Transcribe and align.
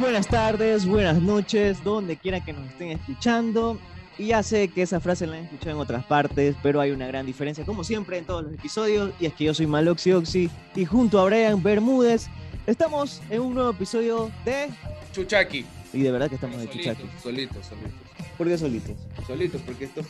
buenas 0.00 0.26
tardes, 0.28 0.86
buenas 0.86 1.20
noches, 1.20 1.82
donde 1.82 2.16
quiera 2.16 2.44
que 2.44 2.52
nos 2.52 2.66
estén 2.68 2.90
escuchando. 2.92 3.78
Y 4.18 4.26
ya 4.28 4.42
sé 4.42 4.68
que 4.68 4.82
esa 4.82 4.98
frase 4.98 5.26
la 5.26 5.36
han 5.36 5.44
escuchado 5.44 5.70
en 5.76 5.76
otras 5.80 6.04
partes, 6.04 6.56
pero 6.62 6.80
hay 6.80 6.90
una 6.90 7.06
gran 7.06 7.24
diferencia, 7.24 7.64
como 7.64 7.84
siempre, 7.84 8.18
en 8.18 8.24
todos 8.24 8.42
los 8.44 8.52
episodios. 8.52 9.12
Y 9.20 9.26
es 9.26 9.34
que 9.34 9.44
yo 9.44 9.54
soy 9.54 9.66
Maloxi 9.66 10.12
Oxy 10.12 10.50
y 10.74 10.84
junto 10.84 11.20
a 11.20 11.24
Brian 11.24 11.62
Bermúdez 11.62 12.26
estamos 12.66 13.22
en 13.30 13.40
un 13.42 13.54
nuevo 13.54 13.70
episodio 13.70 14.30
de 14.44 14.68
Chuchaki. 15.12 15.64
Y 15.92 16.02
de 16.02 16.10
verdad 16.10 16.28
que 16.28 16.34
estamos 16.34 16.58
de 16.60 16.68
Chuchaki. 16.68 17.04
Solitos, 17.22 17.64
solitos. 17.66 17.92
¿Por 18.36 18.48
qué 18.48 18.58
solitos? 18.58 18.96
Solitos, 19.26 19.60
porque 19.64 19.84
estos 19.84 20.06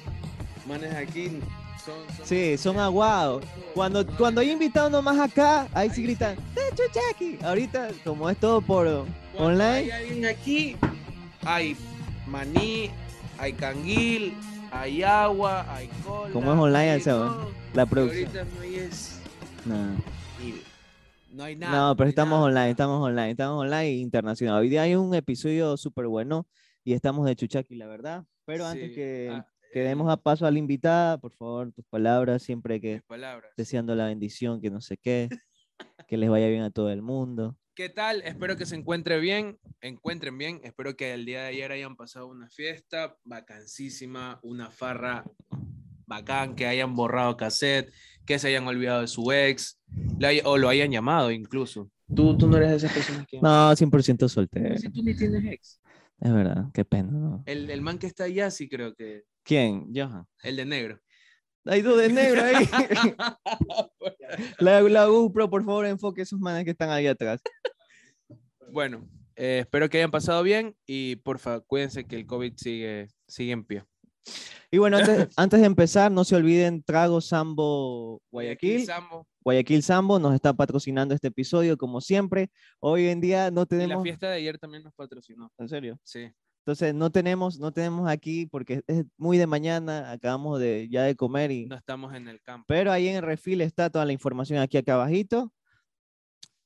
manes 0.67 0.95
aquí 0.95 1.29
son. 1.85 1.95
son- 2.17 2.27
Sí, 2.27 2.57
son 2.57 2.79
aguados. 2.79 3.45
Cuando, 3.75 4.07
cuando 4.17 4.41
hay 4.41 4.51
invitados 4.53 4.91
nomás 4.91 5.19
acá, 5.21 5.69
ahí 5.75 5.91
sí 5.91 6.01
Ahí 6.01 6.07
gritan, 6.07 6.35
¡De 6.55 6.63
Chuchaki! 6.71 7.39
Ahorita, 7.45 7.89
como 8.05 8.29
es 8.31 8.39
todo 8.39 8.63
por 8.63 9.05
Cuando 9.39 9.55
online, 9.55 9.69
Hay 9.71 9.91
alguien 9.91 10.27
aquí, 10.27 10.77
hay 11.43 11.77
maní, 12.27 12.91
hay 13.39 13.53
canguil, 13.53 14.35
hay 14.73 15.03
agua, 15.05 15.65
hay 15.75 15.87
cola. 16.05 16.33
Como 16.33 16.53
es 16.53 16.59
online, 16.59 16.91
hay 16.91 17.01
o 17.01 17.05
sea, 17.05 17.13
todo. 17.15 17.51
la 17.73 17.87
producción. 17.87 18.27
ahorita 18.37 18.45
no 18.57 18.61
hay 18.61 18.89
no. 19.65 20.45
y 20.45 21.35
No 21.37 21.45
hay 21.45 21.57
nada. 21.57 21.77
No, 21.89 21.97
pero 21.97 22.07
hay 22.07 22.11
estamos 22.11 22.39
nada. 22.39 22.45
online, 22.47 22.71
estamos 22.71 23.01
online, 23.07 23.31
estamos 23.31 23.61
online 23.65 23.91
internacional. 23.93 24.61
Hoy 24.61 24.69
día 24.69 24.83
hay 24.83 24.97
un 24.97 25.15
episodio 25.15 25.77
súper 25.77 26.09
bueno 26.09 26.47
y 26.85 26.95
estamos 26.95 27.25
de 27.27 27.37
Chuchaki, 27.37 27.77
la 27.77 27.87
verdad. 27.87 28.25
Pero 28.45 28.67
antes 28.67 28.89
Sí, 28.89 28.95
que, 28.97 29.31
ah, 29.33 29.47
que 29.73 29.83
eh, 29.83 29.89
demos 29.89 30.11
a 30.11 30.17
paso 30.17 30.47
a 30.47 30.51
la 30.51 30.59
invitada, 30.59 31.19
por 31.19 31.33
favor, 31.33 31.71
tus 31.73 31.85
palabras, 31.87 32.43
siempre 32.43 32.81
que 32.81 33.03
palabras. 33.07 33.53
deseando 33.57 33.95
la 33.95 34.07
bendición, 34.07 34.61
que 34.61 34.71
no 34.71 34.81
sé 34.81 34.97
qué, 34.97 35.29
que 36.09 36.17
les 36.17 36.29
vaya 36.29 36.49
bien 36.49 36.63
a 36.63 36.71
todo 36.71 36.91
el 36.91 37.03
mundo. 37.03 37.57
¿Qué 37.79 37.89
tal? 37.89 38.23
Espero 38.23 38.57
que 38.57 38.67
se 38.67 38.75
encuentre 38.75 39.21
bien, 39.21 39.57
encuentren 39.81 40.37
bien. 40.37 40.61
Espero 40.65 40.97
que 40.97 41.15
el 41.15 41.25
día 41.25 41.43
de 41.43 41.47
ayer 41.51 41.71
hayan 41.71 41.95
pasado 41.95 42.27
una 42.27 42.49
fiesta 42.49 43.17
vacancísima, 43.23 44.41
una 44.43 44.73
farra 44.73 45.23
bacán, 46.05 46.57
que 46.57 46.67
hayan 46.67 46.97
borrado 46.97 47.37
cassette, 47.37 47.95
que 48.27 48.41
se 48.41 48.49
hayan 48.49 48.67
olvidado 48.67 49.03
de 49.03 49.07
su 49.07 49.31
ex, 49.31 49.79
o 50.43 50.59
lo 50.59 50.69
hayan 50.69 50.91
llamado 50.91 51.31
incluso. 51.31 51.89
Tú, 52.13 52.37
tú 52.37 52.49
no 52.49 52.57
eres 52.57 52.71
de 52.71 52.77
esas 52.79 52.93
personas 52.93 53.25
que... 53.29 53.41
No, 53.41 53.71
100% 53.71 54.29
soltero. 54.29 54.77
Si 54.77 54.91
tú 54.91 55.01
ni 55.05 55.15
tienes 55.17 55.45
ex. 55.45 55.81
Es 56.19 56.33
verdad, 56.33 56.65
qué 56.75 56.85
pena, 56.85 57.13
¿no? 57.13 57.45
El, 57.47 57.71
el 57.71 57.81
man 57.81 58.01
que 58.01 58.09
está 58.09 58.25
allá 58.25 58.51
sí 58.51 58.69
creo 58.69 58.93
que... 58.97 59.23
¿Quién? 59.45 59.87
Johan. 59.95 60.27
El 60.43 60.57
de 60.57 60.65
negro. 60.65 61.01
Hay 61.65 61.83
dos 61.83 61.99
de 61.99 62.09
negro 62.09 62.43
ahí. 62.43 62.67
la, 64.59 64.81
la 64.81 65.05
GoPro, 65.05 65.51
por 65.51 65.65
favor, 65.65 65.87
enfoque 65.87 66.23
esos 66.23 66.41
manes 66.41 66.65
que 66.65 66.71
están 66.71 66.91
ahí 66.91 67.07
atrás. 67.07 67.43
Bueno, 68.73 69.09
eh, 69.37 69.61
espero 69.61 69.89
que 69.89 69.99
hayan 69.99 70.11
pasado 70.11 70.43
bien 70.43 70.75
y 70.87 71.17
porfa, 71.17 71.61
cuídense 71.61 72.05
que 72.05 72.17
el 72.17 72.27
COVID 72.27 72.55
sigue, 72.57 73.09
sigue 73.27 73.53
en 73.53 73.65
pie. 73.65 73.85
Y 74.71 74.79
bueno, 74.79 74.99
antes, 74.99 75.29
antes 75.37 75.61
de 75.61 75.67
empezar, 75.67 76.13
no 76.13 76.25
se 76.25 76.37
olviden 76.37 76.83
Trago 76.83 77.21
Sambo 77.21 78.21
Guayaquil. 78.31 78.85
Sambo. 78.85 79.27
Guayaquil 79.43 79.83
Sambo 79.83 80.19
nos 80.19 80.35
está 80.35 80.53
patrocinando 80.53 81.15
este 81.15 81.29
episodio, 81.29 81.77
como 81.79 82.01
siempre. 82.01 82.51
Hoy 82.81 83.07
en 83.07 83.21
día 83.21 83.51
no 83.51 83.63
Y 83.63 83.65
la 83.65 83.67
tenemos. 83.67 84.03
fiesta 84.03 84.29
de 84.29 84.37
ayer 84.37 84.59
también 84.59 84.83
nos 84.83 84.93
patrocinó. 84.93 85.51
¿En 85.59 85.69
serio? 85.69 85.99
Sí. 86.03 86.31
Entonces 86.67 86.95
no 86.95 87.11
tenemos, 87.11 87.59
no 87.59 87.73
tenemos 87.73 88.11
aquí 88.11 88.45
porque 88.45 88.83
es 88.87 89.07
muy 89.17 89.39
de 89.39 89.47
mañana, 89.47 90.11
acabamos 90.11 90.61
de 90.61 90.87
ya 90.91 91.03
de 91.05 91.17
comer 91.17 91.51
y. 91.51 91.65
No 91.65 91.77
estamos 91.77 92.15
en 92.15 92.29
el 92.29 92.43
campo. 92.43 92.67
Pero 92.69 92.93
ahí 92.93 93.09
en 93.09 93.17
el 93.17 93.23
refil 93.23 93.63
está 93.63 93.89
toda 93.89 94.05
la 94.05 94.13
información 94.13 94.59
aquí 94.59 94.77
acá 94.77 94.95
abajito. 94.95 95.51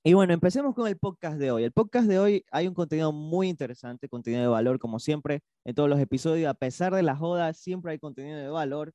Y 0.05 0.14
bueno, 0.14 0.34
empecemos 0.34 0.74
con 0.74 0.89
el 0.89 0.98
podcast 0.98 1.39
de 1.39 1.52
hoy. 1.52 1.63
El 1.63 1.70
podcast 1.70 2.08
de 2.08 2.18
hoy 2.18 2.45
hay 2.51 2.67
un 2.67 2.74
contenido 2.74 3.13
muy 3.13 3.48
interesante, 3.48 4.08
contenido 4.08 4.42
de 4.42 4.48
valor, 4.48 4.80
como 4.80 4.98
siempre, 4.98 5.42
en 5.64 5.77
todos 5.77 5.89
los 5.89 6.01
episodios. 6.01 6.51
A 6.51 6.55
pesar 6.55 6.92
de 6.92 7.05
la 7.05 7.14
joda, 7.14 7.52
siempre 7.52 7.92
hay 7.92 8.01
contenido 8.01 8.36
de 8.36 8.48
valor. 8.48 8.92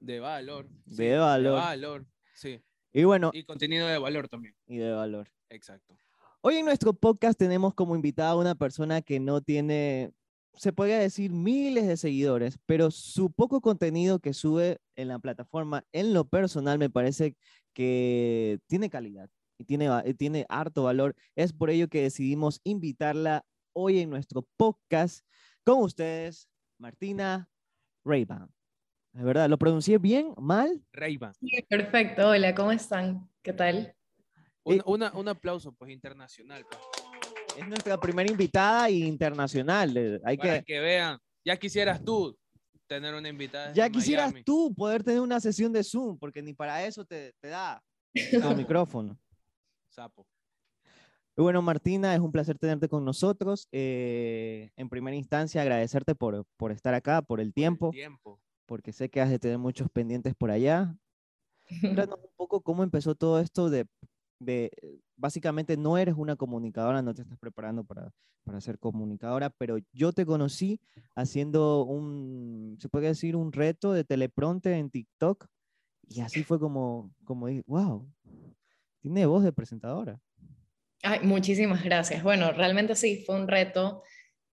De 0.00 0.18
valor. 0.18 0.68
De 0.86 1.16
valor. 1.16 1.54
De 1.54 1.60
valor. 1.60 2.06
Sí. 2.34 2.60
Y 2.92 3.04
bueno, 3.04 3.30
Y 3.32 3.44
contenido 3.44 3.86
de 3.86 3.98
valor 3.98 4.28
también. 4.28 4.56
y 4.66 4.78
de 4.78 4.90
valor. 4.90 5.28
Exacto. 5.50 5.94
Hoy 6.40 6.56
en 6.56 6.64
nuestro 6.64 6.94
podcast 6.94 7.38
tenemos 7.38 7.72
como 7.74 7.94
invitada 7.94 8.30
a 8.30 8.36
una 8.36 8.56
persona 8.56 9.02
que 9.02 9.20
no 9.20 9.42
tiene, 9.42 10.10
se 10.54 10.72
podría 10.72 10.98
decir, 10.98 11.30
miles 11.30 11.86
de 11.86 11.96
seguidores, 11.96 12.58
pero 12.66 12.90
su 12.90 13.30
poco 13.30 13.60
contenido 13.60 14.18
que 14.18 14.32
sube 14.32 14.78
en 14.96 15.06
la 15.06 15.20
plataforma, 15.20 15.84
en 15.92 16.12
lo 16.12 16.24
personal, 16.24 16.76
me 16.80 16.90
parece 16.90 17.36
que 17.72 18.58
tiene 18.66 18.90
calidad 18.90 19.30
y 19.60 19.64
tiene, 19.64 19.88
tiene 20.14 20.46
harto 20.48 20.84
valor. 20.84 21.14
Es 21.36 21.52
por 21.52 21.68
ello 21.68 21.86
que 21.88 22.00
decidimos 22.02 22.60
invitarla 22.64 23.44
hoy 23.74 23.98
en 24.00 24.08
nuestro 24.08 24.46
podcast 24.56 25.22
con 25.64 25.82
ustedes, 25.82 26.48
Martina 26.78 27.46
Rayban. 28.02 28.48
¿De 29.12 29.22
verdad? 29.22 29.50
¿Lo 29.50 29.58
pronuncié 29.58 29.98
bien? 29.98 30.32
¿Mal? 30.38 30.82
Reiva. 30.92 31.34
Sí, 31.34 31.50
Perfecto, 31.68 32.28
hola, 32.30 32.54
¿cómo 32.54 32.72
están? 32.72 33.28
¿Qué 33.42 33.52
tal? 33.52 33.94
Un, 34.64 34.76
Eh, 34.76 34.82
una- 34.86 35.12
un 35.12 35.28
aplauso, 35.28 35.72
pues, 35.72 35.90
internacional. 35.90 36.64
pues, 36.68 36.80
Es 37.58 37.68
nuestra 37.68 37.98
primera 38.00 38.30
invitada 38.30 38.88
internacional. 38.88 39.94
eh, 39.96 40.20
Hay 40.24 40.38
para 40.38 40.60
que, 40.60 40.64
que 40.64 40.80
vean. 40.80 41.18
Ya 41.44 41.56
quisieras 41.58 42.02
tú 42.02 42.34
tener 42.86 43.12
una 43.14 43.28
invitada. 43.28 43.72
Ya 43.74 43.90
quisieras 43.90 44.28
Miami. 44.28 44.44
tú 44.44 44.72
poder 44.74 45.02
tener 45.02 45.20
una 45.20 45.38
sesión 45.40 45.70
de 45.72 45.82
Zoom, 45.84 46.16
porque 46.18 46.40
ni 46.40 46.54
para 46.54 46.82
eso 46.86 47.04
te, 47.04 47.34
te 47.40 47.48
da 47.48 47.82
el 48.54 48.56
micrófono. 48.56 49.18
Sapo. 49.90 50.26
Bueno, 51.36 51.62
Martina, 51.62 52.14
es 52.14 52.20
un 52.20 52.32
placer 52.32 52.58
tenerte 52.58 52.88
con 52.88 53.04
nosotros. 53.04 53.68
Eh, 53.72 54.70
en 54.76 54.88
primera 54.88 55.16
instancia, 55.16 55.62
agradecerte 55.62 56.14
por, 56.14 56.44
por 56.56 56.70
estar 56.70 56.92
acá, 56.94 57.22
por 57.22 57.40
el 57.40 57.52
tiempo, 57.54 57.90
Tiempo. 57.90 58.40
porque 58.66 58.92
sé 58.92 59.08
que 59.08 59.20
has 59.20 59.30
de 59.30 59.38
tener 59.38 59.58
muchos 59.58 59.88
pendientes 59.90 60.34
por 60.34 60.50
allá. 60.50 60.96
Cuéntanos 62.08 62.18
un 62.22 62.30
poco 62.36 62.60
cómo 62.60 62.82
empezó 62.82 63.14
todo 63.14 63.40
esto 63.40 63.70
de, 63.70 63.86
de, 64.38 64.70
básicamente 65.16 65.76
no 65.76 65.96
eres 65.98 66.14
una 66.16 66.36
comunicadora, 66.36 67.00
no 67.00 67.14
te 67.14 67.22
estás 67.22 67.38
preparando 67.38 67.84
para, 67.84 68.12
para 68.44 68.60
ser 68.60 68.78
comunicadora, 68.78 69.50
pero 69.50 69.78
yo 69.92 70.12
te 70.12 70.26
conocí 70.26 70.80
haciendo 71.14 71.84
un, 71.84 72.76
se 72.80 72.88
puede 72.88 73.06
decir, 73.08 73.34
un 73.36 73.52
reto 73.52 73.92
de 73.92 74.04
teleprompter 74.04 74.74
en 74.74 74.90
TikTok 74.90 75.46
y 76.08 76.20
así 76.20 76.42
fue 76.42 76.58
como, 76.58 77.14
como 77.24 77.46
dije, 77.46 77.62
wow, 77.66 78.06
tiene 79.00 79.26
voz 79.26 79.42
de 79.44 79.52
presentadora. 79.52 80.20
Ay, 81.02 81.20
muchísimas 81.22 81.82
gracias. 81.84 82.22
Bueno, 82.22 82.52
realmente 82.52 82.94
sí, 82.94 83.22
fue 83.24 83.36
un 83.36 83.48
reto. 83.48 84.02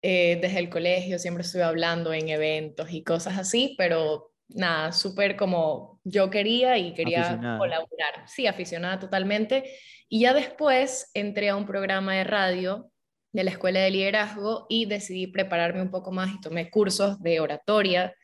eh, 0.03 0.39
desde 0.41 0.59
el 0.61 0.69
colegio 0.71 1.19
siempre 1.19 1.43
estuve 1.43 1.63
hablando 1.65 2.13
en 2.13 2.29
eventos 2.29 2.91
y 2.93 3.03
cosas 3.03 3.37
así, 3.39 3.75
pero 3.77 4.33
nada, 4.49 4.93
súper 4.93 5.35
como 5.37 6.01
yo 6.05 6.31
quería 6.31 6.79
y 6.79 6.95
quería 6.95 7.19
Aficionada. 7.19 7.57
colaborar. 7.57 8.23
Sí, 8.29 8.47
aficionada 8.47 8.99
totalmente. 9.01 9.65
Y 10.09 10.21
ya 10.21 10.33
después 10.35 11.11
entré 11.15 11.49
a 11.49 11.57
un 11.57 11.67
programa 11.67 12.15
de 12.15 12.23
radio 12.25 12.91
de 13.33 13.43
la 13.45 13.51
Escuela 13.51 13.81
de 13.81 13.91
Liderazgo 13.91 14.67
y 14.69 14.85
decidí 14.87 15.27
prepararme 15.27 15.83
un 15.83 15.91
poco 15.91 16.11
más 16.13 16.33
y 16.33 16.41
tomé 16.41 16.71
cursos 16.71 17.21
de 17.21 17.41
oratoria, 17.41 18.15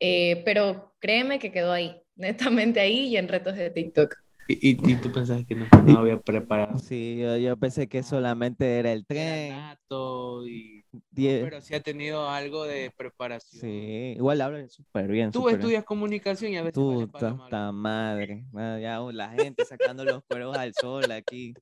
eh, 0.00 0.42
pero 0.44 0.94
créeme 1.00 1.38
que 1.40 1.52
quedó 1.52 1.72
ahí, 1.72 2.02
netamente 2.16 2.80
ahí 2.80 3.08
y 3.08 3.16
en 3.18 3.28
retos 3.28 3.56
de 3.56 3.70
TikTok. 3.70 4.14
¿Y, 4.48 4.70
y, 4.70 4.92
y 4.92 4.96
tú 4.96 5.12
pensabas 5.12 5.44
que 5.44 5.54
no, 5.54 5.66
no 5.84 5.98
había 5.98 6.20
preparado? 6.20 6.78
Sí, 6.78 7.18
yo, 7.18 7.36
yo 7.36 7.56
pensé 7.56 7.88
que 7.88 8.02
solamente 8.02 8.78
era 8.78 8.92
el 8.92 9.04
Era 9.08 9.24
tren. 9.24 9.56
nato 9.56 10.46
y... 10.46 10.84
no, 10.92 11.00
die- 11.10 11.40
pero 11.42 11.60
sí 11.60 11.74
ha 11.74 11.80
tenido 11.80 12.28
algo 12.28 12.64
de 12.64 12.92
preparación. 12.96 13.60
sí, 13.62 14.14
igual 14.16 14.40
habla 14.40 14.68
súper 14.68 15.08
bien. 15.10 15.32
Tú 15.32 15.46
bien. 15.46 15.56
estudias 15.58 15.84
comunicación 15.84 16.52
y 16.52 16.56
a 16.56 16.62
veces 16.62 16.74
Tú, 16.74 17.08
tanta 17.18 17.72
madre. 17.72 18.44
Ah, 18.54 18.78
Ya 18.80 19.02
uh, 19.02 19.10
la 19.10 19.30
gente 19.30 19.64
sacando 19.64 20.04
los 20.04 20.22
cueros 20.24 20.56
al 20.56 20.74
sol 20.74 21.10
aquí. 21.10 21.54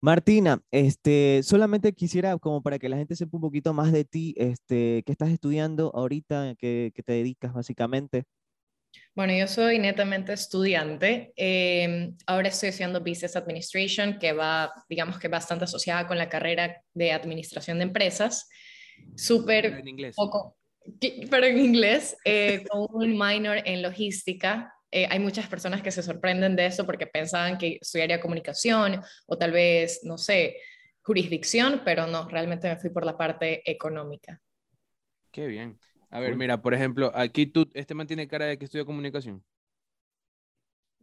Martina, 0.00 0.60
este, 0.72 1.42
solamente 1.44 1.92
quisiera, 1.92 2.36
como 2.38 2.60
para 2.60 2.78
que 2.80 2.88
la 2.88 2.96
gente 2.96 3.14
sepa 3.14 3.36
un 3.36 3.40
poquito 3.42 3.72
más 3.72 3.92
de 3.92 4.04
ti, 4.04 4.34
este, 4.36 5.04
¿qué 5.06 5.12
estás 5.12 5.30
estudiando 5.30 5.92
ahorita? 5.94 6.56
¿Qué, 6.58 6.90
qué 6.92 7.02
te 7.04 7.12
dedicas 7.12 7.52
básicamente? 7.54 8.24
Bueno, 9.14 9.34
yo 9.34 9.46
soy 9.46 9.78
netamente 9.78 10.32
estudiante. 10.32 11.34
eh, 11.36 12.12
ahora 12.26 12.48
estoy 12.48 12.70
estudiando 12.70 13.00
Business 13.00 13.36
Administration, 13.36 14.18
que 14.18 14.32
va, 14.32 14.72
digamos 14.88 15.18
que 15.18 15.28
bastante 15.28 15.64
asociada 15.64 16.06
con 16.06 16.16
la 16.16 16.30
carrera 16.30 16.82
de 16.94 17.12
Administración 17.12 17.78
de 17.78 17.84
Empresas. 17.84 18.48
Súper 19.14 19.66
en 19.66 19.88
inglés. 19.88 20.16
poco, 20.16 20.56
pero 21.30 21.46
en 21.46 21.58
inglés, 21.58 22.16
eh, 22.24 22.64
con 22.70 22.86
un 22.90 23.18
minor 23.18 23.58
en 23.64 23.82
logística. 23.82 24.72
Eh, 24.90 25.06
hay 25.10 25.18
muchas 25.18 25.46
personas 25.46 25.82
que 25.82 25.90
se 25.90 26.02
sorprenden 26.02 26.56
de 26.56 26.66
eso 26.66 26.86
porque 26.86 27.06
pensaban 27.06 27.58
que 27.58 27.78
estudiaría 27.80 28.20
comunicación 28.20 29.02
o 29.26 29.36
tal 29.36 29.52
vez, 29.52 30.00
no 30.04 30.16
sé, 30.16 30.56
jurisdicción, 31.02 31.82
pero 31.84 32.06
no, 32.06 32.28
realmente 32.28 32.68
me 32.68 32.76
fui 32.76 32.90
por 32.90 33.04
la 33.04 33.16
parte 33.16 33.62
económica. 33.70 34.40
Qué 35.30 35.46
bien. 35.46 35.78
A 36.12 36.20
ver, 36.20 36.36
mira, 36.36 36.60
por 36.60 36.74
ejemplo, 36.74 37.10
aquí 37.14 37.46
tú, 37.46 37.68
este 37.74 37.94
man 37.94 38.06
tiene 38.06 38.28
cara 38.28 38.44
de 38.46 38.58
que 38.58 38.66
estudia 38.66 38.84
comunicación. 38.84 39.42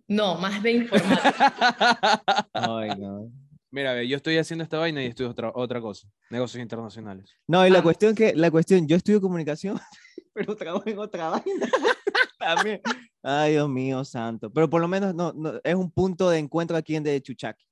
No, 0.07 0.35
más 0.37 0.61
de 0.63 0.71
informática. 0.71 2.47
Ay, 2.53 2.89
no. 2.97 3.31
Mira, 3.71 3.93
ve, 3.93 4.07
yo 4.07 4.17
estoy 4.17 4.37
haciendo 4.37 4.63
esta 4.63 4.77
vaina 4.79 5.03
y 5.03 5.07
estudio 5.07 5.29
otra, 5.29 5.51
otra 5.53 5.79
cosa. 5.81 6.07
Negocios 6.29 6.61
internacionales. 6.61 7.31
No, 7.47 7.65
y 7.65 7.69
la 7.69 7.79
Ah. 7.79 7.83
cuestión 7.83 8.15
que, 8.15 8.33
la 8.35 8.49
cuestión, 8.49 8.87
yo 8.87 8.95
estudio 8.95 9.21
comunicación, 9.21 9.79
pero 10.33 10.55
trabajo 10.55 10.87
en 10.87 10.97
otra 10.99 11.29
vaina. 11.29 11.69
También. 12.39 12.81
Ay, 13.21 13.53
Dios 13.53 13.69
mío, 13.69 14.03
santo. 14.05 14.51
Pero 14.51 14.69
por 14.69 14.81
lo 14.81 14.87
menos 14.87 15.13
no, 15.13 15.33
no, 15.33 15.53
es 15.63 15.75
un 15.75 15.91
punto 15.91 16.29
de 16.29 16.39
encuentro 16.39 16.77
aquí 16.77 16.95
en 16.95 17.03
De 17.03 17.21
Chuchaki. 17.21 17.65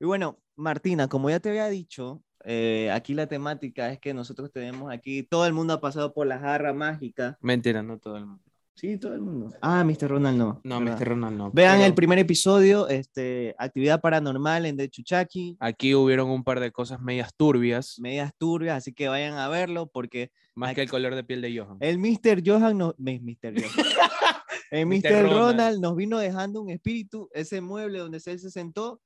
Y 0.00 0.04
bueno, 0.06 0.38
Martina, 0.56 1.08
como 1.08 1.28
ya 1.30 1.40
te 1.40 1.48
había 1.50 1.68
dicho, 1.68 2.22
eh, 2.44 2.90
aquí 2.92 3.14
la 3.14 3.26
temática 3.26 3.90
es 3.90 3.98
que 3.98 4.12
nosotros 4.14 4.50
tenemos 4.52 4.92
aquí, 4.92 5.22
todo 5.22 5.46
el 5.46 5.52
mundo 5.52 5.72
ha 5.74 5.80
pasado 5.80 6.12
por 6.12 6.26
la 6.26 6.38
jarra 6.38 6.72
mágica. 6.72 7.38
Mentira, 7.40 7.82
no 7.82 7.98
todo 7.98 8.16
el 8.16 8.26
mundo. 8.26 8.42
Sí, 8.76 8.98
todo 8.98 9.14
el 9.14 9.20
mundo. 9.20 9.52
Ah, 9.62 9.84
Mr. 9.84 10.08
Ronald 10.08 10.36
no. 10.36 10.60
No, 10.64 10.80
¿verdad? 10.80 10.98
Mr. 10.98 11.08
Ronald 11.10 11.36
no. 11.38 11.50
Vean 11.52 11.76
el 11.80 11.84
pero 11.86 11.94
primer 11.94 12.18
episodio, 12.18 12.88
este, 12.88 13.54
actividad 13.56 14.00
paranormal 14.00 14.66
en 14.66 14.76
De 14.76 14.88
Chuchaki, 14.90 15.56
Aquí 15.60 15.94
hubieron 15.94 16.28
un 16.28 16.42
par 16.42 16.58
de 16.58 16.72
cosas 16.72 17.00
medias 17.00 17.32
turbias, 17.36 18.00
medias 18.00 18.32
turbias, 18.36 18.78
así 18.78 18.92
que 18.92 19.06
vayan 19.06 19.34
a 19.34 19.46
verlo 19.48 19.86
porque 19.86 20.32
más 20.56 20.70
aquí- 20.70 20.74
que 20.76 20.82
el 20.82 20.90
color 20.90 21.14
de 21.14 21.22
piel 21.22 21.40
de 21.40 21.56
Johan. 21.56 21.76
El 21.78 21.98
Mr. 21.98 22.42
Johan 22.44 22.76
no, 22.76 22.94
Mr. 22.98 23.54
Johan. 23.62 23.86
El 24.72 24.86
Mr. 24.86 24.96
Mr. 25.04 25.22
Ronald. 25.22 25.32
Ronald. 25.36 25.80
nos 25.80 25.94
vino 25.94 26.18
dejando 26.18 26.60
un 26.60 26.70
espíritu, 26.70 27.28
ese 27.32 27.60
mueble 27.60 28.00
donde 28.00 28.20
él 28.26 28.40
se 28.40 28.50
sentó, 28.50 29.00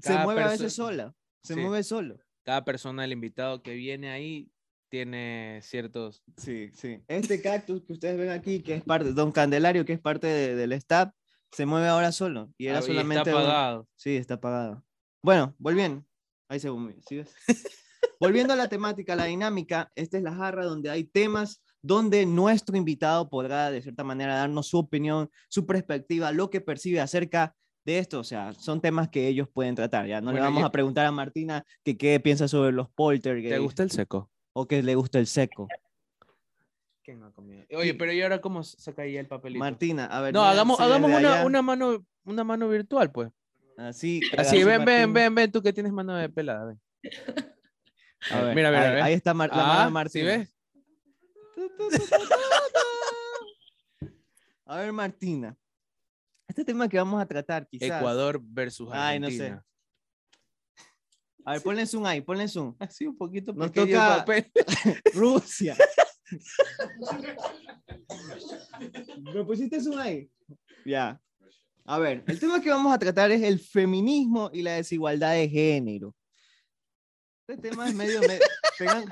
se 0.00 0.12
Cada 0.14 0.24
mueve 0.24 0.42
a 0.44 0.48
veces 0.48 0.72
sola, 0.72 1.14
se 1.42 1.54
Sí. 1.54 1.60
mueve 1.60 1.82
solo. 1.82 2.16
Cada 2.44 2.64
persona, 2.64 3.04
el 3.04 3.12
invitado 3.12 3.62
que 3.62 3.74
viene 3.74 4.10
ahí, 4.10 4.50
tiene 4.90 5.60
ciertos... 5.62 6.22
Sí, 6.36 6.70
sí. 6.74 7.00
Este 7.06 7.40
cactus 7.40 7.82
que 7.84 7.92
ustedes 7.92 8.18
ven 8.18 8.30
aquí, 8.30 8.60
que 8.60 8.74
es 8.74 8.82
parte, 8.82 9.12
Don 9.12 9.30
Candelario, 9.30 9.84
que 9.84 9.92
es 9.92 10.00
parte 10.00 10.26
de- 10.26 10.56
del 10.56 10.72
staff, 10.72 11.12
se 11.52 11.66
mueve 11.66 11.86
ahora 11.88 12.10
solo. 12.12 12.52
Y 12.58 12.66
era 12.66 12.78
Ah, 12.78 12.82
y 12.82 12.86
solamente. 12.86 13.30
está 13.30 13.36
un- 13.40 13.46
apagado. 13.46 13.88
Sí, 13.94 14.16
está 14.16 14.34
apagado. 14.34 14.84
Bueno, 15.22 15.54
volviendo. 15.58 16.04
Ahí 16.48 16.58
se 16.58 16.68
¿sí 17.06 17.16
ves? 17.18 17.34
Volviendo 18.18 18.52
a 18.52 18.56
la 18.56 18.68
temática, 18.68 19.14
la 19.14 19.24
dinámica, 19.26 19.92
esta 19.94 20.16
es 20.16 20.22
la 20.22 20.34
jarra 20.34 20.64
donde 20.64 20.90
hay 20.90 21.04
temas 21.04 21.62
donde 21.82 22.26
nuestro 22.26 22.76
invitado 22.76 23.30
podrá 23.30 23.70
de 23.70 23.80
cierta 23.80 24.04
manera 24.04 24.34
darnos 24.36 24.66
su 24.68 24.78
opinión, 24.78 25.30
su 25.48 25.64
perspectiva, 25.66 26.32
lo 26.32 26.50
que 26.50 26.60
percibe 26.60 27.00
acerca 27.00 27.54
de 27.84 27.98
esto. 27.98 28.20
O 28.20 28.24
sea, 28.24 28.52
son 28.54 28.80
temas 28.80 29.08
que 29.08 29.26
ellos 29.28 29.48
pueden 29.48 29.74
tratar. 29.74 30.06
Ya 30.06 30.20
no 30.20 30.32
le 30.32 30.40
vamos 30.40 30.62
y- 30.62 30.66
a 30.66 30.70
preguntar 30.72 31.06
a 31.06 31.12
Martina 31.12 31.64
que 31.82 31.96
qué 31.96 32.18
piensa 32.20 32.48
sobre 32.48 32.72
los 32.72 32.88
poltergeist 32.90 33.52
¿Te 33.54 33.58
gusta 33.58 33.82
el 33.82 33.90
seco? 33.90 34.30
o 34.52 34.66
que 34.66 34.82
le 34.82 34.94
gusta 34.94 35.18
el 35.18 35.26
seco. 35.26 35.68
¿Quién 37.02 37.20
no 37.20 37.26
ha 37.26 37.32
comido? 37.32 37.64
Oye, 37.76 37.94
pero 37.94 38.12
¿y 38.12 38.20
ahora 38.22 38.40
cómo 38.40 38.62
se 38.62 38.94
caía 38.94 39.20
el 39.20 39.26
papelito? 39.26 39.58
Martina, 39.58 40.04
a 40.06 40.20
ver. 40.20 40.34
no, 40.34 40.40
mira, 40.40 40.50
hagamos, 40.50 40.76
si 40.76 40.82
hagamos 40.82 41.08
una, 41.10 41.16
allá- 41.18 41.44
una, 41.46 41.62
mano, 41.62 42.04
una 42.24 42.44
mano 42.44 42.68
virtual, 42.68 43.10
pues. 43.10 43.30
Así, 43.76 44.22
Así, 44.36 44.62
ven, 44.62 44.84
ven, 44.84 44.98
Martín. 45.10 45.12
ven, 45.14 45.34
ven, 45.34 45.52
tú 45.52 45.62
que 45.62 45.72
tienes 45.72 45.92
mano 45.92 46.14
de 46.14 46.28
pelada, 46.28 46.66
ven. 46.66 46.80
A 48.30 48.40
ver, 48.42 48.54
Mira, 48.54 48.70
mira, 48.70 48.92
ahí, 48.96 49.00
ahí 49.00 49.12
está 49.14 49.32
Mar- 49.32 49.48
la 49.48 49.56
mano 49.64 49.72
Ah, 49.72 49.84
de 49.84 49.88
¿sí 50.10 50.22
Martina. 50.22 50.26
ves? 50.26 50.52
A 54.66 54.76
ver, 54.78 54.92
Martina. 54.92 55.56
Este 56.50 56.64
tema 56.64 56.88
que 56.88 56.96
vamos 56.96 57.22
a 57.22 57.26
tratar, 57.26 57.64
quizás. 57.68 58.00
Ecuador 58.00 58.40
versus 58.42 58.88
Ay, 58.92 59.20
no 59.20 59.28
sé. 59.28 59.34
Argentina. 59.34 59.64
A 61.44 61.52
ver, 61.52 61.62
ponle 61.62 61.86
zoom 61.86 62.04
ahí, 62.06 62.20
ponle 62.20 62.48
zoom. 62.48 62.74
Así 62.80 63.06
un 63.06 63.16
poquito 63.16 63.52
Nos 63.52 63.70
toca- 63.70 64.16
papel. 64.18 64.50
Rusia. 65.14 65.76
¿Me 69.32 69.44
pusiste 69.44 69.80
zoom 69.80 69.96
ahí? 69.98 70.28
Ya. 70.84 71.20
A 71.84 71.98
ver, 72.00 72.24
el 72.26 72.40
tema 72.40 72.60
que 72.60 72.70
vamos 72.70 72.92
a 72.92 72.98
tratar 72.98 73.30
es 73.30 73.42
el 73.42 73.60
feminismo 73.60 74.50
y 74.52 74.62
la 74.62 74.72
desigualdad 74.72 75.32
de 75.34 75.48
género. 75.48 76.12
Este 77.46 77.62
tema 77.68 77.88
es 77.88 77.94
medio... 77.94 78.20
me- 78.22 78.40
pegan- 78.78 79.08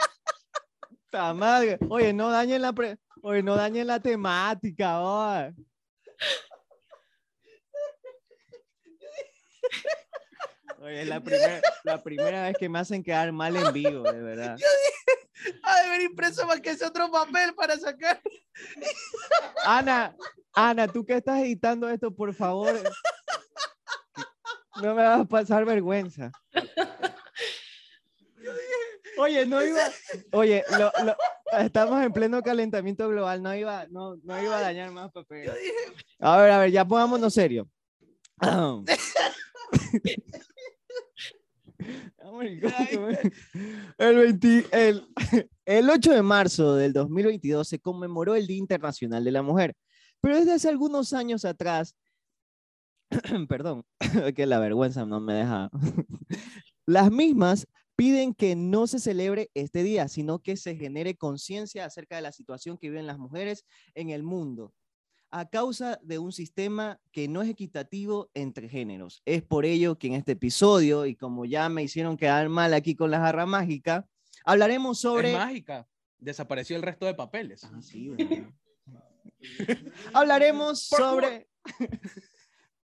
Ta 1.11 1.33
madre. 1.35 1.79
Oye, 1.89 2.13
no 2.13 2.31
dañen 2.31 2.63
la... 2.63 2.73
pre- 2.73 2.99
Oye, 3.23 3.43
no 3.45 3.55
dañen 3.57 3.87
la 3.87 4.01
temática, 4.01 5.01
oye. 5.01 5.55
Oye, 10.89 11.03
es 11.03 11.09
la 11.09 11.21
primera, 11.21 11.61
la 11.85 12.03
primera 12.03 12.43
vez 12.45 12.57
que 12.59 12.67
me 12.69 12.79
hacen 12.79 13.03
quedar 13.03 13.31
mal 13.31 13.55
en 13.57 13.73
vivo, 13.75 14.05
de 14.11 14.23
verdad. 14.23 14.57
Ha 15.63 15.81
de 15.83 15.87
haber 15.89 16.01
impreso 16.03 16.47
más 16.47 16.61
que 16.63 16.71
ese 16.71 16.87
otro 16.87 17.11
papel 17.11 17.55
para 17.55 17.77
sacar. 17.79 18.21
Ana, 19.67 20.17
Ana, 20.55 20.89
tú 20.89 21.05
que 21.05 21.15
estás 21.17 21.41
editando 21.41 21.89
esto, 21.91 22.11
por 22.11 22.33
favor, 22.35 22.75
no 24.77 24.95
me 24.95 25.03
vas 25.03 25.21
a 25.21 25.25
pasar 25.27 25.67
vergüenza. 25.67 26.33
Oye, 29.19 29.45
no 29.45 29.63
iba, 29.63 29.81
oye, 30.33 30.65
lo- 30.79 30.93
lo- 31.05 31.17
estamos 31.59 32.03
en 32.03 32.13
pleno 32.13 32.41
calentamiento 32.43 33.09
global, 33.09 33.43
no 33.43 33.55
iba, 33.55 33.87
no, 33.91 34.17
no 34.23 34.43
iba 34.43 34.57
a 34.57 34.61
dañar 34.63 34.91
más 34.93 35.13
papel. 35.13 35.51
A 36.21 36.37
ver, 36.39 36.51
a 36.51 36.59
ver, 36.61 36.71
ya 36.71 36.85
pongámonos 36.87 37.35
serio. 37.35 37.69
El, 43.99 44.17
20 44.17 44.67
el, 44.73 45.09
el 45.65 45.91
8 45.91 46.13
de 46.13 46.23
marzo 46.23 46.75
del 46.75 46.93
2022 46.93 47.69
se 47.69 47.79
conmemoró 47.79 48.35
el 48.35 48.47
Día 48.47 48.59
Internacional 48.59 49.25
de 49.25 49.31
la 49.31 49.43
Mujer, 49.43 49.75
pero 50.21 50.37
desde 50.37 50.55
hace 50.55 50.69
algunos 50.69 51.13
años 51.13 51.45
atrás, 51.45 51.95
perdón, 53.49 53.85
que 54.35 54.47
la 54.47 54.59
vergüenza 54.59 55.07
no 55.07 55.21
me 55.21 55.35
deja, 55.35 55.71
las 56.87 57.11
mismas 57.11 57.67
piden 57.97 58.35
que 58.35 58.55
no 58.55 58.87
se 58.87 59.01
celebre 59.01 59.51
este 59.55 59.83
día, 59.83 60.09
sino 60.09 60.41
que 60.41 60.57
se 60.57 60.77
genere 60.77 61.17
conciencia 61.17 61.85
acerca 61.85 62.17
de 62.17 62.23
la 62.23 62.33
situación 62.33 62.79
que 62.79 62.91
viven 62.91 63.07
las 63.07 63.19
mujeres 63.19 63.65
en 63.95 64.11
el 64.11 64.23
mundo 64.23 64.73
a 65.31 65.49
causa 65.49 65.99
de 66.03 66.19
un 66.19 66.33
sistema 66.33 67.01
que 67.13 67.29
no 67.29 67.43
es 67.43 67.51
equitativo 67.51 68.31
entre 68.35 68.69
géneros. 68.69 69.23
Es 69.25 69.43
por 69.43 69.65
ello 69.65 69.99
que 69.99 70.09
en 70.09 70.15
este 70.15 70.33
episodio, 70.33 71.07
y 71.07 71.15
como 71.15 71.45
ya 71.45 71.69
me 71.69 71.83
hicieron 71.83 72.17
quedar 72.17 72.49
mal 72.49 72.75
aquí 72.75 72.95
con 72.95 73.11
la 73.11 73.19
jarra 73.19 73.47
mágica, 73.47 74.07
hablaremos 74.45 75.01
sobre... 75.01 75.33
Es 75.33 75.39
mágica. 75.39 75.89
Desapareció 76.19 76.77
el 76.77 76.83
resto 76.83 77.07
de 77.07 77.15
papeles. 77.15 77.65
Ah, 77.65 77.81
sí, 77.81 78.11
hablaremos 80.13 80.83
sobre... 80.83 81.49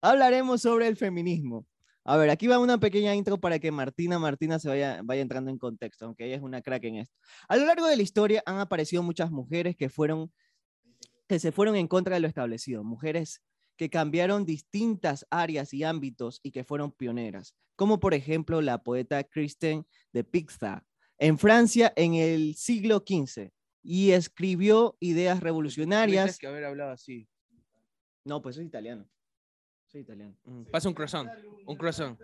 hablaremos 0.02 0.62
sobre 0.62 0.88
el 0.88 0.96
feminismo. 0.96 1.66
A 2.06 2.16
ver, 2.16 2.30
aquí 2.30 2.48
va 2.48 2.58
una 2.58 2.78
pequeña 2.78 3.14
intro 3.16 3.38
para 3.38 3.60
que 3.60 3.70
Martina 3.70 4.18
Martina 4.18 4.60
se 4.60 4.70
vaya, 4.70 5.02
vaya 5.04 5.22
entrando 5.22 5.52
en 5.52 5.58
contexto, 5.58 6.06
aunque 6.06 6.26
ella 6.26 6.38
es 6.38 6.42
una 6.42 6.62
crack 6.62 6.86
en 6.86 6.96
esto. 6.96 7.14
A 7.50 7.58
lo 7.58 7.66
largo 7.66 7.86
de 7.86 7.98
la 7.98 8.02
historia 8.02 8.42
han 8.46 8.60
aparecido 8.60 9.04
muchas 9.04 9.30
mujeres 9.30 9.76
que 9.76 9.90
fueron 9.90 10.32
que 11.28 11.40
se 11.40 11.52
fueron 11.52 11.76
en 11.76 11.88
contra 11.88 12.16
de 12.16 12.22
lo 12.22 12.28
establecido, 12.28 12.84
mujeres 12.84 13.42
que 13.78 13.90
cambiaron 13.90 14.46
distintas 14.46 15.26
áreas 15.30 15.74
y 15.74 15.84
ámbitos 15.84 16.40
y 16.44 16.52
que 16.52 16.64
fueron 16.64 16.92
pioneras, 16.92 17.56
como 17.76 18.00
por 18.00 18.14
ejemplo 18.14 18.62
la 18.62 18.82
poeta 18.84 19.24
Christine 19.24 19.86
de 20.14 20.24
Pixar 20.24 20.84
en 21.20 21.38
Francia 21.38 21.94
en 21.96 22.14
el 22.16 22.56
siglo 22.56 23.04
XV 23.08 23.50
y 23.84 24.12
escribió 24.12 24.98
ideas 25.00 25.40
revolucionarias. 25.42 26.38
Que 26.40 26.48
haber 26.48 26.66
hablado 26.66 26.92
así. 26.92 27.28
No, 28.26 28.42
pues 28.42 28.56
soy 28.56 28.66
italiano. 28.66 29.08
Soy 29.88 30.02
italiano. 30.02 30.36
Mm, 30.44 30.64
Pasa 30.72 30.90
un 30.90 30.96
croissant. 30.96 31.30
Un 31.66 31.76
croissant. 31.78 32.20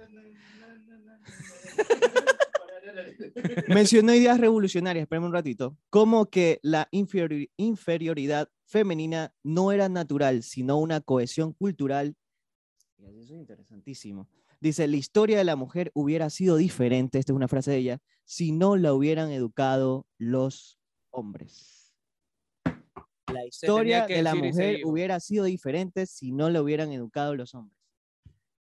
Mencionó 3.68 4.14
ideas 4.14 4.40
revolucionarias, 4.40 5.04
espérame 5.04 5.26
un 5.26 5.34
ratito, 5.34 5.78
como 5.90 6.26
que 6.30 6.60
la 6.62 6.88
inferiori- 6.92 7.50
inferioridad 7.58 8.50
femenina 8.74 9.32
no 9.44 9.72
era 9.72 9.88
natural, 9.88 10.42
sino 10.42 10.80
una 10.80 11.00
cohesión 11.00 11.54
cultural. 11.54 12.18
Y 12.98 13.06
Eso 13.06 13.36
es 13.36 13.40
interesantísimo. 13.40 14.28
Dice, 14.60 14.88
la 14.88 14.98
historia 14.98 15.38
de 15.38 15.44
la 15.44 15.56
mujer 15.56 15.92
hubiera 15.94 16.30
sido 16.32 16.58
diferente, 16.58 17.20
esta 17.20 17.34
es 17.34 17.36
una 17.36 17.48
frase 17.48 17.70
de 17.70 17.78
ella, 17.78 18.00
si 18.24 18.52
no 18.52 18.76
la 18.76 18.94
hubieran 18.94 19.30
educado 19.30 20.08
los 20.18 20.80
hombres. 21.12 21.94
La 23.32 23.46
historia 23.46 24.08
de 24.08 24.24
la 24.24 24.34
mujer 24.34 24.80
hubiera 24.86 25.20
sido 25.20 25.46
diferente 25.46 26.08
si 26.08 26.32
no 26.32 26.50
la 26.50 26.62
hubieran 26.62 26.92
educado 26.92 27.36
los 27.36 27.54
hombres. 27.54 27.78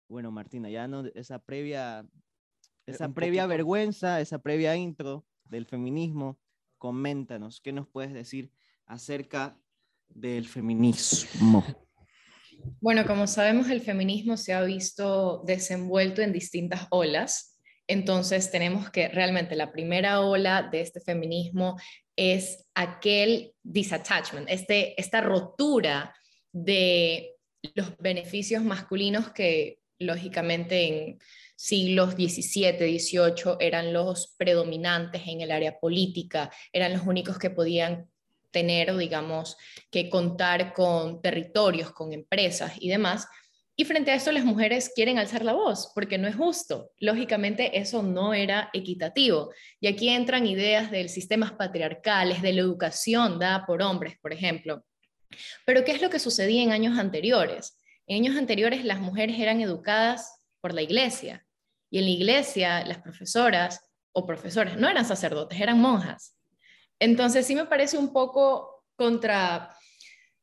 Bueno, 0.07 0.31
Martina, 0.31 0.71
ya 0.71 0.87
no, 0.87 1.05
esa 1.13 1.37
previa 1.37 2.07
esa 2.87 3.07
un 3.07 3.13
previa 3.13 3.43
poquito. 3.43 3.57
vergüenza, 3.57 4.21
esa 4.21 4.39
previa 4.39 4.75
intro 4.75 5.27
del 5.43 5.65
feminismo, 5.67 6.39
coméntanos, 6.79 7.61
¿qué 7.61 7.73
nos 7.73 7.87
puedes 7.87 8.11
decir 8.11 8.51
acerca 8.85 9.59
del 10.09 10.47
feminismo? 10.47 11.65
Bueno, 12.81 13.05
como 13.05 13.27
sabemos, 13.27 13.69
el 13.69 13.81
feminismo 13.81 14.37
se 14.37 14.53
ha 14.53 14.61
visto 14.63 15.43
desenvuelto 15.45 16.21
en 16.21 16.33
distintas 16.33 16.87
olas. 16.91 17.59
Entonces, 17.87 18.51
tenemos 18.51 18.89
que 18.89 19.07
realmente 19.07 19.55
la 19.55 19.71
primera 19.71 20.21
ola 20.21 20.69
de 20.71 20.81
este 20.81 20.99
feminismo 20.99 21.77
es 22.15 22.67
aquel 22.75 23.53
disattachment, 23.63 24.49
este, 24.49 24.99
esta 24.99 25.21
rotura 25.21 26.13
de 26.51 27.35
los 27.75 27.97
beneficios 27.97 28.63
masculinos 28.63 29.31
que 29.31 29.79
lógicamente 29.99 30.87
en 30.87 31.19
siglos 31.55 32.13
XVII, 32.13 32.99
XVIII 32.99 33.57
eran 33.59 33.91
los 33.91 34.35
predominantes 34.37 35.23
en 35.25 35.41
el 35.41 35.51
área 35.51 35.77
política, 35.79 36.51
eran 36.71 36.93
los 36.93 37.05
únicos 37.05 37.37
que 37.37 37.49
podían 37.49 38.09
tener, 38.51 38.96
digamos, 38.98 39.58
que 39.91 40.10
contar 40.10 40.74
con 40.74 41.22
territorios, 41.22 41.91
con 41.91 42.13
empresas 42.13 42.74
y 42.79 42.89
demás. 42.89 43.27
Y 43.75 43.86
frente 43.86 44.12
a 44.12 44.15
eso 44.15 44.32
las 44.32 44.44
mujeres 44.44 44.91
quieren 44.94 45.20
alzar 45.20 45.46
la 45.46 45.53
voz 45.53 45.91
porque 45.96 46.18
no 46.18 46.27
es 46.27 46.36
justo. 46.36 46.91
Lógicamente 46.98 47.79
eso 47.79 48.03
no 48.03 48.34
era 48.34 48.70
equitativo. 48.74 49.53
Y 49.79 49.88
aquí 49.88 50.10
entran 50.10 50.46
ideas 50.46 50.91
del 50.91 51.10
sistemas 51.10 51.53
patriarcales, 51.53 52.41
de 52.41 52.53
la 52.53 52.62
educación 52.62 53.39
dada 53.39 53.65
por 53.65 53.82
hombres, 53.82 54.15
por 54.22 54.34
ejemplo. 54.34 54.84
Pero 55.65 55.86
¿qué 55.86 55.91
es 55.91 56.01
lo 56.01 56.10
que 56.10 56.20
sucedía 56.20 56.63
en 56.63 56.72
años 56.72 56.98
anteriores? 56.98 57.77
En 58.06 58.18
años 58.18 58.38
anteriores 58.38 58.84
las 58.84 59.00
mujeres 59.00 59.39
eran 59.39 59.62
educadas 59.62 60.39
por 60.62 60.74
la 60.74 60.82
iglesia. 60.82 61.46
Y 61.89 62.00
en 62.00 62.06
la 62.06 62.12
iglesia 62.12 62.86
las 62.86 63.00
profesoras 63.00 63.79
o 64.12 64.25
profesores 64.25 64.77
no 64.77 64.89
eran 64.89 65.06
sacerdotes, 65.06 65.60
eran 65.60 65.79
monjas. 65.79 66.38
Entonces 67.00 67.46
sí 67.46 67.56
me 67.56 67.65
parece 67.65 67.98
un 67.98 68.12
poco 68.12 68.84
contra 68.96 69.75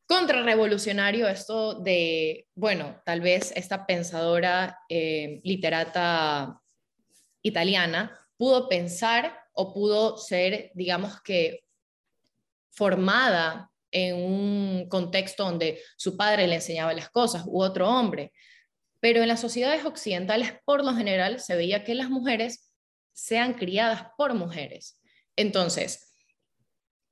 contrarrevolucionario 0.06 1.28
esto 1.28 1.74
de, 1.80 2.46
bueno, 2.54 3.02
tal 3.04 3.20
vez 3.20 3.52
esta 3.56 3.86
pensadora 3.86 4.78
eh, 4.88 5.40
literata 5.42 6.60
italiana 7.42 8.16
pudo 8.36 8.68
pensar 8.68 9.36
o 9.52 9.72
pudo 9.72 10.16
ser, 10.16 10.70
digamos 10.74 11.20
que, 11.22 11.64
formada 12.70 13.70
en 13.90 14.16
un 14.16 14.88
contexto 14.88 15.44
donde 15.44 15.80
su 15.96 16.16
padre 16.16 16.46
le 16.46 16.56
enseñaba 16.56 16.92
las 16.92 17.08
cosas 17.08 17.44
u 17.46 17.62
otro 17.62 17.88
hombre. 17.88 18.32
Pero 19.00 19.22
en 19.22 19.28
las 19.28 19.40
sociedades 19.40 19.84
occidentales, 19.84 20.52
por 20.64 20.84
lo 20.84 20.94
general, 20.94 21.40
se 21.40 21.56
veía 21.56 21.84
que 21.84 21.94
las 21.94 22.10
mujeres 22.10 22.70
sean 23.12 23.54
criadas 23.54 24.08
por 24.18 24.34
mujeres. 24.34 25.00
Entonces, 25.36 26.05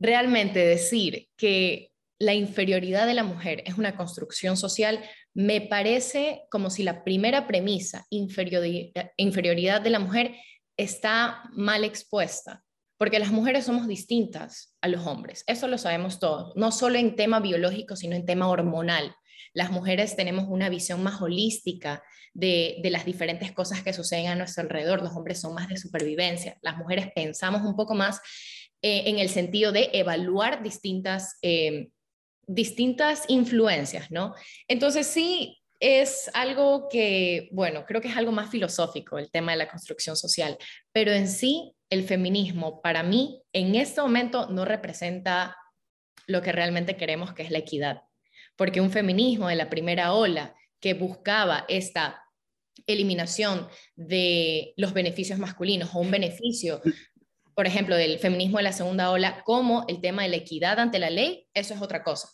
realmente 0.04 0.61
decir 0.61 1.28
que 1.37 1.90
la 2.18 2.34
inferioridad 2.34 3.06
de 3.06 3.14
la 3.14 3.25
mujer 3.25 3.62
es 3.66 3.76
una 3.76 3.96
construcción 3.96 4.56
social, 4.56 5.00
me 5.34 5.61
parece 5.61 6.42
como 6.50 6.70
si 6.70 6.82
la 6.82 7.02
primera 7.02 7.46
premisa, 7.46 8.06
inferioridad 8.11 9.80
de 9.80 9.90
la 9.90 9.99
mujer, 9.99 10.37
está 10.76 11.42
mal 11.52 11.84
expuesta, 11.84 12.64
porque 12.99 13.18
las 13.18 13.32
mujeres 13.32 13.64
somos 13.64 13.88
distintas 13.88 14.76
a 14.80 14.88
los 14.88 15.06
hombres, 15.06 15.44
eso 15.46 15.68
lo 15.68 15.78
sabemos 15.78 16.20
todos, 16.20 16.52
no 16.56 16.70
solo 16.70 16.99
en 16.99 17.16
tema 17.16 17.40
biológico, 17.40 17.96
sino 17.96 18.16
en 18.16 18.26
tema 18.26 18.49
hormonal. 18.49 19.14
Las 19.52 19.70
mujeres 19.70 20.16
tenemos 20.16 20.46
una 20.49 20.68
visión 20.68 21.02
más 21.02 21.23
holística 21.23 22.02
de, 22.32 22.80
las 22.90 23.04
diferentes 23.04 23.52
cosas 23.52 23.82
que 23.82 23.92
suceden 23.92 24.26
a 24.26 24.34
nuestro 24.34 24.64
alrededor, 24.64 25.02
los 25.02 25.14
hombres 25.14 25.40
son 25.40 25.54
más 25.54 25.68
de 25.68 25.76
supervivencia, 25.76 26.58
las 26.61 26.76
mujeres 26.76 27.08
pensamos 27.14 27.62
un 27.62 27.76
poco 27.76 27.94
más 27.94 28.20
eh, 28.87 29.09
en 29.09 29.19
el 29.19 29.31
sentido 29.31 29.73
de 29.73 29.88
evaluar 29.95 30.62
distintas, 30.62 31.38
eh, 31.41 31.88
distintas 32.47 33.25
influencias, 33.29 34.11
¿no? 34.11 34.35
Entonces 34.69 35.07
sí 35.07 35.57
es 35.81 36.31
algo 36.35 36.91
que, 36.91 37.49
bueno, 37.50 37.87
creo 37.87 38.03
que 38.03 38.09
es 38.09 38.17
algo 38.19 38.31
más 38.31 38.50
filosófico 38.50 39.17
el 39.19 39.31
tema 39.31 39.53
de 39.53 39.57
la 39.57 39.71
construcción 39.71 40.19
social, 40.19 40.59
pero 40.93 41.12
en 41.12 41.29
sí 41.29 41.73
el 41.88 42.05
feminismo 42.05 42.83
para 42.83 43.03
mí 43.03 43.41
en 43.55 43.75
este 43.75 44.03
momento 44.03 44.50
no 44.50 44.67
representa 44.67 45.57
lo 46.26 46.43
que 46.43 46.53
realmente 46.53 46.99
queremos, 46.99 47.33
que 47.33 47.45
es 47.45 47.50
la 47.50 47.61
equidad, 47.61 48.03
porque 48.55 48.83
un 48.83 48.91
feminismo 48.91 49.49
de 49.49 49.57
la 49.57 49.71
primera 49.71 50.12
ola 50.12 50.55
que 50.79 50.93
buscaba 50.93 51.64
esta 51.69 52.23
eliminación 52.87 53.67
de 53.97 54.75
los 54.76 54.93
beneficios 54.93 55.38
masculinos 55.38 55.95
o 55.95 56.00
un 56.00 56.11
beneficio 56.11 56.83
por 57.54 57.66
ejemplo, 57.66 57.96
del 57.96 58.18
feminismo 58.18 58.58
de 58.58 58.64
la 58.64 58.73
segunda 58.73 59.11
ola, 59.11 59.42
como 59.44 59.84
el 59.88 60.00
tema 60.00 60.23
de 60.23 60.28
la 60.28 60.37
equidad 60.37 60.78
ante 60.78 60.99
la 60.99 61.11
ley, 61.11 61.46
eso 61.54 61.75
es 61.75 61.82
otra 61.82 62.02
cosa. 62.02 62.28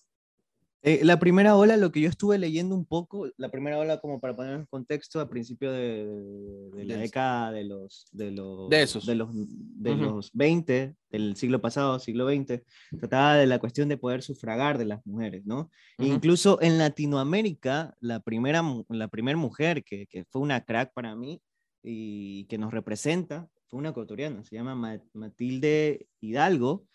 Eh, 0.82 1.00
la 1.02 1.18
primera 1.18 1.56
ola, 1.56 1.76
lo 1.76 1.92
que 1.92 2.00
yo 2.00 2.08
estuve 2.08 2.38
leyendo 2.38 2.74
un 2.74 2.86
poco, 2.86 3.28
la 3.36 3.50
primera 3.50 3.78
ola 3.78 4.00
como 4.00 4.18
para 4.18 4.34
poner 4.34 4.54
en 4.54 4.64
contexto, 4.64 5.20
a 5.20 5.28
principio 5.28 5.70
de, 5.70 6.70
la 6.72 6.96
década 6.96 7.52
de 7.52 7.64
los, 7.64 8.06
de 8.12 8.30
los, 8.30 8.70
de 8.70 8.82
esos. 8.82 9.04
de 9.04 9.14
los, 9.14 9.28
de 9.30 9.94
los 9.94 10.30
20, 10.32 10.96
del 11.10 11.36
siglo 11.36 11.60
pasado, 11.60 11.98
siglo 11.98 12.26
XX, 12.26 12.62
trataba 12.98 13.34
de 13.34 13.46
la 13.46 13.58
cuestión 13.58 13.90
de 13.90 13.98
poder 13.98 14.22
sufragar 14.22 14.78
de 14.78 14.86
las 14.86 15.04
mujeres, 15.04 15.44
¿no? 15.44 15.70
Incluso 15.98 16.58
en 16.62 16.78
Latinoamérica, 16.78 17.94
la 18.00 18.20
primera, 18.20 18.62
la 18.88 19.08
primera 19.08 19.36
mujer 19.36 19.84
que, 19.84 20.06
que 20.06 20.24
fue 20.24 20.40
una 20.40 20.64
crack 20.64 20.94
para 20.94 21.14
mí 21.14 21.42
y 21.82 22.46
que 22.46 22.56
nos 22.56 22.72
representa 22.72 23.50
fue 23.70 23.78
una 23.78 23.90
ecuatoriana, 23.90 24.42
se 24.42 24.56
llama 24.56 25.00
Matilde 25.14 26.08
Hidalgo, 26.20 26.86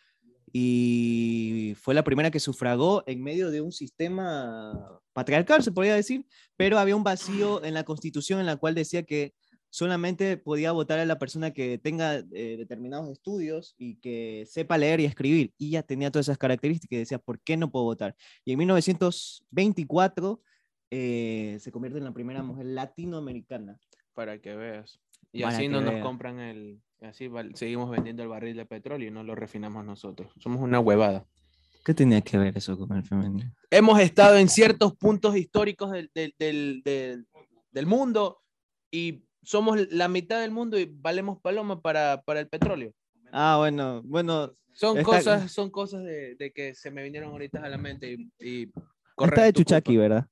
y 0.52 1.74
fue 1.82 1.94
la 1.94 2.04
primera 2.04 2.32
que 2.32 2.40
sufragó 2.40 3.04
en 3.08 3.24
medio 3.24 3.50
de 3.50 3.62
un 3.62 3.72
sistema 3.72 5.02
patriarcal, 5.14 5.64
se 5.64 5.72
podría 5.72 5.96
decir, 5.96 6.26
pero 6.56 6.78
había 6.78 6.96
un 6.96 7.04
vacío 7.04 7.64
en 7.64 7.74
la 7.74 7.84
constitución 7.84 8.40
en 8.40 8.46
la 8.46 8.58
cual 8.58 8.76
decía 8.76 9.04
que 9.04 9.34
solamente 9.70 10.38
podía 10.38 10.72
votar 10.72 11.00
a 11.00 11.06
la 11.06 11.20
persona 11.20 11.52
que 11.52 11.78
tenga 11.78 12.20
eh, 12.32 12.56
determinados 12.58 13.10
estudios 13.10 13.76
y 13.78 13.98
que 13.98 14.46
sepa 14.48 14.78
leer 14.78 15.02
y 15.02 15.06
escribir. 15.06 15.54
Y 15.58 15.68
ella 15.68 15.84
tenía 15.84 16.12
todas 16.12 16.28
esas 16.28 16.38
características 16.38 16.96
y 16.96 17.00
decía, 17.00 17.20
¿por 17.20 17.42
qué 17.42 17.58
no 17.58 17.70
puedo 17.70 17.84
votar? 17.84 18.16
Y 18.46 18.54
en 18.54 18.60
1924 18.60 20.42
eh, 20.92 21.58
se 21.60 21.72
convierte 21.74 21.98
en 21.98 22.06
la 22.06 22.14
primera 22.14 22.42
mujer 22.42 22.68
latinoamericana. 22.68 23.78
Para 24.14 24.40
que 24.40 24.56
veas. 24.56 25.02
Y 25.36 25.44
así 25.44 25.68
no 25.68 25.82
nos 25.82 26.02
compran 26.02 26.40
el, 26.40 26.82
así 27.02 27.30
seguimos 27.56 27.90
vendiendo 27.90 28.24
el 28.24 28.30
barril 28.30 28.56
de 28.56 28.66
petróleo 28.66 29.10
y 29.10 29.12
no 29.12 29.22
lo 29.22 29.36
refinamos 29.36 29.84
nosotros. 29.84 30.32
Somos 30.40 30.62
una 30.62 30.80
huevada. 30.80 31.26
¿Qué 31.84 31.94
tenía 31.94 32.22
que 32.22 32.38
ver 32.38 32.58
eso 32.58 32.78
con 32.78 32.96
el 32.96 33.04
femenino? 33.04 33.52
Hemos 33.70 34.00
estado 34.00 34.38
en 34.38 34.48
ciertos 34.48 34.96
puntos 34.96 35.36
históricos 35.36 35.92
del, 35.92 36.10
del, 36.16 36.34
del, 36.84 37.28
del, 37.72 37.86
mundo 37.86 38.42
y 38.90 39.24
somos 39.44 39.78
la 39.92 40.08
mitad 40.08 40.40
del 40.40 40.52
mundo 40.52 40.80
y 40.80 40.86
valemos 40.86 41.40
paloma 41.42 41.82
para, 41.82 42.24
para 42.26 42.40
el 42.40 42.48
petróleo. 42.48 42.94
Ah, 43.32 43.58
bueno, 43.60 44.02
bueno. 44.04 44.54
Son 44.72 45.04
cosas, 45.04 45.52
son 45.52 45.70
cosas 45.70 46.04
de, 46.04 46.36
de, 46.36 46.52
que 46.52 46.76
se 46.76 46.92
me 46.92 47.04
vinieron 47.04 47.32
ahorita 47.32 47.62
a 47.62 47.70
la 47.70 47.78
mente 47.78 48.14
y, 48.14 48.30
y 48.40 48.72
Está 49.18 49.44
de 49.44 49.54
Chuchaki, 49.54 49.98
¿verdad? 49.98 50.28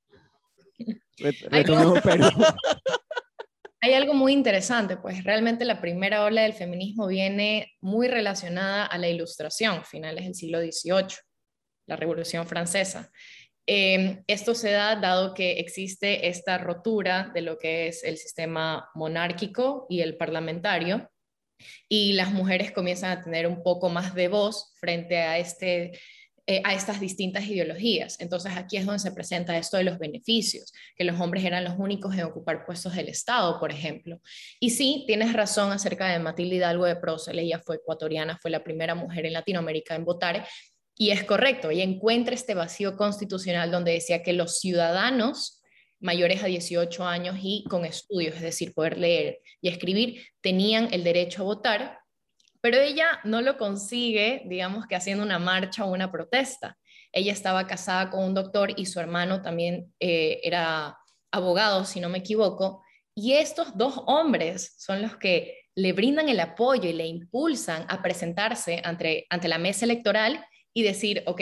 pero... 1.51 1.93
Hay 3.83 3.95
algo 3.95 4.13
muy 4.13 4.31
interesante, 4.31 4.95
pues 4.95 5.25
realmente 5.25 5.65
la 5.65 5.81
primera 5.81 6.23
ola 6.23 6.43
del 6.43 6.53
feminismo 6.53 7.05
viene 7.05 7.73
muy 7.81 8.07
relacionada 8.07 8.85
a 8.85 8.97
la 8.97 9.09
ilustración, 9.09 9.83
finales 9.83 10.23
del 10.23 10.35
siglo 10.35 10.61
XVIII, 10.61 11.17
la 11.87 11.97
Revolución 11.97 12.47
Francesa. 12.47 13.11
Em, 13.67 14.23
esto 14.27 14.55
se 14.55 14.71
da 14.71 14.95
dado 14.95 15.33
que 15.33 15.59
existe 15.59 16.29
esta 16.29 16.57
rotura 16.57 17.29
de 17.33 17.41
lo 17.41 17.57
que 17.57 17.87
es 17.87 18.05
el 18.05 18.15
sistema 18.15 18.89
monárquico 18.95 19.85
y 19.89 19.99
el 19.99 20.15
parlamentario, 20.15 21.11
y 21.89 22.13
las 22.13 22.31
mujeres 22.31 22.71
comienzan 22.71 23.11
a 23.11 23.21
tener 23.21 23.47
un 23.47 23.63
poco 23.63 23.89
más 23.89 24.15
de 24.15 24.29
voz 24.29 24.71
frente 24.79 25.17
a 25.17 25.39
este 25.39 25.99
eh, 26.45 26.61
a 26.65 26.73
estas 26.73 26.99
distintas 26.99 27.45
ideologías. 27.45 28.19
Entonces 28.19 28.51
aquí 28.57 28.75
es 28.75 28.85
donde 28.85 28.99
se 28.99 29.13
presenta 29.13 29.57
esto 29.57 29.77
de 29.77 29.85
los 29.85 29.97
beneficios, 29.97 30.73
que 30.95 31.05
los 31.05 31.17
hombres 31.21 31.45
eran 31.45 31.63
los 31.63 31.75
únicos 31.77 32.13
en 32.15 32.25
ocupar 32.25 32.65
puestos 32.65 32.95
del 32.95 33.07
Estado, 33.07 33.59
por 33.61 33.71
ejemplo. 33.71 34.19
Y 34.59 34.71
sí, 34.71 35.05
tienes 35.07 35.31
razón 35.31 35.71
acerca 35.71 36.09
de 36.09 36.19
Matilde 36.19 36.57
Hidalgo 36.57 36.83
de 36.83 36.97
Procel, 36.97 37.39
ella 37.39 37.59
fue 37.59 37.77
ecuatoriana, 37.77 38.37
fue 38.41 38.51
la 38.51 38.61
primera 38.61 38.93
mujer 38.93 39.25
en 39.25 39.31
Latinoamérica 39.31 39.95
en 39.95 40.03
votar, 40.03 40.45
y 40.97 41.11
es 41.11 41.23
correcto, 41.23 41.69
ella 41.69 41.83
encuentra 41.83 42.35
este 42.35 42.55
vacío 42.55 42.97
constitucional 42.97 43.71
donde 43.71 43.93
decía 43.93 44.21
que 44.21 44.33
los 44.33 44.59
ciudadanos 44.59 45.61
mayores 46.01 46.43
a 46.43 46.47
18 46.47 47.05
años 47.05 47.37
y 47.41 47.63
con 47.69 47.85
estudios, 47.85 48.35
es 48.35 48.41
decir, 48.41 48.73
poder 48.73 48.97
leer 48.97 49.39
y 49.61 49.69
escribir, 49.69 50.21
tenían 50.41 50.89
el 50.91 51.05
derecho 51.05 51.41
a 51.41 51.45
votar 51.45 52.02
pero 52.63 52.77
ella 52.77 53.19
no 53.25 53.41
lo 53.41 53.57
consigue, 53.57 54.43
digamos 54.45 54.87
que 54.87 54.95
haciendo 54.95 55.21
una 55.21 55.37
marcha 55.37 55.83
o 55.83 55.91
una 55.91 56.09
protesta. 56.09 56.77
Ella 57.11 57.33
estaba 57.33 57.67
casada 57.67 58.09
con 58.09 58.23
un 58.23 58.33
doctor 58.33 58.71
y 58.77 58.85
su 58.85 59.01
hermano 59.01 59.41
también 59.41 59.93
eh, 59.99 60.39
era 60.43 60.97
abogado, 61.29 61.83
si 61.83 61.99
no 61.99 62.07
me 62.07 62.19
equivoco, 62.19 62.81
y 63.13 63.33
estos 63.33 63.77
dos 63.77 64.01
hombres 64.07 64.75
son 64.77 65.01
los 65.01 65.17
que 65.17 65.65
le 65.75 65.91
brindan 65.91 66.29
el 66.29 66.39
apoyo 66.39 66.89
y 66.89 66.93
le 66.93 67.05
impulsan 67.05 67.85
a 67.89 68.01
presentarse 68.01 68.79
ante, 68.85 69.25
ante 69.29 69.49
la 69.49 69.57
mesa 69.57 69.83
electoral 69.83 70.45
y 70.73 70.83
decir, 70.83 71.21
ok, 71.25 71.41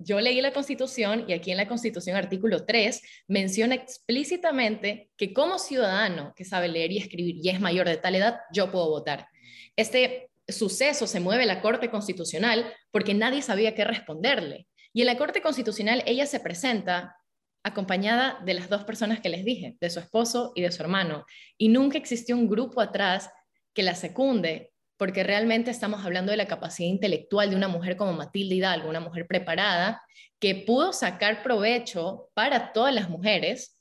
yo 0.00 0.20
leí 0.20 0.42
la 0.42 0.52
Constitución 0.52 1.24
y 1.28 1.32
aquí 1.32 1.50
en 1.50 1.56
la 1.56 1.68
Constitución 1.68 2.14
artículo 2.14 2.66
3 2.66 3.00
menciona 3.26 3.74
explícitamente 3.74 5.08
que 5.16 5.32
como 5.32 5.58
ciudadano 5.58 6.34
que 6.36 6.44
sabe 6.44 6.68
leer 6.68 6.92
y 6.92 6.98
escribir 6.98 7.36
y 7.42 7.48
es 7.48 7.58
mayor 7.58 7.88
de 7.88 7.96
tal 7.96 8.16
edad, 8.16 8.40
yo 8.52 8.70
puedo 8.70 8.90
votar. 8.90 9.28
Este 9.76 10.28
suceso 10.48 11.06
se 11.06 11.20
mueve 11.20 11.46
la 11.46 11.60
Corte 11.60 11.90
Constitucional 11.90 12.72
porque 12.90 13.14
nadie 13.14 13.42
sabía 13.42 13.74
qué 13.74 13.84
responderle. 13.84 14.66
Y 14.92 15.00
en 15.00 15.06
la 15.06 15.16
Corte 15.16 15.40
Constitucional 15.40 16.02
ella 16.06 16.26
se 16.26 16.40
presenta 16.40 17.16
acompañada 17.64 18.40
de 18.44 18.54
las 18.54 18.68
dos 18.68 18.84
personas 18.84 19.20
que 19.20 19.28
les 19.28 19.44
dije, 19.44 19.76
de 19.80 19.90
su 19.90 20.00
esposo 20.00 20.52
y 20.54 20.62
de 20.62 20.72
su 20.72 20.82
hermano. 20.82 21.24
Y 21.56 21.68
nunca 21.68 21.96
existió 21.98 22.36
un 22.36 22.48
grupo 22.48 22.80
atrás 22.80 23.30
que 23.72 23.82
la 23.82 23.94
secunde, 23.94 24.72
porque 24.96 25.22
realmente 25.22 25.70
estamos 25.70 26.04
hablando 26.04 26.30
de 26.32 26.36
la 26.36 26.46
capacidad 26.46 26.88
intelectual 26.88 27.50
de 27.50 27.56
una 27.56 27.68
mujer 27.68 27.96
como 27.96 28.12
Matilde 28.12 28.56
Hidalgo, 28.56 28.88
una 28.88 29.00
mujer 29.00 29.26
preparada, 29.26 30.02
que 30.40 30.56
pudo 30.56 30.92
sacar 30.92 31.42
provecho 31.42 32.30
para 32.34 32.72
todas 32.72 32.94
las 32.94 33.08
mujeres 33.08 33.80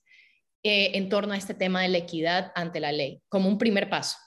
eh, 0.63 0.91
en 0.93 1.09
torno 1.09 1.33
a 1.33 1.37
este 1.37 1.55
tema 1.55 1.81
de 1.81 1.89
la 1.89 1.97
equidad 1.97 2.51
ante 2.53 2.79
la 2.79 2.91
ley, 2.91 3.21
como 3.29 3.49
un 3.49 3.57
primer 3.57 3.89
paso. 3.89 4.17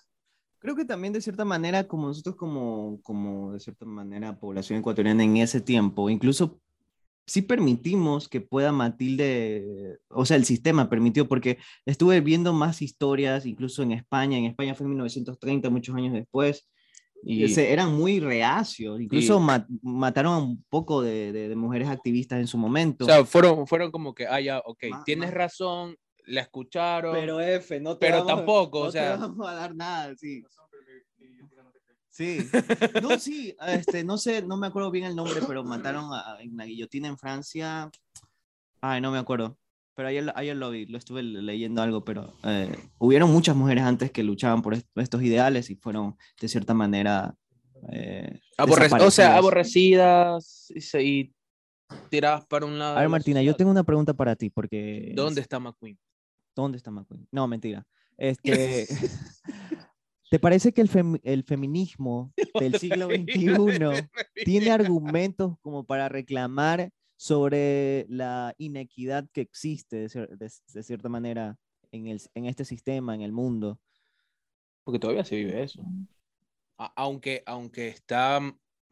Creo 0.65 0.77
que 0.77 0.87
también 0.87 1.13
de 1.13 1.21
cierta 1.21 1.45
manera, 1.45 1.87
como 1.87 2.07
nosotros 2.07 2.37
como, 2.37 2.99
como 3.03 3.53
de 3.53 3.61
cierta 3.61 3.85
manera 3.85 4.41
población 4.41 4.79
ecuatoriana 4.79 5.23
en 5.23 5.37
ese 5.37 5.61
tiempo, 5.61 6.09
incluso 6.09 6.59
sí 7.27 7.43
permitimos 7.43 8.31
que 8.31 8.41
pueda 8.41 8.73
Matilde, 8.73 9.99
o 10.09 10.25
sea, 10.25 10.39
el 10.39 10.47
sistema 10.47 10.89
permitió, 10.89 11.29
porque 11.29 11.59
estuve 11.85 12.23
viendo 12.23 12.55
más 12.55 12.81
historias, 12.81 13.45
incluso 13.45 13.83
en 13.83 13.93
España, 13.93 14.39
en 14.39 14.47
España 14.47 14.75
fue 14.75 14.85
en 14.85 14.93
1930, 14.93 15.69
muchos 15.69 15.95
años 15.97 16.15
después, 16.15 16.67
y 17.23 17.45
eran 17.61 17.95
muy 17.95 18.21
reacios, 18.21 19.03
incluso 19.03 19.39
mataron 19.83 20.33
a 20.33 20.39
un 20.39 20.65
poco 20.71 21.03
de, 21.03 21.31
de, 21.31 21.55
mujeres 21.57 21.89
activistas 21.89 22.41
en 22.41 22.47
su 22.47 22.57
momento. 22.57 23.05
O 23.05 23.09
sea, 23.09 23.23
fueron, 23.27 23.67
fueron 23.67 23.91
como 23.91 24.15
que, 24.15 24.27
ah, 24.27 24.41
ya, 24.41 24.61
ok, 24.65 24.83
tienes 25.05 25.35
razón, 25.35 25.95
la 26.27 26.43
escucharon. 26.43 27.15
Pero 27.15 27.41
F, 27.41 27.81
no 27.81 27.97
te 27.97 28.07
Pero 28.07 28.25
tampoco, 28.25 28.81
o 28.81 28.91
sea. 28.91 29.17
No 29.17 29.27
te 29.27 29.33
vamos 29.33 29.49
a 29.49 29.55
dar 29.55 29.75
nada, 29.75 30.15
sí. 30.17 30.45
Sí, 32.15 32.39
no, 33.03 33.19
sí, 33.19 33.57
este, 33.67 34.05
no 34.05 34.17
sé, 34.19 34.41
no 34.43 34.57
me 34.57 34.69
acuerdo 34.69 34.93
bien 34.93 35.05
el 35.05 35.17
nombre, 35.17 35.41
pero 35.49 35.65
mataron 35.65 36.13
a, 36.13 36.37
en 36.41 36.57
la 36.57 36.65
guillotina 36.65 37.09
en 37.09 37.19
Francia. 37.19 37.91
Ay, 38.81 39.01
no 39.01 39.11
me 39.11 39.19
acuerdo. 39.19 39.59
Pero 39.97 40.09
ayer, 40.09 40.33
ayer 40.37 40.55
lo 40.55 40.71
vi, 40.71 40.87
lo 40.87 40.97
estuve 40.97 41.25
leyendo 41.25 41.83
algo, 41.83 42.05
pero 42.05 42.33
eh, 42.45 42.73
hubieron 42.99 43.33
muchas 43.33 43.57
mujeres 43.57 43.83
antes 43.83 44.13
que 44.13 44.23
luchaban 44.23 44.63
por 44.63 44.77
estos 44.95 45.23
ideales 45.23 45.71
y 45.71 45.75
fueron 45.75 46.17
de 46.41 46.49
cierta 46.49 46.73
manera. 46.73 47.35
Eh, 47.91 48.41
o 48.59 49.11
sea, 49.11 49.37
aborrecidas 49.37 50.73
y, 50.73 50.99
y, 51.01 51.35
tiradas 52.11 52.47
para 52.47 52.67
un 52.67 52.79
lado. 52.79 52.97
A 52.97 53.01
ver, 53.01 53.09
Martina, 53.09 53.43
yo 53.43 53.57
tengo 53.57 53.73
una 53.73 53.85
pregunta 53.85 54.15
para 54.15 54.37
ti, 54.37 54.51
porque. 54.51 55.13
¿Dónde 55.17 55.41
está 55.41 55.59
McQueen? 55.59 55.99
¿Dónde 56.55 56.79
está 56.79 56.91
McQueen? 56.91 57.27
No, 57.31 57.47
mentira. 57.49 57.87
Este. 58.17 58.87
¿Te 60.31 60.39
parece 60.41 60.73
que 60.73 60.81
el, 60.81 61.21
el 61.23 61.45
feminismo 61.45 62.33
del 62.59 62.77
siglo 62.79 63.07
XXI 63.07 64.09
tiene 64.45 64.71
argumentos 64.71 65.57
como 65.61 65.85
para 65.85 66.09
reclamar 66.09 66.91
sobre 67.17 68.07
la 68.09 68.55
inequidad 68.59 69.29
que 69.33 69.43
existe 69.43 70.09
de, 70.09 70.83
cierta 70.83 71.09
manera 71.09 71.57
en, 71.93 72.09
el, 72.09 72.21
en 72.35 72.47
este 72.47 72.65
sistema, 72.65 73.15
en 73.15 73.21
el 73.21 73.33
mundo? 73.33 73.79
Porque 74.83 74.99
todavía 74.99 75.25
se 75.25 75.37
vive 75.37 75.63
eso. 75.63 75.85
aunque, 76.77 77.43
aunque 77.47 77.89
está 77.89 78.41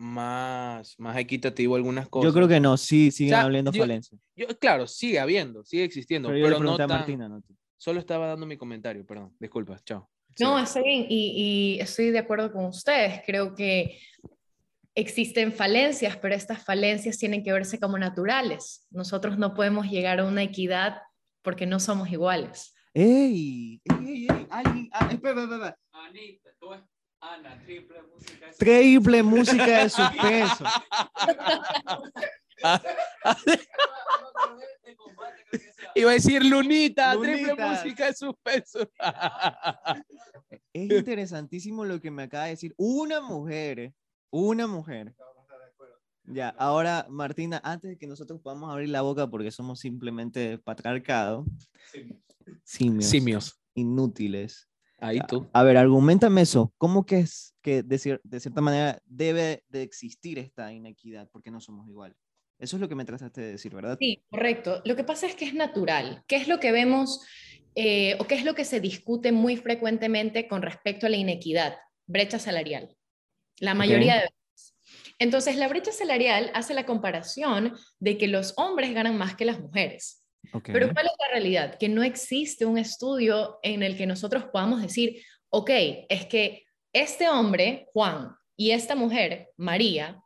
más, 0.02 0.98
más 0.98 1.16
equitativo 1.16 1.76
algunas 1.76 2.08
cosas. 2.08 2.30
Yo 2.30 2.34
creo 2.34 2.48
que 2.48 2.60
no, 2.60 2.76
sí, 2.76 3.10
siguen 3.10 3.34
habiendo 3.34 3.72
falencias. 3.72 4.20
claro, 4.58 4.86
sigue 4.86 5.20
habiendo, 5.20 5.64
sigue 5.64 5.84
existiendo, 5.84 6.28
pero, 6.28 6.58
no, 6.58 6.76
tan, 6.76 7.42
Solo 7.76 8.00
estaba 8.00 8.26
dando 8.26 8.46
mi 8.46 8.56
comentario, 8.56 9.04
perdón, 9.06 9.34
disculpa, 9.38 9.78
chao. 9.84 10.08
No, 10.40 10.58
estoy 10.58 10.82
bien 10.82 11.06
y, 11.08 11.78
estoy 11.80 12.10
de 12.10 12.18
acuerdo 12.18 12.52
con 12.52 12.64
ustedes. 12.66 13.22
Creo 13.26 13.54
que 13.54 13.98
existen 14.94 15.52
falencias, 15.52 16.16
pero 16.16 16.34
estas 16.34 16.64
falencias 16.64 17.18
tienen 17.18 17.42
que 17.42 17.52
verse 17.52 17.78
como 17.78 17.98
naturales. 17.98 18.86
Nosotros 18.90 19.38
no 19.38 19.54
podemos 19.54 19.90
llegar 19.90 20.20
a 20.20 20.24
una 20.24 20.42
equidad 20.42 21.02
porque 21.42 21.66
no 21.66 21.80
somos 21.80 22.10
iguales. 22.10 22.74
¡Ey! 22.94 23.80
¡Ey, 23.84 24.06
ey, 24.06 24.26
ey! 24.30 24.46
¡Alguien! 24.50 24.88
Ah, 24.92 25.08
espera, 25.10 25.42
espera, 25.42 25.56
espera. 25.56 25.78
Anita, 25.92 26.50
tú 26.58 26.68
Ana, 27.22 27.58
triple 27.64 28.02
música 28.02 28.46
de 28.46 28.52
Triple 28.54 29.22
música 29.22 29.64
de 29.64 29.88
suspenso. 29.88 30.64
Iba 35.94 36.10
a 36.10 36.14
decir 36.14 36.44
Lunita, 36.44 37.16
triple 37.20 37.54
música 37.54 38.06
de 38.06 38.14
suspenso. 38.14 38.80
es 40.72 40.90
interesantísimo 40.90 41.84
lo 41.84 42.00
que 42.00 42.10
me 42.10 42.24
acaba 42.24 42.46
de 42.46 42.50
decir. 42.50 42.74
Una 42.76 43.20
mujer, 43.20 43.94
una 44.30 44.66
mujer. 44.66 45.14
Ya, 46.24 46.48
ahora 46.48 47.06
Martina, 47.08 47.60
antes 47.62 47.90
de 47.90 47.98
que 47.98 48.08
nosotros 48.08 48.40
podamos 48.40 48.72
abrir 48.72 48.88
la 48.88 49.02
boca 49.02 49.30
porque 49.30 49.52
somos 49.52 49.78
simplemente 49.78 50.58
patriarcado, 50.58 51.46
simios, 52.64 53.06
simios. 53.06 53.60
inútiles. 53.74 54.71
Ahí 55.02 55.18
tú. 55.26 55.48
A, 55.52 55.64
ver, 55.64 55.76
argumentame 55.76 56.42
eso. 56.42 56.72
¿Cómo 56.78 57.04
que 57.04 57.18
es 57.18 57.56
que 57.60 57.82
de, 57.82 58.20
de 58.22 58.40
cierta 58.40 58.60
manera 58.60 59.02
debe 59.04 59.64
de 59.68 59.82
existir 59.82 60.38
esta 60.38 60.72
inequidad 60.72 61.28
porque 61.32 61.50
no 61.50 61.60
somos 61.60 61.88
iguales? 61.88 62.16
Eso 62.58 62.76
es 62.76 62.80
lo 62.80 62.88
que 62.88 62.94
me 62.94 63.04
trataste 63.04 63.40
de 63.40 63.50
decir, 63.52 63.74
¿verdad? 63.74 63.96
Sí, 63.98 64.22
correcto. 64.30 64.80
Lo 64.84 64.94
que 64.94 65.02
pasa 65.02 65.26
es 65.26 65.34
que 65.34 65.44
es 65.44 65.54
natural. 65.54 66.22
¿Qué 66.28 66.36
es 66.36 66.46
lo 66.46 66.60
que 66.60 66.70
vemos 66.70 67.20
eh, 67.74 68.16
o 68.20 68.26
qué 68.28 68.36
es 68.36 68.44
lo 68.44 68.54
que 68.54 68.64
se 68.64 68.78
discute 68.78 69.32
muy 69.32 69.56
frecuentemente 69.56 70.46
con 70.46 70.62
respecto 70.62 71.06
a 71.06 71.10
la 71.10 71.16
inequidad? 71.16 71.74
Brecha 72.06 72.38
salarial. 72.38 72.96
La 73.58 73.74
mayoría 73.74 74.14
de 74.14 74.20
veces. 74.20 74.76
Entonces, 75.18 75.56
la 75.56 75.66
brecha 75.66 75.90
salarial 75.90 76.52
hace 76.54 76.74
la 76.74 76.86
comparación 76.86 77.74
de 77.98 78.16
que 78.16 78.28
los 78.28 78.54
hombres 78.56 78.94
ganan 78.94 79.18
más 79.18 79.34
que 79.34 79.44
las 79.44 79.58
mujeres. 79.58 80.21
Pero 80.64 80.92
¿cuál 80.92 81.06
es 81.06 81.12
la 81.18 81.28
realidad? 81.30 81.78
Que 81.78 81.88
no 81.88 82.02
existe 82.02 82.66
un 82.66 82.78
estudio 82.78 83.58
en 83.62 83.82
el 83.82 83.96
que 83.96 84.06
nosotros 84.06 84.44
podamos 84.52 84.82
decir, 84.82 85.22
ok, 85.50 85.70
es 86.08 86.26
que 86.26 86.64
este 86.92 87.28
hombre, 87.28 87.88
Juan, 87.92 88.34
y 88.56 88.72
esta 88.72 88.94
mujer, 88.94 89.48
María, 89.56 90.22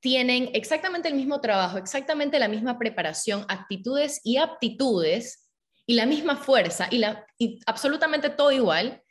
tienen 0.00 0.50
exactamente 0.52 1.08
el 1.08 1.14
mismo 1.14 1.40
trabajo, 1.40 1.78
exactamente 1.78 2.38
la 2.38 2.48
misma 2.48 2.78
preparación, 2.78 3.44
actitudes 3.48 4.20
y 4.24 4.36
aptitudes 4.36 5.48
y 5.86 5.94
la 5.94 6.06
misma 6.06 6.36
fuerza 6.36 6.88
y, 6.90 6.98
la, 6.98 7.24
absolutamente 7.66 8.30
todo 8.30 8.50
igual 8.52 9.02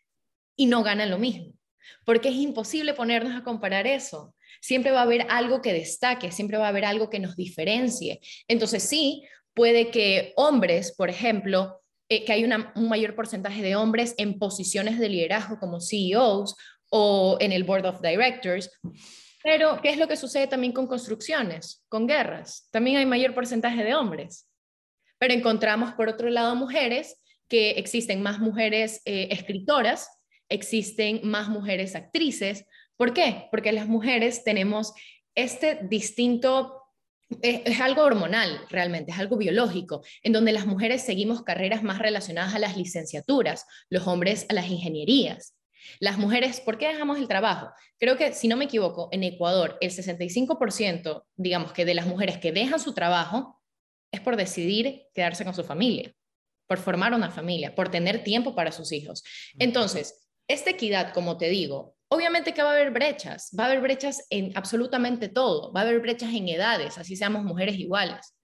y 0.55 0.65
no 0.65 0.83
ganan 0.83 1.09
lo 1.09 1.17
mismo. 1.17 1.53
Porque 2.05 2.29
es 2.29 2.35
imposible 2.35 2.93
ponernos 2.93 3.35
a 3.35 3.43
comparar 3.43 3.87
eso. 3.87 4.35
Siempre 4.59 4.91
va 4.91 4.99
a 4.99 5.03
haber 5.03 5.25
algo 5.29 5.61
que 5.61 5.73
destaque, 5.73 6.31
siempre 6.31 6.57
va 6.57 6.65
a 6.65 6.69
haber 6.69 6.85
algo 6.85 7.09
que 7.09 7.19
nos 7.19 7.35
diferencie. 7.35 8.19
Entonces 8.47 8.83
sí, 8.83 9.23
puede 9.53 9.91
que 9.91 10.33
hombres, 10.35 10.93
por 10.95 11.09
ejemplo, 11.09 11.81
eh, 12.09 12.25
que 12.25 12.33
hay 12.33 12.43
un 12.43 12.89
mayor 12.89 13.15
porcentaje 13.15 13.61
de 13.61 13.75
hombres 13.75 14.15
en 14.17 14.37
posiciones 14.39 14.99
de 14.99 15.09
liderazgo 15.09 15.59
como 15.59 15.79
CEOs 15.79 16.55
o 16.89 17.37
en 17.39 17.51
el 17.51 17.63
Board 17.63 17.85
of 17.85 18.01
Directors, 18.01 18.69
pero, 19.43 19.79
¿qué 19.81 19.89
es 19.89 19.97
lo 19.97 20.07
que 20.07 20.17
sucede 20.17 20.47
también 20.47 20.73
con 20.73 20.87
construcciones, 20.87 21.83
con 21.89 22.05
guerras? 22.05 22.67
También 22.71 22.97
hay 22.97 23.05
mayor 23.05 23.33
porcentaje 23.33 23.83
de 23.83 23.95
hombres. 23.95 24.47
Pero 25.17 25.33
encontramos, 25.33 25.93
por 25.93 26.09
otro 26.09 26.29
lado, 26.29 26.55
mujeres, 26.55 27.17
que 27.47 27.71
existen 27.71 28.21
más 28.21 28.39
mujeres 28.39 29.01
eh, 29.05 29.29
escritoras, 29.31 30.09
existen 30.47 31.21
más 31.23 31.49
mujeres 31.49 31.95
actrices. 31.95 32.65
¿Por 32.97 33.13
qué? 33.13 33.47
Porque 33.51 33.71
las 33.71 33.87
mujeres 33.87 34.43
tenemos 34.43 34.93
este 35.35 35.79
distinto 35.83 36.80
es, 37.41 37.79
algo 37.79 38.03
hormonal 38.03 38.61
realmente, 38.69 39.11
es 39.11 39.19
algo 39.19 39.37
biológico, 39.37 40.03
en 40.23 40.33
donde 40.33 40.51
las 40.51 40.65
mujeres 40.65 41.03
seguimos 41.03 41.43
carreras 41.43 41.83
más 41.83 41.99
relacionadas 41.99 42.53
a 42.55 42.59
las 42.59 42.77
licenciaturas, 42.77 43.65
los 43.89 44.07
hombres 44.07 44.45
a 44.49 44.53
las 44.53 44.67
ingenierías. 44.69 45.55
Las 45.99 46.17
mujeres, 46.17 46.59
¿por 46.61 46.77
qué 46.77 46.87
dejamos 46.87 47.17
el 47.17 47.27
trabajo? 47.27 47.71
Creo 47.99 48.17
que, 48.17 48.33
si 48.33 48.47
no 48.47 48.57
me 48.57 48.65
equivoco, 48.65 49.09
en 49.11 49.23
Ecuador 49.23 49.77
el 49.81 49.91
65%, 49.91 51.23
digamos 51.35 51.73
que 51.73 51.85
de 51.85 51.93
las 51.95 52.05
mujeres 52.05 52.37
que 52.37 52.51
dejan 52.51 52.79
su 52.79 52.93
trabajo 52.93 53.61
es 54.11 54.21
por 54.21 54.35
decidir 54.35 55.07
quedarse 55.13 55.43
con 55.43 55.53
su 55.53 55.63
familia, 55.63 56.13
por 56.67 56.77
formar 56.77 57.13
una 57.13 57.31
familia, 57.31 57.73
por 57.73 57.89
tener 57.89 58.23
tiempo 58.23 58.53
para 58.55 58.71
sus 58.71 58.91
hijos. 58.91 59.23
Entonces, 59.57 60.27
esta 60.47 60.69
equidad, 60.69 61.13
como 61.13 61.37
te 61.37 61.49
digo, 61.49 61.95
obviamente 62.11 62.53
que 62.53 62.61
va 62.61 62.71
a 62.71 62.73
haber 62.73 62.91
brechas, 62.91 63.49
va 63.57 63.63
a 63.63 63.67
haber 63.67 63.81
brechas 63.81 64.27
en 64.29 64.51
absolutamente 64.55 65.29
todo, 65.29 65.71
va 65.71 65.79
a 65.81 65.83
haber 65.83 66.01
brechas 66.01 66.33
en 66.33 66.49
edades, 66.49 66.97
así 66.97 67.15
seamos 67.15 67.43
mujeres 67.43 67.77
iguales. 67.77 68.35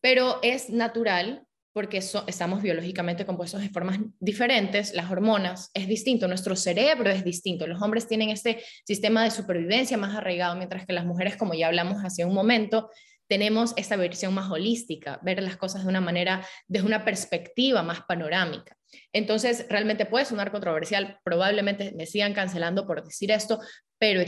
Pero 0.00 0.40
es 0.42 0.70
natural 0.70 1.46
porque 1.72 1.98
estamos 1.98 2.62
biológicamente 2.62 3.26
compuestos 3.26 3.60
de 3.60 3.68
formas 3.68 3.98
diferentes, 4.18 4.94
las 4.94 5.10
hormonas 5.10 5.70
es 5.74 5.86
distinto, 5.86 6.26
nuestro 6.26 6.56
cerebro 6.56 7.10
es 7.10 7.22
distinto, 7.22 7.66
los 7.66 7.80
hombres 7.82 8.08
tienen 8.08 8.30
este 8.30 8.64
sistema 8.86 9.22
de 9.22 9.30
supervivencia 9.30 9.96
más 9.96 10.16
arraigado, 10.16 10.56
mientras 10.56 10.86
que 10.86 10.94
las 10.94 11.04
mujeres, 11.04 11.36
como 11.36 11.54
ya 11.54 11.68
hablamos 11.68 12.02
hace 12.02 12.24
un 12.24 12.34
momento, 12.34 12.90
tenemos 13.28 13.74
esta 13.76 13.96
versión 13.96 14.34
más 14.34 14.50
holística, 14.50 15.20
ver 15.22 15.42
las 15.42 15.56
cosas 15.56 15.82
de 15.82 15.88
una 15.90 16.00
manera, 16.00 16.44
desde 16.66 16.86
una 16.86 17.04
perspectiva 17.04 17.82
más 17.82 18.00
panorámica. 18.00 18.74
Entonces, 19.12 19.66
realmente 19.68 20.06
puede 20.06 20.24
sonar 20.24 20.50
controversial, 20.50 21.18
probablemente 21.24 21.92
me 21.96 22.06
sigan 22.06 22.34
cancelando 22.34 22.86
por 22.86 23.04
decir 23.04 23.30
esto, 23.30 23.60
pero, 23.98 24.22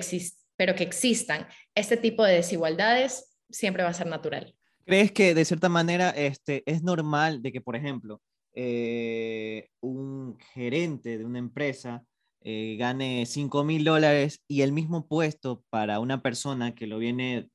pero 0.56 0.74
que 0.74 0.84
existan 0.84 1.46
este 1.74 1.96
tipo 1.96 2.24
de 2.24 2.34
desigualdades 2.34 3.36
siempre 3.50 3.82
va 3.82 3.90
a 3.90 3.94
ser 3.94 4.06
natural. 4.06 4.54
¿Crees 4.84 5.12
que 5.12 5.34
de 5.34 5.44
cierta 5.44 5.68
manera 5.68 6.10
este, 6.10 6.62
es 6.66 6.82
normal 6.82 7.42
de 7.42 7.52
que, 7.52 7.60
por 7.60 7.76
ejemplo, 7.76 8.20
eh, 8.54 9.68
un 9.80 10.36
gerente 10.52 11.16
de 11.18 11.24
una 11.24 11.38
empresa 11.38 12.04
eh, 12.42 12.76
gane 12.78 13.24
5 13.24 13.64
mil 13.64 13.84
dólares 13.84 14.42
y 14.48 14.62
el 14.62 14.72
mismo 14.72 15.06
puesto 15.06 15.64
para 15.70 16.00
una 16.00 16.22
persona 16.22 16.74
que 16.74 16.86
lo 16.86 16.98
viene 16.98 17.48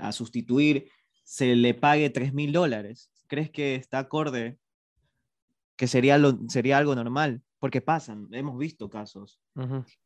a 0.00 0.12
sustituir 0.12 0.90
se 1.24 1.54
le 1.54 1.74
pague 1.74 2.10
3 2.10 2.34
mil 2.34 2.52
dólares? 2.52 3.10
¿Crees 3.28 3.50
que 3.50 3.76
está 3.76 4.00
acorde? 4.00 4.58
Que 5.80 5.86
sería, 5.86 6.18
lo, 6.18 6.38
sería 6.46 6.76
algo 6.76 6.94
normal, 6.94 7.40
porque 7.58 7.80
pasan, 7.80 8.28
hemos 8.32 8.58
visto 8.58 8.90
casos, 8.90 9.40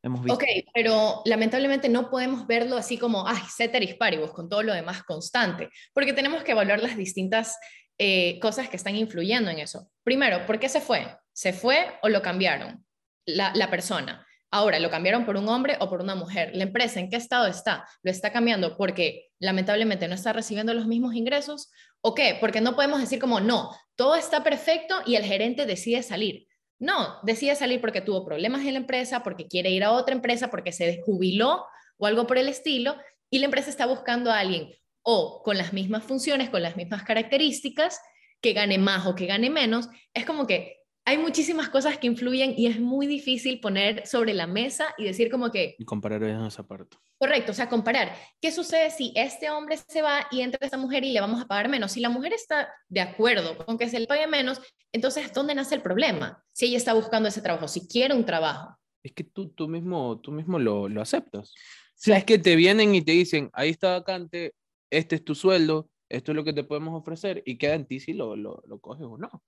hemos 0.05 0.23
visto. 0.23 0.35
Ok, 0.35 0.45
pero 0.73 1.21
lamentablemente 1.25 1.89
no 1.89 2.11
podemos 2.11 2.47
verlo 2.47 2.77
así 2.77 2.97
como, 2.97 3.27
ay, 3.27 3.43
ceteris 3.51 3.97
paribus, 3.97 4.31
con 4.31 4.49
todo 4.49 4.63
lo 4.63 4.73
demás 4.73 5.03
constante, 5.03 5.69
porque 5.93 6.13
tenemos 6.13 6.45
que 6.45 6.53
evaluar 6.53 6.81
las 6.81 6.97
distintas 6.97 7.59
eh, 7.99 8.39
cosas 8.39 8.69
que 8.69 8.77
están 8.77 8.95
influyendo 8.95 9.51
en 9.51 9.59
eso. 9.59 9.91
Primero, 10.05 10.47
¿por 10.47 10.61
qué 10.61 10.69
se 10.69 10.81
fue? 10.81 11.09
¿Se 11.33 11.53
fue 11.53 11.99
o 12.03 12.09
lo 12.09 12.23
cambiaron? 12.23 12.87
La, 13.27 13.53
la 13.57 13.69
persona. 13.69 14.25
Ahora, 14.55 14.79
¿lo 14.79 14.89
cambiaron 14.89 15.27
por 15.27 15.37
un 15.37 15.49
hombre 15.49 15.77
o 15.81 15.91
por 15.91 16.01
una 16.01 16.15
mujer? 16.15 16.53
¿La 16.55 16.63
empresa 16.63 17.01
en 17.01 17.11
qué 17.11 17.17
estado 17.17 17.49
está? 17.49 17.89
¿Lo 18.05 18.13
está 18.13 18.31
cambiando 18.31 18.77
porque 18.77 19.33
lamentablemente 19.41 20.07
no 20.07 20.15
está 20.15 20.33
recibiendo 20.33 20.73
los 20.75 20.87
mismos 20.87 21.17
ingresos? 21.17 21.73
¿O 22.01 22.15
qué? 22.15 22.37
Porque 22.41 22.61
no 22.61 22.77
podemos 22.77 23.01
decir 23.01 23.19
como, 23.19 23.41
no, 23.41 23.73
todo 23.97 24.15
está 24.15 24.45
perfecto 24.45 24.95
y 25.07 25.17
el 25.17 25.25
gerente 25.25 25.67
decide 25.67 26.05
salir. 26.05 26.47
No, 26.79 27.17
decide 27.25 27.57
salir 27.57 27.81
porque 27.81 28.01
tuvo 28.01 28.25
problemas 28.25 28.61
en 28.65 28.75
la 28.75 28.79
empresa, 28.79 29.25
porque 29.25 29.49
quiere 29.49 29.71
ir 29.71 29.83
a 29.83 29.91
otra 29.91 30.15
empresa, 30.15 30.53
porque 30.53 30.71
se 30.71 31.03
jubiló 31.05 31.67
o 31.97 32.07
algo 32.07 32.29
por 32.29 32.39
el 32.39 32.47
estilo, 32.47 32.95
y 33.31 33.41
la 33.41 33.47
empresa 33.47 33.71
está 33.71 33.87
buscando 33.87 34.31
a 34.31 34.39
alguien 34.39 34.71
o 35.03 35.43
con 35.43 35.59
las 35.59 35.73
mismas 35.73 36.05
funciones, 36.05 36.49
con 36.49 36.63
las 36.63 36.77
mismas 36.77 37.03
características, 37.03 38.01
que 38.41 38.53
gane 38.53 38.79
más 38.79 39.05
o 39.05 39.17
que 39.17 39.27
gane 39.27 39.51
menos. 39.51 39.89
Es 40.13 40.25
como 40.25 40.47
que 40.47 40.84
hay 41.07 41.19
muchísimas 41.19 41.69
cosas 41.69 41.99
que 41.99 42.07
influyen 42.07 42.55
y 42.57 42.67
es 42.67 42.81
muy 42.81 43.07
difícil 43.07 43.61
poner 43.61 44.07
sobre 44.07 44.33
la 44.33 44.47
mesa 44.47 44.95
y 44.97 45.05
decir 45.05 45.31
como 45.31 45.51
que, 45.51 45.77
Y 45.79 45.85
comparar 45.85 46.23
en 46.23 46.45
esa 46.47 46.67
parte. 46.67 46.97
correcto, 47.19 47.53
o 47.53 47.55
sea, 47.55 47.69
comparar, 47.69 48.15
¿qué 48.41 48.51
sucede 48.51 48.91
si 48.91 49.13
este 49.15 49.51
hombre 49.51 49.77
se 49.77 50.01
va 50.01 50.27
y 50.31 50.41
entra 50.41 50.59
esta 50.63 50.79
mujer 50.79 51.05
y 51.05 51.13
le 51.13 51.21
vamos 51.21 51.43
a 51.43 51.47
pagar 51.47 51.69
menos? 51.69 51.93
Si 51.93 52.01
la 52.01 52.09
mujer 52.09 52.33
está 52.33 52.73
de 52.89 53.01
acuerdo 53.01 53.59
con 53.65 53.77
que 53.77 53.89
se 53.89 54.01
le 54.01 54.07
pague 54.07 54.27
menos, 54.27 54.61
entonces, 54.93 55.33
¿dónde 55.33 55.55
nace 55.55 55.75
el 55.75 55.83
problema? 55.83 56.43
Si 56.53 56.67
ella 56.67 56.79
está 56.79 56.95
buscando 56.95 57.29
ese 57.29 57.43
trabajo, 57.43 57.69
si 57.69 57.87
quiere 57.87 58.15
un 58.15 58.25
trabajo. 58.25 58.77
Es 59.03 59.13
que 59.13 59.25
tú, 59.25 59.51
tú 59.51 59.69
mismo, 59.69 60.21
tú 60.21 60.33
mismo 60.33 60.59
lo, 60.59 60.89
lo 60.89 61.03
aceptas. 61.03 61.51
O 61.51 61.97
sea, 61.97 62.17
es 62.17 62.25
que 62.25 62.39
te 62.39 62.57
vienen 62.57 62.95
y 62.95 63.03
te 63.03 63.13
dicen, 63.13 63.51
ahí 63.53 63.71
está 63.71 63.93
vacante, 63.93 64.55
este 64.91 65.17
es 65.17 65.25
tu 65.25 65.35
sueldo, 65.35 65.91
esto 66.09 66.33
es 66.33 66.37
lo 66.37 66.45
que 66.45 66.53
te 66.53 66.65
podemos 66.65 66.99
ofrecer, 66.99 67.43
y 67.45 67.59
queda 67.59 67.75
en 67.75 67.87
ti 67.87 68.01
si 68.01 68.15
lo, 68.15 68.37
lo, 68.37 68.63
lo 68.67 68.79
coges 68.79 69.05
o 69.07 69.19
no. 69.19 69.43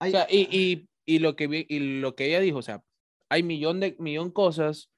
O 0.00 0.06
sea, 0.06 0.26
y, 0.30 0.42
y, 0.56 0.88
y 1.08 1.20
lo 1.20 1.36
que, 1.36 1.64
y 1.66 2.00
lo 2.00 2.14
que 2.14 2.26
ella 2.26 2.40
dijo, 2.40 2.58
o 2.58 2.62
sea, 2.62 2.82
hay 3.30 3.42
millón 3.42 3.80
de 3.80 3.96
millón 3.98 4.30
cosas 4.30 4.90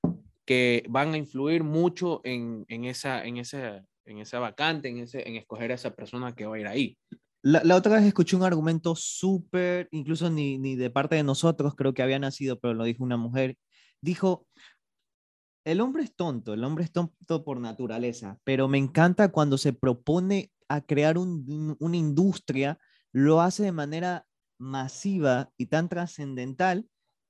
que 0.44 0.84
van 0.88 1.14
a 1.14 1.16
influir 1.16 1.62
mucho 1.62 2.20
en, 2.24 2.64
en, 2.66 2.84
esa, 2.84 3.24
en, 3.24 3.36
esa, 3.36 3.86
en 4.04 4.18
esa 4.18 4.40
vacante, 4.40 4.88
en, 4.88 4.98
ese, 4.98 5.26
en 5.28 5.36
escoger 5.36 5.70
a 5.70 5.76
esa 5.76 5.94
persona 5.94 6.34
que 6.34 6.46
va 6.46 6.56
a 6.56 6.58
ir 6.58 6.66
ahí. 6.66 6.98
La, 7.42 7.62
la 7.62 7.76
otra 7.76 7.94
vez 7.94 8.04
escuché 8.04 8.34
un 8.34 8.42
argumento 8.42 8.96
súper, 8.96 9.86
incluso 9.92 10.28
ni, 10.30 10.58
ni 10.58 10.74
de 10.74 10.90
parte 10.90 11.14
de 11.14 11.22
nosotros, 11.22 11.76
creo 11.76 11.94
que 11.94 12.02
había 12.02 12.18
nacido, 12.18 12.58
pero 12.58 12.74
lo 12.74 12.82
dijo 12.82 13.04
una 13.04 13.16
mujer. 13.16 13.56
Dijo, 14.00 14.48
el 15.64 15.80
hombre 15.80 16.02
es 16.02 16.16
tonto, 16.16 16.54
el 16.54 16.64
hombre 16.64 16.82
es 16.82 16.90
tonto 16.90 17.44
por 17.44 17.60
naturaleza, 17.60 18.36
pero 18.42 18.66
me 18.66 18.78
encanta 18.78 19.30
cuando 19.30 19.58
se 19.58 19.72
propone 19.72 20.50
a 20.68 20.80
crear 20.80 21.18
un- 21.18 21.76
una 21.78 21.96
industria, 21.96 22.80
lo 23.12 23.40
hace 23.40 23.62
de 23.62 23.72
manera 23.72 24.26
masiva 24.60 25.52
y 25.56 25.66
tan 25.66 25.88
trascendental 25.88 26.86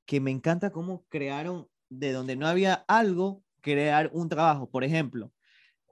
que 0.06 0.20
me 0.20 0.30
encanta 0.32 0.70
cómo 0.72 1.06
crearon 1.08 1.68
de 1.88 2.12
donde 2.12 2.36
no 2.36 2.46
había 2.46 2.84
algo, 2.88 3.42
crear 3.60 4.10
un 4.12 4.28
trabajo. 4.28 4.68
Por 4.68 4.84
ejemplo, 4.84 5.32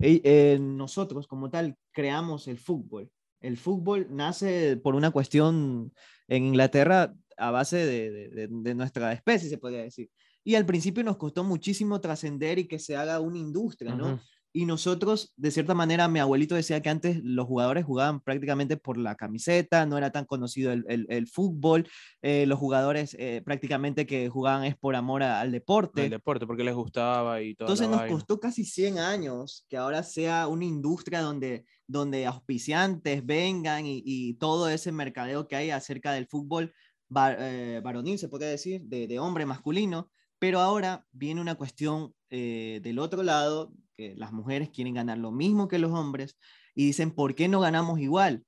eh, 0.00 0.20
eh, 0.24 0.58
nosotros 0.60 1.26
como 1.28 1.50
tal 1.50 1.76
creamos 1.92 2.48
el 2.48 2.58
fútbol. 2.58 3.10
El 3.40 3.56
fútbol 3.56 4.08
nace 4.10 4.76
por 4.76 4.94
una 4.96 5.10
cuestión 5.12 5.92
en 6.28 6.44
Inglaterra 6.44 7.14
a 7.36 7.50
base 7.52 7.76
de, 7.76 8.10
de- 8.10 8.48
de- 8.50 8.74
nuestra 8.74 9.12
especie, 9.12 9.48
se 9.48 9.58
podría 9.58 9.82
decir. 9.82 10.10
Y 10.44 10.56
al 10.56 10.66
principio 10.66 11.04
nos 11.04 11.16
costó 11.18 11.44
muchísimo 11.44 12.00
trascender 12.00 12.58
y 12.58 12.66
que 12.66 12.78
se 12.80 12.96
haga 12.96 13.20
una 13.20 13.38
industria, 13.38 13.94
¿no? 13.94 14.20
Y 14.58 14.64
nosotros, 14.66 15.32
de 15.36 15.52
cierta 15.52 15.72
manera, 15.74 16.08
mi 16.08 16.18
abuelito 16.18 16.56
decía 16.56 16.82
que 16.82 16.88
antes 16.88 17.20
los 17.22 17.46
jugadores 17.46 17.84
jugaban 17.84 18.20
prácticamente 18.20 18.76
por 18.76 18.98
la 18.98 19.14
camiseta, 19.14 19.86
no 19.86 19.96
era 19.96 20.10
tan 20.10 20.24
conocido 20.24 20.72
el, 20.72 20.84
el- 20.88 21.06
el 21.10 21.28
fútbol, 21.28 21.86
eh, 22.22 22.44
los 22.44 22.58
jugadores 22.58 23.14
eh, 23.20 23.40
prácticamente 23.44 24.04
que 24.04 24.28
jugaban 24.28 24.64
es 24.64 24.74
por 24.76 24.96
amor 24.96 25.22
a- 25.22 25.40
al 25.40 25.52
deporte. 25.52 26.02
El 26.06 26.10
deporte, 26.10 26.44
porque 26.44 26.64
les 26.64 26.74
gustaba 26.74 27.40
y 27.40 27.54
todo. 27.54 27.68
Entonces 27.68 27.88
nos 27.88 28.00
costó 28.10 28.40
casi 28.40 28.64
100 28.64 28.98
años 28.98 29.64
que 29.68 29.76
ahora 29.76 30.02
sea 30.02 30.48
una 30.48 30.64
industria 30.64 31.20
donde, 31.20 31.64
donde 31.86 32.26
auspiciantes 32.26 33.24
vengan 33.24 33.86
y, 33.86 34.02
y 34.04 34.34
todo 34.38 34.68
ese 34.68 34.90
mercadeo 34.90 35.46
que 35.46 35.54
hay 35.54 35.70
acerca 35.70 36.10
del 36.12 36.26
fútbol 36.26 36.72
eh, 37.16 37.80
varonil, 37.84 38.18
se 38.18 38.28
podría 38.28 38.48
decir, 38.48 38.82
de, 38.82 39.06
de 39.06 39.18
hombre 39.20 39.46
masculino, 39.46 40.10
pero 40.40 40.58
ahora 40.58 41.06
viene 41.12 41.40
una 41.40 41.54
cuestión 41.54 42.12
eh, 42.30 42.80
del 42.82 42.98
otro 42.98 43.22
lado, 43.22 43.72
que 43.98 44.14
las 44.16 44.32
mujeres 44.32 44.70
quieren 44.70 44.94
ganar 44.94 45.18
lo 45.18 45.32
mismo 45.32 45.66
que 45.66 45.80
los 45.80 45.90
hombres 45.90 46.38
y 46.74 46.86
dicen, 46.86 47.10
¿por 47.10 47.34
qué 47.34 47.48
no 47.48 47.58
ganamos 47.58 47.98
igual? 47.98 48.44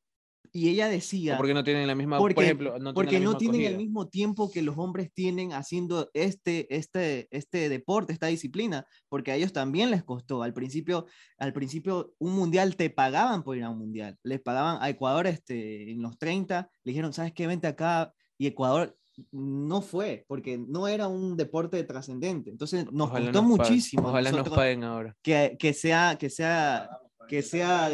Y 0.53 0.69
ella 0.69 0.89
decía... 0.89 1.37
porque 1.37 1.55
no 1.55 1.65
tienen 1.65 1.87
la 1.87 1.95
misma, 1.95 2.19
Porque, 2.19 2.35
por 2.35 2.45
ejemplo, 2.45 2.79
no 2.79 2.95
porque 2.95 3.11
tienen, 3.11 3.29
no 3.29 3.37
tienen 3.37 3.63
el 3.63 3.77
mismo 3.77 4.09
tiempo 4.09 4.51
que 4.51 4.63
los 4.63 4.79
hombres 4.79 5.13
tienen 5.13 5.53
haciendo 5.53 6.11
este, 6.15 6.75
este, 6.75 7.29
este 7.31 7.69
deporte, 7.69 8.13
esta 8.13 8.29
disciplina, 8.29 8.87
porque 9.09 9.33
a 9.33 9.37
ellos 9.37 9.53
también 9.53 9.91
les 9.91 10.03
costó. 10.03 10.43
Al 10.43 10.53
principio, 10.53 11.07
al 11.39 11.53
principio 11.53 12.15
un 12.19 12.35
mundial 12.35 12.77
te 12.77 12.91
pagaban 12.91 13.43
por 13.43 13.57
ir 13.57 13.65
a 13.65 13.71
un 13.71 13.79
mundial. 13.79 14.17
Les 14.23 14.41
pagaban 14.41 14.79
a 14.81 14.89
Ecuador 14.89 15.27
este, 15.27 15.91
en 15.91 16.03
los 16.03 16.19
30, 16.19 16.69
le 16.85 16.91
dijeron, 16.93 17.13
¿sabes 17.13 17.33
qué? 17.33 17.47
Vente 17.47 17.67
acá. 17.67 18.13
Y 18.39 18.47
Ecuador 18.47 18.97
no 19.31 19.83
fue, 19.83 20.25
porque 20.29 20.59
no 20.59 20.89
era 20.89 21.09
un 21.09 21.37
deporte 21.37 21.83
trascendente. 21.85 22.51
Entonces 22.51 22.91
nos 22.93 23.09
Ojalá 23.09 23.27
costó 23.27 23.43
nos 23.43 23.59
muchísimo. 23.59 24.09
Ojalá 24.09 24.33
nos 24.33 24.49
paguen 24.49 24.85
ahora. 24.85 25.17
que, 25.23 25.57
que 25.59 25.73
sea, 25.73 26.17
que 26.19 26.31
sea, 26.31 26.89
que 27.29 27.43
sea, 27.43 27.91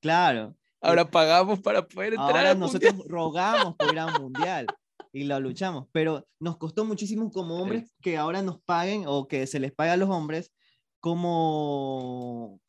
claro. 0.00 0.54
Ahora 0.80 1.10
pagamos 1.10 1.60
para 1.60 1.86
poder 1.86 2.14
entrar 2.14 2.36
Ahora 2.36 2.50
al 2.50 2.58
nosotros 2.58 2.94
mundial. 2.94 3.10
rogamos 3.12 3.76
por 3.76 3.92
ir 3.92 3.98
a 3.98 4.06
un 4.06 4.22
mundial 4.22 4.66
y 5.12 5.24
lo 5.24 5.40
luchamos, 5.40 5.86
pero 5.92 6.26
nos 6.38 6.56
costó 6.56 6.84
muchísimo 6.84 7.30
como 7.30 7.60
hombres 7.60 7.92
que 8.00 8.16
ahora 8.16 8.42
nos 8.42 8.60
paguen 8.62 9.04
o 9.06 9.26
que 9.26 9.46
se 9.46 9.58
les 9.58 9.72
pague 9.72 9.90
a 9.90 9.96
los 9.96 10.08
hombres 10.08 10.52
como 11.00 12.60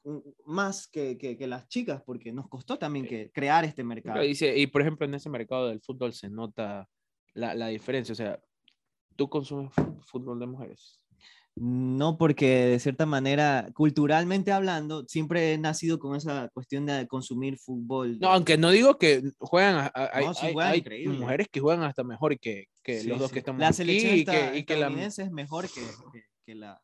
más 0.45 0.88
que, 0.88 1.17
que, 1.17 1.38
que 1.38 1.48
las 1.48 1.67
chicas, 1.67 2.02
porque 2.06 2.32
nos 2.32 2.48
costó 2.48 2.78
también 2.78 3.08
que 3.08 3.32
crear 3.32 3.65
este 3.65 3.84
mercado. 3.84 4.22
Y 4.24 4.67
por 4.67 4.82
ejemplo, 4.82 5.06
en 5.06 5.15
ese 5.15 5.30
mercado 5.30 5.67
del 5.67 5.82
fútbol 5.82 6.13
se 6.13 6.30
nota 6.30 6.88
la, 7.39 7.56
la 7.56 7.67
diferencia. 7.67 8.13
O 8.13 8.15
sea, 8.15 8.39
tú 9.15 9.30
consumes 9.30 9.71
fútbol 10.06 10.39
de 10.39 10.45
mujeres. 10.47 10.99
No, 11.56 12.17
porque 12.17 12.45
de 12.67 12.80
cierta 12.80 13.06
manera, 13.06 13.69
culturalmente 13.73 14.52
hablando, 14.54 15.04
siempre 15.08 15.52
he 15.54 15.58
nacido 15.58 15.99
con 15.99 16.15
esa 16.15 16.47
cuestión 16.54 16.86
de 16.86 17.06
consumir 17.08 17.58
fútbol. 17.58 18.17
No, 18.19 18.30
aunque 18.30 18.58
no 18.58 18.69
digo 18.69 18.97
que 18.97 19.23
juegan, 19.39 19.91
hay, 19.93 20.25
No, 20.25 20.34
sí 20.34 20.45
hay- 20.45 20.54
juegan 20.54 20.71
hay 20.71 20.80
increíble. 20.80 21.17
mujeres 21.19 21.47
que 21.52 21.60
juegan 21.60 21.84
hasta 21.84 22.04
mejor 22.04 22.39
que, 22.39 22.65
que 22.82 23.02
Sí, 23.02 23.10
los 23.10 23.19
dos 23.19 23.28
sí. 23.30 23.34
que 23.34 23.39
estamos 23.39 23.60
La 23.60 23.67
aquí 23.69 23.75
selección 23.78 24.15
y 24.15 24.23
que, 24.23 24.58
y 24.60 24.63
que 24.63 24.78
la... 24.78 24.88
es 25.06 25.32
mejor 25.32 25.65
que, 25.69 25.82
que, 26.13 26.23
que 26.45 26.56
la, 26.56 26.82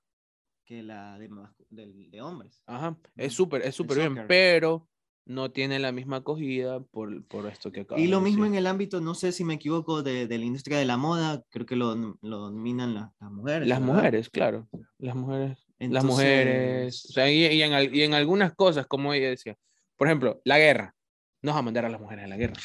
que 0.66 0.84
la 0.84 1.20
de, 1.20 1.30
del- 1.70 2.12
de 2.12 2.22
hombres. 2.22 2.62
Ajá, 2.66 2.98
es 3.16 3.32
súper, 3.34 3.62
es 3.62 3.76
súper 3.76 3.98
bien, 4.00 4.26
pero 4.28 4.90
no 5.26 5.52
tiene 5.52 5.80
la 5.80 5.92
misma 5.92 6.18
acogida 6.18 6.80
por, 6.82 7.24
por 7.26 7.48
esto 7.48 7.72
que 7.72 7.82
acabo 7.82 8.00
Y 8.00 8.08
lo 8.08 8.18
de 8.20 8.24
mismo 8.26 8.44
decir. 8.44 8.54
en 8.54 8.58
el 8.60 8.68
ámbito, 8.68 9.02
no 9.02 9.16
sé 9.16 9.32
si 9.32 9.44
me 9.44 9.56
equivoco, 9.56 10.04
de, 10.04 10.28
de 10.28 10.38
la 10.38 10.46
industria 10.46 10.78
de 10.78 10.86
la 10.86 10.98
moda, 10.98 11.44
creo 11.50 11.66
que 11.66 11.76
lo, 11.76 11.96
lo 12.22 12.38
dominan 12.38 12.94
la- 12.94 13.12
las 13.20 13.32
mujeres. 13.32 13.68
Las 13.68 13.80
¿verdad? 13.80 13.94
mujeres, 13.96 14.30
claro, 14.30 14.68
las 15.00 15.16
mujeres. 15.16 15.66
las 15.80 16.04
mujeres, 16.04 17.06
o 17.10 17.14
sea, 17.14 17.32
y, 17.32 17.46
y 17.46 17.62
en, 17.64 17.94
y 17.96 18.02
en 18.02 18.14
algunas 18.14 18.54
cosas, 18.54 18.86
como 18.88 19.14
ella 19.14 19.30
decía, 19.30 19.56
por 19.98 20.08
ejemplo, 20.08 20.42
la 20.46 20.58
guerra, 20.60 20.94
no 21.42 21.52
vas 21.52 21.60
a 21.60 21.64
mandar 21.64 21.86
a 21.86 21.90
las 21.90 22.02
mujeres 22.02 22.26
a 22.26 22.28
la 22.28 22.38
guerra. 22.38 22.56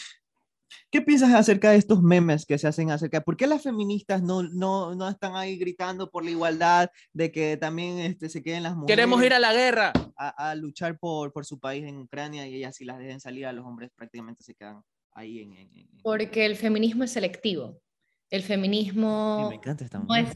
¿Qué 0.91 1.01
piensas 1.03 1.33
acerca 1.35 1.71
de 1.71 1.79
estos 1.79 2.03
memes 2.03 2.47
que 2.47 2.59
se 2.59 2.69
hacen 2.69 2.91
acerca? 2.91 3.21
¿Por 3.23 3.37
qué 3.37 3.47
las 3.47 3.63
feministas 3.63 4.23
no, 4.23 4.43
no, 4.43 4.95
no 4.95 5.09
están 5.09 5.37
ahí 5.37 5.57
gritando 5.59 6.11
por 6.11 6.25
la 6.25 6.31
igualdad, 6.31 6.91
de 7.13 7.33
que 7.33 7.57
también 7.57 7.99
este, 7.99 8.29
se 8.29 8.43
queden 8.43 8.63
las 8.63 8.75
mujeres 8.75 8.97
Queremos 8.97 9.23
ir 9.25 9.33
a 9.33 9.39
la 9.39 9.53
guerra. 9.53 9.93
a, 10.17 10.51
a 10.51 10.55
luchar 10.55 10.99
por, 10.99 11.33
por 11.33 11.45
su 11.47 11.59
país 11.59 11.85
en 11.85 11.99
Ucrania 11.99 12.47
y 12.47 12.57
ellas 12.57 12.77
si 12.77 12.85
las 12.85 12.99
dejen 12.99 13.21
salir 13.21 13.47
a 13.47 13.53
los 13.53 13.65
hombres 13.67 13.91
prácticamente 13.95 14.43
se 14.43 14.55
quedan 14.55 14.83
ahí 15.13 15.41
en... 15.41 15.53
en- 15.57 15.79
en- 15.79 15.89
Porque 16.03 16.47
el 16.47 16.57
feminismo 16.57 17.05
es 17.05 17.13
selectivo. 17.13 17.79
El 18.31 18.43
feminismo 18.43 19.49
me 19.49 19.57
encanta 19.57 19.85
esta 19.85 19.99
no 19.99 20.05
mujer. 20.05 20.27
es... 20.27 20.35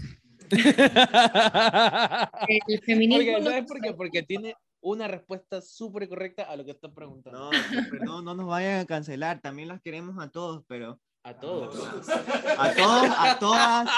El 2.69 2.81
feminismo 2.83 3.39
no 3.39 3.45
¿Sabes 3.45 3.61
es 3.63 3.67
por 3.67 3.81
qué? 3.81 3.93
Porque 3.95 4.23
tiene 4.23 4.55
una 4.85 5.09
respuesta 5.09 5.63
súper 5.63 6.09
correcta 6.09 6.43
a 6.45 6.57
lo 6.57 6.65
que 6.65 6.73
estás 6.73 6.93
preguntando. 6.93 7.51
No, 7.51 7.91
perdón, 7.91 8.25
no 8.25 8.35
nos 8.35 8.47
vayan 8.47 8.81
a 8.81 8.85
cancelar. 8.87 9.41
También 9.41 9.69
las 9.69 9.81
queremos 9.81 10.23
a 10.23 10.31
todos, 10.31 10.63
pero 10.69 11.01
A 11.25 11.35
todos. 11.41 11.75
a 12.59 12.75
todos, 12.75 13.11
a 13.19 13.39
todas 13.39 13.89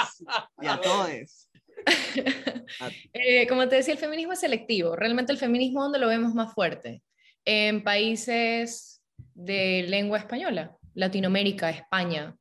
y 0.61 0.65
a 0.67 0.79
todes. 0.81 1.49
Eh, 3.13 3.47
como 3.47 3.67
te 3.69 3.77
decía, 3.77 3.93
el 3.93 3.99
feminismo 3.99 4.33
es 4.33 4.39
selectivo. 4.41 4.95
Realmente 4.95 5.31
el 5.31 5.37
feminismo, 5.37 5.83
¿dónde 5.83 5.99
lo 5.99 6.07
vemos 6.09 6.33
más 6.33 6.53
fuerte? 6.53 7.01
En 7.45 7.81
países 7.83 9.01
de 9.33 9.85
lengua 9.87 10.17
española, 10.17 10.75
Latinoamérica, 10.95 11.69
España, 11.69 12.35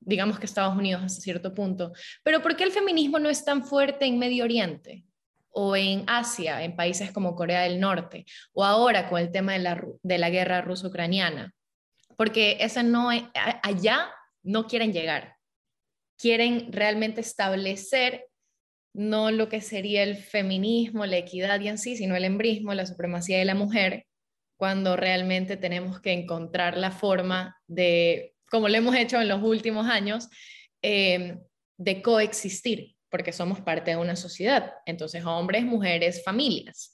digamos 0.00 0.38
que 0.38 0.44
Estados 0.44 0.76
Unidos 0.76 1.02
hasta 1.02 1.20
cierto 1.22 1.54
punto. 1.54 1.92
Pero 2.22 2.42
¿por 2.42 2.56
qué 2.56 2.64
el 2.64 2.72
feminismo 2.72 3.18
no 3.18 3.30
es 3.30 3.42
tan 3.44 3.64
fuerte 3.64 4.04
en 4.04 4.18
Medio 4.18 4.44
Oriente? 4.44 5.04
O 5.50 5.76
en 5.76 6.04
Asia, 6.06 6.62
en 6.62 6.76
países 6.76 7.12
como 7.12 7.34
Corea 7.34 7.62
del 7.62 7.80
Norte, 7.80 8.24
o 8.52 8.64
ahora 8.64 9.08
con 9.08 9.20
el 9.20 9.32
tema 9.32 9.52
de 9.52 9.58
la, 9.60 9.82
de 10.02 10.18
la 10.18 10.30
guerra 10.30 10.60
ruso-ucraniana, 10.62 11.52
porque 12.16 12.58
esa 12.60 12.82
no 12.82 13.10
a- 13.10 13.30
allá 13.62 14.10
no 14.42 14.66
quieren 14.66 14.92
llegar, 14.92 15.36
quieren 16.18 16.72
realmente 16.72 17.20
establecer 17.20 18.26
no 18.92 19.30
lo 19.30 19.48
que 19.48 19.60
sería 19.60 20.02
el 20.02 20.16
feminismo, 20.16 21.06
la 21.06 21.16
equidad 21.18 21.60
y 21.60 21.68
en 21.68 21.78
sí, 21.78 21.96
sino 21.96 22.16
el 22.16 22.24
embrismo, 22.24 22.74
la 22.74 22.86
supremacía 22.86 23.38
de 23.38 23.44
la 23.44 23.54
mujer, 23.54 24.06
cuando 24.58 24.96
realmente 24.96 25.56
tenemos 25.56 26.00
que 26.00 26.12
encontrar 26.12 26.76
la 26.76 26.90
forma 26.90 27.56
de, 27.66 28.34
como 28.50 28.68
lo 28.68 28.76
hemos 28.76 28.94
hecho 28.96 29.20
en 29.20 29.28
los 29.28 29.42
últimos 29.42 29.86
años, 29.86 30.28
eh, 30.82 31.38
de 31.78 32.02
coexistir, 32.02 32.94
porque 33.10 33.32
somos 33.32 33.60
parte 33.60 33.90
de 33.92 33.96
una 33.96 34.16
sociedad. 34.16 34.72
Entonces, 34.86 35.24
hombres, 35.24 35.64
mujeres, 35.64 36.22
familias. 36.24 36.92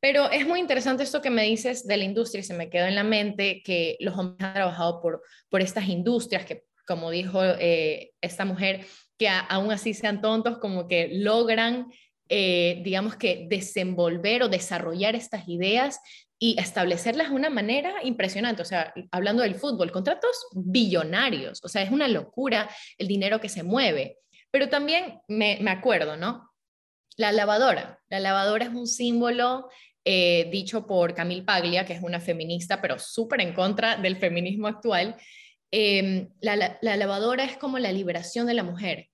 Pero 0.00 0.30
es 0.30 0.46
muy 0.46 0.60
interesante 0.60 1.02
esto 1.02 1.22
que 1.22 1.30
me 1.30 1.44
dices 1.44 1.86
de 1.86 1.96
la 1.96 2.04
industria 2.04 2.40
y 2.40 2.44
se 2.44 2.52
me 2.54 2.68
quedó 2.68 2.84
en 2.86 2.94
la 2.94 3.04
mente 3.04 3.62
que 3.64 3.96
los 4.00 4.16
hombres 4.18 4.46
han 4.46 4.54
trabajado 4.54 5.00
por, 5.00 5.22
por 5.48 5.62
estas 5.62 5.88
industrias 5.88 6.44
que, 6.44 6.64
como 6.86 7.10
dijo 7.10 7.42
eh, 7.42 8.12
esta 8.20 8.44
mujer, 8.44 8.84
que 9.18 9.28
a- 9.28 9.40
aún 9.40 9.72
así 9.72 9.94
sean 9.94 10.20
tontos, 10.20 10.58
como 10.58 10.88
que 10.88 11.08
logran, 11.10 11.86
eh, 12.28 12.80
digamos 12.84 13.16
que, 13.16 13.46
desenvolver 13.48 14.42
o 14.42 14.48
desarrollar 14.48 15.14
estas 15.14 15.48
ideas 15.48 15.98
y 16.38 16.60
establecerlas 16.60 17.30
de 17.30 17.36
una 17.36 17.48
manera 17.48 17.94
impresionante. 18.02 18.60
O 18.60 18.66
sea, 18.66 18.92
hablando 19.10 19.42
del 19.42 19.54
fútbol, 19.54 19.90
contratos 19.90 20.36
billonarios, 20.52 21.60
o 21.64 21.68
sea, 21.68 21.82
es 21.82 21.90
una 21.90 22.08
locura 22.08 22.68
el 22.98 23.08
dinero 23.08 23.40
que 23.40 23.48
se 23.48 23.62
mueve. 23.62 24.18
Pero 24.54 24.68
también 24.68 25.20
me, 25.26 25.58
acuerdo, 25.68 26.16
¿no? 26.16 26.48
La 27.16 27.32
lavadora. 27.32 27.98
La 28.08 28.20
lavadora 28.20 28.66
es 28.66 28.70
un 28.70 28.86
símbolo 28.86 29.68
eh, 30.04 30.48
dicho 30.52 30.86
por 30.86 31.12
Camille 31.12 31.42
Paglia, 31.42 31.84
que 31.84 31.94
es 31.94 32.02
una 32.04 32.20
feminista, 32.20 32.80
pero 32.80 33.00
súper 33.00 33.40
en 33.40 33.52
contra 33.52 33.96
del 33.96 34.16
feminismo 34.16 34.68
actual. 34.68 35.16
La, 35.72 36.54
la- 36.54 36.78
la 36.82 36.96
lavadora 36.96 37.42
es 37.42 37.56
como 37.56 37.80
la 37.80 37.90
liberación 37.90 38.46
de 38.46 38.54
la 38.54 38.62
mujer. 38.62 39.08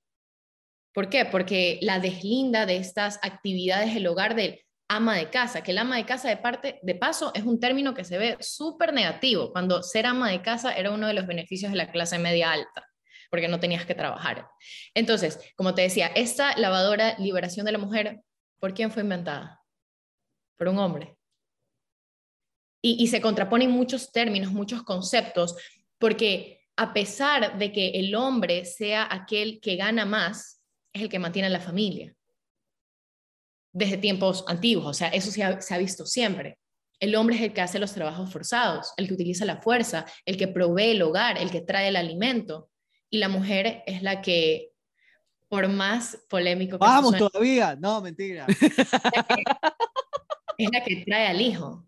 ¿Por 0.92 1.08
qué? 1.08 1.24
Porque 1.24 1.78
la 1.80 2.00
deslinda 2.00 2.66
de 2.66 2.76
estas 2.76 3.18
actividades 3.22 3.94
del 3.94 4.08
hogar 4.08 4.34
del 4.34 4.60
ama 4.90 5.16
de 5.16 5.30
casa, 5.30 5.62
que 5.62 5.70
el 5.70 5.78
ama 5.78 5.96
de 5.96 6.04
casa 6.04 6.28
de 6.28 6.36
parte 6.36 6.80
de 6.82 6.94
paso 6.96 7.32
es 7.34 7.44
un 7.44 7.58
término 7.58 7.94
que 7.94 8.04
se 8.04 8.18
ve 8.18 8.36
súper 8.40 8.92
negativo, 8.92 9.52
cuando 9.52 9.82
ser 9.82 10.04
ama 10.04 10.30
de 10.30 10.42
casa 10.42 10.76
era 10.76 10.90
uno 10.90 11.06
de 11.06 11.14
los 11.14 11.26
beneficios 11.26 11.72
de 11.72 11.78
la 11.78 11.90
clase 11.90 12.18
media 12.18 12.52
alta, 12.52 12.89
porque 13.30 13.48
no 13.48 13.60
tenías 13.60 13.86
que 13.86 13.94
trabajar. 13.94 14.48
Entonces, 14.94 15.38
como 15.56 15.74
te 15.74 15.82
decía, 15.82 16.08
esta 16.08 16.56
lavadora 16.58 17.16
liberación 17.18 17.64
de 17.64 17.72
la 17.72 17.78
mujer, 17.78 18.20
¿por 18.58 18.74
quién 18.74 18.90
fue 18.90 19.02
inventada? 19.02 19.62
Por 20.56 20.68
un 20.68 20.78
hombre. 20.78 21.16
Y, 22.82 23.08
se 23.08 23.20
contraponen 23.20 23.70
muchos 23.70 24.10
términos, 24.10 24.52
muchos 24.52 24.82
conceptos, 24.84 25.54
porque 25.98 26.62
a 26.76 26.94
pesar 26.94 27.58
de 27.58 27.72
que 27.72 27.90
el 27.90 28.14
hombre 28.14 28.64
sea 28.64 29.06
aquel 29.10 29.60
que 29.60 29.76
gana 29.76 30.06
más, 30.06 30.62
es 30.94 31.02
el 31.02 31.10
que 31.10 31.18
mantiene 31.18 31.48
a 31.48 31.50
la 31.50 31.60
familia. 31.60 32.14
Desde 33.72 33.98
tiempos 33.98 34.44
antiguos, 34.48 34.86
o 34.86 34.94
sea, 34.94 35.08
eso 35.08 35.30
se 35.30 35.74
ha 35.74 35.78
visto 35.78 36.06
siempre. 36.06 36.58
El 37.00 37.14
hombre 37.16 37.36
es 37.36 37.42
el 37.42 37.52
que 37.54 37.62
hace 37.62 37.78
los 37.78 37.92
trabajos 37.94 38.30
forzados, 38.30 38.92
el 38.98 39.08
que 39.08 39.14
utiliza 39.14 39.46
la 39.46 39.62
fuerza, 39.62 40.04
el 40.26 40.36
que 40.36 40.48
provee 40.48 40.90
el 40.90 41.02
hogar, 41.02 41.38
el 41.38 41.50
que 41.50 41.62
trae 41.62 41.88
el 41.88 41.96
alimento. 41.96 42.70
Y 43.10 43.18
la 43.18 43.28
mujer 43.28 43.82
es 43.86 44.02
la 44.02 44.22
que, 44.22 44.72
por 45.48 45.68
más 45.68 46.18
polémico 46.28 46.78
que 46.78 46.86
Vamos 46.86 47.10
suene, 47.10 47.18
todavía. 47.28 47.76
No, 47.76 48.00
mentira. 48.00 48.46
es 50.58 50.68
la 50.72 50.84
que 50.84 51.02
trae 51.04 51.26
al 51.26 51.40
hijo, 51.40 51.84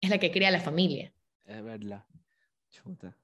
es 0.00 0.10
la 0.10 0.18
que 0.18 0.32
crea 0.32 0.50
la 0.50 0.60
familia. 0.60 1.12
Es 1.44 1.62
verdad. 1.62 2.04
Chuta. 2.70 3.16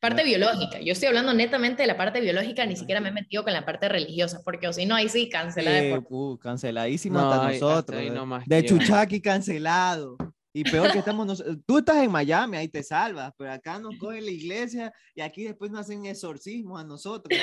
Parte 0.00 0.24
biológica. 0.24 0.80
Yo 0.80 0.92
estoy 0.94 1.06
hablando 1.08 1.32
netamente 1.32 1.82
de 1.82 1.86
la 1.86 1.96
parte 1.96 2.20
biológica, 2.20 2.66
ni 2.66 2.74
siquiera 2.74 3.00
me 3.00 3.10
he 3.10 3.12
metido 3.12 3.44
con 3.44 3.52
la 3.52 3.64
parte 3.64 3.88
religiosa, 3.88 4.40
porque 4.44 4.66
o 4.66 4.72
si 4.72 4.84
no, 4.84 4.96
ahí 4.96 5.08
sí, 5.08 5.28
cancelada 5.28 5.76
de 5.76 5.90
Eh, 5.90 6.00
por- 6.00 6.06
uh, 6.10 6.38
canceladísimo 6.38 7.20
No, 7.20 7.30
hasta 7.32 7.52
nosotros. 7.52 8.00
ahí 8.00 8.10
de-. 8.46 8.64
Chuchaki 8.64 9.20
cancelado. 9.20 10.16
Y 10.52 10.64
peor 10.64 10.92
que 10.92 10.98
estamos 10.98 11.26
nosotros. 11.26 11.58
Tú 11.66 11.78
estás 11.78 11.96
en 12.02 12.10
Miami, 12.10 12.58
ahí 12.58 12.68
te 12.68 12.82
salvas, 12.82 13.32
pero 13.38 13.52
acá 13.52 13.78
nos 13.78 13.96
coge 13.96 14.20
la 14.20 14.30
iglesia 14.30 14.92
y 15.14 15.22
aquí 15.22 15.44
después 15.44 15.70
nos 15.70 15.80
hacen 15.82 16.04
exorcismos 16.04 16.80
a 16.80 16.84
nosotros. 16.84 17.38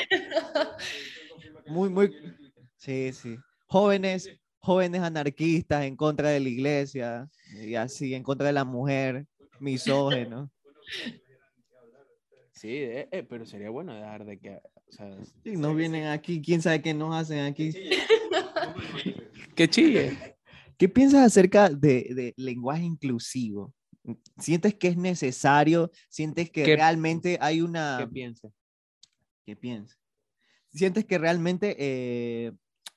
Muy, 1.68 1.90
muy. 1.90 2.12
Sí, 2.78 3.12
sí. 3.14 3.38
Jóvenes, 3.68 4.30
jóvenes 4.60 5.02
anarquistas 5.02 5.86
en 5.86 5.96
contra 5.96 6.30
de 6.30 6.40
la 6.40 6.50
iglesia 6.50 7.30
y 7.54 7.76
así, 7.76 8.14
en 8.14 8.24
contra 8.24 8.48
de 8.48 8.54
la 8.54 8.64
mujer, 8.64 9.26
misógeno. 9.60 10.52
Sí, 12.52 12.76
eh, 12.76 13.08
eh, 13.12 13.24
pero 13.24 13.46
sería 13.46 13.70
bueno 13.70 13.94
dejar 13.94 14.26
de 14.26 14.40
que. 14.40 14.56
O 14.56 14.92
sea, 14.92 15.10
Y 15.44 15.52
nos 15.52 15.76
vienen 15.76 16.08
aquí, 16.08 16.42
quién 16.42 16.62
sabe 16.62 16.82
qué 16.82 16.94
nos 16.94 17.16
hacen 17.16 17.40
aquí. 17.40 17.72
que 19.56 19.70
chille. 19.70 20.38
¿Qué 20.80 20.88
piensas 20.88 21.26
acerca 21.26 21.70
de, 21.70 22.08
de 22.16 22.34
lenguaje 22.38 22.84
inclusivo? 22.84 23.74
¿Sientes 24.40 24.76
que 24.76 24.88
es 24.88 24.96
necesario? 24.98 25.92
¿Sientes 26.10 26.50
que 26.50 26.64
¿Qué- 26.64 26.76
realmente 26.78 27.38
hay 27.42 27.58
¿Qué 27.58 27.64
una... 27.64 28.10
piensas? 28.12 28.54
¿Qué 29.46 29.58
piensas? 29.58 30.00
¿Sientes 30.74 31.04
que 31.04 31.18
realmente 31.18 31.76
eh, 31.80 32.54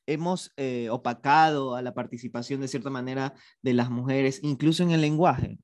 hemos 0.06 0.52
eh, 0.56 0.90
opacado 0.90 1.74
a 1.74 1.82
la 1.82 1.92
participación 1.92 2.60
de 2.60 2.68
cierta 2.68 2.88
manera 2.88 3.34
de 3.62 3.74
las 3.74 3.90
mujeres, 3.90 4.38
incluso 4.44 4.84
en 4.84 4.92
el 4.92 5.00
lenguaje? 5.00 5.58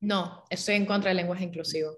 No, 0.00 0.44
estoy 0.48 0.76
en 0.76 0.86
contra 0.86 1.08
del 1.10 1.16
lenguaje 1.16 1.42
inclusivo. 1.44 1.90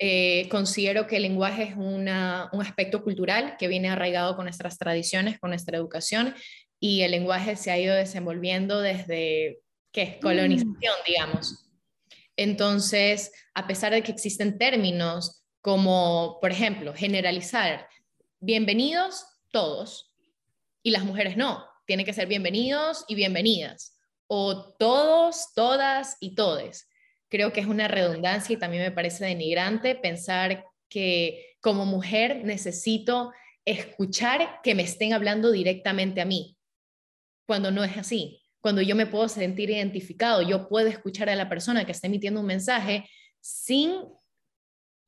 Eh, 0.00 0.48
considero 0.50 1.06
que 1.06 1.16
el 1.18 1.22
lenguaje 1.22 1.62
es 1.62 1.76
una- 1.76 2.50
un 2.52 2.60
aspecto 2.60 3.04
cultural 3.04 3.54
que 3.56 3.68
viene 3.68 3.88
arraigado 3.88 4.34
con 4.34 4.46
nuestras 4.46 4.78
tradiciones, 4.78 5.38
con 5.38 5.50
nuestra 5.50 5.76
educación, 5.78 6.34
y 6.84 7.02
el 7.02 7.12
lenguaje 7.12 7.54
se 7.54 7.70
ha 7.70 7.78
ido 7.78 7.94
desenvolviendo 7.94 8.80
desde, 8.80 9.62
¿qué? 9.92 10.18
Colonización, 10.20 10.94
digamos. 11.06 11.64
Entonces, 12.36 13.30
a 13.54 13.68
pesar 13.68 13.92
de 13.92 14.02
que 14.02 14.10
existen 14.10 14.58
términos 14.58 15.44
como, 15.60 16.38
por 16.40 16.50
ejemplo, 16.50 16.92
generalizar, 16.92 17.86
bienvenidos 18.40 19.24
todos, 19.52 20.12
y 20.82 20.90
las 20.90 21.04
mujeres 21.04 21.36
no, 21.36 21.64
tienen 21.86 22.04
que 22.04 22.12
ser 22.12 22.26
bienvenidos 22.26 23.04
y 23.06 23.14
bienvenidas, 23.14 23.96
o 24.26 24.74
todos, 24.74 25.54
todas 25.54 26.16
y 26.18 26.34
todes. 26.34 26.88
Creo 27.28 27.52
que 27.52 27.60
es 27.60 27.66
una 27.66 27.86
redundancia 27.86 28.54
y 28.54 28.58
también 28.58 28.82
me 28.82 28.90
parece 28.90 29.24
denigrante 29.24 29.94
pensar 29.94 30.64
que 30.88 31.54
como 31.60 31.86
mujer 31.86 32.44
necesito 32.44 33.32
escuchar 33.64 34.58
que 34.64 34.74
me 34.74 34.82
estén 34.82 35.12
hablando 35.12 35.52
directamente 35.52 36.20
a 36.20 36.24
mí, 36.24 36.58
cuando 37.46 37.70
no 37.70 37.84
es 37.84 37.96
así. 37.96 38.42
Cuando 38.60 38.80
yo 38.80 38.94
me 38.94 39.06
puedo 39.06 39.28
sentir 39.28 39.70
identificado, 39.70 40.42
yo 40.42 40.68
puedo 40.68 40.88
escuchar 40.88 41.28
a 41.28 41.36
la 41.36 41.48
persona 41.48 41.84
que 41.84 41.92
está 41.92 42.06
emitiendo 42.06 42.40
un 42.40 42.46
mensaje 42.46 43.08
sin 43.40 43.92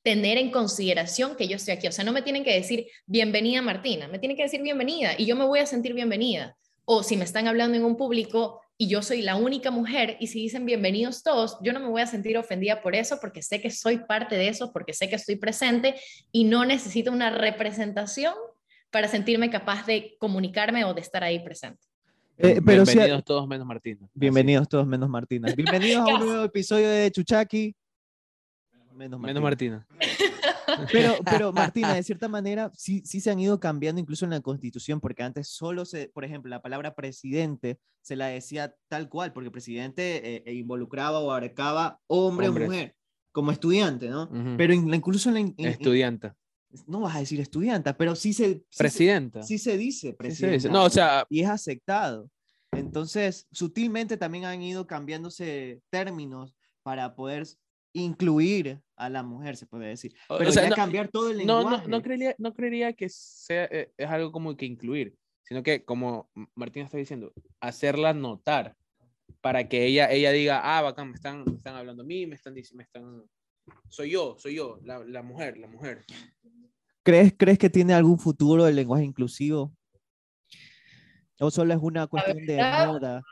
tener 0.03 0.37
en 0.39 0.51
consideración 0.51 1.35
que 1.37 1.49
yo 1.49 1.57
estoy 1.57 1.75
aquí. 1.75 1.87
O 1.87 1.93
sea, 1.93 2.05
no 2.05 2.13
me 2.13 2.23
tienen 2.23 2.45
que 2.45 2.53
decir 2.53 2.87
bienvenida 3.07 3.63
Martina, 3.63 4.07
me 4.07 4.19
tienen 4.19 4.37
que 4.37 4.43
decir 4.43 4.61
bienvenida 4.61 5.15
y 5.17 5.25
yo 5.25 5.35
me 5.35 5.47
voy 5.47 5.61
a 5.61 5.67
sentir 5.67 5.95
bienvenida. 5.95 6.57
O 6.85 7.03
si 7.03 7.17
me 7.17 7.25
están 7.25 7.49
hablando 7.49 7.77
en 7.77 7.85
un 7.85 7.97
público 7.97 8.61
y 8.77 8.89
yo 8.89 9.03
soy 9.03 9.23
la 9.23 9.37
única 9.37 9.71
mujer 9.71 10.17
y 10.21 10.27
si 10.27 10.41
dicen 10.41 10.67
bienvenidos 10.67 11.23
todos, 11.23 11.57
yo 11.63 11.73
no 11.73 11.81
me 11.81 11.89
voy 11.89 12.03
a 12.03 12.07
sentir 12.07 12.37
ofendida 12.37 12.83
por 12.83 12.95
eso 12.95 13.19
porque 13.19 13.41
sé 13.41 13.63
que 13.63 13.71
soy 13.71 13.99
parte 13.99 14.37
de 14.37 14.49
eso, 14.49 14.73
porque 14.73 14.93
sé 14.93 15.09
que 15.09 15.17
estoy 15.17 15.37
presente 15.37 15.95
y 16.31 16.45
no 16.45 16.67
necesito 16.67 17.11
una 17.11 17.31
representación 17.31 18.35
para 18.91 19.09
sentirme 19.09 19.49
capaz 19.49 19.87
de 19.87 20.17
comunicarme 20.19 20.85
o 20.85 20.93
de 20.93 21.01
estar 21.01 21.25
ahí 21.25 21.39
presente. 21.39 21.94
Eh, 22.37 22.61
pero 22.65 22.85
Bienvenidos 22.85 23.25
todos 23.25 23.47
menos 23.47 23.67
Martina. 23.67 24.09
Bienvenidos 24.13 24.69
todos 24.69 24.87
menos 24.87 25.09
Martina. 25.09 25.49
Bienvenidos 25.57 26.09
a 26.09 26.15
un 26.15 26.27
nuevo 26.27 26.45
episodio 26.45 26.89
de 26.89 27.11
Chuchaki. 27.11 27.75
Menos 28.93 29.19
Así. 29.19 29.27
Menos 29.27 29.43
Martina. 29.43 29.87
Pero, 30.91 31.15
pero 31.25 31.53
Martina, 31.53 31.95
de 31.95 32.03
cierta 32.03 32.29
manera, 32.29 32.73
sí, 32.75 33.03
sí 33.05 33.21
se 33.21 33.31
han 33.31 33.39
ido 33.39 33.61
cambiando 33.61 34.01
incluso 34.01 34.25
en 34.25 34.33
la 34.33 34.41
constitución, 34.41 35.01
porque 35.01 35.23
antes 35.23 35.49
solo 35.49 35.85
se, 35.85 36.09
por 36.09 36.25
ejemplo, 36.25 36.49
la 36.51 36.63
palabra 36.63 36.95
presidente 36.95 37.79
se 38.03 38.17
la 38.17 38.27
decía 38.27 38.75
tal 38.89 39.09
cual, 39.09 39.33
porque 39.33 39.51
presidente 39.51 40.37
eh, 40.37 40.43
eh, 40.47 40.55
involucraba 40.55 41.21
o 41.21 41.31
abarcaba 41.31 42.01
hombre 42.09 42.49
Hombres. 42.49 42.69
o 42.69 42.71
mujer, 42.71 42.97
como 43.33 43.51
estudiante, 43.53 44.09
¿no? 44.09 44.25
Ujú. 44.25 44.57
Pero 44.57 44.75
in- 44.75 44.93
incluso 44.93 45.29
en 45.29 45.35
la... 45.35 45.41
in- 45.41 45.55
Estudianta. 45.59 46.37
No 46.87 47.01
vas 47.01 47.17
a 47.17 47.21
decir 47.21 47.41
estudianta, 47.41 47.97
pero 47.97 48.15
sí 48.17 48.33
se, 48.33 48.65
sí 48.71 48.89
se- 48.91 49.43
sí 49.43 49.59
se 49.59 49.77
dice 49.79 50.09
Sí 50.09 50.11
se 50.11 50.15
presidenta. 50.17 50.55
dice. 50.55 50.69
No, 50.71 50.85
o 50.85 50.91
sea, 50.91 51.25
y 51.29 51.41
es 51.41 51.49
aceptado. 51.49 52.31
Entonces, 52.73 53.47
sutilmente 53.53 54.17
también 54.17 54.45
han 54.47 54.61
ido 54.63 54.87
cambiándose 54.87 55.81
términos 55.91 56.55
para 56.83 57.15
poder 57.15 57.47
incluir 57.93 58.81
a 58.97 59.09
la 59.09 59.23
mujer, 59.23 59.57
se 59.57 59.67
puede 59.67 59.87
decir. 59.89 60.15
Pero 60.29 60.51
o 60.51 60.53
sea, 60.53 60.65
ya 60.65 60.71
no, 60.71 60.77
cambiar 60.77 61.09
todo 61.09 61.31
el 61.31 61.47
no, 61.47 61.59
lenguaje. 61.61 61.83
no, 61.85 61.89
no, 61.99 62.03
creería, 62.03 62.35
no 62.39 62.53
creería 62.55 62.93
que 62.93 63.09
sea, 63.09 63.65
eh, 63.71 63.93
es 63.97 64.09
algo 64.11 64.33
como 64.33 64.57
que 64.57 64.67
incluir, 64.67 65.15
sino 65.45 65.63
que, 65.63 65.85
como 65.85 66.29
Martín 66.57 66.83
está 66.85 66.99
diciendo, 66.99 67.33
hacerla 67.61 68.13
notar 68.13 68.75
para 69.41 69.69
que 69.69 69.87
ella, 69.87 70.11
ella 70.11 70.33
diga, 70.33 70.61
ah, 70.65 70.83
bacán, 70.83 71.11
me 71.11 71.15
están, 71.15 71.45
me 71.45 71.57
están 71.57 71.77
hablando 71.77 72.03
a 72.03 72.07
mí, 72.07 72.27
me 72.27 72.35
están 72.35 72.55
diciendo, 72.55 72.79
me 72.79 72.85
están... 72.85 73.23
Soy 73.89 74.11
yo, 74.11 74.37
soy 74.39 74.57
yo, 74.57 74.81
la, 74.85 74.99
la 75.05 75.23
mujer, 75.23 75.57
la 75.59 75.69
mujer. 75.69 76.05
¿Crees, 77.05 77.35
¿Crees 77.37 77.59
que 77.59 77.69
tiene 77.69 77.93
algún 77.93 78.19
futuro 78.19 78.67
el 78.67 78.75
lenguaje 78.75 79.05
inclusivo? 79.05 79.73
¿O 81.39 81.51
solo 81.51 81.75
es 81.75 81.81
una 81.83 82.07
cuestión 82.07 82.47
de 82.47 82.57
moda? 82.57 83.23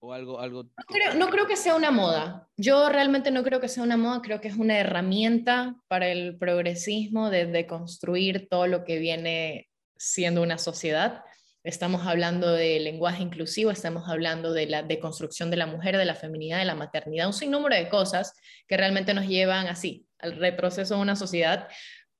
O 0.00 0.12
algo, 0.12 0.40
algo 0.40 0.62
No 0.62 0.84
creo, 0.86 1.14
no 1.14 1.28
creo 1.28 1.46
que 1.46 1.56
sea 1.56 1.74
una 1.74 1.90
moda. 1.90 2.48
Yo 2.56 2.88
realmente 2.88 3.30
no 3.30 3.42
creo 3.42 3.60
que 3.60 3.68
sea 3.68 3.82
una 3.82 3.96
moda, 3.96 4.22
creo 4.22 4.40
que 4.40 4.48
es 4.48 4.56
una 4.56 4.78
herramienta 4.78 5.76
para 5.88 6.08
el 6.08 6.38
progresismo 6.38 7.30
de, 7.30 7.46
de 7.46 7.66
construir 7.66 8.48
todo 8.48 8.66
lo 8.66 8.84
que 8.84 8.98
viene 8.98 9.68
siendo 9.96 10.42
una 10.42 10.56
sociedad. 10.56 11.22
Estamos 11.64 12.06
hablando 12.06 12.52
de 12.52 12.80
lenguaje 12.80 13.22
inclusivo, 13.22 13.70
estamos 13.70 14.08
hablando 14.08 14.54
de 14.54 14.66
la 14.66 14.82
deconstrucción 14.82 15.50
de 15.50 15.56
la 15.56 15.66
mujer, 15.66 15.98
de 15.98 16.04
la 16.06 16.14
feminidad, 16.14 16.60
de 16.60 16.64
la 16.64 16.76
maternidad, 16.76 17.26
un 17.26 17.34
sinnúmero 17.34 17.74
de 17.74 17.90
cosas 17.90 18.32
que 18.66 18.76
realmente 18.76 19.12
nos 19.12 19.26
llevan 19.26 19.66
así, 19.66 20.06
al 20.18 20.36
retroceso 20.36 20.94
de 20.94 21.02
una 21.02 21.16
sociedad. 21.16 21.68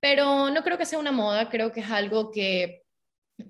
Pero 0.00 0.50
no 0.50 0.62
creo 0.62 0.78
que 0.78 0.86
sea 0.86 0.98
una 0.98 1.12
moda, 1.12 1.48
creo 1.48 1.72
que 1.72 1.80
es 1.80 1.90
algo 1.90 2.30
que 2.30 2.82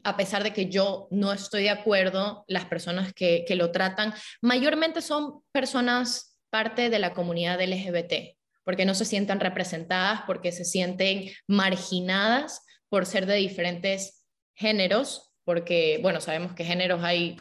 a 0.04 0.16
pesar 0.16 0.42
de 0.42 0.52
que 0.52 0.68
yo 0.68 1.08
no 1.10 1.32
estoy 1.32 1.64
de 1.64 1.70
acuerdo, 1.70 2.44
las 2.46 2.66
personas 2.66 3.12
que, 3.14 3.44
que 3.46 3.54
lo 3.54 3.72
tratan 3.72 4.12
mayormente 4.42 5.00
son 5.00 5.42
personas 5.52 6.38
parte 6.50 6.90
de 6.90 6.98
la 6.98 7.12
comunidad 7.12 7.60
LGBT, 7.60 8.36
porque 8.64 8.84
no 8.84 8.94
se 8.94 9.04
sientan 9.04 9.40
representadas, 9.40 10.22
porque 10.26 10.52
se 10.52 10.64
sienten 10.64 11.30
marginadas 11.46 12.64
por 12.88 13.06
ser 13.06 13.26
de 13.26 13.36
diferentes 13.36 14.26
géneros, 14.54 15.32
porque, 15.44 15.98
bueno, 16.02 16.20
sabemos 16.20 16.52
que 16.52 16.64
géneros 16.64 17.02
hay 17.02 17.36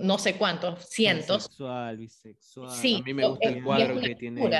no 0.00 0.18
sé 0.18 0.36
cuántos, 0.36 0.88
cientos, 0.88 1.48
Bisexual, 1.48 1.96
bisexual. 1.98 2.70
Sí. 2.70 2.96
A 3.00 3.04
mí 3.04 3.14
me 3.14 3.28
gusta 3.28 3.48
el 3.48 3.62
cuadro 3.62 4.00
que 4.00 4.14
tiene. 4.14 4.50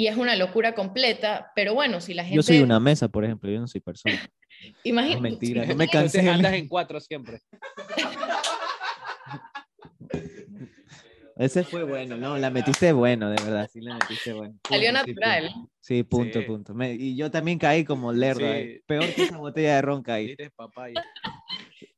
Y 0.00 0.06
es 0.06 0.16
una 0.16 0.34
locura 0.34 0.74
completa, 0.74 1.52
pero 1.54 1.74
bueno, 1.74 2.00
si 2.00 2.14
la 2.14 2.22
gente... 2.22 2.36
Yo 2.36 2.42
soy 2.42 2.60
una 2.60 2.80
mesa, 2.80 3.08
por 3.08 3.22
ejemplo, 3.22 3.50
yo 3.50 3.60
no 3.60 3.68
soy 3.68 3.82
persona. 3.82 4.18
imagina- 4.84 5.16
No, 5.16 5.20
mentira, 5.20 5.66
no 5.66 5.74
me 5.74 5.88
cansé. 5.88 6.26
andas 6.26 6.54
en 6.54 6.68
cuatro 6.68 6.98
siempre. 7.00 7.38
Ese 11.36 11.64
fue 11.64 11.84
bueno, 11.84 12.16
no, 12.16 12.38
la 12.38 12.50
metiste 12.50 12.92
bueno, 12.92 13.28
de 13.30 13.42
verdad, 13.42 13.68
sí 13.70 13.80
la 13.82 13.94
metiste 13.98 14.32
bueno. 14.32 14.58
Salió 14.68 14.88
Punto, 14.90 15.04
sí, 15.04 15.10
natural. 15.14 15.50
punto. 15.52 15.70
Sí, 15.80 16.02
punto, 16.02 16.40
Sí. 16.40 16.44
punto. 16.46 16.74
Me- 16.74 16.94
y 16.94 17.14
yo 17.16 17.30
también 17.30 17.58
caí 17.58 17.84
como 17.84 18.10
lerdo, 18.12 18.46
ahí. 18.46 18.74
Sí. 18.76 18.82
peor 18.86 19.14
que 19.14 19.22
esa 19.24 19.36
botella 19.38 19.74
de 19.76 19.82
ron 19.82 20.02
caí. 20.02 20.30
Eres 20.32 20.50
papaya. 20.52 21.02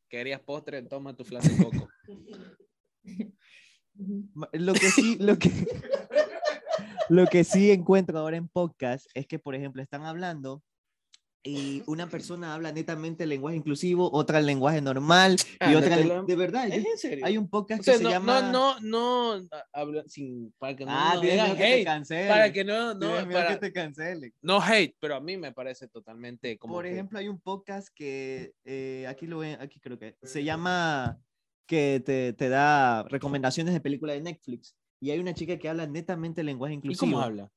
Querías 0.09 0.41
postre, 0.41 0.83
toma 0.83 1.15
tu 1.15 1.25
flan 1.25 1.43
de 1.43 1.57
coco. 1.65 1.89
Lo 4.53 4.73
que 4.75 4.91
sí, 4.91 5.17
lo 5.21 5.39
que, 5.39 5.51
lo 7.13 7.27
que 7.27 7.45
sí 7.45 7.71
encuentro 7.71 8.19
ahora 8.19 8.37
en 8.37 8.49
podcast 8.49 9.07
es 9.15 9.27
que, 9.27 9.39
por 9.39 9.55
ejemplo, 9.55 9.83
están 9.83 10.05
hablando 10.05 10.63
y 11.45 11.83
una 11.89 12.09
persona 12.09 12.55
habla 12.55 12.71
netamente 12.71 13.25
el 13.25 13.31
lenguaje 13.31 13.57
inclusivo, 13.57 14.09
otra 14.13 14.39
el 14.39 14.47
lenguaje 14.47 14.81
normal 14.81 15.35
y 15.55 15.57
Ah, 15.59 15.75
otra 15.77 15.97
no 15.97 16.05
lo- 16.05 16.23
de 16.25 16.37
verdad. 16.37 16.69
¿Es 16.69 16.87
en 16.87 16.97
serio? 16.99 17.27
hay 17.27 17.37
un 17.37 17.49
podcast 17.49 17.81
O 17.81 17.83
sea, 17.83 17.95
que 17.95 17.99
se 17.99 18.05
no, 18.05 18.11
llama 18.11 18.43
no, 18.53 18.79
no, 18.81 19.33
no, 19.41 19.49
a- 19.51 19.65
habla- 19.73 20.05
sin, 20.07 20.55
para 20.59 20.77
que 20.77 20.85
no 20.87 20.93
Ah, 20.95 21.19
digan 21.21 21.57
que 21.57 21.85
te 21.85 21.89
hate, 21.89 22.29
para 22.29 22.53
que 22.53 22.65
no, 22.65 22.95
no, 22.95 23.11
para- 23.29 23.49
que 23.49 23.57
te 23.57 23.73
cancelen. 23.73 24.33
no 24.41 24.61
hate, 24.63 24.95
pero 25.01 25.17
a 25.17 25.21
mí 25.21 25.37
me 25.37 25.51
parece 25.53 25.89
totalmente 25.89 26.57
como 26.59 26.75
Por 26.75 26.85
que- 26.85 26.93
ejemplo, 26.93 27.19
hay 27.19 27.29
un 27.29 27.41
podcast 27.41 27.89
que 27.93 28.53
eh, 28.65 29.05
aquí 29.09 29.27
lo 29.27 29.39
ven, 29.39 29.61
aquí 29.61 29.81
creo 29.81 29.99
que 29.99 30.17
se 30.23 30.45
llama 30.45 31.19
que 31.67 32.01
te, 32.07 32.35
te 32.35 32.49
da 32.49 33.03
recomendaciones 33.05 33.75
de 33.75 33.81
películas 33.81 34.15
de 34.15 34.23
Netflix 34.23 34.77
y 35.03 35.11
hay 35.11 35.19
una 35.19 35.35
chica 35.35 35.59
que 35.59 35.69
habla 35.69 35.85
netamente 35.89 36.45
lenguaje 36.45 36.75
¿y 36.75 36.77
inclusivo. 36.77 37.01
cómo 37.11 37.21
habla? 37.21 37.51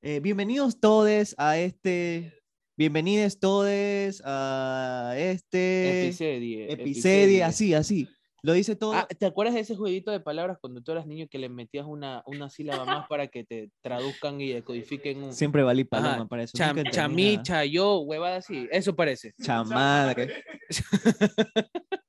Eh, 0.00 0.20
bienvenidos 0.20 0.80
todos 0.80 1.34
a 1.36 1.58
este, 1.58 2.32
bienvenidos 2.78 3.38
todos 3.38 4.22
a 4.24 5.12
este 5.18 6.04
Epicedia. 6.06 6.66
episodio, 6.68 7.44
así, 7.44 7.74
así. 7.74 8.08
Lo 8.40 8.54
dice 8.54 8.74
todo. 8.74 8.94
Ah, 8.94 9.06
¿te 9.06 9.26
acuerdas 9.26 9.54
de 9.54 9.60
ese 9.60 9.76
jueguito 9.76 10.10
de 10.12 10.20
palabras 10.20 10.56
cuando 10.62 10.80
tú 10.80 10.92
eras 10.92 11.06
niño 11.06 11.26
que 11.28 11.38
le 11.38 11.50
metías 11.50 11.84
una, 11.84 12.22
una 12.24 12.48
sílaba 12.48 12.86
más 12.86 13.06
para 13.06 13.26
que 13.26 13.44
te 13.44 13.70
traduzcan 13.82 14.40
y 14.40 14.48
decodifiquen 14.48 15.24
un 15.24 15.32
Siempre 15.34 15.62
valí 15.62 15.84
paloma 15.84 16.14
Ajá, 16.14 16.26
para 16.26 16.44
eso. 16.44 16.56
cham, 16.56 16.82
chamí, 16.90 17.38
chayo, 17.42 17.98
huevada 17.98 18.36
así? 18.36 18.66
Eso 18.72 18.96
parece. 18.96 19.34
Chamadre. 19.42 20.42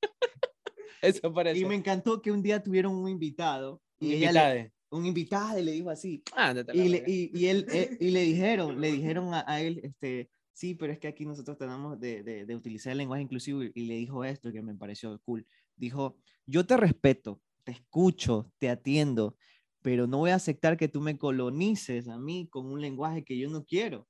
Eso 1.02 1.32
parece. 1.32 1.60
Y 1.60 1.64
me 1.64 1.74
encantó 1.74 2.20
que 2.20 2.30
un 2.32 2.42
día 2.42 2.62
tuvieron 2.62 2.94
un 2.94 3.08
invitado 3.08 3.82
y 3.98 4.08
Un 4.08 4.12
ella 4.14 4.32
le- 4.54 4.72
un 4.90 5.06
invitado 5.06 5.58
y 5.58 5.62
le 5.62 5.72
dijo 5.72 5.90
así. 5.90 6.22
Ándate 6.34 6.72
a 6.72 6.74
la 6.74 6.84
Y 6.84 6.88
le, 6.88 7.04
y, 7.06 7.30
y 7.38 7.46
él, 7.46 7.66
eh, 7.72 7.96
y 8.00 8.10
le 8.10 8.22
dijeron, 8.22 8.80
le 8.80 8.90
dijeron 8.92 9.32
a, 9.34 9.44
a 9.46 9.60
él, 9.60 9.80
este, 9.84 10.30
sí, 10.52 10.74
pero 10.74 10.92
es 10.92 10.98
que 10.98 11.08
aquí 11.08 11.24
nosotros 11.24 11.56
tenemos 11.58 11.98
de, 12.00 12.22
de, 12.22 12.44
de 12.44 12.56
utilizar 12.56 12.92
el 12.92 12.98
lenguaje 12.98 13.22
inclusivo 13.22 13.62
y, 13.62 13.70
y 13.74 13.86
le 13.86 13.94
dijo 13.94 14.24
esto 14.24 14.50
que 14.52 14.62
me 14.62 14.74
pareció 14.74 15.18
cool. 15.20 15.46
Dijo, 15.76 16.16
yo 16.46 16.66
te 16.66 16.76
respeto, 16.76 17.40
te 17.64 17.72
escucho, 17.72 18.52
te 18.58 18.68
atiendo, 18.68 19.36
pero 19.82 20.06
no 20.06 20.18
voy 20.18 20.30
a 20.30 20.34
aceptar 20.34 20.76
que 20.76 20.88
tú 20.88 21.00
me 21.00 21.16
colonices 21.16 22.08
a 22.08 22.18
mí 22.18 22.48
con 22.50 22.66
un 22.66 22.80
lenguaje 22.80 23.24
que 23.24 23.38
yo 23.38 23.48
no 23.48 23.64
quiero. 23.64 24.08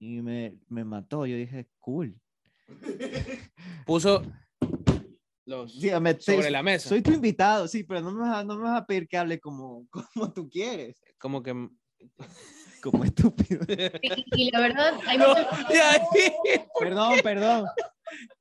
Y 0.00 0.22
me, 0.22 0.58
me 0.68 0.84
mató, 0.84 1.26
yo 1.26 1.36
dije, 1.36 1.68
cool. 1.78 2.18
Puso 3.86 4.22
los 5.46 5.72
Sí, 5.72 5.90
me- 6.00 6.20
sobre 6.20 6.42
te- 6.44 6.50
la 6.50 6.62
mesa. 6.62 6.88
Soy 6.88 7.02
tu 7.02 7.12
invitado, 7.12 7.68
sí, 7.68 7.84
pero 7.84 8.00
no 8.00 8.12
me 8.12 8.20
vas 8.20 8.38
a, 8.38 8.44
no 8.44 8.56
me 8.56 8.62
vas 8.64 8.80
a 8.82 8.86
pedir 8.86 9.06
que 9.08 9.16
hable 9.18 9.38
como, 9.40 9.86
como 10.14 10.32
tú 10.32 10.48
quieres, 10.48 11.00
Como 11.18 11.42
que. 11.42 11.68
como 12.82 13.04
estúpido. 13.04 13.64
Y, 14.02 14.46
y 14.48 14.50
la 14.50 14.60
verdad, 14.60 14.94
hay 15.06 15.16
No, 15.18 15.28
muchas- 15.28 15.46
ya, 15.72 16.02
Perdón, 16.78 17.12
perdón. 17.22 17.66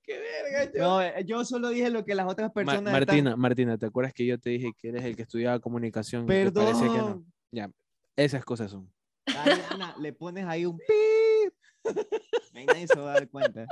Qué 0.03 0.19
verga, 0.19 0.71
yo. 0.73 0.81
No, 0.83 1.01
eh, 1.01 1.23
yo 1.25 1.45
solo 1.45 1.69
dije 1.69 1.89
lo 1.89 2.03
que 2.03 2.13
las 2.13 2.27
otras 2.29 2.49
Ma- 2.49 2.53
personas. 2.53 2.79
están- 2.79 2.91
Martina, 2.93 3.35
Martina, 3.37 3.77
¿te 3.77 3.85
acuerdas 3.85 4.13
que 4.13 4.25
yo 4.25 4.37
te 4.37 4.49
dije 4.49 4.71
que 4.77 4.89
eres 4.89 5.03
el 5.05 5.15
que 5.15 5.21
estudiaba 5.21 5.59
comunicación? 5.59 6.23
y 6.25 6.27
que 6.27 6.43
no? 6.45 6.51
Perdón. 6.53 7.33
Ya, 7.51 7.69
esas 8.17 8.43
cosas 8.43 8.69
son. 8.71 8.91
Ay, 9.25 9.53
Ana, 9.69 9.95
le 9.99 10.11
pones 10.11 10.45
ahí 10.45 10.65
un 10.65 10.77
pip. 10.77 11.95
Ahí 12.53 12.65
nadie 12.65 12.85
se 12.87 12.99
va 12.99 13.11
a 13.11 13.13
dar 13.13 13.29
cuenta. 13.29 13.65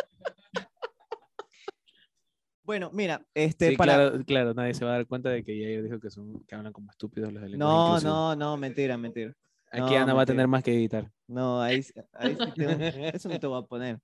Bueno, 2.64 2.90
mira, 2.94 3.26
este 3.34 3.72
Sí, 3.72 3.76
para. 3.78 3.96
claro, 3.96 4.24
claro, 4.26 4.54
nadie 4.54 4.74
se 4.74 4.86
va 4.86 4.92
a 4.92 4.94
dar 4.96 5.08
cuenta 5.08 5.30
de 5.30 5.44
que 5.44 5.58
Yair 5.58 5.84
dijo 5.84 6.00
que, 6.00 6.10
son, 6.10 6.44
que 6.46 6.56
hablan 6.56 6.72
como 6.74 6.92
estúpidos 6.92 7.34
los 7.34 7.42
del 7.42 7.58
No, 7.58 7.86
inclusivo. 7.88 8.10
no, 8.12 8.36
no, 8.36 8.58
mentira, 8.58 8.98
mentira. 8.98 9.34
Aquí 9.72 9.80
no, 9.82 9.86
Ana 9.98 9.98
va 9.98 10.12
a 10.12 10.16
mentira. 10.16 10.26
tener 10.26 10.48
más 10.48 10.64
que 10.64 10.74
editar. 10.74 11.12
No, 11.28 11.62
ahí, 11.62 11.84
ahí 12.14 12.36
sí 12.38 12.52
tengo- 12.56 12.72
eso 13.14 13.30
no 13.30 13.40
te 13.40 13.48
voy 13.48 13.60
a 13.64 13.66
poner. 13.66 14.00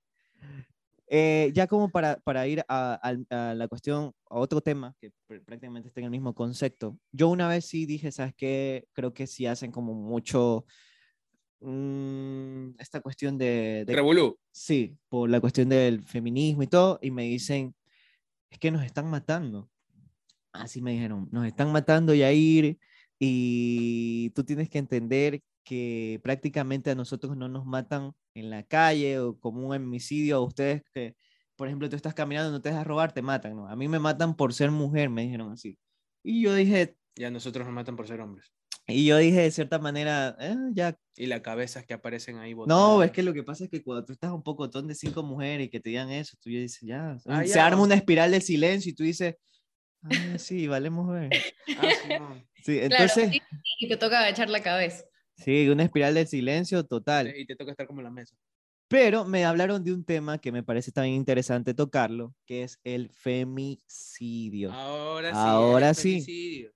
Eh, 1.10 1.52
ya 1.54 1.68
como 1.68 1.90
para, 1.90 2.18
para 2.18 2.46
ir 2.48 2.64
a, 2.68 2.96
al- 2.96 3.26
a 3.30 3.54
la 3.54 3.68
cuestión, 3.70 4.12
a 4.30 4.40
otro 4.40 4.60
tema 4.60 4.94
que 5.00 5.12
pr- 5.30 5.44
prácticamente 5.46 5.88
está 5.88 6.02
en 6.02 6.06
el 6.06 6.12
mismo 6.12 6.34
concepto. 6.34 6.98
Yo 7.14 7.30
una 7.30 7.48
vez 7.48 7.66
sí 7.66 7.86
dije, 7.86 8.12
¿sabes 8.12 8.34
qué? 8.36 8.88
Creo 8.92 9.14
que 9.14 9.26
sí 9.28 9.46
hacen 9.46 9.72
como 9.72 9.94
mucho 9.94 10.66
mm, 11.62 12.72
esta 12.80 13.00
cuestión 13.02 13.38
de, 13.38 13.84
de 13.86 13.96
Revolú. 13.96 14.38
Sí, 14.52 14.98
por 15.10 15.30
la 15.30 15.40
cuestión 15.40 15.70
del 15.70 16.02
feminismo 16.04 16.64
y 16.64 16.68
todo, 16.68 17.00
y 17.02 17.12
me 17.12 17.24
dicen, 17.24 17.74
es 18.50 18.60
que 18.60 18.72
nos 18.72 18.84
están 18.84 19.10
matando. 19.10 19.70
Así 20.54 20.82
me 20.82 20.92
dijeron, 20.92 21.30
nos 21.32 21.46
están 21.46 21.72
matando, 21.72 22.14
Yair, 22.14 22.80
y 23.20 24.32
tú 24.32 24.44
tienes 24.44 24.70
que 24.70 24.80
entender 24.80 25.42
que 25.64 26.20
prácticamente 26.24 26.92
a 26.92 26.96
nosotros 26.96 27.36
no 27.36 27.50
nos 27.50 27.66
matan 27.66 28.14
en 28.34 28.50
la 28.50 28.64
calle 28.64 29.20
o 29.20 29.38
como 29.40 29.68
un 29.68 29.76
homicidio, 29.76 30.38
a 30.38 30.42
ustedes 30.42 30.84
que, 30.94 31.16
por 31.56 31.68
ejemplo, 31.68 31.90
tú 31.90 31.96
estás 31.96 32.14
caminando, 32.14 32.52
no 32.52 32.62
te 32.62 32.70
dejas 32.70 32.88
robar, 32.88 33.12
te 33.14 33.22
matan, 33.22 33.56
¿no? 33.56 33.68
A 33.68 33.76
mí 33.76 33.88
me 33.88 34.00
matan 34.00 34.36
por 34.36 34.54
ser 34.54 34.72
mujer, 34.72 35.10
me 35.10 35.24
dijeron 35.24 35.52
así. 35.52 35.78
Y 36.24 36.42
yo 36.44 36.54
dije, 36.56 36.98
Y 37.16 37.24
a 37.26 37.32
nosotros 37.32 37.66
nos 37.66 37.76
matan 37.76 37.96
por 37.96 38.08
ser 38.08 38.22
hombres. 38.22 38.54
Y 38.90 39.06
yo 39.06 39.18
dije 39.18 39.42
de 39.42 39.52
cierta 39.52 39.80
manera, 39.80 40.38
"Eh, 40.40 40.56
ya. 40.74 40.98
Y 41.18 41.26
las 41.26 41.42
cabezas 41.42 41.86
que 41.86 41.94
aparecen 41.94 42.38
ahí 42.38 42.52
No, 42.52 42.58
botadas. 42.60 43.06
es 43.08 43.12
que 43.12 43.22
lo 43.24 43.34
que 43.34 43.44
pasa 43.44 43.66
es 43.66 43.70
que 43.70 43.84
cuando 43.84 44.06
tú 44.06 44.14
estás 44.14 44.32
un 44.32 44.44
pocotón 44.44 44.88
de 44.88 44.96
cinco 44.96 45.24
mujeres 45.24 45.68
y 45.68 45.70
que 45.70 45.80
te 45.82 45.90
digan 45.90 46.10
eso, 46.10 46.38
tú 46.42 46.50
ya 46.50 46.60
dices, 46.60 46.82
ya. 46.82 47.18
Ah, 47.26 47.44
se 47.44 47.56
ya. 47.56 47.66
arma 47.66 47.82
una 47.84 47.96
espiral 47.96 48.32
de 48.32 48.40
silencio 48.40 48.92
y 48.92 48.96
tú 48.96 49.04
dices, 49.04 49.36
ah, 50.04 50.38
sí, 50.38 50.68
valemos 50.68 51.10
ver. 51.12 51.30
Ah. 52.20 52.44
Sí, 52.64 52.80
Claro, 52.80 52.94
entonces, 53.04 53.30
sí, 53.32 53.42
y 53.80 53.88
te 53.90 53.98
toca 53.98 54.20
agachar 54.20 54.50
la 54.50 54.62
cabeza. 54.62 55.04
sí, 55.36 55.68
una 55.70 55.84
espiral 55.84 56.14
de 56.16 56.26
silencio 56.26 56.86
total. 56.86 57.34
Y 57.38 57.46
te 57.46 57.56
toca 57.56 57.72
estar 57.72 57.88
como 57.88 58.00
en 58.00 58.06
la 58.06 58.12
mesa. 58.12 58.36
Pero 58.90 59.26
me 59.26 59.44
hablaron 59.44 59.84
de 59.84 59.92
un 59.94 60.06
tema 60.06 60.38
que 60.38 60.52
me 60.54 60.64
parece 60.64 60.92
también 60.94 61.16
interesante 61.16 61.74
tocarlo, 61.74 62.34
que 62.46 62.64
es 62.64 62.80
el 62.86 63.10
femicidio. 63.10 64.72
Ahora 64.72 65.32
sí. 65.32 65.36
Ahora 65.38 65.90
el 65.90 65.96
sí. 65.96 66.12
femicidio. 66.14 66.72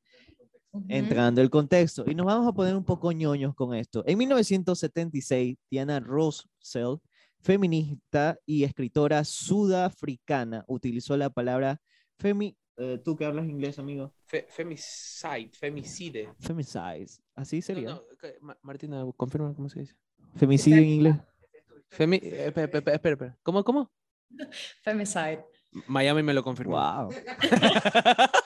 Ujú. 0.74 0.86
entrando 0.90 1.42
el 1.42 1.50
contexto. 1.50 2.04
Y 2.10 2.16
nos 2.16 2.26
vamos 2.26 2.48
a 2.48 2.54
poner 2.54 2.76
un 2.76 2.84
poco 2.86 3.12
ñoños 3.12 3.54
con 3.56 3.74
esto. 3.76 4.04
En 4.08 4.18
1976, 4.18 5.58
Diana 5.70 6.00
Rossell, 6.00 6.98
feminista 7.42 8.38
y 8.46 8.64
escritora 8.64 9.24
sudafricana, 9.26 10.64
utilizó 10.68 11.18
la 11.18 11.30
palabra 11.30 11.82
femi... 12.18 12.56
eh, 12.78 13.00
¿Tú 13.04 13.16
que 13.18 13.26
hablas 13.26 13.48
inglés, 13.48 13.80
amigo? 13.80 14.14
Fe- 14.26 14.46
femicide, 14.50 15.50
femicide. 15.54 16.30
Femicide. 16.40 17.08
Así 17.36 17.58
No, 17.58 17.62
sería. 17.62 17.90
no, 17.90 18.04
Ma- 18.42 18.58
Martina, 18.62 19.04
confirma 19.18 19.54
cómo 19.54 19.68
se 19.70 19.82
dice. 19.82 19.96
Femicidio 20.36 20.78
en 20.78 20.86
inglés. 20.88 21.16
Femi 21.90 22.18
eh, 22.18 22.46
espera, 22.48 22.66
espera, 22.66 22.96
espera, 22.96 23.14
espera. 23.14 23.38
¿Cómo, 23.44 23.64
cómo? 23.64 23.92
Femicide. 24.82 25.44
Miami 25.88 26.22
me 26.24 26.34
lo 26.34 26.44
confirmó. 26.44 26.78
Wow. 26.78 27.10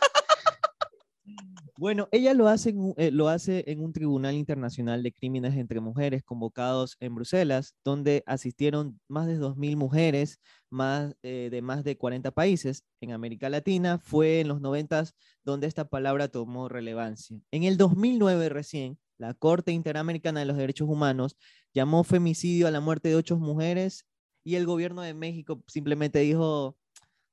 Bueno, 1.77 2.07
ella 2.13 2.33
lo 2.33 2.47
hace, 2.47 2.69
en 2.69 2.93
eh, 2.95 3.11
lo 3.11 3.27
hace 3.27 3.65
en 3.67 3.81
un 3.81 3.91
tribunal 3.91 4.33
internacional 4.35 5.03
de 5.03 5.11
crímenes 5.11 5.55
entre 5.55 5.81
mujeres 5.81 6.23
convocados 6.23 6.95
en 7.01 7.13
Bruselas, 7.15 7.75
donde 7.83 8.23
asistieron 8.25 9.01
más 9.09 9.27
de 9.27 9.37
2.000 9.37 9.75
mujeres 9.75 10.39
más, 10.69 11.13
eh, 11.21 11.49
de 11.51 11.61
más 11.61 11.83
de 11.83 11.97
40 11.97 12.31
países. 12.31 12.85
En 13.01 13.11
América 13.11 13.49
Latina 13.49 13.99
fue 13.99 14.39
en 14.39 14.47
los 14.47 14.61
90 14.61 15.03
donde 15.43 15.67
esta 15.67 15.89
palabra 15.89 16.29
tomó 16.29 16.69
relevancia. 16.69 17.41
En 17.51 17.63
el 17.63 17.75
2009 17.75 18.47
recién, 18.47 18.97
la 19.17 19.33
Corte 19.33 19.73
Interamericana 19.73 20.39
de 20.39 20.45
los 20.45 20.57
Derechos 20.57 20.87
Humanos 20.87 21.35
llamó 21.73 22.05
femicidio 22.05 22.67
a 22.67 22.71
la 22.71 22.79
muerte 22.79 23.09
de 23.09 23.15
ocho 23.15 23.37
mujeres 23.37 24.05
y 24.45 24.55
el 24.55 24.65
gobierno 24.65 25.01
de 25.01 25.13
México 25.13 25.61
simplemente 25.67 26.19
dijo, 26.19 26.77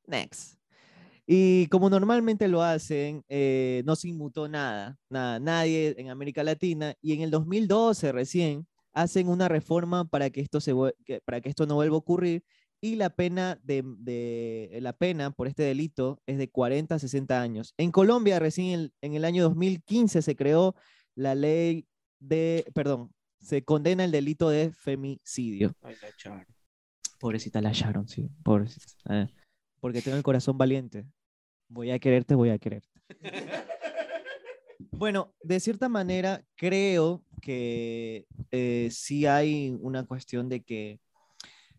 next. 0.07 0.62
Y 1.27 1.67
como 1.69 1.89
normalmente 1.89 2.49
lo 2.49 2.63
hacen, 2.63 3.25
eh, 3.29 3.83
no 3.87 3.95
se 3.97 4.09
inmutó 4.09 4.49
nada, 4.49 4.99
nada, 5.09 5.39
nadie 5.39 5.95
en 5.99 6.11
América 6.11 6.43
Latina. 6.43 6.95
Y 7.01 7.13
en 7.13 7.21
el 7.23 7.31
2012 7.31 8.13
recién 8.13 8.67
hacen 8.93 9.29
una 9.29 9.49
reforma 9.49 10.05
para 10.05 10.31
que 10.31 10.41
esto, 10.41 10.61
se, 10.61 10.75
para 11.25 11.41
que 11.41 11.49
esto 11.49 11.67
no 11.67 11.77
vuelva 11.77 11.95
a 11.97 11.99
ocurrir. 11.99 12.45
Y 12.81 12.97
la 12.97 13.11
pena, 13.11 13.61
de, 13.63 13.85
de- 13.99 14.79
la 14.83 14.93
pena 14.93 15.31
por 15.31 15.47
este 15.47 15.63
delito 15.63 16.21
es 16.27 16.37
de 16.37 16.51
40 16.51 16.97
a 16.97 16.99
60 16.99 17.41
años. 17.41 17.75
En 17.79 17.93
Colombia 17.93 18.41
recién 18.41 18.71
el- 18.81 18.93
en 19.01 19.15
el 19.15 19.25
año 19.25 19.45
2015 19.45 20.21
se 20.23 20.35
creó 20.35 20.75
la 21.15 21.37
ley 21.37 21.87
de, 22.19 22.65
perdón, 22.75 23.13
se 23.41 23.63
condena 23.65 24.05
el 24.05 24.11
delito 24.11 24.49
de 24.49 24.73
femicidio. 24.73 25.73
Ay, 25.83 25.95
la. 26.03 26.47
Pobrecita 27.21 27.61
la 27.61 27.71
Sharon, 27.73 28.09
sí, 28.09 28.29
pobrecita. 28.43 29.31
Porque 29.83 30.01
tengo 30.01 30.17
el 30.17 30.23
corazón 30.23 30.57
valiente. 30.57 31.05
Voy 31.69 31.91
a 31.91 31.99
quererte, 31.99 32.37
voy 32.37 32.51
a 32.51 32.59
quererte. 32.59 32.89
Bueno, 34.91 35.33
de 35.43 35.59
cierta 35.59 35.89
manera, 35.89 36.45
creo 36.57 37.25
que 37.41 38.27
eh, 38.51 38.89
sí 38.93 39.27
hay 39.27 39.77
una 39.81 40.05
cuestión 40.07 40.49
de 40.49 40.63
que 40.63 41.01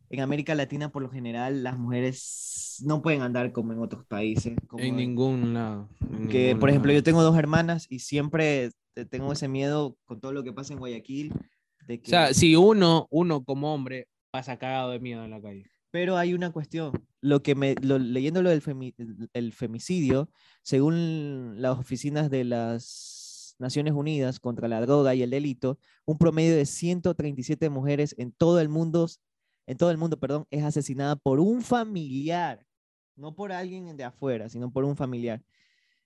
en 0.09 0.19
América 0.21 0.55
Latina, 0.55 0.89
por 0.91 1.03
lo 1.03 1.09
general, 1.09 1.63
las 1.63 1.77
mujeres 1.77 2.81
no 2.85 3.01
pueden 3.01 3.21
andar 3.21 3.51
como 3.51 3.71
en 3.71 3.79
otros 3.79 4.05
países. 4.05 4.55
como 4.67 4.83
En 4.83 4.89
en- 4.91 4.95
ningún 4.97 5.53
lado. 5.53 5.89
en 6.01 6.27
que, 6.29 6.45
ningún 6.47 6.59
por 6.59 6.69
ejemplo, 6.69 6.89
lado. 6.91 6.99
yo 6.99 7.03
tengo 7.03 7.23
dos 7.23 7.37
hermanas 7.37 7.87
y 7.89 7.99
siempre 7.99 8.71
tengo 9.09 9.31
ese 9.31 9.47
miedo 9.47 9.95
con 10.05 10.19
todo 10.19 10.31
lo 10.33 10.43
que 10.43 10.51
pasa 10.53 10.73
en 10.73 10.79
Guayaquil. 10.79 11.33
De 11.87 11.99
que... 12.01 12.07
O 12.07 12.09
sea, 12.09 12.33
si 12.33 12.55
uno, 12.55 13.07
uno 13.09 13.43
como 13.43 13.73
hombre 13.73 14.07
pasa 14.31 14.57
cagado 14.57 14.91
de 14.91 14.99
miedo 14.99 15.23
en 15.23 15.31
la 15.31 15.41
calle. 15.41 15.65
Pero 15.93 16.17
hay 16.17 16.33
una 16.33 16.51
cuestión. 16.51 16.91
Lo 17.21 17.43
que 17.43 17.53
me, 17.53 17.75
leyendo 17.75 18.41
del 18.41 18.63
el- 19.33 19.53
femicidio, 19.53 20.31
según 20.63 21.61
las 21.61 21.77
oficinas 21.77 22.31
de 22.31 22.43
las 22.45 23.55
Naciones 23.59 23.93
Unidas 23.93 24.39
contra 24.39 24.67
la 24.67 24.81
droga 24.81 25.13
y 25.13 25.21
el 25.21 25.29
delito, 25.29 25.77
un 26.05 26.17
promedio 26.17 26.55
de 26.55 26.65
137 26.65 27.69
mujeres 27.69 28.15
en 28.17 28.31
todo 28.31 28.59
el 28.59 28.69
mundo, 28.69 29.07
en 29.67 29.77
todo 29.77 29.91
el 29.91 29.99
mundo, 29.99 30.19
perdón, 30.19 30.47
es 30.49 30.63
asesinada 30.63 31.15
por 31.15 31.39
un 31.39 31.61
familiar, 31.61 32.65
no 33.15 33.35
por 33.35 33.51
alguien 33.51 33.95
de 33.95 34.03
afuera, 34.03 34.49
sino 34.49 34.71
por 34.71 34.85
un 34.85 34.97
familiar. 34.97 35.43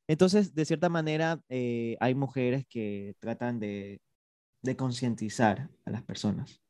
Entonces, 0.07 0.53
de 0.53 0.65
cierta 0.65 0.89
manera, 0.89 1.41
eh, 1.47 1.95
hay 2.01 2.13
mujeres 2.13 2.65
que 2.67 3.15
tratan 3.19 3.57
de 3.61 4.01
concientizar 4.75 5.69
a 5.85 5.91
las 5.91 6.03
personas. 6.03 6.61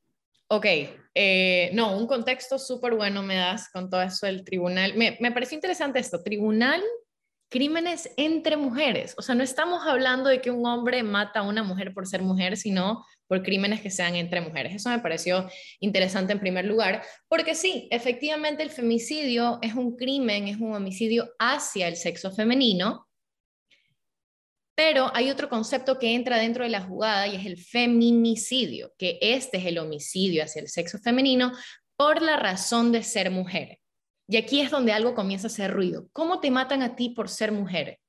Ok, 0.50 0.66
eh, 1.14 1.72
no, 1.74 1.98
un 1.98 2.08
contexto 2.08 2.58
súper 2.58 2.96
bueno 2.96 3.22
me 3.22 3.36
das 3.36 3.70
con 3.70 3.90
todo 3.90 4.02
eso 4.02 4.26
del 4.26 4.46
tribunal. 4.46 4.94
Me, 4.96 5.18
me 5.20 5.32
pareció 5.32 5.56
interesante 5.56 6.00
esto, 6.00 6.24
tribunal, 6.24 6.82
crímenes 7.50 8.10
entre 8.18 8.58
mujeres. 8.58 9.14
O 9.18 9.22
sea, 9.22 9.36
no 9.36 9.44
estamos 9.44 9.86
hablando 9.86 10.30
de 10.30 10.42
que 10.42 10.52
un 10.52 10.66
hombre 10.66 11.04
mata 11.04 11.40
a 11.40 11.44
una 11.44 11.64
mujer 11.64 11.94
por 11.94 12.08
ser 12.08 12.22
mujer, 12.22 12.58
sino 12.58 13.06
por 13.28 13.44
crímenes 13.44 13.82
que 13.82 13.90
sean 13.90 14.16
entre 14.16 14.42
mujeres. 14.42 14.76
Eso 14.76 14.90
me 14.90 15.00
pareció 15.00 15.50
interesante 15.80 16.34
en 16.34 16.40
primer 16.40 16.66
lugar, 16.66 17.04
porque 17.28 17.56
sí, 17.56 17.88
efectivamente 17.92 18.64
el 18.64 18.70
femicidio 18.70 19.60
es 19.62 19.76
un 19.76 19.96
crimen, 19.96 20.48
es 20.48 20.58
un 20.58 20.74
homicidio 20.74 21.30
hacia 21.40 21.88
el 21.88 21.96
sexo 21.96 22.32
femenino, 22.32 23.07
pero 24.78 25.10
hay 25.16 25.32
otro 25.32 25.50
concepto 25.50 25.98
que 25.98 26.14
entra 26.14 26.38
dentro 26.38 26.64
de 26.64 26.70
la 26.70 26.84
jugada 26.84 27.26
y 27.26 27.36
es 27.36 27.48
el 27.48 27.58
feminicidio, 27.58 28.94
que 28.96 29.18
este 29.22 29.58
es 29.58 29.66
el 29.66 29.80
homicidio 29.80 30.44
hacia 30.44 30.62
el 30.62 30.70
sexo 30.70 31.00
femenino 31.00 31.52
por 31.96 32.22
la 32.22 32.38
razón 32.38 32.92
de 32.92 33.02
ser 33.02 33.32
mujer. 33.32 33.80
Y 34.28 34.38
aquí 34.38 34.62
es 34.62 34.70
donde 34.70 34.94
algo 34.94 35.16
comienza 35.16 35.48
a 35.48 35.50
hacer 35.50 35.74
ruido. 35.74 36.08
¿Cómo 36.14 36.40
te 36.42 36.52
matan 36.52 36.84
a 36.84 36.96
ti 36.96 37.10
por 37.10 37.28
ser 37.28 37.52
mujer? 37.52 38.00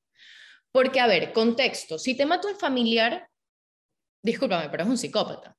Porque, 0.71 1.01
a 1.01 1.07
ver, 1.07 1.33
contexto, 1.33 1.99
si 1.99 2.15
te 2.15 2.27
mata 2.27 2.49
un 2.49 2.59
familiar, 2.59 3.31
discúlpame, 4.23 4.69
pero 4.69 4.83
es 4.83 4.91
un 4.91 4.99
psicópata, 4.99 5.57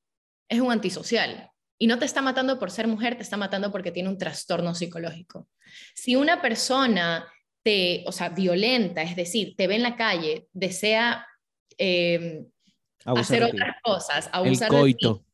es 0.47 0.59
un 0.59 0.71
antisocial. 0.71 1.49
Y 1.79 1.87
no 1.87 1.97
te 1.97 2.05
está 2.05 2.21
matando 2.21 2.59
por 2.59 2.69
ser 2.69 2.87
mujer, 2.87 3.15
te 3.15 3.23
está 3.23 3.35
matando 3.35 3.71
porque 3.71 3.91
tiene 3.91 4.09
un 4.09 4.19
trastorno 4.19 4.75
psicológico. 4.75 5.47
Si 5.95 6.15
una 6.15 6.39
persona 6.39 7.25
te, 7.63 8.03
o 8.07 8.11
sea, 8.11 8.29
violenta, 8.29 9.01
es 9.01 9.15
decir, 9.15 9.55
te 9.55 9.67
ve 9.67 9.75
en 9.75 9.83
la 9.83 9.95
calle, 9.95 10.47
desea 10.53 11.25
eh, 11.77 12.45
Abusar 13.05 13.21
hacer 13.37 13.43
otras 13.43 13.75
cosas, 13.83 14.25
El 14.27 14.31
abusar 14.33 14.71
de 14.71 14.75
ti, 14.75 14.81
coito. 14.81 15.25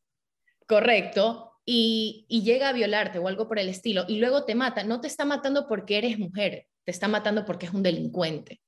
correcto, 0.67 1.51
y, 1.65 2.25
y 2.29 2.43
llega 2.43 2.69
a 2.69 2.73
violarte 2.73 3.19
o 3.19 3.27
algo 3.27 3.47
por 3.47 3.59
el 3.59 3.69
estilo, 3.69 4.05
y 4.07 4.19
luego 4.19 4.45
te 4.45 4.55
mata, 4.55 4.83
no 4.83 5.01
te 5.01 5.07
está 5.07 5.25
matando 5.25 5.67
porque 5.67 5.97
eres 5.97 6.19
mujer, 6.19 6.67
te 6.83 6.91
está 6.91 7.07
matando 7.07 7.45
porque 7.45 7.65
es 7.65 7.73
un 7.73 7.83
delincuente. 7.83 8.61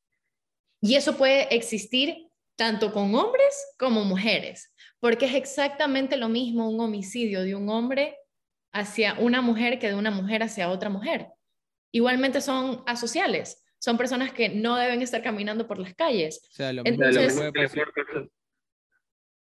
Y 0.81 0.95
eso 0.95 1.17
puede 1.17 1.55
existir 1.55 2.27
tanto 2.55 2.91
con 2.91 3.13
hombres 3.15 3.67
como 3.77 4.03
mujeres, 4.03 4.73
porque 4.99 5.25
es 5.25 5.35
exactamente 5.35 6.17
lo 6.17 6.27
mismo 6.27 6.69
un 6.69 6.79
homicidio 6.79 7.43
de 7.43 7.55
un 7.55 7.69
hombre 7.69 8.17
hacia 8.73 9.13
una 9.19 9.41
mujer 9.41 9.79
que 9.79 9.89
de 9.89 9.95
una 9.95 10.11
mujer 10.11 10.43
hacia 10.43 10.69
otra 10.69 10.89
mujer. 10.89 11.27
Igualmente 11.97 12.41
son 12.41 12.83
asociales, 12.85 13.65
son 13.79 13.97
personas 13.97 14.31
que 14.31 14.49
no 14.49 14.75
deben 14.75 15.01
estar 15.01 15.23
caminando 15.23 15.67
por 15.67 15.79
las 15.79 15.95
calles. 15.95 16.47
O 16.51 16.53
sea, 16.53 16.71
lo 16.71 16.83
mismo 16.83 17.03
Entonces- 17.03 17.33
que 17.35 17.43
le 17.43 17.51
puede 17.51 17.67
pasar. 17.67 18.29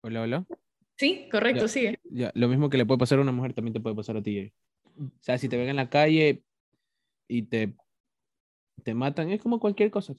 Hola, 0.04 0.22
hola. 0.24 0.46
Sí, 0.98 1.30
correcto, 1.32 1.62
Ya. 1.62 1.68
sigue. 1.68 2.00
Ya, 2.10 2.32
lo 2.34 2.48
mismo 2.48 2.68
que 2.72 2.78
le 2.78 2.86
puede 2.88 2.98
pasar 2.98 3.20
a 3.20 3.22
una 3.22 3.32
mujer 3.32 3.54
también 3.54 3.74
te 3.74 3.80
puede 3.80 3.96
pasar 3.96 4.18
a 4.18 4.24
ti. 4.24 4.40
eh. 4.40 4.54
O 4.98 5.12
sea, 5.22 5.38
si 5.38 5.50
te 5.50 5.56
ven 5.58 5.70
en 5.70 5.76
la 5.76 5.88
calle 5.92 6.42
y 7.28 7.44
te, 7.44 7.76
te 8.84 8.96
matan, 8.96 9.30
es 9.30 9.40
como 9.40 9.60
cualquier 9.60 9.92
cosa. 9.92 10.16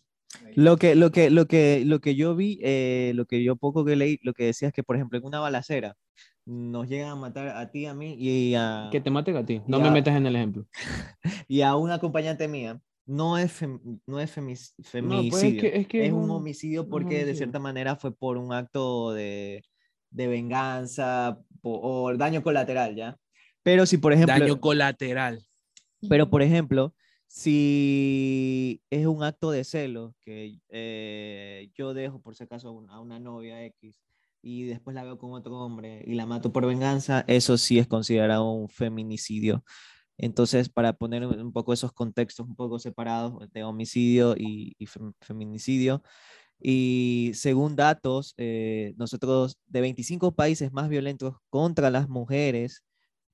Lo 0.55 0.77
que, 0.77 0.95
lo 0.95 1.11
que, 1.11 1.29
lo 1.29 1.47
que, 1.49 1.83
lo 1.85 2.01
que 2.01 2.15
yo 2.15 2.37
vi, 2.37 2.61
eh, 2.63 3.11
lo 3.17 3.27
que 3.27 3.43
yo 3.43 3.57
poco 3.57 3.85
que 3.85 3.97
leí, 3.97 4.21
lo 4.23 4.33
que 4.33 4.45
decía 4.45 4.69
es 4.69 4.75
que, 4.75 4.85
por 4.85 4.95
ejemplo, 4.95 5.19
en 5.19 5.25
una 5.25 5.41
balacera 5.41 5.97
nos 6.45 6.89
llegan 6.89 7.11
a 7.11 7.17
matar 7.17 7.49
a 7.49 7.71
ti, 7.71 7.87
a 7.87 7.95
mí 7.95 8.15
y 8.19 8.55
a, 8.55 8.89
Que 8.91 9.01
te 9.01 9.11
maten 9.11 9.37
a 9.37 9.45
ti. 9.47 9.61
No 9.67 9.81
me 9.81 9.91
metas 9.91 10.17
en 10.17 10.27
el 10.27 10.37
ejemplo. 10.37 10.67
y 11.49 11.61
a 11.63 11.77
una 11.77 11.95
acompañante 11.95 12.49
mía. 12.49 12.81
No 13.05 13.37
es, 13.37 13.61
fem- 13.61 14.01
no 14.07 14.21
es 14.21 14.37
femis- 14.37 14.75
femicidio, 14.85 15.31
pues, 15.31 15.43
es 15.45 15.61
que- 15.61 15.77
es 15.81 15.87
que 15.89 16.01
es 16.03 16.07
es 16.09 16.13
un 16.13 16.25
un- 16.25 16.31
homicidio 16.31 16.83
un 16.85 16.89
porque 16.89 17.25
de 17.25 17.35
cierta 17.35 17.59
manera 17.59 17.97
fue 17.97 18.15
por 18.15 18.37
un 18.37 18.53
acto 18.53 19.13
de, 19.13 19.65
de 20.11 20.27
venganza 20.29 21.39
po- 21.63 21.81
o 21.83 22.17
daño 22.17 22.43
colateral, 22.45 22.95
¿ya? 22.95 23.19
Pero 23.65 23.87
si, 23.87 23.99
por 23.99 24.13
ejemplo, 24.13 24.39
Daño 24.39 24.61
colateral. 24.61 25.41
Pero, 26.09 26.31
por 26.31 26.43
ejemplo, 26.43 26.95
si 27.29 28.83
es 28.91 29.07
un 29.07 29.23
acto 29.23 29.51
de 29.51 29.65
celo 29.65 30.15
que 30.21 30.59
eh, 30.69 31.71
yo 31.75 31.95
dejo, 31.95 32.21
por 32.21 32.35
si 32.35 32.45
acaso, 32.45 32.69
a 32.69 32.73
un- 32.73 32.91
a 32.91 33.01
una 33.01 33.19
novia 33.19 33.65
X 33.65 34.01
y 34.43 34.65
después 34.65 34.95
la 34.95 35.05
veo 35.05 35.19
con 35.19 35.33
otro 35.33 35.57
hombre 35.59 36.03
y 36.07 36.15
la 36.15 36.27
mato 36.27 36.53
por 36.53 36.67
venganza, 36.67 37.25
eso 37.29 37.57
sí 37.57 37.79
es 37.79 37.87
considerado 37.87 38.51
un 38.51 38.69
feminicidio. 38.69 39.65
Entonces, 40.19 40.69
para 40.69 40.93
poner 40.93 41.27
un 41.27 41.53
poco 41.53 41.73
esos 41.73 41.93
contextos 41.93 42.47
un 42.47 42.57
poco 42.57 42.79
separados 42.79 43.51
de 43.53 43.65
homicidio 43.65 44.35
y, 44.37 44.77
feminicidio, 45.21 46.03
y 46.61 47.33
según 47.35 47.75
datos, 47.77 48.35
eh, 48.37 48.95
nosotros 48.97 49.59
de 49.67 49.81
25 49.81 50.35
países 50.35 50.73
más 50.73 50.89
violentos 50.89 51.37
contra 51.49 51.91
las 51.91 52.09
mujeres, 52.09 52.85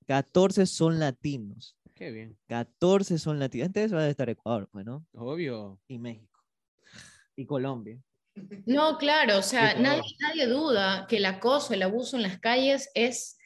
14 0.06 0.66
son 0.66 0.98
latinos. 0.98 1.76
Qué 1.94 2.10
bien. 2.10 2.38
14 2.46 3.18
son 3.18 3.38
latinos. 3.38 3.66
Entonces 3.66 3.92
va 3.92 4.00
a 4.00 4.08
estar 4.08 4.30
Ecuador, 4.30 4.68
pues, 4.72 4.86
¿no? 4.86 5.04
Obvio. 5.12 5.78
Y 5.88 5.98
México. 5.98 6.40
Y 7.36 7.44
Colombia. 7.44 8.00
No, 8.66 8.98
claro, 8.98 9.38
o 9.38 9.42
sea, 9.42 9.74
nadie, 9.74 10.02
nadie 10.20 10.46
duda 10.46 11.06
que 11.08 11.16
el 11.16 11.26
acoso, 11.26 11.74
el 11.74 11.82
abuso 11.82 12.16
en 12.16 12.22
las 12.22 12.38
calles 12.38 12.90
es 12.94 13.38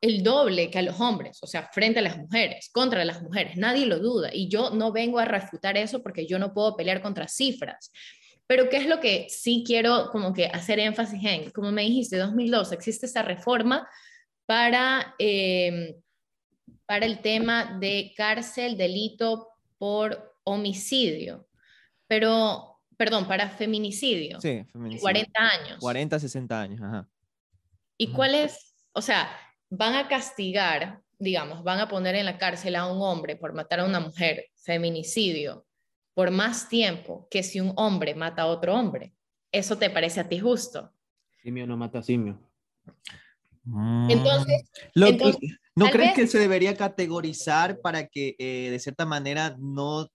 el 0.00 0.22
doble 0.22 0.70
que 0.70 0.78
a 0.78 0.82
los 0.82 0.98
hombres, 1.00 1.38
o 1.42 1.46
sea, 1.46 1.68
frente 1.72 1.98
a 1.98 2.02
las 2.02 2.16
mujeres, 2.16 2.70
contra 2.72 3.04
las 3.04 3.22
mujeres, 3.22 3.56
nadie 3.56 3.86
lo 3.86 3.98
duda. 3.98 4.30
Y 4.32 4.48
yo 4.48 4.70
no 4.70 4.92
vengo 4.92 5.18
a 5.18 5.24
refutar 5.24 5.76
eso 5.76 6.02
porque 6.02 6.26
yo 6.26 6.38
no 6.38 6.54
puedo 6.54 6.76
pelear 6.76 7.02
contra 7.02 7.28
cifras. 7.28 7.92
Pero 8.46 8.68
¿qué 8.68 8.78
es 8.78 8.86
lo 8.86 8.98
que 8.98 9.26
sí 9.28 9.62
quiero 9.66 10.10
como 10.10 10.32
que 10.32 10.46
hacer 10.46 10.80
énfasis 10.80 11.22
en? 11.22 11.50
Como 11.50 11.70
me 11.70 11.82
dijiste, 11.82 12.16
2002 12.16 12.72
existe 12.72 13.06
esa 13.06 13.22
reforma 13.22 13.86
para, 14.46 15.14
em, 15.18 15.94
para 16.86 17.06
el 17.06 17.20
tema 17.20 17.78
de 17.78 18.12
cárcel, 18.16 18.76
delito 18.76 19.48
por 19.78 20.34
homicidio. 20.44 21.46
Pero, 22.08 22.69
perdón, 23.00 23.26
para 23.26 23.48
feminicidio. 23.48 24.38
Sí, 24.42 24.62
feminicidio. 24.70 25.00
40 25.00 25.40
años. 25.40 25.78
40, 25.80 26.20
60 26.20 26.60
años, 26.60 26.82
ajá. 26.82 27.08
¿Y 27.96 28.08
cuál 28.08 28.34
es, 28.34 28.74
o 28.92 29.00
sea, 29.00 29.30
van 29.70 29.94
a 29.94 30.06
castigar, 30.06 31.00
digamos, 31.18 31.64
van 31.64 31.80
a 31.80 31.88
poner 31.88 32.14
en 32.14 32.26
la 32.26 32.36
cárcel 32.36 32.76
a 32.76 32.86
un 32.92 33.00
hombre 33.00 33.36
por 33.36 33.54
matar 33.54 33.80
a 33.80 33.86
una 33.86 34.00
mujer, 34.00 34.48
feminicidio, 34.54 35.64
por 36.12 36.30
más 36.30 36.68
tiempo 36.68 37.26
que 37.30 37.42
si 37.42 37.58
un 37.58 37.72
hombre 37.76 38.14
mata 38.14 38.42
a 38.42 38.46
otro 38.48 38.74
hombre. 38.74 39.14
¿Eso 39.50 39.78
te 39.78 39.88
parece 39.88 40.20
a 40.20 40.28
ti 40.28 40.38
justo? 40.38 40.92
Simio 41.42 41.66
no 41.66 41.78
mata 41.78 42.00
a 42.00 42.02
simio. 42.02 42.38
Mm. 43.64 44.10
Entonces, 44.10 44.62
¿no 45.74 45.88
crees 45.88 46.12
que 46.12 46.26
se 46.26 46.38
debería 46.38 46.76
categorizar 46.76 47.80
para 47.80 48.08
que 48.08 48.36
eh, 48.38 48.68
de 48.70 48.78
cierta 48.78 49.06
manera 49.06 49.56
no 49.58 50.06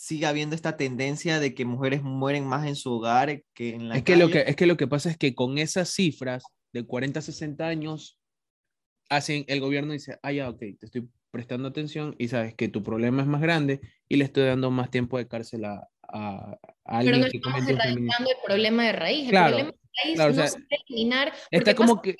siga 0.00 0.30
habiendo 0.30 0.56
esta 0.56 0.78
tendencia 0.78 1.40
de 1.40 1.54
que 1.54 1.66
mujeres 1.66 2.02
mueren 2.02 2.46
más 2.46 2.66
en 2.66 2.74
su 2.74 2.90
hogar 2.90 3.42
que 3.52 3.74
en 3.74 3.90
la 3.90 3.98
es 3.98 4.02
que 4.02 4.16
lo 4.16 4.30
que 4.30 4.44
Es 4.46 4.56
que 4.56 4.64
lo 4.64 4.78
que 4.78 4.86
pasa 4.86 5.10
es 5.10 5.18
que 5.18 5.34
con 5.34 5.58
esas 5.58 5.90
cifras 5.90 6.42
de 6.72 6.86
40 6.86 7.18
a 7.18 7.22
60 7.22 7.66
años, 7.66 8.18
hacen, 9.10 9.44
el 9.46 9.60
gobierno 9.60 9.92
dice, 9.92 10.18
ah, 10.22 10.32
ya, 10.32 10.48
ok, 10.48 10.58
te 10.58 10.86
estoy 10.86 11.06
prestando 11.30 11.68
atención 11.68 12.14
y 12.18 12.28
sabes 12.28 12.54
que 12.54 12.68
tu 12.68 12.82
problema 12.82 13.20
es 13.20 13.28
más 13.28 13.42
grande 13.42 13.82
y 14.08 14.16
le 14.16 14.24
estoy 14.24 14.44
dando 14.44 14.70
más 14.70 14.90
tiempo 14.90 15.18
de 15.18 15.28
cárcel 15.28 15.66
a, 15.66 15.86
a, 16.08 16.56
alguien 16.84 17.16
Pero 17.16 17.18
no 17.18 17.26
estamos 17.26 17.68
erradicando 17.68 18.30
el 18.30 18.36
problema 18.42 18.84
de 18.84 18.92
raíz. 18.92 19.24
El 19.26 19.30
problema 19.30 19.70
de 19.70 19.78
raíz 20.02 20.18
no 20.18 20.48
se 20.48 20.60
puede 20.60 20.82
eliminar 20.88 21.32
está 21.50 21.74
como 21.74 22.00
que 22.00 22.16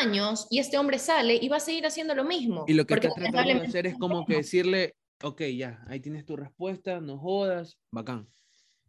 años 0.00 0.46
y 0.50 0.60
este 0.60 0.78
hombre 0.78 1.00
sale 1.00 1.34
y 1.34 1.48
va 1.48 1.56
a 1.56 1.60
seguir 1.60 1.84
haciendo 1.84 2.14
lo 2.14 2.24
mismo. 2.24 2.64
Y 2.68 2.74
lo 2.74 2.86
que 2.86 2.94
está 2.94 3.08
tratando 3.08 3.54
de 3.54 3.66
hacer 3.66 3.88
es 3.88 3.96
como 3.98 4.24
que 4.24 4.36
decirle, 4.36 4.94
ok, 5.24 5.42
ya, 5.56 5.82
ahí 5.88 6.00
tienes 6.00 6.24
tu 6.24 6.36
respuesta, 6.36 7.00
no 7.00 7.18
jodas, 7.18 7.78
bacán. 7.90 8.28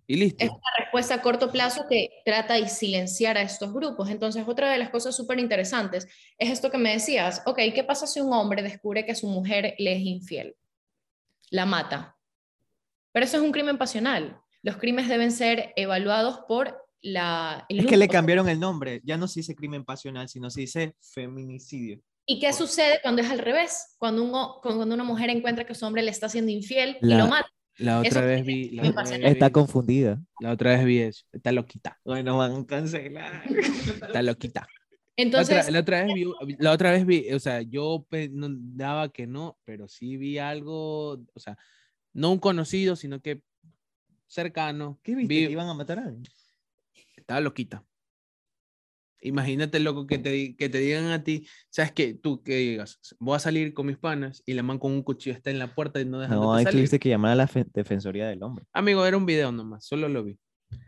Y 0.08 0.18
listo. 0.18 0.44
Es 0.44 0.52
una 0.52 0.60
respuesta 0.78 1.16
a 1.16 1.22
corto 1.22 1.52
plazo 1.52 1.86
que 1.90 2.10
trata 2.24 2.56
de 2.56 2.68
silenciar 2.70 3.38
a 3.38 3.42
estos 3.42 3.74
grupos. 3.74 4.10
Entonces, 4.10 4.44
otra 4.48 4.72
de 4.72 4.78
las 4.78 4.92
cosas 4.92 5.16
súper 5.16 5.40
interesantes 5.40 6.08
es 6.38 6.50
esto 6.52 6.70
que 6.70 6.78
me 6.78 6.92
decías, 6.92 7.42
ok, 7.48 7.60
¿qué 7.74 7.84
pasa 7.84 8.06
si 8.06 8.20
un 8.22 8.32
hombre 8.32 8.62
descubre 8.62 9.06
que 9.06 9.16
su 9.16 9.28
mujer 9.28 9.74
le 9.80 9.96
es 9.96 10.02
infiel? 10.02 10.56
La 11.50 11.66
mata. 11.66 12.18
Pero 13.14 13.26
eso 13.26 13.38
es 13.38 13.44
un 13.44 13.52
crimen 13.52 13.80
pasional. 13.80 14.40
Los 14.62 14.78
crímenes 14.78 15.10
deben 15.10 15.32
ser 15.32 15.74
evaluados 15.76 16.42
por 16.48 16.86
la... 17.02 17.66
es 17.70 17.86
que 17.88 17.98
le 17.98 18.08
cambiaron 18.08 18.48
el 18.50 18.60
nombre. 18.60 19.02
Ya 19.04 19.18
no 19.18 19.28
se 19.28 19.40
dice 19.40 19.56
crimen 19.56 19.86
pasional, 19.86 20.30
sino 20.30 20.52
se 20.52 20.62
dice 20.62 20.96
feminicidio. 21.00 22.02
¿Y 22.26 22.40
qué 22.40 22.54
sucede 22.54 23.00
cuando 23.04 23.22
es 23.22 23.30
al 23.30 23.40
revés? 23.40 23.96
Cuando, 23.98 24.24
un, 24.24 24.32
cuando 24.62 24.94
una 24.96 25.04
mujer 25.04 25.30
encuentra 25.30 25.66
que 25.66 25.76
su 25.76 25.86
hombre 25.86 26.02
le 26.02 26.12
está 26.12 26.26
haciendo 26.26 26.52
infiel 26.52 26.98
y 27.02 27.14
lo 27.14 27.28
mata. 27.28 27.50
La 27.78 28.00
otra 28.00 28.22
vez 28.22 28.46
vi. 28.46 28.80
está 29.24 29.52
confundida. 29.52 30.22
La 30.40 30.52
otra 30.52 30.72
vez 30.72 30.86
vi 30.86 31.00
eso. 31.00 31.26
Está 31.32 31.52
loquita. 31.52 32.00
Bueno, 32.06 32.38
van 32.38 32.54
a 32.56 32.66
cancelar. 32.66 33.44
Está 33.48 34.22
loquita. 34.22 34.68
Entonces. 35.18 35.70
La 35.72 35.80
otra, 35.80 36.04
vez 36.04 36.14
vi, 36.14 36.26
la 36.60 36.72
otra 36.72 36.92
vez 36.92 37.06
vi, 37.06 37.32
o 37.32 37.40
sea, 37.40 37.62
yo 37.62 38.06
no, 38.32 38.48
daba 38.50 39.10
que 39.10 39.28
no, 39.28 39.58
pero 39.64 39.88
sí 39.88 40.18
vi 40.18 40.38
algo, 40.38 41.14
o 41.34 41.40
sea, 41.40 41.58
no 42.14 42.32
un 42.32 42.40
conocido, 42.40 42.96
sino 42.96 43.22
que 43.22 43.42
cercano. 44.28 45.00
¿Qué 45.04 45.16
viste? 45.16 45.34
Vi, 45.34 45.52
iban 45.52 45.70
a 45.70 45.74
matar 45.74 46.00
a 46.00 46.06
alguien? 46.06 46.26
Estaba 47.16 47.40
loquita. 47.40 47.84
Imagínate, 49.26 49.80
loco, 49.80 50.08
que 50.08 50.18
te, 50.18 50.56
que 50.56 50.70
te 50.70 50.78
digan 50.78 51.06
a 51.08 51.24
ti, 51.24 51.48
¿sabes 51.70 51.92
qué? 51.92 52.14
Tú 52.14 52.44
que 52.44 52.56
digas, 52.56 53.00
voy 53.20 53.36
a 53.36 53.40
salir 53.40 53.74
con 53.74 53.88
mis 53.88 53.98
panas 53.98 54.44
y 54.46 54.54
la 54.54 54.64
man 54.64 54.80
con 54.80 54.92
un 54.92 55.04
cuchillo 55.04 55.36
está 55.36 55.52
en 55.52 55.60
la 55.60 55.74
puerta 55.74 56.00
y 56.00 56.06
no 56.06 56.20
deja 56.20 56.34
No, 56.34 56.54
ahí 56.54 56.66
tuviste 56.66 57.00
que 57.00 57.10
llamar 57.10 57.32
a 57.32 57.36
la 57.36 57.50
Defensoría 57.74 58.28
del 58.28 58.44
Hombre. 58.44 58.66
Amigo, 58.74 59.06
era 59.06 59.18
un 59.18 59.26
video 59.26 59.52
nomás, 59.52 59.86
solo 59.86 60.08
lo 60.08 60.24
vi. 60.24 60.38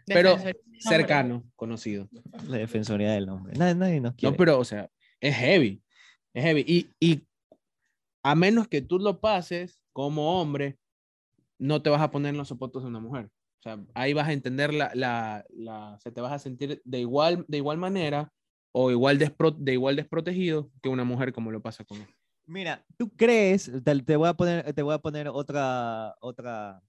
Pero 0.05 0.37
cercano, 0.79 1.43
conocido. 1.55 2.09
La 2.47 2.57
Defensoría 2.57 3.11
del 3.11 3.29
Hombre. 3.29 3.57
Nadie, 3.57 3.75
nadie 3.75 4.01
nos 4.01 4.15
quiere. 4.15 4.31
No, 4.31 4.37
pero, 4.37 4.59
o 4.59 4.65
sea, 4.65 4.89
es 5.19 5.35
heavy. 5.35 5.81
Es 6.33 6.43
heavy. 6.43 6.63
Y, 6.67 6.87
y 6.99 7.27
a 8.23 8.35
menos 8.35 8.67
que 8.67 8.81
tú 8.81 8.99
lo 8.99 9.19
pases 9.19 9.81
como 9.93 10.39
hombre, 10.39 10.77
no 11.57 11.81
te 11.81 11.89
vas 11.89 12.01
a 12.01 12.11
poner 12.11 12.31
en 12.31 12.37
los 12.37 12.47
zapatos 12.47 12.83
de 12.83 12.89
una 12.89 12.99
mujer. 12.99 13.29
O 13.59 13.63
sea, 13.63 13.79
ahí 13.93 14.13
vas 14.13 14.27
a 14.27 14.33
entender 14.33 14.73
la, 14.73 14.91
la, 14.93 15.45
la 15.49 15.97
se 15.99 16.11
te 16.11 16.21
vas 16.21 16.31
a 16.31 16.39
sentir 16.39 16.81
de 16.83 16.99
igual, 16.99 17.43
de 17.47 17.57
igual 17.57 17.77
manera 17.77 18.31
o 18.71 18.91
igual 18.91 19.17
de 19.17 19.73
igual 19.73 19.95
desprotegido 19.95 20.69
que 20.81 20.89
una 20.89 21.03
mujer 21.03 21.33
como 21.33 21.51
lo 21.51 21.61
pasa 21.61 21.83
con 21.83 21.99
él. 21.99 22.07
Mira, 22.45 22.85
¿tú 22.97 23.09
crees? 23.09 23.71
Te, 23.83 24.15
voy 24.15 24.29
a 24.29 24.33
poner, 24.33 24.71
te 24.73 24.81
voy 24.81 24.93
a 24.93 24.99
poner 24.99 25.27
otra, 25.27 26.15
otra. 26.21 26.81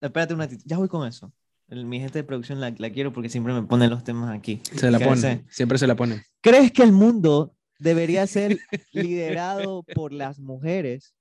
Espérate 0.00 0.34
un 0.34 0.40
ratito, 0.40 0.64
ya 0.66 0.78
voy 0.78 0.88
con 0.88 1.06
eso. 1.06 1.32
mi 1.68 2.00
gente 2.00 2.18
de 2.18 2.24
producción 2.24 2.58
la, 2.58 2.74
la, 2.76 2.90
quiero 2.90 3.12
porque 3.12 3.28
siempre 3.28 3.52
me 3.52 3.62
pone 3.62 3.86
los 3.88 4.02
temas 4.02 4.36
aquí. 4.36 4.60
Se 4.74 4.90
la 4.90 4.98
pone, 4.98 5.44
siempre 5.50 5.78
se 5.78 5.86
la 5.86 5.94
pone. 5.94 6.22
¿Crees 6.40 6.72
que 6.72 6.82
el 6.82 6.92
mundo 6.92 7.54
debería 7.78 8.26
ser 8.26 8.58
liderado 8.92 9.84
por 9.94 10.12
las 10.12 10.40
mujeres 10.40 11.14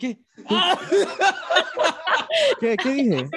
¿Qué? 0.00 0.18
¿Qué, 2.58 2.76
¿Qué, 2.76 2.88
dije? 2.88 3.28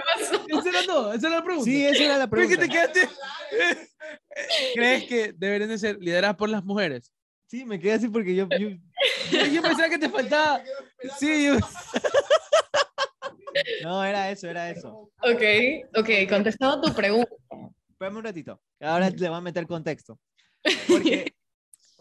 Esa 0.48 0.70
era 0.70 0.84
todo, 0.86 1.14
esa 1.14 1.28
era 1.28 1.36
la 1.38 1.44
pregunta. 1.44 1.66
Sí, 1.66 1.86
esa 1.86 2.04
era 2.04 2.18
la 2.18 2.30
pregunta. 2.30 2.56
¿Qué 2.56 2.62
te 2.66 2.72
quedaste? 2.72 3.10
¿Crees 4.74 5.04
que 5.04 5.34
deberían 5.34 5.70
de 5.70 5.78
ser 5.78 5.98
lideradas 6.00 6.38
por 6.38 6.50
las 6.50 6.64
mujeres? 6.64 7.12
Sí, 7.48 7.66
me 7.66 7.80
quedé 7.80 7.94
así 7.94 8.08
porque 8.08 8.34
yo... 8.34 8.48
Yo, 8.50 9.46
yo 9.46 9.62
pensaba 9.62 9.90
que 9.90 9.98
te 9.98 10.10
faltaba... 10.10 10.64
Sí, 11.20 11.48
yo... 11.48 11.58
No, 13.84 14.04
era 14.04 14.32
eso, 14.32 14.48
era 14.48 14.70
eso. 14.70 15.12
Ok, 15.22 15.44
ok, 15.96 16.10
contestado 16.30 16.82
tu 16.82 16.94
pregunta. 16.94 17.30
Espérame 17.90 18.18
un 18.18 18.24
ratito. 18.24 18.62
Ahora 18.80 19.10
le 19.10 19.30
voy 19.30 19.38
a 19.38 19.42
meter 19.42 19.68
contexto. 19.68 20.18
Porque 20.88 21.36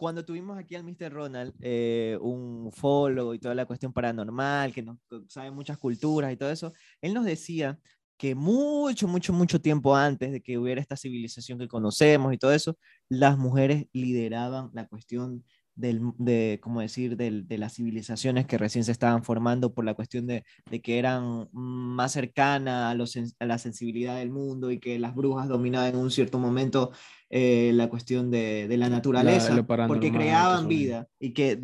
cuando 0.03 0.25
tuvimos 0.25 0.57
aquí 0.57 0.75
al 0.75 0.83
Mr. 0.83 1.13
Ronald, 1.13 1.53
eh, 1.61 2.17
un 2.19 2.67
ufólogo 2.67 3.33
y 3.33 3.39
toda 3.39 3.55
la 3.55 3.65
cuestión 3.65 3.93
paranormal, 3.93 4.73
que 4.73 4.83
nos 4.83 4.97
sabe 5.29 5.49
muchas 5.49 5.77
culturas 5.77 6.29
y 6.33 6.35
todo 6.35 6.51
eso, 6.51 6.73
él 6.99 7.13
nos 7.13 7.23
decía 7.23 7.79
que 8.17 8.35
mucho, 8.35 9.07
mucho, 9.07 9.31
mucho 9.31 9.61
tiempo 9.61 9.95
antes 9.95 10.33
de 10.33 10.41
que 10.41 10.57
hubiera 10.57 10.81
esta 10.81 10.97
civilización 10.97 11.57
que 11.57 11.69
conocemos 11.69 12.33
y 12.33 12.37
todo 12.37 12.51
eso, 12.51 12.77
las 13.07 13.37
mujeres 13.37 13.85
lideraban 13.93 14.71
la 14.73 14.85
cuestión 14.87 15.45
del, 15.75 16.01
de, 16.17 16.59
¿cómo 16.61 16.81
decir?, 16.81 17.17
de 17.17 17.57
las 17.57 17.75
civilizaciones 17.75 18.45
que 18.45 18.57
recién 18.57 18.83
se 18.83 18.91
estaban 18.91 19.23
formando 19.23 19.73
por 19.73 19.85
la 19.85 19.93
cuestión 19.93 20.27
de, 20.27 20.43
de 20.69 20.81
que 20.81 20.99
eran 20.99 21.49
más 21.51 22.11
cercanas 22.11 22.91
a, 22.91 22.95
los, 22.95 23.17
a, 23.39 23.45
la 23.45 23.57
sensibilidad 23.57 24.17
del 24.17 24.31
mundo 24.31 24.71
y 24.71 24.79
que 24.79 24.99
las 24.99 25.15
brujas 25.15 25.47
dominaban 25.47 25.89
en 25.89 25.97
un 25.97 26.11
cierto 26.11 26.39
momento 26.39 26.91
eh, 27.29 27.71
la 27.73 27.89
cuestión 27.89 28.29
de, 28.29 28.67
de 28.67 28.77
la 28.77 28.89
naturaleza, 28.89 29.55
porque 29.87 30.11
creaban 30.11 30.67
vida 30.67 31.07
y 31.19 31.33
que 31.33 31.55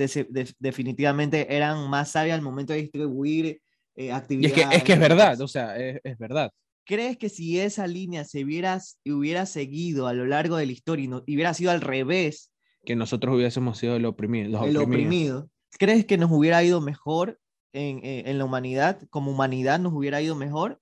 definitivamente 0.60 1.56
eran 1.56 1.90
más 1.90 2.12
sabias 2.12 2.36
al 2.36 2.44
momento 2.44 2.74
de 2.74 2.82
distribuir 2.82 3.62
eh, 3.96 4.12
actividades. 4.12 4.58
es 4.58 4.68
que, 4.68 4.76
es 4.78 4.84
que 4.84 4.94
es 4.94 5.00
verdad, 5.00 5.40
o 5.42 5.48
sea, 5.48 5.78
es, 5.78 6.00
es 6.04 6.18
verdad. 6.18 6.52
¿Crees 6.90 7.18
que 7.18 7.30
si 7.30 7.60
esa 7.60 7.86
línea 7.86 8.26
se 8.26 8.44
hubiera, 8.44 8.82
hubiera 9.06 9.46
seguido 9.46 10.08
a 10.08 10.14
lo 10.14 10.26
largo 10.26 10.58
de 10.58 10.66
la 10.66 10.72
historia 10.72 11.06
y, 11.06 11.08
no, 11.08 11.18
hubiera 11.18 11.54
sido 11.54 11.70
al 11.70 11.82
revés, 11.82 12.49
que 12.86 12.96
nosotros 12.96 13.36
hubiésemos 13.36 13.78
sido 13.78 13.96
el 13.96 14.06
oprimido. 14.06 14.50
Los 14.50 14.68
el 14.68 14.78
oprimido. 14.78 15.50
¿Crees 15.78 16.06
que 16.06 16.18
nos 16.18 16.32
hubiera 16.32 16.64
ido 16.64 16.82
mejor 16.82 17.40
en, 17.74 18.02
en, 18.04 18.38
la 18.38 18.46
humanidad? 18.46 19.00
¿Como 19.10 19.32
humanidad 19.32 19.80
nos 19.80 19.94
hubiera 19.94 20.22
ido 20.22 20.36
mejor? 20.36 20.82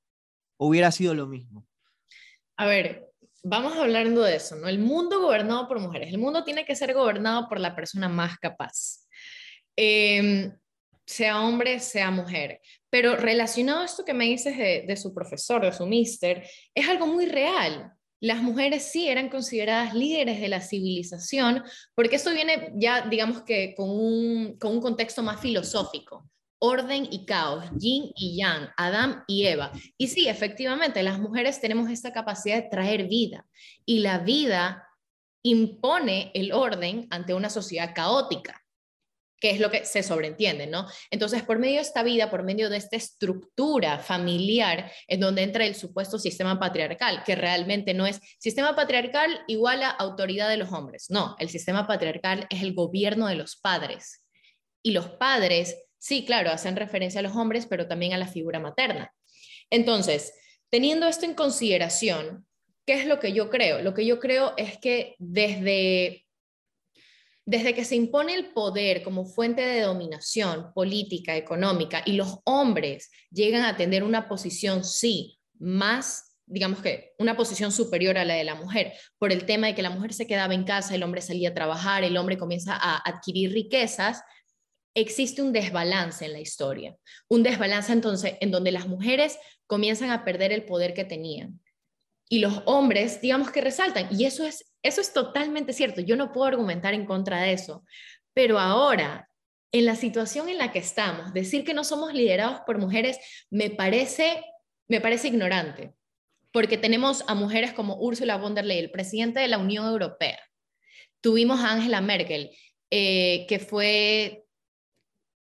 ¿O 0.57 0.67
hubiera 0.67 0.91
sido 0.91 1.13
lo 1.13 1.27
mismo? 1.27 1.67
A 2.57 2.65
ver, 2.65 3.09
vamos 3.43 3.75
hablando 3.75 4.23
de 4.23 4.35
eso, 4.35 4.55
¿no? 4.55 4.67
El 4.67 4.79
mundo 4.79 5.21
gobernado 5.21 5.67
por 5.67 5.79
mujeres. 5.79 6.09
El 6.09 6.19
mundo 6.19 6.43
tiene 6.43 6.65
que 6.65 6.75
ser 6.75 6.93
gobernado 6.93 7.47
por 7.49 7.59
la 7.59 7.75
persona 7.75 8.07
más 8.09 8.37
capaz. 8.37 9.07
Em, 9.75 10.51
sea 11.05 11.41
hombre, 11.41 11.79
sea 11.79 12.09
mujer. 12.11 12.61
Pero 12.89 13.15
relacionado 13.15 13.81
a 13.81 13.85
esto 13.85 14.05
que 14.05 14.13
me 14.13 14.25
dices 14.25 14.57
de, 14.57 14.85
de 14.87 14.97
su 14.97 15.13
profesor, 15.13 15.63
de 15.63 15.73
su 15.73 15.85
mister, 15.85 16.47
es 16.73 16.87
algo 16.87 17.05
muy 17.07 17.25
real 17.25 17.96
las 18.19 18.41
mujeres 18.41 18.91
sí 18.91 19.07
eran 19.07 19.29
consideradas 19.29 19.93
líderes 19.93 20.39
de 20.41 20.47
la 20.47 20.61
civilización, 20.61 21.63
porque 21.95 22.15
esto 22.15 22.31
viene 22.33 22.71
ya, 22.75 23.07
digamos 23.07 23.43
que 23.43 23.75
con 23.75 23.89
un, 23.89 24.57
con 24.57 24.71
un 24.73 24.81
contexto 24.81 25.21
más 25.23 25.39
filosófico. 25.39 26.29
Orden 26.59 27.07
y 27.11 27.25
caos, 27.25 27.65
yin 27.77 28.11
y 28.15 28.35
yang, 28.35 28.69
Adán 28.77 29.23
y 29.27 29.45
Eva. 29.45 29.71
Y 29.95 30.07
sí, 30.07 30.27
efectivamente, 30.27 31.03
las 31.03 31.19
mujeres 31.19 31.61
tenemos 31.61 31.91
esta 31.91 32.11
capacidad 32.11 32.55
de 32.55 32.69
traer 32.69 33.07
vida 33.07 33.45
y 33.85 33.99
la 33.99 34.17
vida 34.17 34.87
impone 35.43 36.31
el 36.33 36.51
orden 36.51 37.07
ante 37.11 37.35
una 37.35 37.51
sociedad 37.51 37.93
caótica 37.93 38.66
que 39.39 39.51
es 39.51 39.59
lo 39.59 39.69
que 39.69 39.85
se 39.85 40.03
sobreentiende, 40.03 40.67
¿no? 40.67 40.87
Entonces, 41.11 41.43
por 41.43 41.59
medio 41.59 41.75
de 41.75 41.81
esta 41.81 42.03
vida, 42.03 42.29
por 42.29 42.43
medio 42.43 42.69
de 42.69 42.77
esta 42.77 42.95
estructura 42.95 43.99
familiar, 43.99 44.91
en 45.07 45.19
donde 45.19 45.43
entra 45.43 45.65
el 45.65 45.75
supuesto 45.75 46.17
sistema 46.17 46.59
patriarcal, 46.59 47.23
que 47.23 47.35
realmente 47.35 47.93
no 47.93 48.07
es 48.07 48.19
sistema 48.39 48.75
patriarcal 48.75 49.41
igual 49.47 49.83
a 49.83 49.89
autoridad 49.89 50.49
de 50.49 50.57
los 50.57 50.71
hombres, 50.71 51.07
no, 51.09 51.35
el 51.39 51.49
sistema 51.49 51.85
patriarcal 51.87 52.47
es 52.49 52.61
el 52.61 52.73
gobierno 52.73 53.27
de 53.27 53.35
los 53.35 53.55
padres. 53.55 54.23
Y 54.83 54.91
los 54.91 55.09
padres, 55.09 55.75
sí, 55.97 56.25
claro, 56.25 56.49
hacen 56.49 56.75
referencia 56.75 57.19
a 57.19 57.23
los 57.23 57.35
hombres, 57.35 57.65
pero 57.67 57.87
también 57.87 58.13
a 58.13 58.17
la 58.17 58.27
figura 58.27 58.59
materna. 58.59 59.13
Entonces, 59.69 60.33
teniendo 60.69 61.07
esto 61.07 61.25
en 61.25 61.33
consideración, 61.33 62.47
¿qué 62.85 62.93
es 62.93 63.05
lo 63.05 63.19
que 63.19 63.33
yo 63.33 63.49
creo? 63.49 63.81
Lo 63.81 63.93
que 63.93 64.05
yo 64.05 64.19
creo 64.19 64.53
es 64.57 64.77
que 64.77 65.15
desde 65.19 66.26
desde 67.47 67.73
que 67.73 67.85
se 67.85 67.95
impone 67.95 68.33
el 68.33 68.51
poder 68.51 69.01
como 69.03 69.25
fuente 69.25 69.61
de 69.61 69.79
dominación 69.79 70.73
política, 70.73 71.37
económica, 71.37 72.03
y 72.05 72.11
los 72.11 72.39
hombres 72.43 73.09
llegan 73.31 73.63
a 73.63 73.77
tener 73.77 74.03
una 74.03 74.27
posición, 74.27 74.83
sí, 74.83 75.39
más, 75.57 76.37
digamos 76.45 76.81
que, 76.81 77.13
una 77.17 77.37
posición 77.37 77.71
superior 77.71 78.17
a 78.17 78.25
la 78.25 78.33
de 78.33 78.43
la 78.43 78.55
mujer, 78.55 78.91
por 79.17 79.31
el 79.31 79.45
tema 79.45 79.67
de 79.67 79.75
que 79.75 79.81
la 79.81 79.91
mujer 79.91 80.13
se 80.13 80.27
quedaba 80.27 80.53
en 80.53 80.65
casa, 80.65 80.93
el 80.93 81.03
hombre 81.03 81.21
salía 81.21 81.51
a 81.51 81.53
trabajar, 81.53 82.03
el 82.03 82.17
hombre 82.17 82.37
comienza 82.37 82.75
a 82.75 82.97
adquirir 82.97 83.53
riquezas, 83.53 84.23
existe 84.93 85.41
un 85.41 85.53
desbalance 85.53 86.25
en 86.25 86.33
la 86.33 86.41
historia. 86.41 86.97
Un 87.29 87.43
desbalance 87.43 87.93
entonces 87.93 88.33
en 88.41 88.51
donde 88.51 88.73
las 88.73 88.89
mujeres 88.89 89.39
comienzan 89.67 90.09
a 90.09 90.25
perder 90.25 90.51
el 90.51 90.65
poder 90.65 90.93
que 90.93 91.05
tenían. 91.05 91.61
Y 92.29 92.39
los 92.39 92.61
hombres, 92.65 93.21
digamos 93.21 93.51
que 93.51 93.61
resaltan. 93.61 94.07
Y 94.11 94.25
eso 94.25 94.45
es 94.45 94.67
eso 94.87 95.01
es 95.01 95.11
totalmente 95.11 95.73
cierto, 95.73 95.99
yo 96.01 96.15
no 96.15 96.31
puedo 96.31 96.47
argumentar 96.47 96.93
en 96.93 97.05
contra 97.05 97.41
de 97.41 97.51
eso, 97.51 97.83
pero 98.33 98.57
ahora, 98.57 99.29
en 99.73 99.85
la 99.85 99.95
situación 99.95 100.47
en 100.47 100.57
la 100.57 100.71
que 100.71 100.79
estamos, 100.79 101.33
decir 101.33 101.65
que 101.65 101.73
no 101.73 101.83
somos 101.83 102.13
liderados 102.13 102.61
por 102.65 102.77
mujeres 102.77 103.17
me 103.49 103.69
parece, 103.69 104.45
me 104.87 105.01
parece 105.01 105.27
ignorante, 105.27 105.93
porque 106.53 106.77
tenemos 106.77 107.25
a 107.27 107.35
mujeres 107.35 107.73
como 107.73 107.97
Ursula 107.97 108.37
von 108.37 108.55
der 108.55 108.65
Leyen, 108.65 108.85
el 108.85 108.91
presidente 108.91 109.41
de 109.41 109.49
la 109.49 109.57
Unión 109.57 109.85
Europea. 109.85 110.39
Tuvimos 111.19 111.59
a 111.59 111.73
Angela 111.73 111.99
Merkel, 111.99 112.51
eh, 112.89 113.45
que 113.49 113.59
fue 113.59 114.45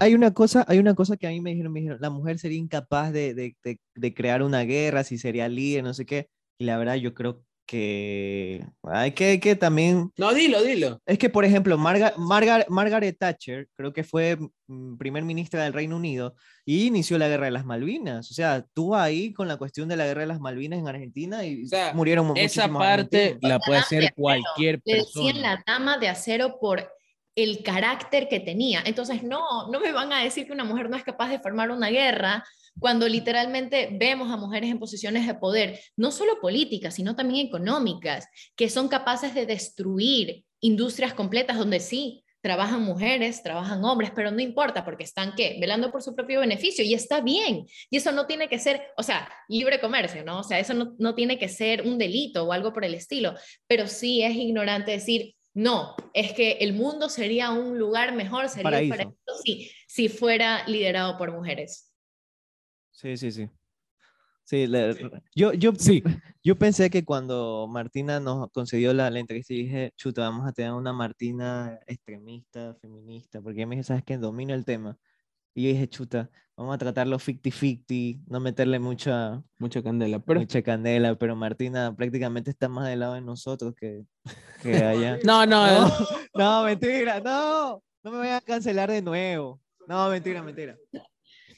Hay 0.00 0.14
una 0.14 0.34
cosa, 0.34 0.64
hay 0.68 0.78
una 0.78 0.94
cosa 0.94 1.16
que 1.16 1.26
a 1.26 1.30
mí 1.30 1.40
me 1.40 1.50
dijeron, 1.50 1.72
me 1.72 1.80
dijeron, 1.80 2.00
la 2.00 2.10
mujer 2.10 2.38
sería 2.38 2.58
incapaz 2.58 3.12
de, 3.12 3.34
de, 3.34 3.56
de, 3.94 4.14
crear 4.14 4.42
una 4.42 4.62
guerra, 4.62 5.04
si 5.04 5.16
sería 5.16 5.48
líder, 5.48 5.84
no 5.84 5.94
sé 5.94 6.04
qué. 6.06 6.28
Y 6.58 6.64
la 6.64 6.76
verdad, 6.76 6.96
yo 6.96 7.14
creo 7.14 7.42
que 7.66 8.66
hay 8.82 9.12
que, 9.12 9.38
que 9.38 9.54
también... 9.54 10.10
No, 10.18 10.34
dilo, 10.34 10.60
dilo. 10.62 11.00
Es 11.06 11.18
que, 11.18 11.30
por 11.30 11.44
ejemplo, 11.44 11.78
Margaret 11.78 13.16
Thatcher, 13.16 13.68
creo 13.76 13.92
que 13.92 14.02
fue 14.02 14.36
mm, 14.66 14.96
primer 14.96 15.24
ministra 15.24 15.62
del 15.62 15.72
Reino 15.72 15.96
Unido, 15.96 16.34
y 16.66 16.86
inició 16.86 17.16
la 17.16 17.28
guerra 17.28 17.44
de 17.44 17.52
las 17.52 17.64
Malvinas. 17.64 18.28
O 18.30 18.34
sea, 18.34 18.56
estuvo 18.56 18.96
ahí 18.96 19.32
con 19.32 19.46
la 19.46 19.56
cuestión 19.56 19.88
de 19.88 19.96
la 19.96 20.06
guerra 20.06 20.22
de 20.22 20.26
las 20.26 20.40
Malvinas 20.40 20.80
en 20.80 20.88
Argentina 20.88 21.44
y 21.44 21.64
murieron 21.94 22.36
Esa 22.36 22.68
parte 22.68 23.38
la 23.40 23.60
puede 23.60 23.78
hacer 23.78 24.12
cualquier 24.16 24.80
persona. 24.82 25.26
Le 25.26 25.32
decían 25.32 25.42
la 25.42 25.62
dama 25.64 25.96
de 25.98 26.08
acero 26.08 26.58
por 26.60 26.90
el 27.34 27.62
carácter 27.62 28.28
que 28.28 28.40
tenía. 28.40 28.82
Entonces, 28.84 29.22
no, 29.22 29.68
no 29.70 29.80
me 29.80 29.92
van 29.92 30.12
a 30.12 30.22
decir 30.22 30.46
que 30.46 30.52
una 30.52 30.64
mujer 30.64 30.90
no 30.90 30.96
es 30.96 31.04
capaz 31.04 31.28
de 31.28 31.38
formar 31.38 31.70
una 31.70 31.88
guerra 31.88 32.44
cuando 32.78 33.08
literalmente 33.08 33.88
vemos 33.92 34.30
a 34.30 34.36
mujeres 34.36 34.70
en 34.70 34.78
posiciones 34.78 35.26
de 35.26 35.34
poder, 35.34 35.80
no 35.96 36.10
solo 36.10 36.40
políticas, 36.40 36.94
sino 36.94 37.16
también 37.16 37.46
económicas, 37.46 38.26
que 38.56 38.68
son 38.68 38.88
capaces 38.88 39.34
de 39.34 39.46
destruir 39.46 40.44
industrias 40.60 41.14
completas 41.14 41.58
donde 41.58 41.80
sí, 41.80 42.24
trabajan 42.40 42.82
mujeres, 42.82 43.42
trabajan 43.42 43.84
hombres, 43.84 44.12
pero 44.14 44.30
no 44.30 44.40
importa 44.40 44.84
porque 44.84 45.04
están 45.04 45.34
qué, 45.34 45.58
velando 45.60 45.90
por 45.90 46.02
su 46.02 46.14
propio 46.14 46.40
beneficio 46.40 46.84
y 46.84 46.94
está 46.94 47.20
bien. 47.20 47.66
Y 47.90 47.98
eso 47.98 48.12
no 48.12 48.26
tiene 48.26 48.48
que 48.48 48.58
ser, 48.58 48.80
o 48.96 49.02
sea, 49.02 49.28
libre 49.48 49.80
comercio, 49.80 50.24
¿no? 50.24 50.40
O 50.40 50.42
sea, 50.42 50.58
eso 50.58 50.72
no, 50.72 50.94
no 50.98 51.14
tiene 51.14 51.38
que 51.38 51.48
ser 51.48 51.82
un 51.82 51.98
delito 51.98 52.44
o 52.44 52.52
algo 52.52 52.72
por 52.72 52.84
el 52.84 52.94
estilo, 52.94 53.34
pero 53.66 53.86
sí 53.86 54.22
es 54.22 54.34
ignorante 54.34 54.92
decir, 54.92 55.34
no, 55.54 55.96
es 56.14 56.32
que 56.32 56.52
el 56.60 56.72
mundo 56.72 57.08
sería 57.08 57.50
un 57.50 57.78
lugar 57.78 58.14
mejor, 58.14 58.48
sería 58.48 58.70
paraíso, 58.70 59.14
si, 59.44 59.70
si 59.86 60.08
fuera 60.08 60.66
liderado 60.66 61.18
por 61.18 61.32
mujeres. 61.32 61.92
Sí, 62.90 63.16
sí, 63.16 63.32
sí. 63.32 63.48
Sí, 64.44 64.66
Yo, 65.36 65.52
yo, 65.52 65.72
sí. 65.78 66.02
yo 66.42 66.58
pensé 66.58 66.90
que 66.90 67.04
cuando 67.04 67.68
Martina 67.68 68.18
nos 68.18 68.50
concedió 68.50 68.92
la, 68.92 69.08
la 69.08 69.20
entrevista, 69.20 69.54
dije, 69.54 69.92
chuta, 69.96 70.22
vamos 70.22 70.48
a 70.48 70.52
tener 70.52 70.72
una 70.72 70.92
Martina 70.92 71.78
extremista, 71.86 72.74
feminista, 72.82 73.40
porque 73.40 73.64
me 73.64 73.76
dije, 73.76 73.84
¿sabes 73.84 74.02
qué? 74.04 74.18
Domino 74.18 74.52
el 74.52 74.64
tema. 74.64 74.98
Y 75.54 75.64
yo 75.64 75.68
dije, 75.70 75.88
chuta, 75.88 76.30
vamos 76.56 76.74
a 76.74 76.78
tratarlo 76.78 77.18
50-50, 77.18 78.22
no 78.26 78.40
meterle 78.40 78.78
mucha, 78.78 79.42
mucha 79.58 79.82
candela. 79.82 80.18
Pero... 80.20 80.40
Mucha 80.40 80.62
candela, 80.62 81.14
pero 81.16 81.34
Martina 81.36 81.94
prácticamente 81.96 82.50
está 82.50 82.68
más 82.68 82.88
del 82.88 83.00
lado 83.00 83.14
de 83.14 83.22
nosotros 83.22 83.74
que, 83.74 84.04
que 84.62 84.74
allá. 84.84 85.18
no, 85.24 85.46
no, 85.46 85.66
no, 85.66 85.96
no, 86.34 86.64
mentira, 86.64 87.20
no, 87.20 87.82
no 88.02 88.10
me 88.10 88.18
voy 88.18 88.28
a 88.28 88.40
cancelar 88.40 88.90
de 88.90 89.02
nuevo. 89.02 89.60
No, 89.86 90.08
mentira, 90.08 90.42
mentira. 90.42 90.76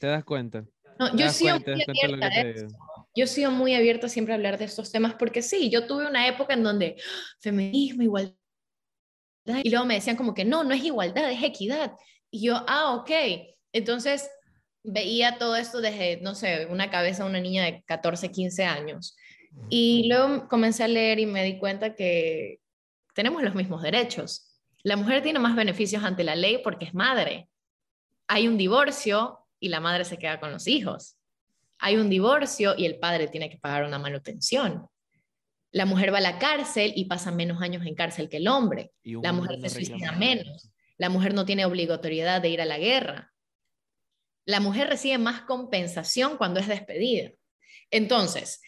¿Te 0.01 0.07
das 0.07 0.25
cuenta? 0.25 0.65
No, 0.99 1.15
yo, 1.17 1.29
sí 1.31 1.47
yo 3.15 3.25
he 3.25 3.27
sido 3.27 3.51
muy 3.51 3.75
abierta 3.75 4.09
siempre 4.09 4.33
a 4.33 4.37
hablar 4.37 4.59
de 4.59 4.65
estos 4.65 4.91
temas 4.91 5.15
porque 5.15 5.43
sí, 5.43 5.71
yo 5.71 5.87
tuve 5.87 6.07
una 6.07 6.27
época 6.29 6.55
en 6.55 6.63
donde 6.63 6.97
¡ah! 6.99 7.37
feminismo, 7.41 8.03
igualdad, 8.03 8.35
y 9.63 9.71
luego 9.71 9.85
me 9.85 9.95
decían 9.95 10.17
como 10.17 10.35
que 10.35 10.45
no, 10.45 10.65
no 10.65 10.75
es 10.75 10.85
igualdad, 10.85 11.31
es 11.31 11.43
equidad. 11.43 11.93
Y 12.31 12.47
yo, 12.47 12.65
ah, 12.67 12.95
ok, 12.95 13.11
entonces 13.73 14.31
veía 14.85 15.39
todo 15.39 15.57
esto 15.57 15.81
desde, 15.81 16.21
no 16.21 16.35
sé, 16.35 16.67
una 16.67 16.91
cabeza 16.91 17.25
de 17.25 17.31
una 17.31 17.41
niña 17.41 17.65
de 17.65 17.83
14, 17.85 18.31
15 18.31 18.65
años. 18.65 19.17
Y 19.69 20.09
luego 20.09 20.49
comencé 20.49 20.85
a 20.85 20.89
leer 20.89 21.19
y 21.19 21.27
me 21.27 21.45
di 21.45 21.59
cuenta 21.59 21.95
que 21.95 22.61
tenemos 23.15 23.43
los 23.43 23.55
mismos 23.55 23.83
derechos. 23.83 24.53
La 24.83 24.97
mujer 24.97 25.23
tiene 25.23 25.39
más 25.39 25.55
beneficios 25.55 26.03
ante 26.03 26.25
la 26.25 26.35
ley 26.35 26.61
porque 26.63 26.87
es 26.87 26.95
madre. 26.95 27.49
Hay 28.27 28.49
un 28.49 28.57
divorcio 28.57 29.47
y 29.61 29.69
la 29.69 29.81
madre 29.81 30.05
se 30.05 30.19
queda 30.19 30.41
con 30.41 30.51
los 30.51 30.67
hijos. 30.67 31.17
Hay 31.79 31.97
un 31.97 32.09
divorcio 32.09 32.75
y 32.77 32.87
el 32.87 32.99
padre 32.99 33.29
tiene 33.29 33.51
que 33.51 33.59
pagar 33.59 33.85
una 33.85 33.99
manutención. 33.99 34.87
La 35.71 35.87
mujer 35.87 36.13
va 36.13 36.19
a 36.19 36.23
la 36.23 36.39
cárcel 36.39 36.93
y 36.97 37.07
pasa 37.07 37.31
menos 37.31 37.63
años 37.63 37.85
en 37.87 37.95
cárcel 37.95 38.29
que 38.29 38.37
el 38.39 38.49
hombre. 38.49 38.93
La 39.03 39.33
mujer 39.33 39.61
se 39.61 39.71
suicida 39.71 40.13
menos. 40.13 40.71
La 40.99 41.09
mujer 41.09 41.35
no 41.35 41.45
tiene 41.45 41.65
obligatoriedad 41.65 42.43
de 42.43 42.51
ir 42.51 42.61
a 42.61 42.67
la 42.67 42.79
guerra. 42.79 43.32
La 44.45 44.61
mujer 44.61 44.89
recibe 44.89 45.19
más 45.19 45.43
compensación 45.43 46.37
cuando 46.37 46.61
es 46.61 46.69
despedida. 46.69 47.31
Entonces, 47.91 48.61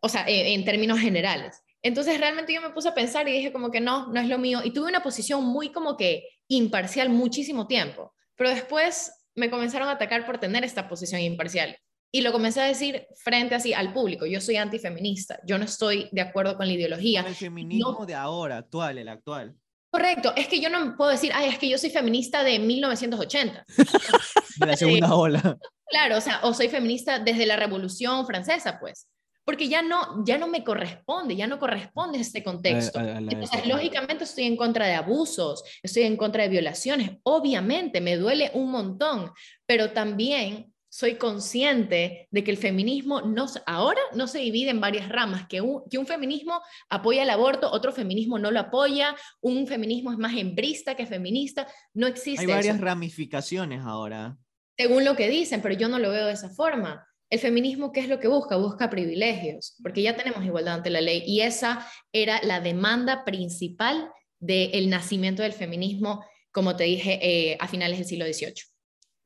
o 0.00 0.08
sea, 0.08 0.24
en, 0.28 0.60
en 0.60 0.64
términos 0.64 0.98
generales. 0.98 1.62
Entonces 1.82 2.18
realmente 2.18 2.52
yo 2.52 2.60
me 2.60 2.70
puse 2.70 2.88
a 2.88 2.94
pensar 2.94 3.28
y 3.28 3.32
dije 3.32 3.52
como 3.52 3.70
que 3.70 3.80
no, 3.80 4.12
no 4.12 4.20
es 4.20 4.28
lo 4.28 4.38
mío. 4.38 4.60
Y 4.64 4.72
tuve 4.72 4.88
una 4.88 5.02
posición 5.02 5.44
muy 5.44 5.70
como 5.70 5.96
que 5.96 6.28
imparcial 6.48 7.08
muchísimo 7.10 7.66
tiempo. 7.66 8.12
Pero 8.34 8.50
después 8.50 9.12
me 9.36 9.50
comenzaron 9.50 9.88
a 9.88 9.92
atacar 9.92 10.26
por 10.26 10.38
tener 10.38 10.64
esta 10.64 10.88
posición 10.88 11.20
imparcial. 11.20 11.76
Y 12.12 12.22
lo 12.22 12.32
comencé 12.32 12.60
a 12.60 12.64
decir 12.64 13.06
frente 13.16 13.54
así 13.54 13.74
al 13.74 13.92
público. 13.92 14.26
Yo 14.26 14.40
soy 14.40 14.56
antifeminista. 14.56 15.38
Yo 15.46 15.58
no 15.58 15.64
estoy 15.64 16.08
de 16.12 16.22
acuerdo 16.22 16.56
con 16.56 16.66
la 16.66 16.72
ideología. 16.72 17.22
Con 17.22 17.30
el 17.30 17.36
feminismo 17.36 18.06
de 18.06 18.14
ahora, 18.14 18.58
actual, 18.58 18.98
el 18.98 19.08
actual. 19.08 19.54
Correcto. 19.96 20.32
Es 20.36 20.48
que 20.48 20.60
yo 20.60 20.68
no 20.68 20.96
puedo 20.96 21.10
decir, 21.10 21.32
ay, 21.34 21.48
es 21.48 21.58
que 21.58 21.68
yo 21.68 21.78
soy 21.78 21.90
feminista 21.90 22.42
de 22.44 22.58
1980. 22.58 23.64
De 24.58 24.66
la 24.66 24.76
segunda 24.76 25.14
ola. 25.14 25.58
Claro, 25.88 26.16
o 26.18 26.20
sea, 26.20 26.40
o 26.42 26.52
soy 26.54 26.68
feminista 26.68 27.18
desde 27.18 27.46
la 27.46 27.56
Revolución 27.56 28.26
Francesa, 28.26 28.78
pues. 28.80 29.06
Porque 29.44 29.68
ya 29.68 29.80
no, 29.82 30.24
ya 30.24 30.38
no 30.38 30.48
me 30.48 30.64
corresponde, 30.64 31.36
ya 31.36 31.46
no 31.46 31.58
corresponde 31.58 32.18
este 32.18 32.42
contexto. 32.42 32.98
A- 32.98 33.02
a- 33.02 33.04
a 33.16 33.18
Entonces, 33.18 33.66
lógicamente 33.66 34.24
estoy 34.24 34.44
en 34.44 34.56
contra 34.56 34.86
de 34.86 34.94
abusos, 34.94 35.62
estoy 35.82 36.02
en 36.02 36.16
contra 36.16 36.42
de 36.42 36.48
violaciones, 36.48 37.12
obviamente 37.22 38.00
me 38.00 38.16
duele 38.16 38.50
un 38.54 38.70
montón, 38.72 39.30
pero 39.66 39.92
también 39.92 40.72
soy 40.96 41.16
consciente 41.16 42.26
de 42.30 42.42
que 42.42 42.50
el 42.50 42.56
feminismo 42.56 43.20
no, 43.20 43.44
ahora 43.66 44.00
no 44.14 44.26
se 44.26 44.38
divide 44.38 44.70
en 44.70 44.80
varias 44.80 45.10
ramas, 45.10 45.46
que 45.46 45.60
un, 45.60 45.82
que 45.90 45.98
un 45.98 46.06
feminismo 46.06 46.62
apoya 46.88 47.22
el 47.22 47.28
aborto, 47.28 47.70
otro 47.70 47.92
feminismo 47.92 48.38
no 48.38 48.50
lo 48.50 48.60
apoya, 48.60 49.14
un 49.42 49.66
feminismo 49.66 50.10
es 50.10 50.16
más 50.16 50.34
hembrista 50.34 50.94
que 50.94 51.04
feminista, 51.04 51.68
no 51.92 52.06
existe 52.06 52.40
Hay 52.40 52.46
varias 52.46 52.76
eso, 52.76 52.84
ramificaciones 52.86 53.82
ahora. 53.82 54.38
según 54.78 55.04
lo 55.04 55.16
que 55.16 55.28
dicen, 55.28 55.60
pero 55.60 55.74
yo 55.74 55.90
no 55.90 55.98
lo 55.98 56.08
veo 56.08 56.28
de 56.28 56.32
esa 56.32 56.48
forma. 56.48 57.06
El 57.28 57.40
feminismo, 57.40 57.92
¿qué 57.92 58.00
es 58.00 58.08
lo 58.08 58.18
que 58.18 58.28
busca? 58.28 58.56
Busca 58.56 58.88
privilegios, 58.88 59.76
porque 59.82 60.00
ya 60.00 60.16
tenemos 60.16 60.46
igualdad 60.46 60.76
ante 60.76 60.88
la 60.88 61.02
ley 61.02 61.22
y 61.26 61.42
esa 61.42 61.86
era 62.10 62.40
la 62.42 62.60
demanda 62.60 63.22
principal 63.26 64.10
del 64.38 64.88
nacimiento 64.88 65.42
del 65.42 65.52
feminismo, 65.52 66.24
como 66.52 66.74
te 66.74 66.84
dije, 66.84 67.18
eh, 67.20 67.58
a 67.60 67.68
finales 67.68 67.98
del 67.98 68.06
siglo 68.06 68.24
XVIII. 68.24 68.75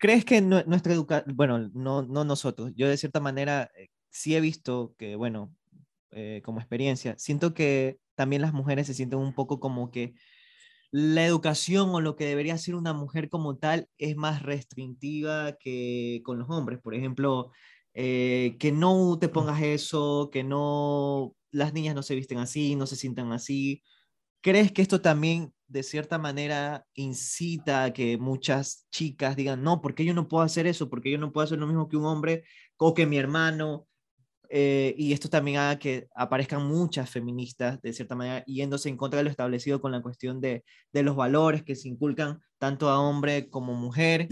¿Crees 0.01 0.25
que 0.25 0.41
nue- 0.43 0.65
nuestra 0.67 0.95
educación, 0.95 1.37
bueno, 1.37 1.71
no, 1.75 2.03
no 2.03 2.25
nosotros, 2.25 2.73
yo 2.77 2.89
de 2.89 2.97
cierta 2.97 3.21
manera 3.21 3.71
eh, 3.77 3.89
sí 4.11 4.35
he 4.37 4.41
visto 4.41 4.95
que, 4.99 5.17
bueno, 5.17 5.55
eh, 6.13 6.43
como 6.45 6.61
experiencia, 6.61 7.17
siento 7.19 7.55
que 7.55 8.01
también 8.17 8.43
las 8.43 8.55
mujeres 8.55 8.87
se 8.89 8.95
sienten 8.95 9.19
un 9.21 9.35
poco 9.35 9.61
como 9.61 9.91
que 9.91 10.15
la 10.93 11.27
educación 11.27 11.91
o 11.95 12.01
lo 12.03 12.17
que 12.17 12.27
debería 12.27 12.59
ser 12.59 12.75
una 12.77 12.95
mujer 12.95 13.29
como 13.31 13.59
tal 13.59 13.89
es 13.99 14.17
más 14.17 14.43
restrictiva 14.43 15.57
que 15.61 16.23
con 16.25 16.39
los 16.41 16.51
hombres. 16.51 16.81
Por 16.81 16.95
ejemplo, 16.95 17.53
eh, 17.95 18.57
que 18.61 18.73
no 18.73 19.19
te 19.21 19.29
pongas 19.31 19.63
eso, 19.63 20.31
que 20.33 20.45
no, 20.45 21.37
las 21.53 21.75
niñas 21.75 21.95
no 21.97 22.03
se 22.05 22.15
visten 22.17 22.39
así, 22.39 22.77
no 22.77 22.87
se 22.87 22.97
sientan 22.97 23.33
así. 23.33 23.83
¿Crees 24.43 24.73
que 24.73 24.83
esto 24.83 25.01
también 25.03 25.53
de 25.71 25.83
cierta 25.83 26.19
manera 26.19 26.85
incita 26.95 27.85
a 27.85 27.93
que 27.93 28.19
muchas 28.19 28.87
chicas 28.91 29.37
digan, 29.37 29.63
no, 29.63 29.81
¿por 29.81 29.95
qué 29.95 30.05
yo 30.05 30.15
no 30.15 30.29
puedo 30.29 30.43
hacer 30.43 30.67
eso? 30.67 30.91
¿Por 30.91 31.01
qué 31.03 31.11
yo 31.13 31.19
no 31.19 31.33
puedo 31.33 31.45
hacer 31.45 31.59
lo 31.59 31.67
mismo 31.67 31.89
que 31.89 31.97
un 31.97 32.07
hombre 32.07 32.45
o 32.77 32.93
que 32.95 33.07
mi 33.07 33.19
hermano? 33.19 33.87
Eh, 34.53 34.95
y 34.99 35.13
esto 35.13 35.29
también 35.31 35.59
haga 35.59 35.79
que 35.79 36.09
aparezcan 36.15 36.67
muchas 36.67 37.09
feministas, 37.09 37.81
de 37.83 37.93
cierta 37.93 38.17
manera, 38.17 38.43
yéndose 38.47 38.89
en 38.89 38.97
contra 38.97 39.19
de 39.19 39.25
lo 39.25 39.31
establecido 39.31 39.81
con 39.81 39.93
la 39.93 40.03
cuestión 40.03 40.41
de, 40.41 40.65
de 40.93 41.03
los 41.05 41.15
valores 41.15 41.63
que 41.63 41.77
se 41.77 41.89
inculcan 41.89 42.41
tanto 42.59 42.89
a 42.89 43.01
hombre 43.01 43.49
como 43.49 43.75
mujer. 43.75 44.29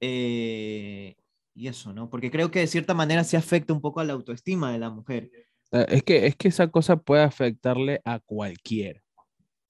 eh, 0.00 1.14
y 1.54 1.68
eso, 1.68 1.92
¿no? 1.92 2.10
Porque 2.10 2.30
creo 2.30 2.50
que 2.50 2.60
de 2.60 2.66
cierta 2.66 2.92
manera 2.94 3.24
se 3.24 3.36
afecta 3.36 3.72
un 3.72 3.80
poco 3.80 4.00
a 4.00 4.04
la 4.04 4.12
autoestima 4.12 4.72
de 4.72 4.78
la 4.78 4.90
mujer. 4.90 5.30
Eh, 5.72 5.86
Es 5.88 6.02
que, 6.02 6.26
es 6.26 6.36
que 6.36 6.48
esa 6.48 6.68
cosa 6.68 6.96
puede 6.96 7.22
afectarle 7.22 8.00
a 8.04 8.20
cualquiera, 8.20 9.00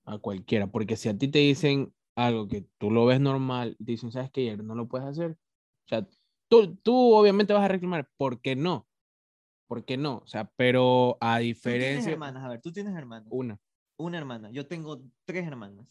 a 0.07 0.19
cualquiera, 0.19 0.69
porque 0.69 0.97
si 0.97 1.09
a 1.09 1.19
ti 1.19 1.29
te 1.29 1.41
dicen 1.41 1.93
algo 2.15 2.49
que 2.49 2.67
tú 2.79 2.91
lo 2.91 3.05
ves 3.05 3.21
normal, 3.21 3.77
te 3.79 3.93
dicen, 3.93 4.11
¿sabes 4.13 4.31
qué? 4.31 4.57
No 4.57 4.75
lo 4.75 4.89
puedes 4.89 5.07
hacer. 5.07 5.33
O 5.33 5.89
sea, 5.89 6.07
tú, 6.49 6.77
tú 6.77 7.15
obviamente 7.15 7.53
vas 7.53 7.65
a 7.65 7.69
reclamar, 7.69 8.09
¿por 8.17 8.41
qué 8.41 8.57
no? 8.57 8.89
¿Por 9.69 9.85
qué 9.85 9.97
no? 9.97 10.19
O 10.19 10.27
sea, 10.27 10.51
pero 10.57 11.19
a 11.21 11.39
¿Tú 11.39 11.43
tienes 11.43 11.57
diferencia, 11.57 12.13
hermanas? 12.13 12.45
A 12.45 12.49
ver, 12.49 12.61
tú 12.61 12.73
tienes 12.73 12.95
hermanas. 12.97 13.29
una, 13.31 13.61
una 13.99 14.19
hermana, 14.19 14.51
yo 14.51 14.67
tengo 14.67 15.03
tres 15.25 15.47
hermanas. 15.47 15.87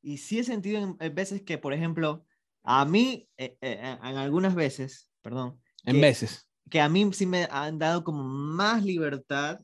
Y 0.00 0.16
sí 0.18 0.38
he 0.38 0.44
sentido 0.44 0.80
en, 0.80 0.96
en 0.98 1.14
veces 1.14 1.42
que, 1.42 1.58
por 1.58 1.72
ejemplo, 1.72 2.24
a 2.62 2.84
mí, 2.84 3.28
eh, 3.36 3.56
eh, 3.60 3.98
en 4.02 4.16
algunas 4.16 4.54
veces, 4.54 5.10
perdón, 5.22 5.60
en 5.84 5.96
que- 5.96 6.00
veces. 6.00 6.48
que 6.70 6.80
a 6.80 6.88
mí 6.88 7.12
sí 7.12 7.26
me 7.26 7.46
han 7.50 7.78
dado 7.78 8.02
como 8.04 8.22
más 8.24 8.84
libertad 8.84 9.60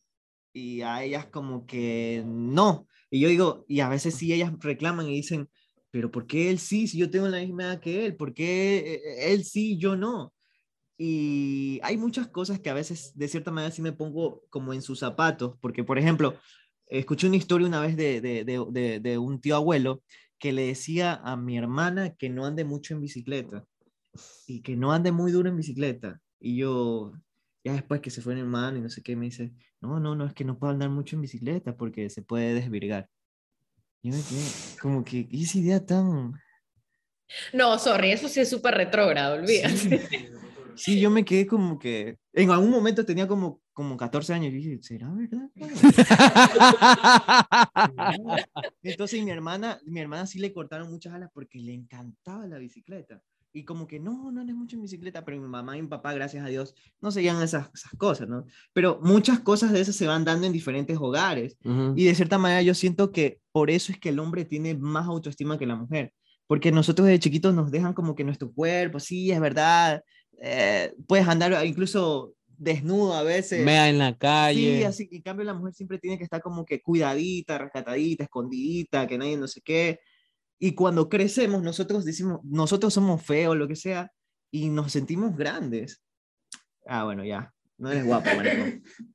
y 0.53 0.83
a 0.83 1.03
ellas 1.03 1.27
como 1.27 1.67
que 1.67 2.23
no. 2.27 2.87
Y 3.15 3.21
yo 3.21 3.29
digo, 3.29 3.65
y 3.69 3.79
a 3.79 3.89
veces 3.89 4.17
sí 4.17 4.33
ellas 4.33 4.53
reclaman 4.59 5.09
y 5.09 5.15
dicen, 5.15 5.49
pero 5.93 6.11
¿por 6.11 6.27
qué 6.27 6.51
él 6.51 6.59
sí 6.59 6.89
si 6.89 6.99
yo 6.99 7.11
tengo 7.11 7.29
la 7.29 7.39
misma 7.39 7.63
edad 7.63 7.81
que 7.81 8.05
él? 8.07 8.17
¿Por 8.17 8.35
qué 8.35 8.79
eh, 8.79 9.33
él 9.33 9.45
sí, 9.45 9.79
yo 9.79 9.95
no? 9.95 10.35
Y 10.99 11.79
hay 11.85 11.97
muchas 11.97 12.27
cosas 12.27 12.59
que 12.59 12.71
a 12.71 12.75
veces 12.75 13.13
de 13.15 13.29
cierta 13.29 13.53
manera 13.53 13.73
sí 13.73 13.83
me 13.83 13.93
pongo 13.93 14.43
como 14.51 14.75
en 14.75 14.83
sus 14.83 14.99
zapatos, 14.99 15.55
porque 15.61 15.85
por 15.85 15.97
ejemplo, 15.97 16.35
escuché 16.89 17.29
una 17.29 17.37
historia 17.37 17.69
una 17.69 17.81
vez 17.81 17.97
de, 17.97 18.21
de, 18.21 18.43
de, 18.43 18.67
de, 18.73 18.99
de 18.99 19.19
un 19.19 19.41
tío 19.41 19.55
abuelo 19.55 20.03
que 20.37 20.53
le 20.53 20.67
decía 20.67 21.15
a 21.15 21.37
mi 21.37 21.57
hermana 21.57 22.17
que 22.17 22.31
no 22.31 22.47
ande 22.47 22.65
mucho 22.65 22.95
en 22.95 23.01
bicicleta 23.01 23.65
y 24.49 24.61
que 24.63 24.75
no 24.75 24.91
ande 24.91 25.13
muy 25.13 25.31
duro 25.31 25.49
en 25.49 25.57
bicicleta. 25.57 26.21
Y 26.41 26.57
yo, 26.57 27.13
ya 27.65 27.73
después 27.73 28.01
que 28.01 28.11
se 28.11 28.21
fue 28.21 28.35
mi 28.35 28.41
hermano 28.41 28.79
y 28.79 28.83
no 28.83 28.91
sé 28.91 29.03
qué, 29.03 29.17
me 29.17 29.25
dice, 29.25 29.53
no, 29.81 29.99
no, 29.99 30.15
no, 30.15 30.27
es 30.27 30.35
que 30.35 30.45
no 30.45 30.59
puedo 30.59 30.73
andar 30.73 30.91
mucho 30.91 31.17
en 31.17 31.23
bicicleta 31.23 31.77
porque 31.77 32.11
se 32.11 32.23
puede 32.23 32.55
desvirgar. 32.55 33.09
Yo 34.03 34.13
me 34.13 34.23
quedé 34.23 34.45
como 34.81 35.03
que, 35.03 35.27
¿y 35.31 35.45
esa 35.45 35.59
idea 35.59 35.85
tan... 35.85 36.35
No, 37.55 37.79
sorry, 37.79 38.13
eso 38.13 38.29
sí 38.29 38.41
es 38.41 38.51
súper 38.51 38.75
retrógrado, 38.75 39.37
olvídate. 39.37 39.77
Sí. 39.77 40.29
Sí, 40.77 41.01
yo 41.01 41.11
me 41.11 41.25
quedé 41.25 41.47
como 41.47 41.79
que, 41.79 42.19
en 42.33 42.51
algún 42.51 42.71
momento 42.71 43.05
tenía 43.05 43.29
como, 43.29 43.61
como 43.73 43.97
14 43.97 44.35
años 44.35 44.53
y 44.53 44.57
dije, 44.57 44.79
¿será 44.83 45.09
verdad? 45.11 45.49
Entonces 48.83 49.25
mi 49.25 49.31
hermana, 49.31 49.79
mi 49.85 50.01
hermana 50.01 50.27
sí 50.27 50.39
le 50.39 50.53
cortaron 50.53 50.91
muchas 50.91 51.15
alas 51.15 51.31
porque 51.33 51.61
le 51.61 51.73
encantaba 51.73 52.47
la 52.47 52.59
bicicleta. 52.59 53.23
Y 53.57 53.65
como 53.65 53.87
que 53.87 54.01
no, 54.01 54.33
no 54.33 54.41
andes 54.41 54.57
mucho 54.57 54.75
en 54.75 54.83
bicicleta, 54.83 55.25
pero 55.25 55.41
mi 55.41 55.47
mamá 55.47 55.79
y 55.79 55.83
mi 55.83 55.87
papá, 55.87 56.13
gracias 56.13 56.45
a 56.45 56.49
Dios, 56.49 56.75
no 57.01 57.13
seguían 57.13 57.41
esas, 57.41 57.71
esas 57.73 57.93
cosas, 57.97 58.29
¿no? 58.29 58.47
Pero 58.73 58.99
muchas 59.01 59.39
cosas 59.39 59.71
de 59.71 59.81
esas 59.81 59.95
se 59.95 60.09
van 60.09 60.25
dando 60.25 60.49
en 60.49 60.53
diferentes 60.53 60.99
hogares. 60.99 61.57
Ujú. 61.65 61.95
Y 61.97 62.07
de 62.07 62.17
cierta 62.17 62.37
manera 62.37 62.63
yo 62.63 62.75
siento 62.75 63.13
que 63.13 63.39
por 63.53 63.71
eso 63.71 63.93
es 63.93 64.01
que 64.01 64.09
el 64.09 64.19
hombre 64.19 64.45
tiene 64.45 64.75
más 64.75 65.07
autoestima 65.07 65.57
que 65.57 65.67
la 65.67 65.77
mujer. 65.77 66.13
Porque 66.49 66.73
nosotros 66.73 67.07
desde 67.07 67.21
chiquitos 67.21 67.55
nos 67.55 67.71
dejan 67.71 67.95
como 67.95 68.17
que 68.17 68.25
nuestro 68.25 68.53
cuerpo, 68.53 68.99
sí, 68.99 69.31
es 69.31 69.39
verdad, 69.39 70.03
eh, 70.43 70.93
puedes 71.07 71.29
andar 71.29 71.65
incluso 71.65 72.35
desnudo 72.49 73.15
a 73.15 73.23
veces. 73.23 73.65
Mea 73.65 73.89
en 73.89 73.99
la 73.99 74.19
calle. 74.19 74.79
Sí, 74.79 74.83
así 74.83 75.09
que 75.09 75.17
en 75.17 75.23
cambio 75.23 75.45
la 75.45 75.55
mujer 75.55 75.75
siempre 75.75 75.99
tiene 75.99 76.19
que 76.19 76.25
estar 76.25 76.43
como 76.43 76.65
que 76.65 76.83
cuidadita, 76.83 77.57
rescatadita, 77.59 78.25
escondidita, 78.25 79.07
que 79.07 79.17
nadie 79.17 79.37
no 79.37 79.47
sé 79.47 79.61
qué. 79.61 80.01
Y 80.59 80.75
cuando 80.75 81.09
crecemos, 81.09 81.63
nosotros 81.63 82.05
decimos, 82.05 82.41
nosotros 82.45 82.95
somos 82.95 83.23
feos, 83.23 83.57
lo 83.57 83.69
que 83.69 83.77
sea, 83.77 84.11
y 84.51 84.69
nos 84.71 84.93
sentimos 84.93 85.37
grandes. 85.37 86.03
Ah, 86.87 87.05
bueno, 87.05 87.25
ya. 87.25 87.53
No 87.77 87.91
eres 87.91 88.07
guapo, 88.07 88.29
marico. 88.37 88.65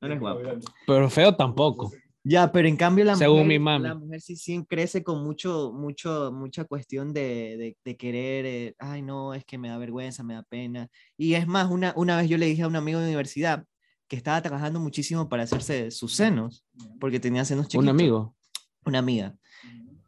No 0.00 0.06
eres 0.08 0.20
guapo. 0.20 0.40
Pero 0.86 1.08
feo 1.10 1.34
tampoco. 1.34 1.90
Ya, 2.22 2.52
pero 2.52 2.68
en 2.68 2.76
cambio 2.76 3.04
la 3.06 3.16
Según 3.16 3.38
mujer, 3.38 3.48
mi 3.48 3.58
mami. 3.58 3.88
la 3.88 3.94
mujer 3.94 4.20
sí, 4.20 4.36
sí 4.36 4.62
crece 4.68 5.02
con 5.02 5.24
mucho, 5.24 5.72
mucho, 5.72 6.30
mucha 6.32 6.64
cuestión 6.66 7.14
de, 7.14 7.56
de, 7.56 7.76
de 7.82 7.96
querer, 7.96 8.44
eh, 8.44 8.74
ay 8.78 9.00
no, 9.00 9.32
es 9.32 9.46
que 9.46 9.56
me 9.56 9.70
da 9.70 9.78
vergüenza, 9.78 10.22
me 10.22 10.34
da 10.34 10.42
pena. 10.42 10.88
Y 11.16 11.32
es 11.32 11.46
más, 11.46 11.70
una, 11.70 11.94
una 11.96 12.18
vez 12.18 12.28
yo 12.28 12.36
le 12.36 12.44
dije 12.44 12.62
a 12.62 12.68
un 12.68 12.76
amigo 12.76 12.98
de 13.00 13.06
universidad 13.06 13.64
que 14.06 14.16
estaba 14.16 14.42
trabajando 14.42 14.80
muchísimo 14.80 15.30
para 15.30 15.44
hacerse 15.44 15.90
sus 15.90 16.12
senos, 16.12 16.66
porque 17.00 17.20
tenía 17.20 17.44
senos 17.46 17.68
chiquitos. 17.68 17.84
Un 17.84 17.88
amigo. 17.88 18.36
Una 18.84 18.98
amiga. 18.98 19.34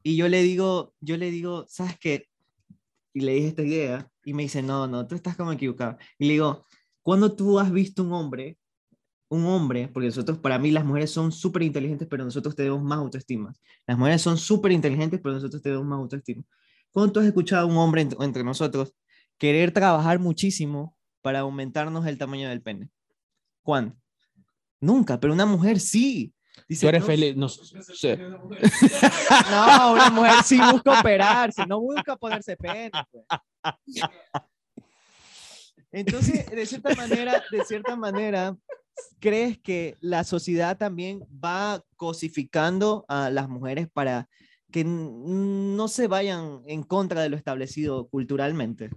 Y 0.02 0.16
yo 0.16 0.28
le 0.28 0.42
digo, 0.42 0.94
yo 1.00 1.16
le 1.16 1.30
digo, 1.30 1.66
¿sabes 1.68 1.98
qué? 1.98 2.28
Y 3.12 3.20
le 3.20 3.34
dije 3.34 3.48
esta 3.48 3.62
idea 3.62 4.10
y 4.24 4.34
me 4.34 4.44
dice, 4.44 4.62
no, 4.62 4.86
no, 4.86 5.06
tú 5.06 5.14
estás 5.14 5.36
como 5.36 5.52
equivocado. 5.52 5.98
Y 6.18 6.26
le 6.26 6.32
digo, 6.34 6.66
¿cuándo 7.02 7.34
tú 7.34 7.58
has 7.58 7.70
visto 7.72 8.02
un 8.02 8.12
hombre 8.12 8.58
un 9.32 9.46
hombre, 9.46 9.88
porque 9.88 10.08
nosotros, 10.08 10.38
para 10.38 10.58
mí, 10.58 10.70
las 10.70 10.84
mujeres 10.84 11.10
son 11.10 11.32
súper 11.32 11.62
inteligentes, 11.62 12.06
pero 12.06 12.22
nosotros 12.22 12.54
tenemos 12.54 12.82
más 12.82 12.98
autoestima. 12.98 13.54
Las 13.86 13.96
mujeres 13.96 14.20
son 14.20 14.36
súper 14.36 14.72
inteligentes, 14.72 15.20
pero 15.22 15.34
nosotros 15.34 15.62
tenemos 15.62 15.86
más 15.86 15.96
autoestima. 16.00 16.44
¿Cuánto 16.90 17.18
has 17.18 17.26
escuchado 17.26 17.62
a 17.62 17.70
un 17.70 17.78
hombre 17.78 18.02
entre, 18.02 18.22
entre 18.22 18.44
nosotros 18.44 18.92
querer 19.38 19.72
trabajar 19.72 20.18
muchísimo 20.18 20.94
para 21.22 21.40
aumentarnos 21.40 22.06
el 22.06 22.18
tamaño 22.18 22.50
del 22.50 22.60
pene? 22.60 22.90
¿Cuándo? 23.62 23.96
Nunca, 24.80 25.18
pero 25.18 25.32
una 25.32 25.46
mujer 25.46 25.80
sí. 25.80 26.34
Dice, 26.68 26.82
Tú 26.82 26.88
eres 26.88 27.00
"No, 27.00 27.06
feliz. 27.06 27.36
No, 27.36 27.48
sé. 27.48 28.16
No, 29.50 29.92
una 29.92 30.10
mujer 30.10 30.42
sí 30.44 30.58
busca 30.72 31.00
operarse, 31.00 31.66
no 31.66 31.80
busca 31.80 32.16
ponerse 32.16 32.56
pene. 32.56 32.90
pues. 33.10 33.24
Entonces, 35.90 36.50
de 36.50 36.66
cierta 36.66 36.94
manera, 36.94 37.42
de 37.50 37.64
cierta 37.64 37.96
manera, 37.96 38.56
¿crees 39.20 39.58
que 39.58 39.96
la 40.00 40.24
sociedad 40.24 40.76
también 40.78 41.20
va 41.44 41.82
cosificando 41.96 43.04
a 43.08 43.30
las 43.30 43.48
mujeres 43.48 43.88
para 43.92 44.28
que 44.70 44.84
no 44.84 45.86
se 45.88 46.06
vayan 46.08 46.62
en 46.66 46.82
contra 46.82 47.20
de 47.22 47.28
lo 47.28 47.36
establecido 47.36 48.08
culturalmente? 48.08 48.88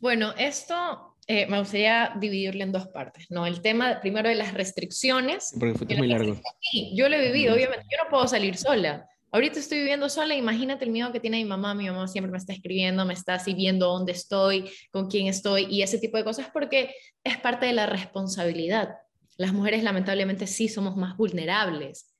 Bueno, 0.00 0.32
esto 0.36 1.16
eh, 1.30 1.46
me 1.46 1.58
gustaría 1.58 2.14
dividirlo 2.18 2.64
en 2.64 2.72
dos 2.72 2.88
partes, 2.88 3.26
¿no? 3.28 3.46
El 3.46 3.60
tema 3.60 4.00
primero 4.00 4.30
de 4.30 4.34
las 4.34 4.54
restricciones. 4.54 5.54
Porque 5.60 5.94
Yo 5.94 5.98
muy 5.98 6.08
largo. 6.08 6.40
Sí, 6.60 6.90
yo 6.96 7.06
lo 7.10 7.16
he 7.16 7.30
vivido, 7.30 7.54
obviamente. 7.54 7.84
Yo 7.90 8.02
no 8.02 8.10
puedo 8.10 8.26
salir 8.26 8.56
sola. 8.56 9.06
Ahorita 9.30 9.58
estoy 9.58 9.80
viviendo 9.80 10.08
sola, 10.08 10.34
imagínate 10.34 10.86
el 10.86 10.90
miedo 10.90 11.12
que 11.12 11.20
tiene 11.20 11.36
mi 11.36 11.44
mamá. 11.44 11.74
Mi 11.74 11.86
mamá 11.86 12.08
siempre 12.08 12.32
me 12.32 12.38
está 12.38 12.54
escribiendo, 12.54 13.04
me 13.04 13.12
está 13.12 13.34
así 13.34 13.52
viendo 13.52 13.88
dónde 13.88 14.12
estoy, 14.12 14.70
con 14.90 15.10
quién 15.10 15.26
estoy 15.26 15.66
y 15.68 15.82
ese 15.82 15.98
tipo 15.98 16.16
de 16.16 16.24
cosas 16.24 16.48
porque 16.50 16.94
es 17.22 17.36
parte 17.36 17.66
de 17.66 17.74
la 17.74 17.84
responsabilidad. 17.84 18.96
Las 19.36 19.52
mujeres 19.52 19.84
lamentablemente 19.84 20.46
sí 20.46 20.66
somos 20.68 20.96
más 20.96 21.14
vulnerables, 21.18 22.14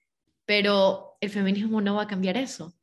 pero 0.44 1.16
el 1.22 1.30
feminismo 1.30 1.80
no 1.80 1.94
va 1.94 2.02
a 2.02 2.06
cambiar 2.06 2.36
eso, 2.36 2.74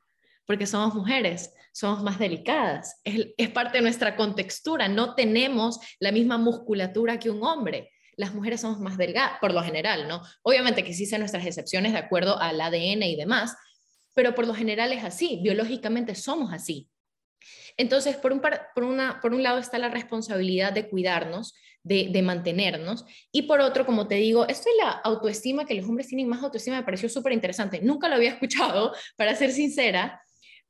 porque 0.47 0.65
somos 0.65 0.95
mujeres, 0.95 1.53
somos 1.75 2.01
más 2.03 2.17
delicadas. 2.19 3.01
Es, 3.03 3.27
es 3.35 3.49
parte 3.49 3.79
de 3.79 3.81
nuestra 3.81 4.15
contextura, 4.15 4.87
no 4.87 5.13
tenemos 5.13 5.79
la 5.99 6.13
misma 6.13 6.37
musculatura 6.37 7.19
que 7.19 7.29
un 7.29 7.43
hombre 7.43 7.91
las 8.17 8.33
mujeres 8.33 8.61
somos 8.61 8.79
más 8.79 8.97
delgadas, 8.97 9.39
por 9.41 9.53
lo 9.53 9.61
general, 9.61 10.07
¿no? 10.07 10.21
Obviamente 10.41 10.85
que 10.85 10.91
existen 10.91 11.19
nuestras 11.19 11.45
excepciones 11.45 11.91
de 11.91 11.97
acuerdo 11.97 12.39
al 12.39 12.61
ADN 12.61 13.03
y 13.03 13.17
demás, 13.17 13.57
pero 14.13 14.33
por 14.33 14.47
lo 14.47 14.55
general 14.55 14.93
es 14.93 15.03
así, 15.03 15.41
biológicamente 15.43 16.15
somos 16.15 16.53
así. 16.53 16.89
Entonces, 17.75 18.15
por 18.15 18.31
un, 18.31 18.41
por 18.41 18.83
una, 18.85 19.19
por 19.19 19.33
un 19.33 19.43
lado 19.43 19.57
está 19.57 19.77
la 19.77 19.89
responsabilidad 19.89 20.71
de 20.71 20.87
cuidarnos, 20.87 21.55
de, 21.83 22.07
de 22.09 22.21
mantenernos, 22.21 23.03
y 23.33 23.43
por 23.43 23.59
otro, 23.59 23.85
como 23.85 24.07
te 24.07 24.15
digo, 24.15 24.47
esto 24.47 24.69
de 24.69 24.85
la 24.85 24.91
autoestima, 24.91 25.65
que 25.65 25.73
los 25.73 25.85
hombres 25.85 26.07
tienen 26.07 26.29
más 26.29 26.41
autoestima, 26.41 26.77
me 26.77 26.83
pareció 26.83 27.09
súper 27.09 27.33
interesante. 27.33 27.81
Nunca 27.81 28.07
lo 28.07 28.15
había 28.15 28.31
escuchado, 28.31 28.93
para 29.17 29.35
ser 29.35 29.51
sincera, 29.51 30.21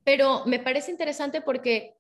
pero 0.05 0.45
me 0.45 0.59
parece 0.59 0.91
interesante 0.91 1.41
porque 1.41 1.95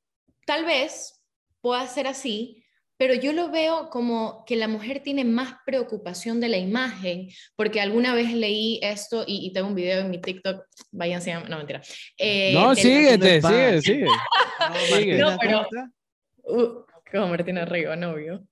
tal 0.45 0.63
vez 0.63 1.21
pueda 1.59 1.85
ser 1.87 2.07
así, 2.07 2.63
pero 2.97 3.13
yo 3.13 3.33
lo 3.33 3.49
veo 3.51 3.89
como 3.89 4.45
que 4.45 4.55
la 4.55 4.69
mujer 4.69 5.01
tiene 5.01 5.25
más 5.25 5.55
preocupación 5.65 6.39
de 6.39 6.47
la 6.47 6.57
imagen, 6.57 7.27
porque 7.57 7.81
alguna 7.81 8.13
vez 8.13 8.31
leí 8.31 8.79
esto 8.81 9.25
y, 9.27 9.45
y 9.45 9.51
tengo 9.51 9.67
un 9.67 9.75
video 9.75 9.99
en 9.99 10.09
mi 10.11 10.21
TikTok, 10.21 10.63
váyanse, 10.91 11.33
a- 11.33 11.41
no 11.41 11.57
mentira. 11.57 11.81
eh, 12.17 12.53
No, 12.53 12.73
síguete, 12.73 13.41
sigue, 13.41 13.75
es 13.75 13.83
sigue. 13.83 14.07
No, 15.19 15.37
pero-. 15.41 15.67
Uh, 16.47 16.85
como 17.11 17.27
Martina 17.27 17.63
Arriba, 17.63 17.95
novio. 17.95 18.47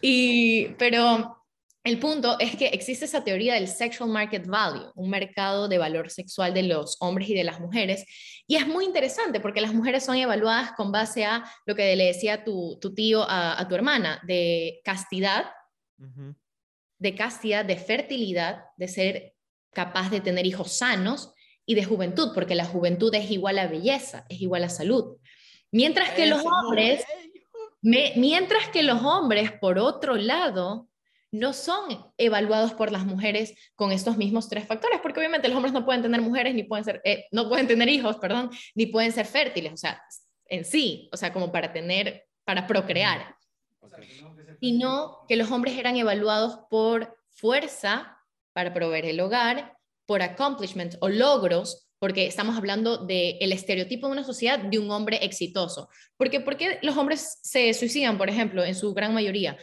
Y, 0.00 0.68
pero 0.78 1.43
el 1.84 1.98
punto 1.98 2.38
es 2.40 2.56
que 2.56 2.68
existe 2.68 3.04
esa 3.04 3.22
teoría 3.22 3.54
del 3.54 3.68
sexual 3.68 4.08
market 4.08 4.46
value, 4.46 4.90
un 4.94 5.10
mercado 5.10 5.68
de 5.68 5.76
valor 5.76 6.10
sexual 6.10 6.54
de 6.54 6.62
los 6.62 6.96
hombres 7.00 7.28
y 7.28 7.34
de 7.34 7.44
las 7.44 7.60
mujeres. 7.60 8.06
Y 8.46 8.56
es 8.56 8.66
muy 8.66 8.86
interesante 8.86 9.38
porque 9.38 9.60
las 9.60 9.74
mujeres 9.74 10.04
son 10.04 10.16
evaluadas 10.16 10.72
con 10.72 10.90
base 10.90 11.24
a 11.26 11.44
lo 11.66 11.74
que 11.74 11.94
le 11.94 12.06
decía 12.06 12.42
tu, 12.42 12.78
tu 12.80 12.94
tío 12.94 13.22
a, 13.28 13.60
a 13.60 13.68
tu 13.68 13.74
hermana, 13.74 14.20
de 14.26 14.80
castidad, 14.82 15.44
de 16.98 17.14
castidad, 17.14 17.64
de 17.64 17.76
fertilidad, 17.76 18.64
de 18.78 18.88
ser 18.88 19.34
capaz 19.72 20.10
de 20.10 20.20
tener 20.20 20.46
hijos 20.46 20.72
sanos 20.72 21.32
y 21.66 21.74
de 21.74 21.84
juventud, 21.84 22.30
porque 22.34 22.54
la 22.54 22.64
juventud 22.64 23.14
es 23.14 23.30
igual 23.30 23.58
a 23.58 23.66
belleza, 23.66 24.24
es 24.30 24.40
igual 24.40 24.64
a 24.64 24.68
salud. 24.70 25.18
Mientras 25.70 26.10
que 26.10 26.26
los 26.26 26.42
hombres 26.44 27.04
me- 27.82 28.14
mientras 28.16 28.68
que 28.68 28.82
los 28.82 29.02
hombres, 29.02 29.52
por 29.52 29.78
otro 29.78 30.14
lado, 30.16 30.88
no 31.34 31.52
son 31.52 32.12
evaluados 32.16 32.74
por 32.74 32.92
las 32.92 33.04
mujeres 33.04 33.54
con 33.74 33.90
estos 33.90 34.16
mismos 34.16 34.48
tres 34.48 34.66
factores, 34.66 35.00
porque 35.02 35.18
obviamente 35.18 35.48
los 35.48 35.56
hombres 35.56 35.72
no 35.72 35.84
pueden 35.84 36.00
tener 36.00 36.20
mujeres, 36.20 36.54
ni 36.54 36.62
pueden 36.62 36.84
ser, 36.84 37.00
eh, 37.04 37.26
no 37.32 37.48
pueden 37.48 37.66
tener 37.66 37.88
hijos, 37.88 38.18
perdón, 38.18 38.50
ni 38.76 38.86
pueden 38.86 39.10
ser 39.10 39.26
fértiles, 39.26 39.72
o 39.72 39.76
sea, 39.76 40.00
en 40.46 40.64
sí, 40.64 41.08
o 41.12 41.16
sea, 41.16 41.32
como 41.32 41.50
para 41.50 41.72
tener, 41.72 42.24
para 42.44 42.68
procrear, 42.68 43.34
sino 44.60 45.24
que 45.28 45.34
los 45.34 45.50
hombres 45.50 45.76
eran 45.76 45.96
evaluados 45.96 46.60
por 46.70 47.16
fuerza 47.30 48.16
para 48.52 48.72
proveer 48.72 49.06
el 49.06 49.20
hogar, 49.20 49.76
por 50.06 50.22
accomplishment 50.22 50.94
o 51.00 51.08
logros, 51.08 51.88
porque 51.98 52.26
estamos 52.26 52.56
hablando 52.56 52.98
del 52.98 53.38
el 53.40 53.52
estereotipo 53.52 54.06
de 54.06 54.12
una 54.12 54.24
sociedad 54.24 54.58
de 54.58 54.78
un 54.78 54.90
hombre 54.90 55.18
exitoso. 55.24 55.88
Porque, 56.16 56.38
¿Por 56.40 56.56
qué 56.56 56.78
los 56.82 56.96
hombres 56.96 57.40
se 57.42 57.74
suicidan, 57.74 58.18
por 58.18 58.28
ejemplo, 58.28 58.62
en 58.62 58.74
su 58.74 58.94
gran 58.94 59.14
mayoría? 59.14 59.56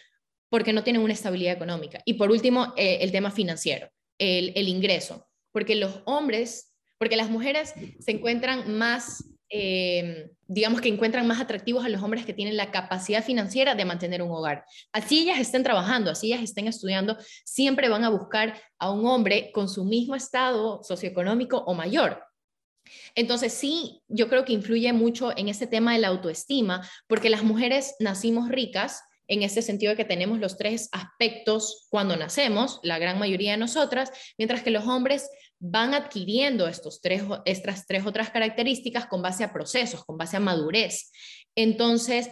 Porque 0.52 0.72
no 0.72 0.84
tienen 0.84 1.02
una 1.02 1.14
estabilidad 1.14 1.56
económica. 1.56 2.02
Y 2.06 2.14
por 2.14 2.30
último, 2.30 2.76
eh, 2.78 2.99
el 3.02 3.12
tema 3.12 3.32
financiero, 3.32 3.89
el, 4.20 4.68
ingreso. 4.68 5.28
Porque 5.52 5.76
los 5.76 6.02
hombres, 6.06 6.76
porque 6.99 7.16
las 7.16 7.32
mujeres 7.32 7.74
se 7.99 8.12
encuentran 8.12 8.78
más, 8.78 9.24
eh, 9.49 10.30
digamos 10.45 10.82
que 10.82 10.89
encuentran 10.89 11.26
más 11.26 11.41
atractivos 11.41 11.84
a 11.84 11.89
los 11.89 12.04
hombres 12.04 12.26
que 12.26 12.34
tienen 12.34 12.56
la 12.56 12.70
capacidad 12.70 13.24
financiera 13.24 13.74
de 13.74 13.86
mantener 13.86 14.22
un 14.22 14.30
hogar. 14.30 14.64
Así 14.91 15.22
ellas 15.22 15.39
estén 15.39 15.64
trabajando, 15.64 16.12
así 16.12 16.28
ellas 16.28 16.43
estén 16.43 16.68
estudiando, 16.68 17.18
siempre 17.43 17.89
van 17.89 18.04
a 18.04 18.10
buscar 18.10 18.62
a 18.78 18.91
un 18.91 19.08
hombre 19.08 19.52
con 19.54 19.68
su 19.68 19.84
mismo 19.86 20.16
estado 20.16 20.84
socioeconómico 20.84 21.58
o 21.66 21.74
mayor. 21.74 22.22
Entonces 23.16 23.54
sí, 23.54 24.02
yo 24.08 24.30
creo 24.30 24.45
que 24.45 24.54
influye 24.54 24.91
mucho 24.93 25.36
en 25.38 25.49
ese 25.49 25.68
tema 25.68 25.93
de 25.93 25.99
la 25.99 26.10
autoestima, 26.10 26.88
porque 27.08 27.30
las 27.30 27.43
mujeres 27.43 27.95
nacimos 27.99 28.49
ricas 28.49 29.02
en 29.32 29.43
ese 29.43 29.61
sentido 29.61 29.91
de 29.91 29.95
que 29.95 30.03
tenemos 30.03 30.39
los 30.39 30.57
tres 30.57 30.89
aspectos 30.91 31.88
cuando 31.89 32.17
nacemos, 32.17 32.82
la 32.84 32.99
gran 32.99 33.17
mayoría 33.17 33.53
de 33.53 33.57
nosotras, 33.57 34.11
mientras 34.38 34.61
que 34.61 34.71
los 34.71 34.86
hombres 34.86 35.29
van 35.57 35.93
adquiriendo 35.93 36.67
estos 36.67 36.99
tres, 36.99 37.23
estas 37.45 37.86
tres 37.86 38.05
otras 38.05 38.29
características 38.29 39.05
con 39.05 39.21
base 39.21 39.45
a 39.45 39.53
procesos, 39.53 40.03
con 40.03 40.17
base 40.17 40.36
a 40.36 40.41
madurez. 40.41 41.13
Entonces, 41.55 42.29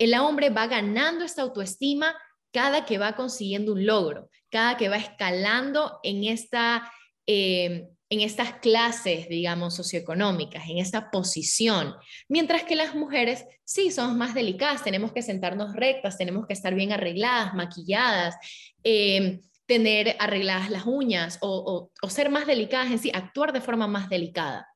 el 0.00 0.14
hombre 0.14 0.50
va 0.50 0.66
ganando 0.66 1.24
esta 1.24 1.42
autoestima 1.42 2.12
cada 2.52 2.86
que 2.86 2.98
va 2.98 3.14
consiguiendo 3.14 3.72
un 3.72 3.86
logro, 3.86 4.28
cada 4.50 4.76
que 4.76 4.88
va 4.88 4.96
escalando 4.96 6.00
en 6.02 6.24
esta... 6.24 6.90
Eh, 7.24 7.88
en 8.12 8.20
estas 8.20 8.52
clases, 8.58 9.26
digamos, 9.30 9.74
socioeconómicas, 9.74 10.68
en 10.68 10.76
esta 10.76 11.10
posición, 11.10 11.94
mientras 12.28 12.62
que 12.64 12.76
las 12.76 12.94
mujeres 12.94 13.46
sí 13.64 13.90
somos 13.90 14.14
más 14.14 14.34
delicadas, 14.34 14.84
tenemos 14.84 15.14
que 15.14 15.22
sentarnos 15.22 15.74
rectas, 15.74 16.18
tenemos 16.18 16.46
que 16.46 16.52
estar 16.52 16.74
bien 16.74 16.92
arregladas, 16.92 17.54
maquilladas, 17.54 18.36
eh, 18.84 19.40
tener 19.64 20.14
arregladas 20.18 20.68
las 20.68 20.84
uñas 20.84 21.38
o, 21.40 21.90
o 22.02 22.10
ser 22.10 22.28
más 22.28 22.46
delicadas 22.46 22.90
en 22.90 22.98
sí, 22.98 23.10
actuar 23.14 23.54
de 23.54 23.62
forma 23.62 23.86
más 23.86 24.10
delicada. 24.10 24.68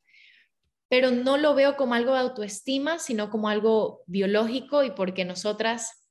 Pero 0.89 1.11
no 1.11 1.37
lo 1.37 1.55
veo 1.55 1.77
como 1.77 1.93
algo 1.93 2.15
de 2.15 2.21
autoestima, 2.21 2.99
sino 2.99 3.29
como 3.29 3.51
algo 3.51 4.01
biológico 4.07 4.83
y 4.83 4.93
porque 4.93 5.27
nosotras 5.27 6.07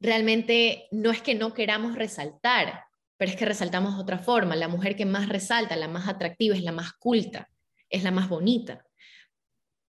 realmente 0.00 0.88
no 0.90 1.10
es 1.10 1.20
que 1.20 1.34
no 1.34 1.52
queramos 1.52 1.96
resaltar, 1.96 2.84
pero 3.16 3.30
es 3.30 3.36
que 3.36 3.44
resaltamos 3.44 3.96
de 3.96 4.02
otra 4.02 4.18
forma. 4.18 4.56
La 4.56 4.68
mujer 4.68 4.96
que 4.96 5.06
más 5.06 5.28
resalta, 5.28 5.76
la 5.76 5.88
más 5.88 6.08
atractiva, 6.08 6.56
es 6.56 6.62
la 6.62 6.72
más 6.72 6.92
culta, 6.94 7.48
es 7.88 8.02
la 8.02 8.10
más 8.10 8.28
bonita. 8.28 8.84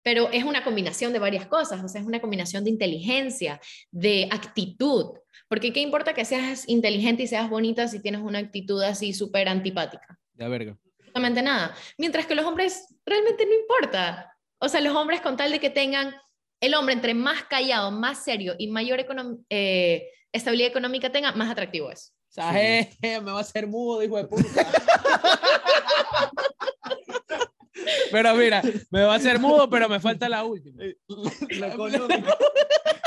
Pero 0.02 0.30
es 0.30 0.44
una 0.44 0.64
combinación 0.64 1.12
de 1.12 1.20
varias 1.20 1.46
cosas, 1.46 1.82
o 1.84 1.88
sea, 1.88 2.00
es 2.00 2.06
una 2.06 2.20
combinación 2.20 2.64
de 2.64 2.70
inteligencia, 2.70 3.60
de 3.90 4.28
actitud, 4.30 5.18
porque 5.48 5.72
qué 5.72 5.80
importa 5.80 6.14
que 6.14 6.24
seas 6.24 6.68
inteligente 6.68 7.22
y 7.22 7.26
seas 7.26 7.48
bonita 7.48 7.86
si 7.86 8.00
tienes 8.00 8.22
una 8.22 8.38
actitud 8.38 8.82
así 8.82 9.12
súper 9.12 9.48
antipática. 9.48 10.18
Ya 10.34 10.48
verga. 10.48 10.76
Absolutamente 10.98 11.42
nada. 11.42 11.74
Mientras 11.98 12.26
que 12.26 12.34
los 12.34 12.46
hombres 12.46 12.86
realmente 13.04 13.46
no 13.46 13.52
importa. 13.52 14.34
O 14.58 14.68
sea, 14.68 14.80
los 14.80 14.96
hombres 14.96 15.20
con 15.20 15.36
tal 15.36 15.52
de 15.52 15.60
que 15.60 15.70
tengan 15.70 16.14
el 16.60 16.74
hombre 16.74 16.94
entre 16.94 17.12
más 17.12 17.44
callado, 17.44 17.90
más 17.90 18.24
serio 18.24 18.54
y 18.58 18.68
mayor 18.68 19.00
econom 19.00 19.44
eh, 19.50 20.08
estabilidad 20.32 20.70
económica 20.70 21.10
tenga, 21.12 21.32
más 21.32 21.50
atractivo 21.50 21.90
es. 21.90 22.14
O 22.32 22.34
sea, 22.34 22.62
eh, 22.62 22.90
me 23.02 23.30
va 23.30 23.36
a 23.36 23.42
hacer 23.42 23.66
mudo, 23.66 24.02
hijo 24.02 24.16
de 24.16 24.24
puta. 24.24 24.48
pero 28.10 28.34
mira, 28.34 28.62
me 28.90 29.02
va 29.02 29.12
a 29.12 29.16
hacer 29.16 29.38
mudo, 29.38 29.68
pero 29.68 29.86
me 29.86 30.00
falta 30.00 30.30
la 30.30 30.42
última. 30.42 30.82
Lo 31.08 31.66
económico. 31.66 32.34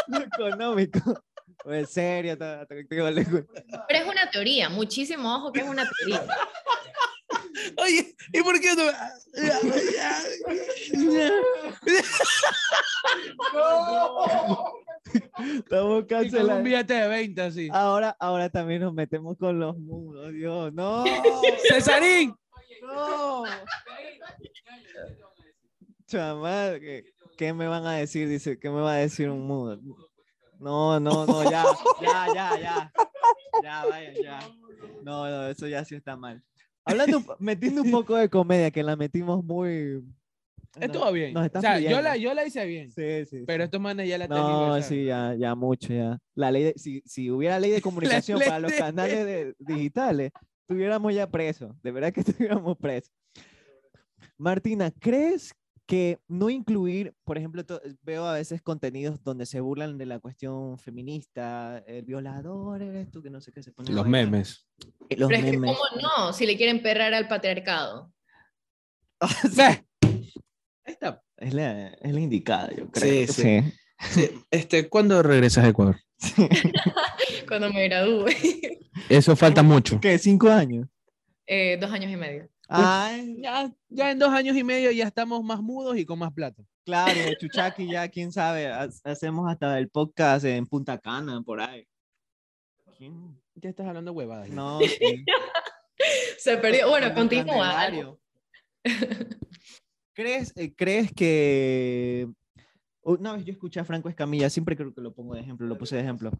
Lo 0.07 0.19
económico. 0.19 1.23
En 1.65 1.88
serio. 1.88 2.38
Pero 2.38 2.61
es 3.89 4.07
una 4.07 4.30
teoría, 4.30 4.69
muchísimo 4.69 5.38
ojo 5.38 5.51
que 5.51 5.61
es 5.61 5.67
una 5.67 5.89
teoría. 5.89 6.23
Oye, 7.78 8.15
¿y 8.32 8.43
por 8.43 8.61
qué 8.61 8.76
no? 8.76 8.84
Estamos 15.55 15.99
con 15.99 16.05
cancelados. 16.05 16.57
un 16.57 16.63
billete 16.63 16.93
de 16.93 17.07
20 17.07 17.41
así. 17.41 17.69
Ahora, 17.71 18.15
ahora 18.19 18.49
también 18.49 18.81
nos 18.81 18.93
metemos 18.93 19.37
con 19.37 19.59
los 19.59 19.77
mudos, 19.77 20.31
Dios, 20.33 20.73
no, 20.73 21.03
¡Cesarín! 21.69 22.35
no. 22.81 23.43
Chaval, 26.07 26.79
¿qué, 26.79 27.03
qué 27.37 27.53
me 27.53 27.67
van 27.67 27.85
a 27.85 27.93
decir? 27.93 28.29
Dice, 28.29 28.59
¿qué 28.59 28.69
me 28.69 28.81
va 28.81 28.93
a 28.93 28.97
decir 28.97 29.29
un 29.29 29.47
mudo? 29.47 29.79
No, 30.59 30.99
no, 30.99 31.25
no, 31.25 31.43
ya, 31.49 31.63
ya, 32.01 32.27
ya, 32.33 32.59
ya. 32.59 32.91
Ya, 33.61 33.85
vaya, 33.85 34.13
ya. 34.21 34.39
No, 35.03 35.29
no, 35.29 35.47
eso 35.47 35.67
ya 35.67 35.83
sí 35.85 35.95
está 35.95 36.15
mal. 36.15 36.43
Hablando, 36.83 37.23
metiendo 37.39 37.81
un 37.81 37.91
poco 37.91 38.15
de 38.15 38.29
comedia, 38.29 38.71
que 38.71 38.83
la 38.83 38.95
metimos 38.95 39.43
muy... 39.43 40.03
Estuvo 40.80 41.11
bien. 41.11 41.34
nos 41.34 41.43
O 41.43 41.45
está 41.45 41.61
sea, 41.61 41.80
yo 41.80 42.01
la, 42.01 42.17
yo 42.17 42.34
la 42.34 42.45
hice 42.45 42.65
bien. 42.65 42.91
Sí, 42.91 43.26
sí. 43.26 43.43
Pero 43.45 43.63
estos 43.63 43.80
manes 43.82 44.07
ya 44.09 44.17
la 44.17 44.28
No, 44.28 44.82
sí, 44.82 45.05
ya, 45.05 45.34
ya 45.36 45.55
mucho, 45.55 45.93
ya. 45.93 46.17
La 46.34 46.51
ley 46.51 46.63
de, 46.63 46.73
si, 46.78 47.01
si 47.05 47.30
hubiera 47.32 47.59
ley 47.59 47.71
de 47.71 47.82
comunicación 47.82 48.39
para 48.39 48.59
los 48.59 48.71
canales 48.73 49.26
de- 49.26 49.55
digitales, 49.59 50.32
estuviéramos 50.61 51.13
ya 51.13 51.30
presos, 51.30 51.71
de 51.82 51.91
verdad 51.91 52.11
que 52.13 52.19
estuviéramos 52.26 52.78
presos. 52.78 53.11
Martina, 54.38 54.91
¿crees 54.91 55.53
que 55.88 56.17
no 56.28 56.49
incluir, 56.49 57.13
por 57.23 57.38
ejemplo, 57.38 57.63
veo 58.01 58.26
a 58.26 58.34
veces 58.34 58.59
contenidos 58.61 59.23
donde 59.23 59.45
se 59.45 59.59
burlan 59.61 59.99
de 59.99 60.07
la 60.07 60.19
cuestión 60.19 60.80
feminista, 60.80 61.78
el 61.86 62.03
violador 62.05 62.82
eres 62.82 63.11
tú, 63.11 63.21
que 63.21 63.30
no 63.30 63.39
sé 63.39 63.51
qué 63.51 63.61
se 63.61 63.71
pone. 63.71 63.91
Los 63.91 64.07
memes. 64.07 64.67
Eh, 65.09 65.15
Los 65.15 65.30
Pero 65.30 65.39
es 65.39 65.45
que, 65.45 65.51
memes. 65.59 65.78
¿cómo 65.78 66.01
no? 66.01 66.34
Si 66.34 66.47
le 66.47 66.57
quieren 66.57 66.82
perrar 66.82 67.13
al 67.13 67.28
patriarcado. 67.28 68.11
Ahí 69.19 69.30
está. 70.86 71.21
es, 71.38 71.53
la, 71.53 71.89
es 71.89 72.13
la 72.13 72.19
indicada, 72.19 72.69
yo 72.75 72.89
creo. 72.89 73.27
sí. 73.27 73.61
Sí, 74.09 74.29
Este, 74.51 74.89
¿Cuándo 74.89 75.23
regresas 75.23 75.63
a 75.63 75.69
Ecuador? 75.69 75.97
Cuando 77.47 77.71
me 77.71 77.88
gradúe. 77.88 78.25
Eso 79.09 79.36
falta 79.38 79.63
mucho. 79.63 79.99
¿Qué? 80.01 80.17
¿Cinco 80.17 80.49
años? 80.49 80.88
Eh, 81.47 81.77
dos 81.79 81.91
años 81.91 82.11
y 82.11 82.17
medio. 82.17 82.49
Ay, 82.67 83.38
Ya, 83.41 83.71
ya 83.89 84.11
en 84.11 84.19
dos 84.19 84.29
años 84.33 84.57
y 84.57 84.63
medio 84.63 84.91
ya 84.91 85.05
estamos 85.05 85.43
más 85.43 85.61
mudos 85.61 85.97
y 85.97 86.05
con 86.05 86.19
más 86.19 86.33
plata. 86.33 86.61
Claro, 86.83 87.13
Chuchaki 87.39 87.88
ya, 87.89 88.09
quién 88.09 88.31
sabe, 88.31 88.67
ha- 88.67 88.89
hacemos 89.05 89.49
hasta 89.49 89.77
el 89.79 89.88
podcast 89.89 90.45
en 90.45 90.65
Punta 90.65 90.97
Cana, 90.97 91.41
por 91.41 91.61
ahí. 91.61 91.88
¿Quién? 92.97 93.39
Ya 93.55 93.69
estás 93.69 93.88
hablando 93.88 94.11
huevadas. 94.11 94.49
No, 94.49 94.79
sí. 94.99 95.23
Se 96.38 96.57
perdió. 96.57 96.89
Bueno, 96.89 97.13
continúa. 97.13 97.88
¿Crees, 100.16 100.53
eh, 100.55 100.74
¿Crees 100.74 101.11
que... 101.11 102.28
Una 103.01 103.34
vez 103.34 103.45
yo 103.45 103.51
escuché 103.51 103.80
a 103.80 103.86
Franco 103.86 104.09
Escamilla, 104.09 104.49
siempre 104.49 104.76
creo 104.76 104.91
que 104.91 105.01
lo 105.01 105.13
pongo 105.13 105.36
de 105.36 105.41
ejemplo, 105.41 105.68
lo 105.68 105.78
puse 105.78 105.95
de 105.95 106.01
ejemplo, 106.01 106.32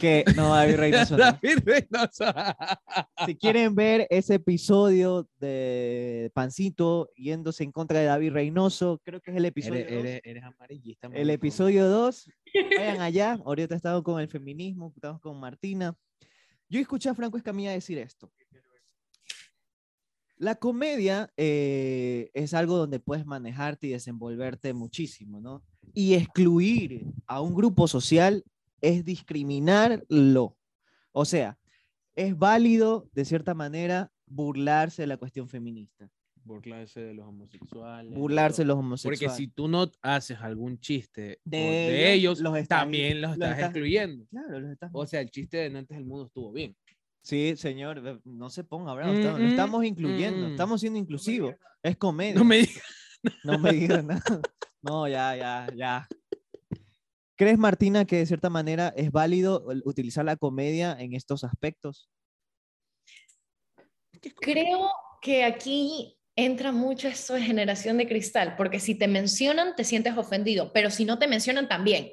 que 0.00 0.24
no, 0.34 0.52
David 0.52 0.74
Reynoso, 0.74 1.16
no. 1.16 1.22
David 1.40 1.58
Reynoso. 1.64 2.24
Si 3.26 3.36
quieren 3.36 3.76
ver 3.76 4.08
ese 4.10 4.34
episodio 4.34 5.28
de 5.38 6.32
Pancito 6.34 7.12
yéndose 7.14 7.62
en 7.62 7.70
contra 7.70 8.00
de 8.00 8.06
David 8.06 8.32
Reynoso, 8.32 9.00
creo 9.04 9.20
que 9.20 9.30
es 9.30 9.36
el 9.36 9.44
episodio 9.44 9.82
Eres, 9.82 9.92
eres, 9.92 10.20
eres 10.24 10.42
amarillista. 10.42 11.08
El 11.12 11.30
episodio 11.30 11.86
2, 11.86 12.28
vayan 12.76 13.02
allá. 13.02 13.38
Ahorita 13.44 13.74
he 13.74 13.76
estado 13.76 14.02
con 14.02 14.20
el 14.20 14.26
feminismo, 14.26 14.92
estamos 14.96 15.20
con 15.20 15.38
Martina. 15.38 15.94
Yo 16.68 16.80
escuché 16.80 17.08
a 17.08 17.14
Franco 17.14 17.36
Escamilla 17.36 17.70
decir 17.70 17.98
esto. 17.98 18.32
La 20.40 20.54
comedia 20.54 21.30
eh, 21.36 22.30
es 22.32 22.54
algo 22.54 22.78
donde 22.78 22.98
puedes 22.98 23.26
manejarte 23.26 23.88
y 23.88 23.90
desenvolverte 23.90 24.72
muchísimo, 24.72 25.38
¿no? 25.38 25.62
Y 25.92 26.14
excluir 26.14 27.04
a 27.26 27.42
un 27.42 27.54
grupo 27.54 27.86
social 27.86 28.42
es 28.80 29.04
discriminarlo. 29.04 30.56
O 31.12 31.24
sea, 31.26 31.58
es 32.14 32.38
válido, 32.38 33.06
de 33.12 33.26
cierta 33.26 33.52
manera, 33.52 34.10
burlarse 34.26 35.02
de 35.02 35.08
la 35.08 35.18
cuestión 35.18 35.46
feminista, 35.46 36.10
Burlarse 36.42 37.00
de 37.00 37.12
los 37.12 37.26
homosexuales. 37.26 38.14
burlarse 38.18 38.62
de 38.62 38.66
los 38.66 38.76
Porque 38.76 38.86
homosexuales. 38.86 39.36
si 39.36 39.48
tú 39.48 39.68
no 39.68 39.90
haces 40.00 40.38
algún 40.40 40.80
chiste 40.80 41.38
De 41.44 41.58
de, 41.58 42.12
ellos, 42.14 42.40
los 42.40 42.66
también 42.66 43.20
los 43.20 43.32
los 43.32 43.34
estás 43.40 43.50
estás- 43.58 43.64
excluyendo. 43.70 44.24
Claro, 44.30 44.58
los 44.60 44.70
estás 44.72 44.90
O 44.94 45.06
sea, 45.06 45.20
el 45.20 45.30
chiste 45.30 45.58
de 45.58 45.68
Nantes 45.70 45.98
del 45.98 46.06
Mundo 46.06 46.26
estuvo 46.26 46.50
bien. 46.50 46.74
Sí, 47.22 47.54
señor, 47.56 48.20
no 48.24 48.50
se 48.50 48.64
ponga 48.64 48.94
bravo, 48.94 49.12
Mm, 49.12 49.16
estamos, 49.16 49.40
lo 49.40 49.46
mm, 49.46 49.50
estamos 49.50 49.84
incluyendo, 49.84 50.48
mm. 50.48 50.50
estamos 50.52 50.80
siendo 50.80 50.98
inclusivos, 50.98 51.54
es 51.82 51.96
comedia, 51.96 52.34
No 52.34 52.44
me 52.44 52.58
digas. 52.58 52.82
no 53.44 53.58
me 53.58 53.72
digas 53.72 54.04
nada. 54.04 54.40
No, 54.80 55.06
ya, 55.06 55.36
ya, 55.36 55.68
ya. 55.76 56.08
¿Crees, 57.36 57.58
Martina, 57.58 58.04
que 58.04 58.16
de 58.16 58.26
cierta 58.26 58.50
manera 58.50 58.92
es 58.96 59.10
válido 59.10 59.66
utilizar 59.84 60.24
la 60.24 60.36
comedia 60.36 60.96
en 60.98 61.14
estos 61.14 61.44
aspectos? 61.44 62.10
Creo 64.40 64.90
que 65.22 65.44
aquí 65.44 66.18
entra 66.36 66.72
mucho 66.72 67.08
esto 67.08 67.34
de 67.34 67.42
generación 67.42 67.98
de 67.98 68.06
cristal, 68.06 68.56
porque 68.56 68.80
si 68.80 68.94
te 68.94 69.08
mencionan, 69.08 69.74
te 69.74 69.84
sientes 69.84 70.16
ofendido, 70.16 70.72
pero 70.72 70.90
si 70.90 71.04
no 71.04 71.18
te 71.18 71.28
mencionan, 71.28 71.68
también. 71.68 72.12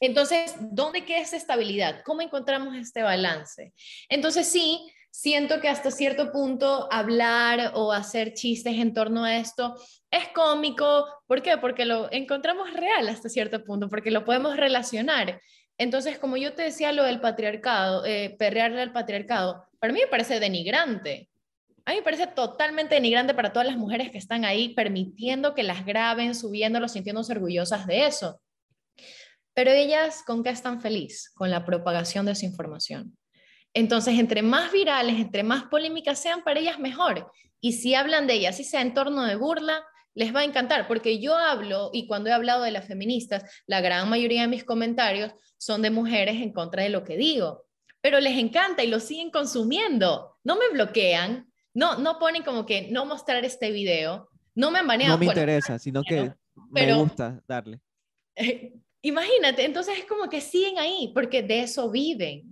Entonces, 0.00 0.54
¿dónde 0.60 1.04
queda 1.04 1.18
esa 1.18 1.36
estabilidad? 1.36 2.02
¿Cómo 2.04 2.22
encontramos 2.22 2.76
este 2.76 3.02
balance? 3.02 3.72
Entonces, 4.08 4.46
sí, 4.46 4.92
siento 5.10 5.60
que 5.60 5.68
hasta 5.68 5.90
cierto 5.90 6.30
punto 6.30 6.88
hablar 6.92 7.72
o 7.74 7.92
hacer 7.92 8.34
chistes 8.34 8.74
en 8.74 8.94
torno 8.94 9.24
a 9.24 9.36
esto 9.36 9.74
es 10.10 10.28
cómico. 10.28 11.06
¿Por 11.26 11.42
qué? 11.42 11.56
Porque 11.58 11.84
lo 11.84 12.10
encontramos 12.12 12.72
real 12.72 13.08
hasta 13.08 13.28
cierto 13.28 13.64
punto, 13.64 13.88
porque 13.88 14.10
lo 14.10 14.24
podemos 14.24 14.56
relacionar. 14.56 15.40
Entonces, 15.76 16.18
como 16.18 16.36
yo 16.36 16.54
te 16.54 16.62
decía 16.62 16.92
lo 16.92 17.04
del 17.04 17.20
patriarcado, 17.20 18.04
eh, 18.04 18.36
perrearle 18.38 18.82
al 18.82 18.92
patriarcado, 18.92 19.64
para 19.78 19.92
mí 19.92 20.00
me 20.00 20.08
parece 20.08 20.40
denigrante. 20.40 21.28
A 21.84 21.92
mí 21.92 21.98
me 21.98 22.02
parece 22.02 22.26
totalmente 22.26 22.96
denigrante 22.96 23.32
para 23.32 23.52
todas 23.52 23.66
las 23.66 23.76
mujeres 23.76 24.10
que 24.10 24.18
están 24.18 24.44
ahí 24.44 24.74
permitiendo 24.74 25.54
que 25.54 25.62
las 25.62 25.86
graben, 25.86 26.34
subiéndolo, 26.34 26.86
sintiéndose 26.88 27.32
orgullosas 27.32 27.86
de 27.86 28.06
eso. 28.06 28.40
Pero 29.58 29.72
ellas, 29.72 30.22
¿con 30.24 30.44
qué 30.44 30.50
están 30.50 30.80
felices? 30.80 31.30
Con 31.34 31.50
la 31.50 31.64
propagación 31.64 32.24
de 32.26 32.30
esa 32.30 32.46
información. 32.46 33.18
Entonces, 33.74 34.16
entre 34.16 34.40
más 34.40 34.70
virales, 34.70 35.16
entre 35.18 35.42
más 35.42 35.64
polémicas 35.64 36.20
sean 36.22 36.44
para 36.44 36.60
ellas, 36.60 36.78
mejor. 36.78 37.28
Y 37.60 37.72
si 37.72 37.96
hablan 37.96 38.28
de 38.28 38.34
ellas, 38.34 38.56
si 38.56 38.62
sea 38.62 38.82
en 38.82 38.94
torno 38.94 39.24
de 39.24 39.34
burla, 39.34 39.82
les 40.14 40.32
va 40.32 40.40
a 40.40 40.44
encantar, 40.44 40.86
porque 40.86 41.18
yo 41.18 41.34
hablo, 41.36 41.90
y 41.92 42.06
cuando 42.06 42.30
he 42.30 42.32
hablado 42.34 42.62
de 42.62 42.70
las 42.70 42.86
feministas, 42.86 43.42
la 43.66 43.80
gran 43.80 44.08
mayoría 44.08 44.42
de 44.42 44.46
mis 44.46 44.62
comentarios 44.62 45.32
son 45.56 45.82
de 45.82 45.90
mujeres 45.90 46.36
en 46.36 46.52
contra 46.52 46.84
de 46.84 46.90
lo 46.90 47.02
que 47.02 47.16
digo, 47.16 47.64
pero 48.00 48.20
les 48.20 48.38
encanta 48.38 48.84
y 48.84 48.86
lo 48.86 49.00
siguen 49.00 49.32
consumiendo. 49.32 50.36
No 50.44 50.54
me 50.54 50.68
bloquean, 50.68 51.52
no, 51.74 51.98
no 51.98 52.20
ponen 52.20 52.44
como 52.44 52.64
que 52.64 52.92
no 52.92 53.06
mostrar 53.06 53.44
este 53.44 53.72
video, 53.72 54.28
no 54.54 54.70
me 54.70 54.78
han 54.78 54.86
baneado. 54.86 55.14
No 55.14 55.18
me 55.18 55.26
Bueno, 55.26 55.40
interesa, 55.40 55.80
sino 55.80 56.04
que 56.04 56.14
bueno, 56.20 56.36
me 56.70 56.80
pero- 56.80 56.98
gusta 56.98 57.42
darle. 57.48 57.80
Imagínate, 59.08 59.64
entonces 59.64 59.98
es 59.98 60.04
como 60.04 60.28
que 60.28 60.40
siguen 60.40 60.78
ahí, 60.78 61.10
porque 61.14 61.42
de 61.42 61.60
eso 61.62 61.90
viven. 61.90 62.44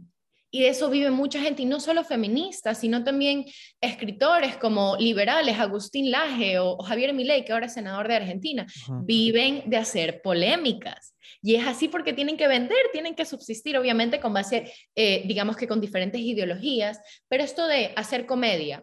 Y 0.51 0.61
de 0.61 0.69
eso 0.69 0.89
vive 0.89 1.11
mucha 1.11 1.39
gente, 1.41 1.63
y 1.63 1.67
no 1.67 1.81
solo 1.81 2.03
feministas, 2.03 2.79
sino 2.81 3.05
también 3.05 3.45
escritores 3.81 4.57
como 4.57 4.97
liberales, 4.97 5.59
Agustín 5.59 6.11
Laje 6.11 6.59
o, 6.59 6.77
o 6.79 6.83
Javier 6.83 7.13
Milei, 7.13 7.45
que 7.45 7.53
ahora 7.53 7.67
es 7.67 7.75
senador 7.75 8.09
de 8.09 8.15
Argentina, 8.15 8.67
viven 9.03 9.65
de 9.67 9.77
hacer 9.77 10.23
polémicas. 10.23 11.15
Y 11.43 11.57
es 11.57 11.67
así 11.67 11.89
porque 11.89 12.15
tienen 12.15 12.39
que 12.39 12.49
vender, 12.49 12.79
tienen 12.93 13.15
que 13.15 13.27
subsistir, 13.27 13.77
obviamente 13.77 14.19
con 14.19 14.33
base, 14.33 14.73
eh, 14.95 15.25
digamos 15.27 15.57
que 15.57 15.69
con 15.69 15.81
diferentes 15.81 16.21
ideologías, 16.21 17.01
pero 17.29 17.45
esto 17.45 17.67
de 17.67 17.93
hacer 17.95 18.25
comedia, 18.25 18.83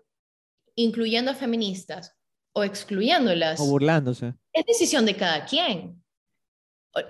incluyendo 0.75 1.31
a 1.31 1.35
feministas 1.35 2.13
o 2.53 2.63
excluyéndolas, 2.63 3.59
O 3.59 3.65
burlándose. 3.65 4.33
es 4.53 4.65
decisión 4.65 5.05
de 5.07 5.15
cada 5.15 5.45
quien. 5.45 6.02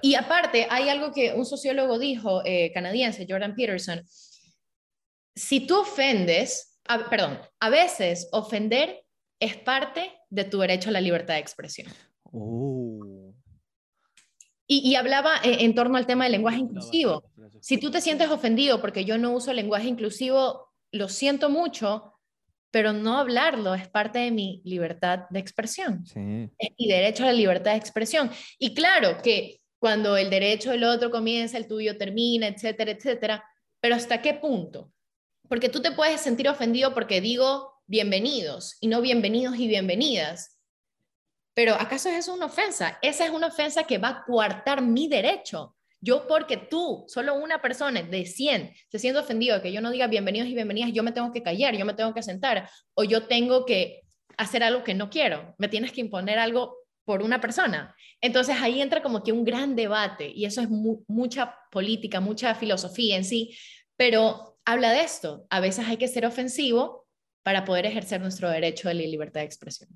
Y 0.01 0.15
aparte, 0.15 0.67
hay 0.69 0.89
algo 0.89 1.11
que 1.11 1.33
un 1.33 1.45
sociólogo 1.45 1.99
dijo, 1.99 2.41
eh, 2.45 2.71
canadiense, 2.73 3.25
Jordan 3.29 3.55
Peterson, 3.55 4.01
si 5.35 5.67
tú 5.67 5.79
ofendes, 5.81 6.79
a- 6.87 7.09
perdón, 7.09 7.39
a 7.59 7.69
veces 7.69 8.29
ofender 8.31 9.03
es 9.39 9.57
parte 9.57 10.11
de 10.29 10.45
tu 10.45 10.59
derecho 10.59 10.89
a 10.89 10.93
la 10.93 11.01
libertad 11.01 11.33
de 11.33 11.41
expresión. 11.41 11.91
Oh. 12.23 13.33
Y, 14.67 14.89
y 14.89 14.95
hablaba 14.95 15.37
eh, 15.43 15.57
en 15.65 15.75
torno 15.75 15.97
al 15.97 16.05
tema 16.05 16.23
del 16.23 16.31
lenguaje 16.33 16.59
inclusivo. 16.59 17.23
Si 17.59 17.77
tú 17.77 17.91
te 17.91 17.99
sientes 17.99 18.29
ofendido 18.29 18.79
porque 18.79 19.03
yo 19.03 19.17
no 19.17 19.31
uso 19.33 19.51
lenguaje 19.51 19.87
inclusivo, 19.87 20.69
lo 20.91 21.09
siento 21.09 21.49
mucho, 21.49 22.13
pero 22.71 22.93
no 22.93 23.17
hablarlo 23.17 23.75
es 23.75 23.89
parte 23.89 24.19
de 24.19 24.31
mi 24.31 24.61
libertad 24.63 25.25
de 25.29 25.39
expresión. 25.39 26.05
Sí. 26.05 26.49
es 26.57 26.69
mi 26.79 26.87
derecho 26.87 27.23
a 27.23 27.27
la 27.27 27.33
libertad 27.33 27.71
de 27.71 27.77
expresión. 27.77 28.31
Y 28.57 28.73
claro 28.73 29.21
que 29.21 29.59
cuando 29.83 30.15
el 30.15 30.29
derecho 30.29 30.71
del 30.71 30.85
otro 30.85 31.11
comienza, 31.11 31.57
el 31.57 31.67
tuyo 31.67 31.97
termina, 31.97 32.47
etcétera, 32.47 32.91
etcétera, 32.91 33.43
pero 33.81 33.95
¿hasta 33.95 34.21
qué 34.21 34.33
punto? 34.33 34.93
Porque 35.49 35.67
tú 35.67 35.81
te 35.81 35.91
puedes 35.91 36.21
sentir 36.21 36.47
ofendido 36.47 36.93
porque 36.93 37.19
digo 37.19 37.73
bienvenidos 37.85 38.77
y 38.79 38.87
no 38.87 39.01
bienvenidos 39.01 39.57
y 39.57 39.67
bienvenidas. 39.67 40.57
Pero 41.53 41.73
¿acaso 41.73 42.07
es 42.07 42.19
eso 42.19 42.33
una 42.33 42.45
ofensa? 42.45 42.97
Esa 43.01 43.25
es 43.25 43.31
una 43.31 43.47
ofensa 43.47 43.83
que 43.83 43.97
va 43.97 44.07
a 44.07 44.23
coartar 44.23 44.81
mi 44.81 45.09
derecho. 45.09 45.75
Yo 45.99 46.27
porque 46.29 46.55
tú, 46.55 47.03
solo 47.09 47.35
una 47.35 47.61
persona 47.61 48.03
de 48.03 48.25
100, 48.25 48.73
se 48.87 48.99
siente 48.99 49.19
ofendido 49.19 49.61
que 49.61 49.73
yo 49.73 49.81
no 49.81 49.91
diga 49.91 50.07
bienvenidos 50.07 50.47
y 50.47 50.53
bienvenidas, 50.53 50.93
yo 50.93 51.03
me 51.03 51.11
tengo 51.11 51.33
que 51.33 51.43
callar, 51.43 51.75
yo 51.75 51.83
me 51.83 51.93
tengo 51.93 52.13
que 52.13 52.23
sentar 52.23 52.69
o 52.93 53.03
yo 53.03 53.27
tengo 53.27 53.65
que 53.65 54.03
hacer 54.37 54.63
algo 54.63 54.81
que 54.85 54.93
no 54.93 55.09
quiero. 55.09 55.55
Me 55.57 55.67
tienes 55.67 55.91
que 55.91 55.99
imponer 55.99 56.39
algo 56.39 56.82
por 57.05 57.21
una 57.21 57.41
persona. 57.41 57.95
Entonces 58.21 58.55
ahí 58.61 58.81
entra 58.81 59.01
como 59.01 59.23
que 59.23 59.31
un 59.31 59.43
gran 59.43 59.75
debate 59.75 60.31
y 60.33 60.45
eso 60.45 60.61
es 60.61 60.69
mucha 60.69 61.55
política, 61.71 62.19
mucha 62.19 62.55
filosofía 62.55 63.17
en 63.17 63.25
sí, 63.25 63.55
pero 63.97 64.57
habla 64.65 64.91
de 64.91 65.01
esto. 65.01 65.45
A 65.49 65.59
veces 65.59 65.85
hay 65.87 65.97
que 65.97 66.07
ser 66.07 66.25
ofensivo 66.25 67.07
para 67.43 67.65
poder 67.65 67.85
ejercer 67.85 68.21
nuestro 68.21 68.49
derecho 68.49 68.87
de 68.87 68.95
la 68.95 69.01
libertad 69.01 69.41
de 69.41 69.45
expresión. 69.45 69.89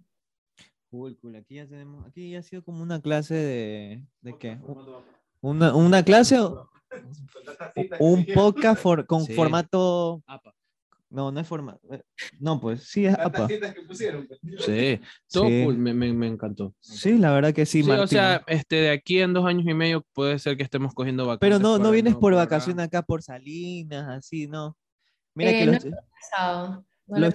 Cool, 0.89 1.17
cool. 1.17 1.35
Aquí 1.35 1.55
ya 1.55 1.67
tenemos, 1.67 2.05
aquí 2.05 2.31
ya 2.31 2.39
ha 2.39 2.43
sido 2.43 2.63
como 2.63 2.81
una 2.81 3.01
clase 3.01 3.35
de, 3.35 4.03
¿de 4.21 4.37
qué? 4.37 4.57
Una, 5.41 5.75
una 5.75 6.03
clase 6.03 6.39
o 6.39 6.69
un 7.99 8.25
podcast 8.33 8.81
con 9.05 9.27
formato 9.27 10.23
no, 11.09 11.31
no 11.31 11.39
es 11.39 11.47
forma. 11.47 11.77
Eh, 11.89 12.01
no, 12.39 12.59
pues 12.59 12.83
sí 12.83 13.05
es 13.05 13.17
APA. 13.17 13.47
Sí, 14.59 14.99
todo 15.31 15.43
cool, 15.43 15.77
me, 15.77 15.93
me, 15.93 16.11
me, 16.11 16.27
encantó. 16.27 16.73
Sí, 16.79 17.17
la 17.17 17.31
verdad 17.31 17.53
que 17.53 17.65
sí, 17.65 17.83
sí 17.83 17.89
O 17.89 18.07
sea, 18.07 18.43
este, 18.47 18.75
de 18.77 18.89
aquí 18.89 19.21
en 19.21 19.33
dos 19.33 19.45
años 19.45 19.65
y 19.67 19.73
medio 19.73 20.05
puede 20.13 20.37
ser 20.39 20.57
que 20.57 20.63
estemos 20.63 20.93
cogiendo 20.93 21.25
vacaciones. 21.25 21.59
Pero 21.59 21.59
no, 21.59 21.81
no 21.81 21.91
vienes 21.91 22.15
por 22.15 22.33
vacaciones 22.33 22.85
acá 22.85 23.01
por 23.03 23.23
Salinas, 23.23 24.07
así, 24.09 24.47
¿no? 24.47 24.77
Mira 25.33 25.51
que 25.51 25.63
eh, 25.63 25.65
los, 25.67 25.85
no 25.85 26.85
los, 27.07 27.33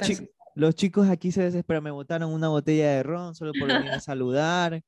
los, 0.55 0.75
chicos 0.75 1.09
aquí 1.09 1.33
se 1.33 1.43
desesperan, 1.43 1.85
me 1.85 1.91
botaron 1.91 2.33
una 2.33 2.49
botella 2.49 2.91
de 2.91 3.03
ron 3.03 3.35
solo 3.35 3.53
por 3.59 3.69
venir 3.69 3.91
a 3.91 4.01
saludar. 4.01 4.83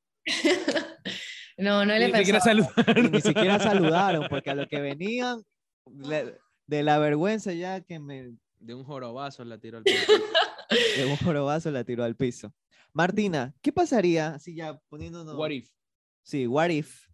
no, 1.57 1.87
no 1.87 1.95
le 1.95 2.09
ni 2.09 2.19
siquiera 2.19 2.41
saludaron. 2.41 3.13
Ni 3.13 3.21
siquiera 3.21 3.59
saludaron, 3.59 4.27
porque 4.29 4.51
a 4.51 4.55
lo 4.55 4.67
que 4.67 4.81
venían, 4.81 5.43
de 6.67 6.83
la 6.83 6.99
vergüenza 6.99 7.53
ya 7.53 7.81
que 7.81 7.99
me 7.99 8.35
de 8.65 8.75
un 8.75 8.85
jorobazo 8.85 9.45
la 9.45 9.59
tiró 9.59 9.79
al 9.79 9.85
piso. 9.85 10.13
de 10.97 11.07
un 11.07 11.17
jorobazo 11.17 11.71
la 11.71 11.85
tiró 11.85 12.05
al 12.05 12.17
piso. 12.17 12.53
Martina, 12.93 13.55
¿qué 13.61 13.73
pasaría 13.73 14.39
si 14.39 14.55
ya 14.55 14.79
poniéndonos... 14.89 15.37
What 15.37 15.51
if? 15.51 15.69
Sí, 16.23 16.47
what 16.47 16.71
if. 16.71 17.09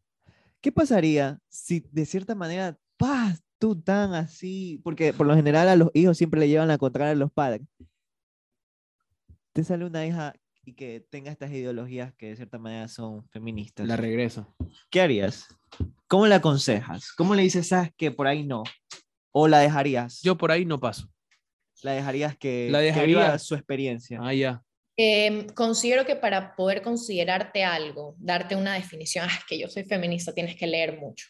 ¿Qué 0.60 0.70
pasaría 0.70 1.40
si 1.48 1.80
de 1.90 2.06
cierta 2.06 2.34
manera, 2.34 2.78
paz, 2.96 3.42
tú 3.58 3.80
tan 3.80 4.14
así, 4.14 4.80
porque 4.84 5.12
por 5.12 5.26
lo 5.26 5.34
general 5.34 5.68
a 5.68 5.76
los 5.76 5.90
hijos 5.94 6.16
siempre 6.16 6.38
le 6.38 6.48
llevan 6.48 6.68
la 6.68 6.78
contraria 6.78 7.12
a 7.12 7.16
los 7.16 7.32
padres. 7.32 7.66
Te 9.52 9.64
sale 9.64 9.84
una 9.84 10.06
hija 10.06 10.34
y 10.64 10.74
que 10.74 11.00
tenga 11.10 11.32
estas 11.32 11.50
ideologías 11.50 12.14
que 12.14 12.28
de 12.28 12.36
cierta 12.36 12.58
manera 12.58 12.86
son 12.88 13.26
feministas. 13.30 13.88
La 13.88 13.96
regreso. 13.96 14.54
¿Qué 14.90 15.00
harías? 15.00 15.48
¿Cómo 16.06 16.26
le 16.26 16.34
aconsejas? 16.34 17.12
¿Cómo 17.12 17.34
le 17.34 17.42
dices, 17.42 17.68
sabes 17.68 17.90
que 17.96 18.10
por 18.10 18.26
ahí 18.26 18.46
no? 18.46 18.62
¿O 19.32 19.48
la 19.48 19.58
dejarías? 19.58 20.20
Yo 20.22 20.36
por 20.36 20.52
ahí 20.52 20.64
no 20.64 20.78
paso 20.78 21.10
la 21.82 21.92
dejarías 21.92 22.36
que, 22.36 22.68
la 22.70 22.80
dejaría... 22.80 23.38
su 23.38 23.54
experiencia. 23.54 24.18
Ah, 24.22 24.34
ya. 24.34 24.62
Em, 24.96 25.46
considero 25.48 26.04
que 26.04 26.16
para 26.16 26.54
poder 26.54 26.82
considerarte 26.82 27.64
algo, 27.64 28.14
darte 28.18 28.54
una 28.54 28.74
definición, 28.74 29.26
ah, 29.28 29.34
es 29.38 29.44
que 29.46 29.58
yo 29.58 29.68
soy 29.68 29.84
feminista, 29.84 30.34
tienes 30.34 30.56
que 30.56 30.66
leer 30.66 30.98
mucho. 30.98 31.28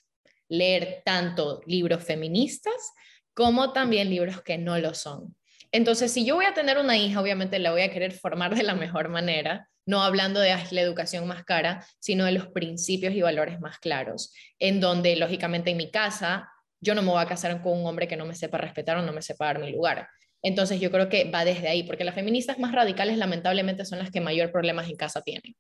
Leer 0.49 1.03
tanto 1.05 1.61
libros 1.67 2.03
feministas 2.03 2.93
como 3.33 3.73
también 3.73 4.11
libros 4.11 4.43
que 4.43 4.59
no 4.59 4.77
lo 4.79 4.95
son. 4.95 5.37
Entonces, 5.73 6.13
si 6.13 6.25
yo 6.25 6.35
voy 6.35 6.47
a 6.47 6.55
tener 6.55 6.79
una 6.79 6.97
hija, 6.97 7.21
obviamente 7.21 7.61
la 7.61 7.71
voy 7.71 7.83
a 7.83 7.93
querer 7.93 8.13
formar 8.13 8.57
de 8.57 8.65
la 8.65 8.75
mejor 8.75 9.09
manera, 9.09 9.69
no 9.87 10.03
hablando 10.03 10.41
de 10.41 10.57
la 10.73 10.81
educación 10.81 11.27
más 11.29 11.45
cara, 11.45 11.87
sino 12.01 12.25
de 12.25 12.33
los 12.33 12.49
principios 12.49 13.15
y 13.15 13.23
valores 13.23 13.61
más 13.61 13.79
claros, 13.79 14.35
en 14.59 14.81
donde, 14.81 15.15
lógicamente, 15.15 15.71
en 15.71 15.77
mi 15.77 15.91
casa, 15.91 16.51
yo 16.81 16.95
no 16.95 17.03
me 17.03 17.11
voy 17.11 17.23
a 17.23 17.27
casar 17.27 17.63
con 17.63 17.79
un 17.79 17.87
hombre 17.87 18.09
que 18.09 18.17
no 18.17 18.27
me 18.27 18.35
sepa 18.35 18.59
respetar 18.59 18.97
o 18.97 19.03
no 19.03 19.13
me 19.13 19.23
sepa 19.23 19.47
dar 19.47 19.61
mi 19.61 19.71
lugar. 19.71 20.09
Entonces 20.43 20.81
yo 20.81 20.91
creo 20.91 21.09
que 21.09 21.31
va 21.31 21.45
desde 21.45 21.69
ahí, 21.69 21.83
porque 21.83 22.05
las 22.05 22.15
feministas 22.15 22.59
más 22.59 22.73
radicales 22.73 23.19
lamentablemente 23.19 23.85
son 23.85 23.99
las 23.99 24.11
que 24.11 24.21
mayor 24.21 24.51
problemas 24.51 24.89
en 24.89 24.97
casa 24.97 25.23
tienen. 25.23 25.55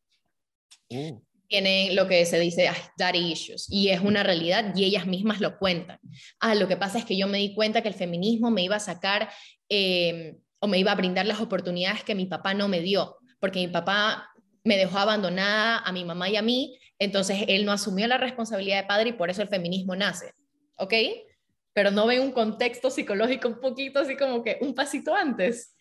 Uh. 0.88 1.20
Tienen 1.48 1.96
lo 1.96 2.06
que 2.06 2.24
se 2.26 2.38
dice 2.38 2.70
daddy 2.96 3.32
issues 3.32 3.66
y 3.68 3.88
es 3.88 4.00
una 4.00 4.22
realidad 4.22 4.72
y 4.76 4.84
ellas 4.84 5.06
mismas 5.06 5.40
lo 5.40 5.58
cuentan. 5.58 5.98
Ah, 6.38 6.54
lo 6.54 6.68
que 6.68 6.76
pasa 6.76 6.98
es 6.98 7.04
que 7.04 7.16
yo 7.16 7.26
me 7.26 7.38
di 7.38 7.54
cuenta 7.54 7.82
que 7.82 7.88
el 7.88 7.94
feminismo 7.94 8.50
me 8.50 8.62
iba 8.62 8.76
a 8.76 8.80
sacar 8.80 9.30
em, 9.68 10.38
o 10.60 10.68
me 10.68 10.78
iba 10.78 10.92
a 10.92 10.94
brindar 10.94 11.26
las 11.26 11.40
oportunidades 11.40 12.04
que 12.04 12.14
mi 12.14 12.26
papá 12.26 12.54
no 12.54 12.68
me 12.68 12.80
dio, 12.80 13.16
porque 13.40 13.58
mi 13.58 13.68
papá 13.68 14.30
me 14.62 14.76
dejó 14.76 14.98
abandonada 14.98 15.78
a 15.78 15.90
mi 15.90 16.04
mamá 16.04 16.28
y 16.28 16.36
a 16.36 16.42
mí, 16.42 16.78
entonces 16.98 17.44
él 17.48 17.64
no 17.64 17.72
asumió 17.72 18.06
la 18.06 18.18
responsabilidad 18.18 18.82
de 18.82 18.86
padre 18.86 19.08
y 19.10 19.14
por 19.14 19.30
eso 19.30 19.42
el 19.42 19.48
feminismo 19.48 19.96
nace. 19.96 20.32
¿Ok? 20.76 20.94
Pero 21.72 21.90
no 21.90 22.06
ven 22.06 22.20
un 22.20 22.32
contexto 22.32 22.90
psicológico 22.90 23.48
un 23.48 23.60
poquito 23.60 24.00
así 24.00 24.16
como 24.16 24.42
que 24.42 24.58
un 24.60 24.74
pasito 24.74 25.14
antes. 25.14 25.74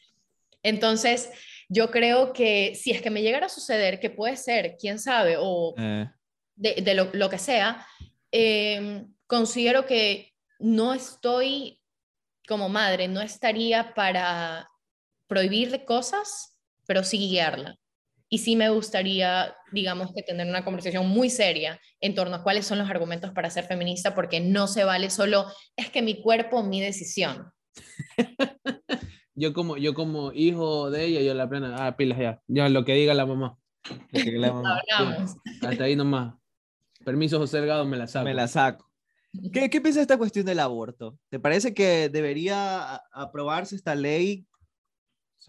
Entonces, 0.62 1.30
yo 1.68 1.90
creo 1.90 2.34
que 2.34 2.76
si 2.76 2.92
es 2.92 3.02
que 3.02 3.10
me 3.10 3.22
llegara 3.22 3.48
a 3.48 3.50
suceder, 3.50 4.00
que 4.00 4.10
puede 4.10 4.38
ser, 4.38 4.76
quién 4.80 5.00
sabe, 5.00 5.36
o 5.40 5.74
eh. 5.78 6.10
de, 6.56 6.94
lo, 6.94 7.30
que 7.30 7.38
sea, 7.38 7.86
em, 8.32 9.14
considero 9.28 9.86
que 9.86 10.34
no 10.60 10.94
estoy 10.94 11.82
como 12.48 12.70
madre, 12.70 13.08
no 13.08 13.22
estaría 13.22 13.94
para 13.94 14.70
prohibir 15.28 15.86
cosas, 15.86 16.58
pero 16.86 17.04
sí 17.04 17.18
guiarla 17.18 17.80
y 18.30 18.38
sí 18.38 18.56
me 18.56 18.70
gustaría, 18.70 19.56
digamos, 19.72 20.14
que 20.14 20.22
tener 20.22 20.48
una 20.48 20.64
conversación 20.64 21.08
muy 21.08 21.32
seria 21.32 21.80
en 22.00 22.14
torno 22.14 22.36
a 22.36 22.44
cuáles 22.44 22.68
son 22.68 22.78
los 22.78 22.90
argumentos 22.90 23.32
para 23.32 23.50
ser 23.50 23.66
feminista, 23.66 24.14
porque 24.14 24.40
no 24.40 24.68
se 24.68 24.84
vale 24.84 25.10
solo, 25.10 25.48
es 25.76 25.90
que 25.90 26.04
mi 26.04 26.22
cuerpo, 26.22 26.64
mi 26.64 26.80
decisión. 26.80 27.52
yo 29.34 29.54
como, 29.54 29.78
yo 29.78 29.96
como 29.96 30.32
hijo 30.32 30.92
de 30.92 31.06
ella, 31.06 31.22
yo 31.22 31.34
la 31.34 31.50
plena, 31.50 31.88
ah, 31.88 31.98
pilas 31.98 32.20
ya, 32.20 32.42
ya 32.48 32.70
lo 32.70 32.86
que 32.86 32.94
diga 32.94 33.16
la 33.16 33.26
mamá. 33.26 33.58
hasta 35.62 35.84
ahí 35.84 35.96
nomás. 35.96 36.36
Permiso, 37.04 37.40
José 37.40 37.58
Delgado, 37.58 37.86
me 37.86 37.98
la 37.98 38.08
saco. 38.08 38.26
Me 38.26 38.34
la 38.36 38.48
saco. 38.48 38.92
¿Qué, 39.52 39.70
¿Qué 39.70 39.82
piensas 39.82 39.96
de 39.96 40.02
esta 40.02 40.18
cuestión 40.18 40.46
del 40.46 40.60
aborto? 40.60 41.18
¿Te 41.30 41.40
parece 41.40 41.74
que 41.74 42.10
debería 42.10 42.96
aprobarse 43.12 43.76
esta 43.76 43.96
ley 43.96 44.46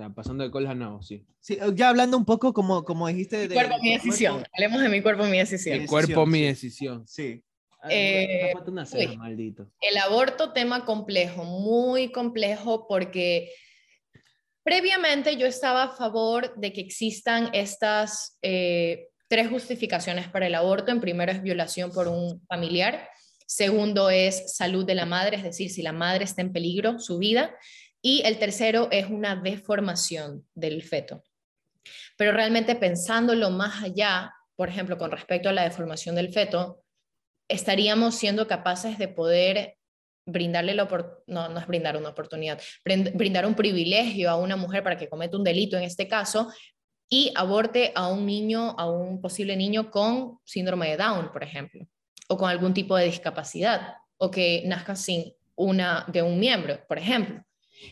sea, 0.01 0.11
pasando 0.11 0.45
de 0.45 0.51
cola 0.51 0.71
a 0.71 0.75
nabo, 0.75 1.03
sí. 1.03 1.25
Sí, 1.41 1.59
ya 1.75 1.89
hablando 1.89 2.17
un 2.17 2.25
poco 2.25 2.53
como, 2.53 2.85
como 2.85 3.09
dijiste 3.09 3.37
de... 3.37 3.49
Mi 3.49 3.55
cuerpo, 3.55 3.77
mi 3.83 3.93
decisión. 3.93 4.45
Hablemos 4.55 4.83
de 4.83 4.89
mi 4.89 5.03
cuerpo, 5.03 5.25
mi 5.25 5.39
decisión. 5.39 5.79
Mi 5.79 5.87
cuerpo, 5.87 6.27
mi 6.27 6.43
decisión. 6.43 7.07
Sí. 7.07 7.43
Eh, 7.89 8.53
maldito. 9.17 9.71
El 9.81 9.97
aborto, 9.99 10.53
tema 10.53 10.85
complejo, 10.85 11.45
muy 11.45 12.13
complejo, 12.13 12.87
porque 12.87 13.51
previamente 14.63 15.37
yo 15.37 15.47
estaba 15.47 15.85
a 15.85 15.97
favor 15.97 16.55
de 16.57 16.73
que 16.73 16.83
existan 16.83 17.51
estas 17.55 18.39
eh, 18.43 19.09
tres 19.29 19.49
justificaciones 19.49 20.29
para 20.29 20.47
el 20.47 20.55
aborto. 20.55 20.93
En 20.93 21.01
primero 21.01 21.33
es 21.33 21.43
violación 21.43 21.91
por 21.91 22.09
un 22.09 22.45
familiar. 22.47 23.09
Segundo 23.47 24.11
es 24.11 24.55
salud 24.55 24.85
de 24.85 24.95
la 24.95 25.07
madre, 25.07 25.39
es 25.39 25.43
decir, 25.43 25.71
si 25.71 25.83
la 25.83 25.93
madre 25.93 26.25
está 26.25 26.43
en 26.43 26.53
peligro, 26.53 26.99
su 26.99 27.19
vida. 27.19 27.55
Y 28.03 28.23
el 28.25 28.39
tercero 28.39 28.89
es 28.91 29.07
una 29.11 29.37
deformación 29.37 30.47
del 30.55 30.83
feto. 30.83 31.23
Pero 32.17 32.33
realmente 32.33 32.75
pensándolo 32.77 33.51
más 33.51 33.83
allá, 33.83 34.33
por 34.57 34.69
ejemplo, 34.69 34.99
con 34.99 35.11
respecto 35.11 35.49
a 35.49 35.53
la 35.53 35.65
deformación 35.65 36.15
del 36.15 36.33
feto, 36.33 36.83
estaríamos 37.49 38.15
siendo 38.15 38.47
capaces 38.47 38.99
de 38.99 39.09
poder 39.09 39.77
brindarle 40.27 40.75
la 40.75 40.89
no, 41.27 41.49
no 41.49 41.59
es 41.59 41.67
brindar 41.67 41.97
una 41.97 42.11
oportunidad, 42.11 42.61
brindar 42.85 43.47
un 43.47 43.55
privilegio 43.55 44.31
a 44.31 44.37
una 44.37 44.57
mujer 44.57 44.83
para 44.83 44.97
que 44.97 45.09
cometa 45.09 45.37
un 45.37 45.45
delito 45.45 45.77
en 45.77 45.83
este 45.83 46.07
caso 46.07 46.53
y 47.09 47.33
aborte 47.35 47.93
a 47.97 48.07
un 48.07 48.25
niño, 48.25 48.77
a 48.79 48.89
un 48.89 49.21
posible 49.21 49.57
niño 49.57 49.91
con 49.91 50.39
síndrome 50.45 50.91
de 50.91 50.97
Down, 50.97 51.33
por 51.33 51.43
ejemplo, 51.43 51.87
o 52.29 52.37
con 52.37 52.49
algún 52.49 52.73
tipo 52.73 52.97
de 52.97 53.07
discapacidad, 53.07 53.95
o 54.17 54.31
que 54.31 54.63
nazca 54.67 54.95
sin 54.95 55.33
una 55.57 56.05
de 56.07 56.23
un 56.23 56.39
miembro, 56.39 56.79
por 56.87 56.99
ejemplo. 56.99 57.43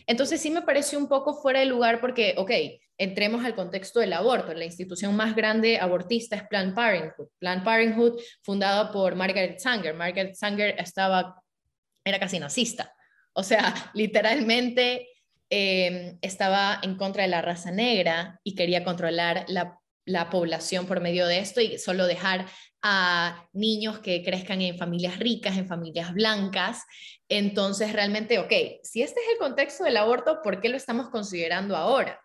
Entonces 0.07 0.41
sí 0.41 0.49
me 0.49 0.61
pareció 0.61 0.99
un 0.99 1.07
poco 1.07 1.33
fuera 1.41 1.59
de 1.59 1.65
lugar 1.65 2.01
porque, 2.01 2.35
ok, 2.37 2.51
entremos 2.97 3.45
al 3.45 3.55
contexto 3.55 3.99
del 3.99 4.13
aborto. 4.13 4.53
La 4.53 4.65
institución 4.65 5.15
más 5.15 5.35
grande 5.35 5.79
abortista 5.79 6.35
es 6.35 6.43
Planned 6.47 6.75
Parenthood. 6.75 7.27
Planned 7.39 7.63
Parenthood, 7.63 8.19
fundada 8.43 8.91
por 8.91 9.15
Margaret 9.15 9.59
Sanger. 9.59 9.93
Margaret 9.95 10.35
Sanger 10.35 10.75
estaba, 10.77 11.41
era 12.03 12.19
casi 12.19 12.39
nazista. 12.39 12.93
O 13.33 13.43
sea, 13.43 13.73
literalmente 13.93 15.07
em, 15.49 16.17
estaba 16.21 16.79
en 16.83 16.95
contra 16.95 17.23
de 17.23 17.29
la 17.29 17.41
raza 17.41 17.71
negra 17.71 18.39
y 18.43 18.55
quería 18.55 18.83
controlar 18.83 19.45
la, 19.47 19.79
la 20.05 20.29
población 20.29 20.85
por 20.85 20.99
medio 20.99 21.25
de 21.27 21.39
esto 21.39 21.61
y 21.61 21.77
solo 21.77 22.05
dejar 22.05 22.47
a 22.81 23.47
niños 23.53 23.99
que 23.99 24.23
crezcan 24.23 24.61
en 24.61 24.77
familias 24.77 25.19
ricas, 25.19 25.57
en 25.57 25.67
familias 25.67 26.13
blancas. 26.13 26.83
Entonces, 27.27 27.93
realmente, 27.93 28.39
ok, 28.39 28.53
si 28.83 29.01
este 29.01 29.19
es 29.19 29.27
el 29.33 29.37
contexto 29.37 29.83
del 29.83 29.97
aborto, 29.97 30.41
¿por 30.41 30.61
qué 30.61 30.69
lo 30.69 30.77
estamos 30.77 31.09
considerando 31.09 31.75
ahora? 31.75 32.21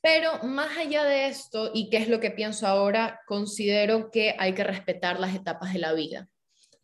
Pero 0.00 0.42
más 0.42 0.76
allá 0.76 1.04
de 1.04 1.26
esto, 1.26 1.70
y 1.72 1.88
qué 1.88 1.98
es 1.98 2.08
lo 2.08 2.20
que 2.20 2.30
pienso 2.30 2.66
ahora, 2.66 3.20
considero 3.26 4.10
que 4.10 4.34
hay 4.38 4.54
que 4.54 4.64
respetar 4.64 5.20
las 5.20 5.34
etapas 5.34 5.72
de 5.72 5.78
la 5.78 5.92
vida. 5.92 6.28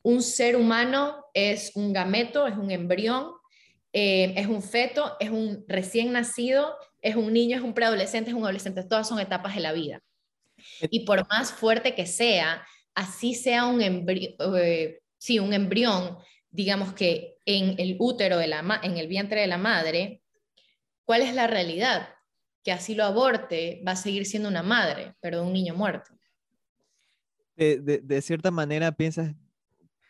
un 0.02 0.22
ser 0.22 0.56
humano 0.56 1.24
es 1.34 1.72
un 1.74 1.92
gameto, 1.92 2.46
es 2.46 2.56
un 2.56 2.70
embrión, 2.70 3.32
eh, 3.92 4.32
es 4.36 4.46
un 4.46 4.62
feto, 4.62 5.16
es 5.18 5.30
un 5.30 5.64
recién 5.66 6.12
nacido, 6.12 6.76
es 7.02 7.16
un 7.16 7.32
niño, 7.32 7.56
es 7.56 7.62
un 7.62 7.74
preadolescente, 7.74 8.30
es 8.30 8.36
un 8.36 8.44
adolescente, 8.44 8.84
todas 8.84 9.08
son 9.08 9.18
etapas 9.18 9.54
de 9.54 9.60
la 9.60 9.72
vida. 9.72 10.00
Y 10.82 11.04
por 11.04 11.28
más 11.28 11.52
fuerte 11.52 11.94
que 11.94 12.06
sea, 12.06 12.64
así 12.98 13.34
sea 13.34 13.66
un 13.66 13.80
embrión, 13.80 14.34
sí, 15.18 15.38
un 15.38 15.52
embrión, 15.54 16.18
digamos 16.50 16.94
que 16.94 17.36
en 17.44 17.76
el 17.78 17.96
útero, 18.00 18.38
de 18.38 18.48
la 18.48 18.80
en 18.82 18.98
el 18.98 19.06
vientre 19.06 19.40
de 19.40 19.46
la 19.46 19.56
madre, 19.56 20.20
¿cuál 21.04 21.22
es 21.22 21.32
la 21.32 21.46
realidad? 21.46 22.08
Que 22.64 22.72
así 22.72 22.96
lo 22.96 23.04
aborte, 23.04 23.80
va 23.86 23.92
a 23.92 23.96
seguir 23.96 24.26
siendo 24.26 24.48
una 24.48 24.64
madre, 24.64 25.14
pero 25.20 25.44
un 25.44 25.52
niño 25.52 25.74
muerto. 25.74 26.10
De, 27.54 28.00
de, 28.02 28.22
cierta 28.22 28.50
manera 28.50 28.90
piensas, 28.90 29.32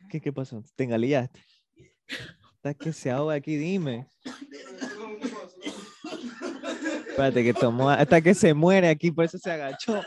¿qué, 0.08 0.20
qué 0.20 0.32
pasó? 0.32 0.62
¿Te 0.74 0.84
engalillaste? 0.84 1.44
Hasta 2.54 2.72
que 2.72 2.92
se 2.94 3.10
ahoga 3.10 3.34
aquí, 3.34 3.56
dime. 3.56 4.06
Espérate, 7.08 7.44
que 7.44 7.52
tomó, 7.52 7.90
hasta 7.90 8.20
que 8.22 8.34
se 8.34 8.54
muere 8.54 8.88
aquí, 8.88 9.10
por 9.10 9.26
eso 9.26 9.38
se 9.38 9.50
agachó. 9.50 10.02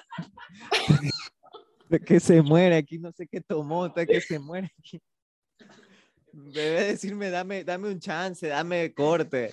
Que 2.00 2.20
se 2.20 2.42
muere 2.42 2.76
aquí, 2.76 3.00
no 3.00 3.12
sé 3.12 3.28
qué 3.28 3.42
tomó, 3.42 3.86
hasta 3.86 4.06
que 4.06 4.22
se 4.22 4.40
muere 4.40 4.72
aquí. 4.80 5.02
Debe 6.34 6.86
decirme, 6.86 7.30
dame, 7.30 7.64
dame 7.64 7.90
un 7.90 8.00
chance, 8.00 8.48
dame 8.48 8.94
corte. 8.94 9.52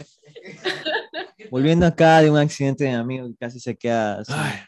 Volviendo 1.51 1.87
acá 1.87 2.21
de 2.21 2.31
un 2.31 2.37
accidente 2.37 2.85
de 2.85 2.91
amigo, 2.91 3.29
casi 3.39 3.59
se 3.59 3.77
queda 3.77 4.23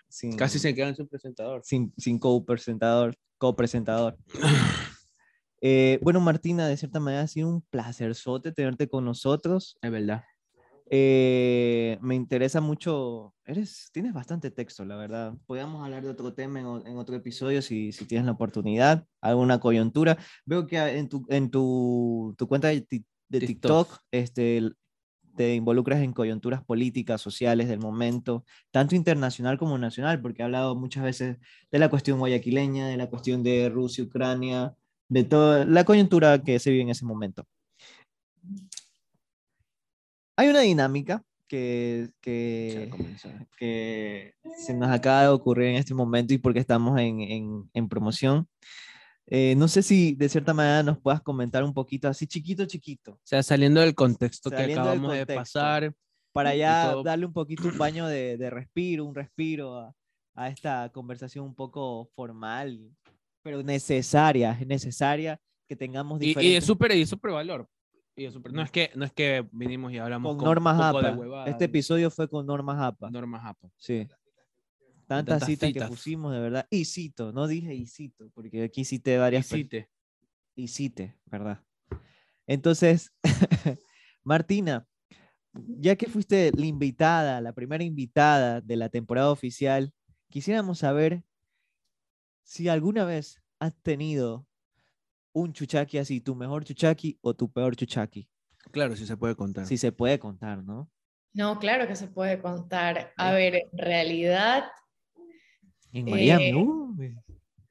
sin, 0.09 0.36
casi 0.36 0.59
se 0.59 0.74
queda 0.74 0.94
sin 0.94 1.06
presentador. 1.06 1.62
Sin, 1.64 1.92
sin 1.97 2.18
co-presentador. 2.18 3.16
Co-presentador. 3.38 4.18
Eh, 5.62 5.98
bueno, 6.02 6.20
Martina, 6.20 6.66
de 6.66 6.76
cierta 6.76 7.01
manera 7.01 7.22
ha 7.22 7.28
sido 7.28 7.48
un 7.48 7.60
placer 7.60 8.14
tenerte 8.55 8.88
con 8.88 9.05
nosotros. 9.05 9.76
Es 9.82 9.90
verdad. 9.90 10.24
Eh, 10.92 11.98
me 12.00 12.16
interesa 12.16 12.60
mucho, 12.60 13.32
eres, 13.44 13.90
tienes 13.92 14.12
bastante 14.12 14.50
texto, 14.50 14.84
la 14.84 14.96
verdad. 14.96 15.34
Podríamos 15.46 15.84
hablar 15.84 16.02
de 16.02 16.10
otro 16.10 16.34
tema 16.34 16.58
en, 16.58 16.96
otro 16.96 17.14
episodio 17.14 17.62
si, 17.62 17.92
si, 17.92 18.06
tienes 18.06 18.26
la 18.26 18.32
oportunidad, 18.32 19.06
alguna 19.20 19.60
coyuntura. 19.60 20.18
Veo 20.44 20.66
que 20.66 20.78
en 20.78 21.08
tu, 21.08 21.24
en 21.28 21.48
tu, 21.48 22.34
tu 22.36 22.48
cuenta 22.48 22.68
de, 22.68 22.80
TikTok, 23.28 24.00
este, 24.10 24.72
te 25.36 25.54
involucras 25.54 26.02
en 26.02 26.12
coyunturas 26.12 26.64
políticas, 26.64 27.20
sociales 27.20 27.68
del 27.68 27.78
momento, 27.78 28.44
tanto 28.72 28.96
internacional 28.96 29.58
como 29.58 29.78
nacional, 29.78 30.20
porque 30.20 30.42
he 30.42 30.44
hablado 30.44 30.74
muchas 30.74 31.04
veces 31.04 31.38
de 31.70 31.78
la 31.78 31.88
cuestión 31.88 32.18
guayaquileña, 32.18 32.88
de 32.88 32.96
la 32.96 33.08
cuestión 33.08 33.44
de 33.44 33.68
Rusia, 33.68 34.02
Ucrania, 34.02 34.74
de 35.08 35.22
toda 35.22 35.64
la 35.66 35.84
coyuntura 35.84 36.42
que 36.42 36.58
se 36.58 36.70
vive 36.70 36.82
en 36.82 36.88
ese 36.90 37.04
momento. 37.04 37.46
Hay 40.40 40.48
una 40.48 40.60
dinámica 40.60 41.22
que, 41.46 42.08
que, 42.22 42.90
que, 43.58 44.32
se 44.56 44.72
nos 44.72 44.90
acaba 44.90 45.24
de 45.24 45.28
ocurrir 45.28 45.66
en 45.66 45.74
este 45.74 45.92
momento 45.92 46.32
y 46.32 46.38
porque 46.38 46.60
estamos 46.60 46.98
en, 46.98 47.20
en, 47.20 47.70
en 47.74 47.88
promoción. 47.90 48.48
Eh, 49.26 49.54
no 49.58 49.68
sé 49.68 49.82
si 49.82 50.14
de 50.14 50.30
cierta 50.30 50.54
manera 50.54 50.82
nos 50.82 50.98
puedas 50.98 51.20
comentar 51.20 51.62
un 51.62 51.74
poquito, 51.74 52.08
así 52.08 52.26
chiquito, 52.26 52.64
chiquito. 52.64 53.12
O 53.12 53.20
sea, 53.22 53.42
saliendo 53.42 53.82
del 53.82 53.94
contexto 53.94 54.48
que 54.48 54.62
acabamos 54.62 55.12
de 55.12 55.26
pasar. 55.26 55.92
Para 56.32 56.54
ya 56.54 56.94
darle 57.04 57.26
un 57.26 57.34
poquito 57.34 57.68
un 57.68 57.76
baño 57.76 58.06
de, 58.06 58.38
de 58.38 58.48
respiro, 58.48 59.04
un 59.04 59.14
respiro 59.14 59.76
a, 59.76 59.94
a, 60.36 60.48
esta 60.48 60.88
conversación 60.88 61.44
un 61.44 61.54
poco 61.54 62.08
formal, 62.14 62.80
pero 63.42 63.62
necesaria, 63.62 64.56
es 64.58 64.66
necesaria 64.66 65.38
que 65.68 65.76
tengamos 65.76 66.18
diferentes... 66.18 66.50
Y, 66.50 66.52
y 66.52 66.54
de 66.54 66.62
súper 66.62 66.92
y 66.92 67.04
super 67.04 67.32
valor, 67.32 67.68
no, 68.52 68.62
es 68.62 68.70
que, 68.70 68.90
no 68.94 69.05
es 69.05 69.12
que 69.12 69.47
vinimos 69.52 69.92
y 69.92 69.98
hablamos 69.98 70.36
con, 70.36 70.44
normas 70.44 70.80
APA. 70.80 71.44
Este 71.47 71.64
episodio 71.64 72.10
fue 72.10 72.28
con 72.28 72.47
normas 72.47 72.80
APA. 72.80 73.10
Normas 73.10 73.42
APA. 73.44 73.70
Sí. 73.76 74.06
Tantas, 75.06 75.44
citas, 75.44 75.72
que 75.72 75.82
pusimos, 75.82 76.32
de 76.32 76.40
verdad. 76.40 76.66
Y 76.70 76.84
cito, 76.84 77.32
no 77.32 77.48
dije 77.48 77.74
y 77.74 77.86
cito, 77.86 78.30
porque 78.32 78.62
aquí 78.62 78.84
cité 78.84 79.18
varias. 79.18 79.51
Y 79.51 79.56
cite. 79.56 79.90
Y 80.55 80.68
cite, 80.68 81.16
¿verdad? 81.26 81.64
Entonces, 82.47 83.12
Martina, 84.22 84.86
ya 85.52 85.97
que 85.97 86.06
fuiste 86.06 86.52
la 86.55 86.66
invitada, 86.66 87.40
la 87.40 87.52
primera 87.52 87.82
invitada 87.82 88.60
de 88.60 88.76
la 88.76 88.88
temporada 88.88 89.30
oficial, 89.30 89.92
quisiéramos 90.28 90.78
saber 90.78 91.24
si 92.44 92.68
alguna 92.68 93.05
vez 93.05 93.42
has 93.59 93.74
tenido 93.82 94.47
un 95.32 95.52
chuchaki 95.52 95.98
así, 95.98 96.20
tu 96.20 96.35
mejor 96.35 96.65
chuchaki 96.65 97.19
o 97.23 97.35
tu 97.35 97.51
peor 97.51 97.77
chuchaki. 97.77 98.28
Claro, 98.70 98.97
sí 98.97 99.07
se 99.07 99.16
puede 99.16 99.35
contar. 99.35 99.66
Sí 99.66 99.77
se 99.77 99.93
puede 99.93 100.19
contar, 100.19 100.62
¿no? 100.62 100.90
No, 101.32 101.59
claro 101.59 101.86
que 101.86 101.97
se 101.97 102.09
puede 102.09 102.40
contar. 102.40 103.12
A 103.16 103.32
ver, 103.32 103.55
en 103.55 103.78
realidad... 103.78 104.65
En 105.93 106.05
Miami, 106.05 107.05
eh, 107.05 107.16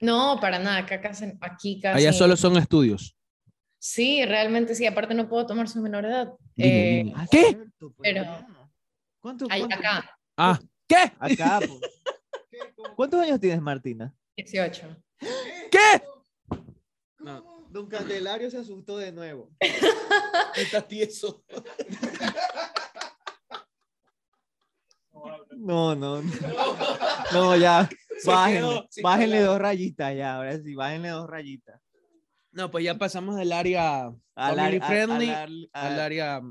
No, 0.02 0.40
para 0.41 0.60
nada, 0.60 0.80
acá 0.80 1.02
casi, 1.02 1.26
aquí 1.41 1.80
casi... 1.80 1.99
Allá 1.99 2.14
solo 2.14 2.36
son 2.36 2.57
estudios. 2.57 3.15
Sí, 3.77 4.26
realmente 4.26 4.76
sí, 4.76 4.86
aparte 4.86 5.14
no 5.14 5.30
puedo 5.30 5.45
tomar 5.45 5.69
su 5.69 5.81
menor 5.81 6.06
edad. 6.06 6.34
Eh, 6.57 7.11
ah, 7.15 7.26
¿Qué? 7.30 7.57
Pues, 7.77 7.94
pero... 8.02 8.23
¿Cuánto, 9.22 9.45
Acá. 9.49 10.10
Ah, 10.38 10.60
¿qué? 10.88 11.11
Acá. 11.19 11.60
Pues. 11.60 11.80
¿Cuántos 12.95 13.22
años 13.22 13.40
tienes, 13.40 13.61
Martina? 13.61 14.14
18. 14.38 14.98
¿Qué? 15.72 16.03
No. 17.19 17.65
Don 17.69 17.87
Candelario 17.87 18.49
se 18.49 18.57
asustó 18.57 18.97
de 18.97 19.11
nuevo. 19.11 19.51
Está 20.55 20.81
tieso. 20.81 21.43
No, 25.51 25.95
no, 25.95 26.21
no. 26.21 26.33
No, 27.33 27.55
ya. 27.55 27.89
Bájenle, 28.25 28.89
bájenle 29.03 29.41
dos 29.41 29.59
rayitas 29.59 30.15
ya. 30.15 30.35
Ahora 30.35 30.57
sí, 30.57 30.75
bájenle 30.75 31.09
dos 31.09 31.29
rayitas. 31.29 31.79
No, 32.51 32.71
pues 32.71 32.83
ya 32.83 32.97
pasamos 32.97 33.35
del 33.35 33.51
área 33.51 34.11
al 34.35 34.81
friendly 34.81 35.29
al 35.29 35.99
área 35.99 36.41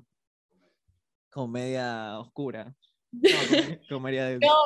comedia 1.31 2.19
oscura. 2.19 2.75
No, 3.91 4.03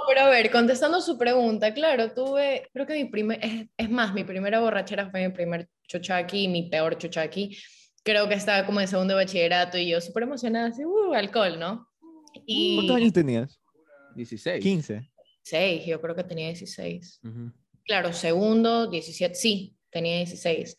pero 0.09 0.21
a 0.21 0.29
ver, 0.29 0.51
contestando 0.51 1.01
su 1.01 1.17
pregunta, 1.17 1.73
claro, 1.73 2.13
tuve, 2.13 2.69
creo 2.73 2.87
que 2.87 2.95
mi 2.95 3.05
primer, 3.05 3.39
es, 3.77 3.91
más, 3.91 4.13
mi 4.15 4.25
primera 4.25 4.61
borrachera 4.61 5.11
fue 5.11 5.29
mi 5.29 5.33
primer 5.33 5.69
chochaki, 5.87 6.49
mi 6.49 6.69
peor 6.69 6.99
chochaki. 6.99 7.57
Creo 8.03 8.29
que 8.29 8.35
estaba 8.35 8.67
como 8.67 8.81
en 8.81 8.89
segundo 8.89 9.15
bachillerato 9.15 9.79
y 9.79 9.89
yo 9.89 10.01
súper 10.01 10.25
emocionada, 10.25 10.69
así, 10.69 10.85
uh, 10.85 11.15
alcohol, 11.15 11.59
¿no? 11.59 11.89
Y... 12.47 12.77
¿Cuántos 12.77 12.97
años 12.97 13.13
tenías? 13.13 13.61
16. 14.17 14.63
15. 14.63 15.11
6, 15.43 15.87
yo 15.87 16.01
creo 16.01 16.15
que 16.17 16.25
tenía 16.25 16.49
16. 16.49 17.21
Claro, 17.85 18.13
segundo, 18.13 18.89
17, 18.89 19.35
sí, 19.35 19.77
tenía 19.91 20.17
16. 20.17 20.77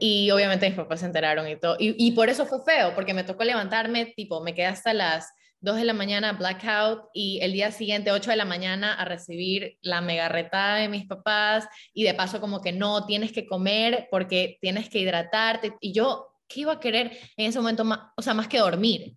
Y 0.00 0.30
obviamente 0.30 0.68
mis 0.68 0.76
papás 0.76 1.00
se 1.00 1.06
enteraron 1.06 1.48
y 1.48 1.56
todo. 1.56 1.76
Y, 1.78 1.94
y, 1.98 2.12
por 2.12 2.28
eso 2.28 2.46
fue 2.46 2.62
feo, 2.64 2.94
porque 2.94 3.14
me 3.14 3.24
tocó 3.24 3.44
levantarme, 3.44 4.12
tipo, 4.14 4.42
me 4.42 4.54
quedé 4.54 4.66
hasta 4.66 4.94
las 4.94 5.32
2 5.60 5.76
de 5.76 5.84
la 5.84 5.92
mañana 5.92 6.32
blackout 6.32 7.08
y 7.12 7.40
el 7.42 7.52
día 7.52 7.72
siguiente 7.72 8.12
8 8.12 8.30
de 8.30 8.36
la 8.36 8.44
mañana 8.44 8.94
a 8.94 9.04
recibir 9.04 9.76
la 9.80 10.00
mega 10.00 10.28
retada 10.28 10.76
de 10.76 10.88
mis 10.88 11.06
papás 11.06 11.66
y 11.92 12.04
de 12.04 12.14
paso 12.14 12.40
como 12.40 12.60
que 12.60 12.72
no, 12.72 13.06
tienes 13.06 13.32
que 13.32 13.46
comer 13.46 14.08
porque 14.10 14.58
tienes 14.60 14.88
que 14.88 15.00
hidratarte 15.00 15.74
y 15.80 15.92
yo, 15.92 16.28
¿qué 16.46 16.60
iba 16.60 16.74
a 16.74 16.80
querer 16.80 17.18
en 17.36 17.46
ese 17.46 17.58
momento 17.58 17.84
más, 17.84 18.00
o 18.16 18.22
sea, 18.22 18.34
más 18.34 18.48
que 18.48 18.58
dormir? 18.58 19.16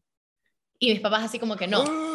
Y 0.80 0.92
mis 0.92 1.00
papás 1.00 1.24
así 1.24 1.38
como 1.38 1.56
que 1.56 1.68
no, 1.68 1.84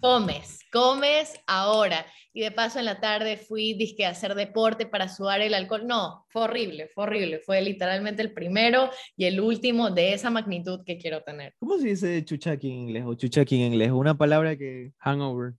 comes, 0.00 0.60
comes 0.72 1.34
ahora 1.46 2.06
y 2.32 2.42
de 2.42 2.50
paso 2.50 2.78
en 2.78 2.84
la 2.84 3.00
tarde 3.00 3.36
fui 3.36 3.74
disque 3.74 4.06
a 4.06 4.10
hacer 4.10 4.34
deporte 4.34 4.86
para 4.86 5.08
sudar 5.08 5.40
el 5.40 5.54
alcohol. 5.54 5.86
No, 5.86 6.24
fue 6.28 6.42
horrible, 6.42 6.88
fue 6.88 7.04
horrible. 7.04 7.40
Fue 7.40 7.60
literalmente 7.60 8.22
el 8.22 8.32
primero 8.32 8.90
y 9.16 9.24
el 9.24 9.40
último 9.40 9.90
de 9.90 10.14
esa 10.14 10.30
magnitud 10.30 10.80
que 10.84 10.98
quiero 10.98 11.22
tener. 11.22 11.54
¿Cómo 11.58 11.78
se 11.78 11.88
dice 11.88 12.24
chuchaki 12.24 12.68
en 12.68 12.74
inglés 12.74 13.04
o 13.06 13.14
chuchaki 13.14 13.56
en 13.56 13.72
inglés? 13.72 13.90
Una 13.90 14.16
palabra 14.16 14.56
que... 14.56 14.92
Hangover. 14.98 15.54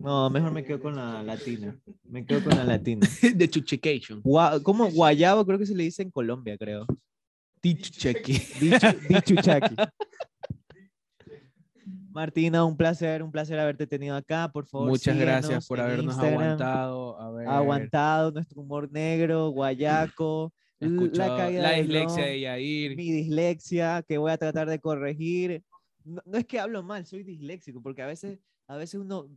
No, 0.00 0.30
mejor 0.30 0.52
me 0.52 0.64
quedo 0.64 0.80
con 0.80 0.94
la 0.94 1.22
latina. 1.24 1.76
Me 2.04 2.24
quedo 2.24 2.44
con 2.44 2.56
la 2.56 2.64
latina. 2.64 3.06
De 3.34 3.48
chuchication. 3.48 4.22
¿Cómo? 4.62 4.90
Guayabo 4.90 5.44
creo 5.44 5.58
que 5.58 5.66
se 5.66 5.74
le 5.74 5.84
dice 5.84 6.02
en 6.02 6.10
Colombia, 6.10 6.56
creo. 6.56 6.86
Dichuchaki. 7.60 8.32
Dichuchaki. 9.08 9.74
Martina, 12.22 12.64
un 12.64 12.76
placer, 12.76 13.22
un 13.22 13.30
placer 13.30 13.60
haberte 13.60 13.86
tenido 13.86 14.16
acá, 14.16 14.50
por 14.52 14.66
favor. 14.66 14.88
Muchas 14.88 15.16
gracias 15.16 15.68
por 15.68 15.78
habernos 15.80 16.18
aguantado. 16.18 17.16
Aguantado 17.48 18.32
nuestro 18.32 18.60
humor 18.60 18.90
negro, 18.90 19.50
guayaco. 19.50 20.52
la, 20.80 21.48
la 21.50 21.70
dislexia 21.74 22.24
de 22.24 22.40
Yair. 22.40 22.96
Mi 22.96 23.12
dislexia, 23.12 24.02
que 24.06 24.18
voy 24.18 24.32
a 24.32 24.36
tratar 24.36 24.68
de 24.68 24.80
corregir. 24.80 25.62
No, 26.04 26.20
es 26.32 26.44
que 26.44 26.58
hablo 26.58 26.82
mal, 26.82 27.06
soy 27.06 27.22
disléxico, 27.22 27.80
porque 27.80 28.02
a 28.02 28.06
veces, 28.06 28.40
a 28.66 28.76
veces 28.76 29.00
uno 29.00 29.28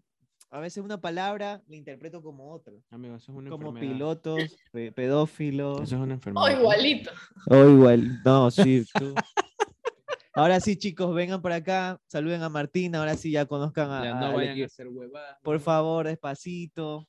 a 0.50 0.60
veces 0.60 0.84
una 0.84 1.00
palabra 1.00 1.62
la 1.68 1.76
interpreto 1.78 2.22
como 2.22 2.52
otra. 2.52 2.74
Amigo, 2.90 3.16
eso 3.16 3.32
es 3.32 3.38
una 3.38 3.50
Como 3.52 3.68
enfermedad. 3.70 3.94
pilotos, 3.94 4.58
pe- 4.72 4.92
pedófilos. 4.92 5.82
Eso 5.84 5.96
es 5.98 6.02
una 6.02 6.16
enfermedad. 6.16 6.46
O 6.46 6.50
igualito. 6.60 7.12
O 7.48 7.56
igual, 7.70 8.22
no, 8.26 8.50
sí, 8.52 8.84
tú. 8.98 9.14
Ahora 10.34 10.60
sí, 10.62 10.78
chicos, 10.78 11.14
vengan 11.14 11.42
por 11.42 11.52
acá, 11.52 12.00
saluden 12.08 12.42
a 12.42 12.50
Martina, 12.50 13.00
ahora 13.00 13.16
sí 13.16 13.32
ya 13.32 13.46
conozcan 13.46 13.92
a, 13.92 14.04
Ya 14.04 14.12
a- 14.18 14.20
no 14.20 14.28
al 14.28 14.34
vayan 14.34 14.62
a 14.62 14.66
hacer 14.66 14.88
huevadas. 14.88 15.38
Por 15.44 15.60
favor, 15.60 16.08
despacito. 16.08 17.08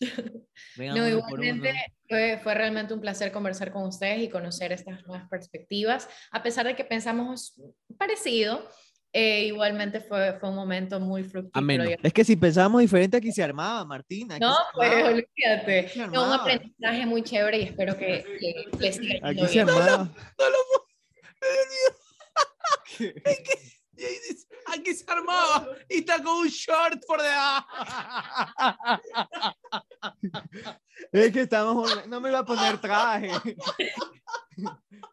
Vengan 0.76 0.96
No, 0.96 1.08
igualmente 1.08 1.72
fue, 2.08 2.40
fue 2.42 2.54
realmente 2.54 2.94
un 2.94 3.00
placer 3.00 3.30
conversar 3.30 3.70
con 3.70 3.84
ustedes 3.84 4.22
y 4.22 4.28
conocer 4.28 4.72
estas 4.72 5.06
nuevas 5.06 5.28
perspectivas. 5.28 6.08
A 6.32 6.42
pesar 6.42 6.66
de 6.66 6.74
que 6.74 6.84
pensamos 6.84 7.60
parecido, 7.96 8.68
eh, 9.12 9.44
igualmente 9.44 10.00
fue, 10.00 10.36
fue 10.40 10.48
un 10.48 10.56
momento 10.56 10.98
muy 10.98 11.22
fructífero. 11.22 11.84
Es 12.02 12.12
que 12.12 12.24
si 12.24 12.34
pensábamos 12.34 12.80
diferente, 12.80 13.18
aquí 13.18 13.30
se 13.30 13.44
armaba, 13.44 13.84
Martina. 13.84 14.34
aquí 14.34 14.44
No, 14.44 14.56
pues 14.74 15.04
olvídate. 15.04 15.92
No, 16.12 16.26
un 16.26 16.32
aprendizaje 16.32 17.06
muy 17.06 17.22
chévere 17.22 17.58
y 17.58 17.62
espero 17.62 17.96
que, 17.96 18.24
que 18.40 18.64
les 18.80 18.96
siga 18.96 19.28
Aquí 19.28 19.46
se 19.46 19.60
armaba. 19.60 19.98
No 19.98 20.44
puedo- 22.98 23.14
Y 23.96 24.02
ahí 24.04 24.18
dice, 24.28 24.48
aquí 24.66 24.92
se 24.92 25.04
armaba 25.08 25.68
y 25.88 25.98
está 25.98 26.20
con 26.20 26.38
un 26.38 26.48
short 26.48 27.00
por 27.06 27.22
debajo. 27.22 27.68
Es 31.12 31.32
que 31.32 31.42
estamos, 31.42 32.04
no 32.08 32.20
me 32.20 32.30
iba 32.30 32.40
a 32.40 32.44
poner 32.44 32.80
traje. 32.80 33.30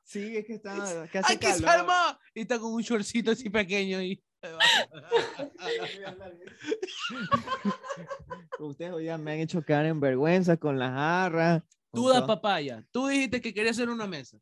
Sí, 0.03 0.36
es 0.36 0.45
que 0.45 0.53
está, 0.56 1.08
que 1.12 1.20
hace 1.20 1.34
Aquí 1.34 1.45
se 1.45 1.62
calor. 1.64 1.82
armaba 1.82 2.20
y 2.34 2.41
está 2.41 2.58
con 2.60 2.74
un 2.74 2.82
shortcito 2.82 3.30
así 3.32 3.52
pequeño 3.52 3.99
ahí. 3.99 4.20
Ustedes 8.60 8.91
hoy 8.94 9.03
día 9.03 9.18
me 9.18 9.34
han 9.34 9.40
hecho 9.40 9.64
caer 9.64 9.88
en 9.88 9.99
vergüenza 9.99 10.58
con 10.58 10.78
las 10.80 10.91
jarras. 10.91 11.64
Tú 11.94 12.03
todo. 12.12 12.26
papaya. 12.26 12.84
Tú 12.91 13.08
dijiste 13.08 13.41
que 13.41 13.53
querías 13.53 13.78
hacer 13.78 13.90
una 13.90 14.08
mesa. 14.08 14.38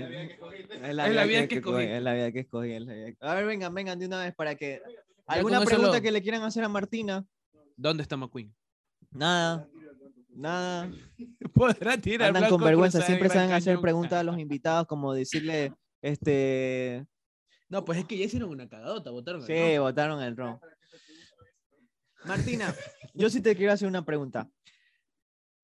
Es 0.00 0.82
Es 0.88 0.94
la 0.94 1.24
vida 1.24 1.46
que 1.46 1.56
escogí. 1.56 1.82
Es 1.84 2.02
la 2.02 2.14
vida 2.14 2.32
que 2.32 2.40
escogí. 2.40 2.70
es 2.72 2.82
la 2.82 2.92
vida 2.94 3.06
que- 3.12 3.16
A 3.20 3.34
ver, 3.34 3.46
vengan, 3.46 3.74
vengan 3.74 3.98
de 3.98 4.06
una 4.06 4.24
vez 4.24 4.34
para 4.34 4.54
que. 4.54 4.80
¿Alguna 5.26 5.62
pregunta 5.64 6.00
que 6.00 6.10
le 6.10 6.22
quieran 6.22 6.42
hacer 6.42 6.64
a 6.64 6.68
Martina? 6.68 7.24
¿Dónde 7.76 8.02
está 8.02 8.16
McQueen? 8.16 8.54
Nada. 9.10 9.68
Nada. 10.34 10.90
Podrá 11.54 11.96
tirar 11.98 12.28
Andan 12.34 12.50
con 12.50 12.62
vergüenza. 12.62 13.02
Siempre 13.02 13.28
saben 13.28 13.52
hacer 13.52 13.78
preguntas 13.80 14.14
a 14.14 14.22
los 14.22 14.38
invitados, 14.38 14.86
como 14.86 15.12
decirle, 15.14 15.72
este. 16.00 17.06
No, 17.68 17.84
pues 17.84 17.98
es 17.98 18.04
que 18.04 18.18
ya 18.18 18.24
hicieron 18.26 18.50
una 18.50 18.68
cagadota, 18.68 19.10
votaron. 19.10 19.46
Sí, 19.46 19.78
votaron 19.78 20.22
el 20.22 20.36
ron. 20.36 20.58
Martina, 22.24 22.74
yo 23.14 23.28
sí 23.30 23.40
te 23.40 23.56
quiero 23.56 23.72
hacer 23.72 23.88
una 23.88 24.04
pregunta. 24.04 24.48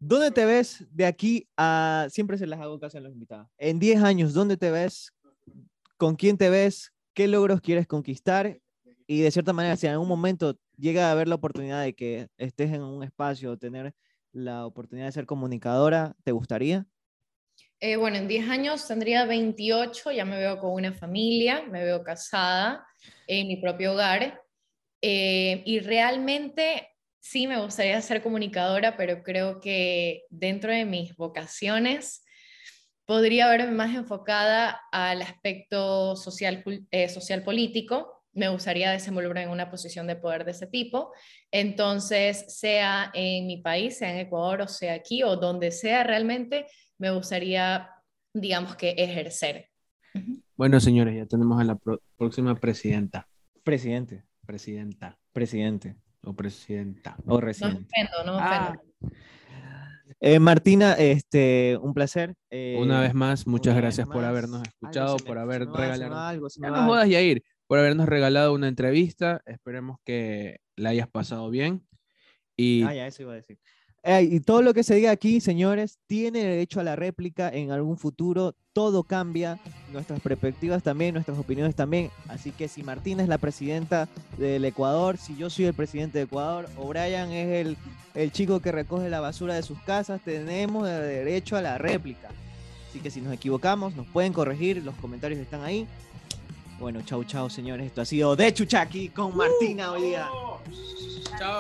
¿Dónde 0.01 0.31
te 0.31 0.45
ves 0.45 0.87
de 0.91 1.07
aquí 1.07 1.49
a... 1.57 2.07
Siempre 2.11 2.39
se 2.39 2.47
las 2.47 2.61
hago 2.61 2.79
caso 2.79 2.99
a 2.99 3.01
los 3.01 3.13
invitados. 3.13 3.49
En 3.59 3.79
10 3.79 4.03
años, 4.03 4.33
¿dónde 4.33 4.57
te 4.57 4.71
ves? 4.71 5.13
¿Con 5.97 6.15
quién 6.15 6.39
te 6.39 6.51
ves? 6.51 6.93
¿Qué 7.15 7.27
logros 7.27 7.61
quieres 7.61 7.87
conquistar? 7.87 8.61
Y 9.07 9.21
de 9.23 9.31
cierta 9.31 9.53
manera, 9.53 9.77
si 9.77 9.87
en 9.87 9.93
algún 9.93 10.09
momento 10.09 10.57
llega 10.77 11.09
a 11.09 11.13
haber 11.13 11.27
la 11.27 11.35
oportunidad 11.35 11.83
de 11.83 11.95
que 11.95 12.29
estés 12.37 12.73
en 12.73 12.83
un 12.83 13.03
espacio, 13.03 13.59
tener 13.59 13.95
la 14.33 14.67
oportunidad 14.67 15.07
de 15.07 15.13
ser 15.13 15.27
comunicadora, 15.27 16.15
¿te 16.23 16.31
gustaría? 16.31 16.87
Eh, 17.81 17.97
bueno, 17.97 18.17
en 18.19 18.29
10 18.29 18.49
años 18.49 18.87
tendría 18.87 19.25
28, 19.25 20.13
ya 20.13 20.25
me 20.25 20.37
veo 20.37 20.59
con 20.59 20.73
una 20.73 20.93
familia, 20.93 21.63
me 21.63 21.85
veo 21.85 22.03
casada 22.03 22.87
en 23.27 23.49
mi 23.49 23.57
propio 23.57 23.93
hogar. 23.93 24.43
eh, 25.01 25.63
y 25.65 25.79
realmente 25.79 26.89
sí 27.21 27.47
me 27.47 27.61
gustaría 27.61 28.01
ser 28.01 28.23
comunicadora, 28.23 28.97
pero 28.97 29.23
creo 29.23 29.61
que 29.61 30.25
dentro 30.31 30.73
de 30.73 30.85
mis 30.85 31.15
vocaciones 31.17 32.25
podría 33.05 33.49
verme 33.49 33.73
más 33.73 33.95
enfocada 33.95 34.81
al 34.93 35.23
aspecto 35.23 36.17
social, 36.17 36.63
eh, 36.91 37.09
social 37.09 37.43
político. 37.43 38.23
Me 38.33 38.49
gustaría 38.49 38.91
desenvolverme 38.91 39.43
en 39.43 39.51
una 39.51 39.71
posición 39.71 40.07
de 40.07 40.17
poder 40.17 40.45
de 40.45 40.51
ese 40.53 40.67
tipo. 40.67 41.13
Entonces, 41.51 42.45
sea 42.49 43.11
en 43.15 43.47
mi 43.47 43.59
país, 43.63 43.99
sea 43.99 44.13
en 44.13 44.27
Ecuador 44.27 44.63
o 44.63 44.69
sea 44.69 44.95
aquí 44.95 45.23
o 45.23 45.37
donde 45.37 45.71
sea 45.71 46.05
realmente, 46.05 46.67
me 46.99 47.11
gustaría, 47.11 47.91
digamos 48.35 48.77
que 48.77 48.91
ejercer. 48.91 49.71
Bueno, 50.57 50.81
señores, 50.81 51.17
ya 51.17 51.27
tenemos 51.27 51.61
a 51.61 51.65
la 51.65 51.79
próxima 52.17 52.55
presidenta. 52.55 53.29
Presidente, 53.65 54.25
Presidenta 54.47 55.19
presidente 55.33 55.95
o 56.23 56.35
presidenta. 56.35 57.17
o 57.21 57.23
No 57.27 57.35
me 57.37 57.41
residente. 57.43 57.87
ofendo, 57.91 58.25
no 58.25 58.33
me 58.35 58.39
Ah, 58.43 58.75
ofendo. 58.77 59.17
Eh, 60.21 60.39
Martina, 60.41 60.95
este, 60.95 61.79
un 61.81 61.95
placer. 61.95 62.35
eh, 62.51 62.77
Una 62.81 63.01
vez 63.01 63.15
más, 63.15 63.47
muchas 63.47 63.77
gracias 63.77 64.07
por 64.09 64.25
habernos 64.25 64.63
escuchado, 64.67 65.17
por 65.19 65.39
haber 65.39 65.67
regalado. 65.69 66.17
algo, 66.19 66.49
me 66.59 66.69
no 66.71 66.85
jodas, 66.87 67.09
Yair, 67.09 67.43
por 67.67 67.79
habernos 67.79 68.07
regalado 68.09 68.53
una 68.55 68.67
entrevista. 68.69 69.41
Esperemos 69.47 69.99
que 70.05 70.59
la 70.77 70.91
hayas 70.91 71.09
pasado 71.09 71.51
bien. 71.51 71.87
Y 72.57 72.83
Ah, 72.83 72.95
ya, 72.95 73.07
eso 73.07 73.23
iba 73.23 73.33
a 73.33 73.37
decir. 73.37 73.59
Y 74.05 74.41
todo 74.41 74.63
lo 74.63 74.73
que 74.73 74.85
se 74.85 74.95
diga 74.95 75.11
aquí, 75.11 75.41
señores, 75.41 75.99
tiene 76.07 76.43
derecho 76.43 76.81
a 76.81 76.85
la 76.85 76.97
réplica 76.97 77.51
en 77.51 77.73
algún 77.73 77.99
futuro. 77.99 78.55
Todo 78.73 79.03
cambia, 79.03 79.59
nuestras 79.93 80.21
perspectivas 80.21 80.83
también, 80.83 81.15
nuestras 81.15 81.39
opiniones 81.39 81.75
también. 81.75 82.11
Así 82.29 82.53
que 82.53 82.69
si 82.69 82.83
Martina 82.83 83.23
es 83.23 83.29
la 83.29 83.39
presidenta 83.39 84.09
del 84.39 84.65
Ecuador, 84.65 85.19
si 85.19 85.37
yo 85.37 85.51
soy 85.51 85.67
el 85.67 85.75
presidente 85.75 86.19
de 86.19 86.25
Ecuador, 86.25 86.69
o 86.77 86.87
Brian 86.89 87.33
es 87.33 87.67
el, 87.67 87.77
el 88.15 88.33
chico 88.33 88.61
que 88.61 88.73
recoge 88.73 89.11
la 89.11 89.21
basura 89.21 89.55
de 89.55 89.63
sus 89.63 89.79
casas, 89.81 90.21
tenemos 90.25 90.87
derecho 90.87 91.57
a 91.57 91.63
la 91.63 91.77
réplica. 91.77 92.29
Así 92.89 93.01
que 93.01 93.11
si 93.11 93.21
nos 93.21 93.33
equivocamos, 93.35 93.95
nos 93.95 94.07
pueden 94.07 94.33
corregir, 94.33 94.83
los 94.85 94.95
comentarios 94.95 95.41
están 95.41 95.63
ahí. 95.63 95.87
Bueno, 96.79 97.03
chau, 97.03 97.25
chau, 97.25 97.51
señores. 97.51 97.87
Esto 97.87 98.03
ha 98.03 98.05
sido 98.05 98.37
de 98.37 98.55
Chuchaki 98.55 99.09
con 99.09 99.37
Martina 99.37 99.93
hoy 99.93 100.03
día. 100.03 100.29
chao. 101.39 101.59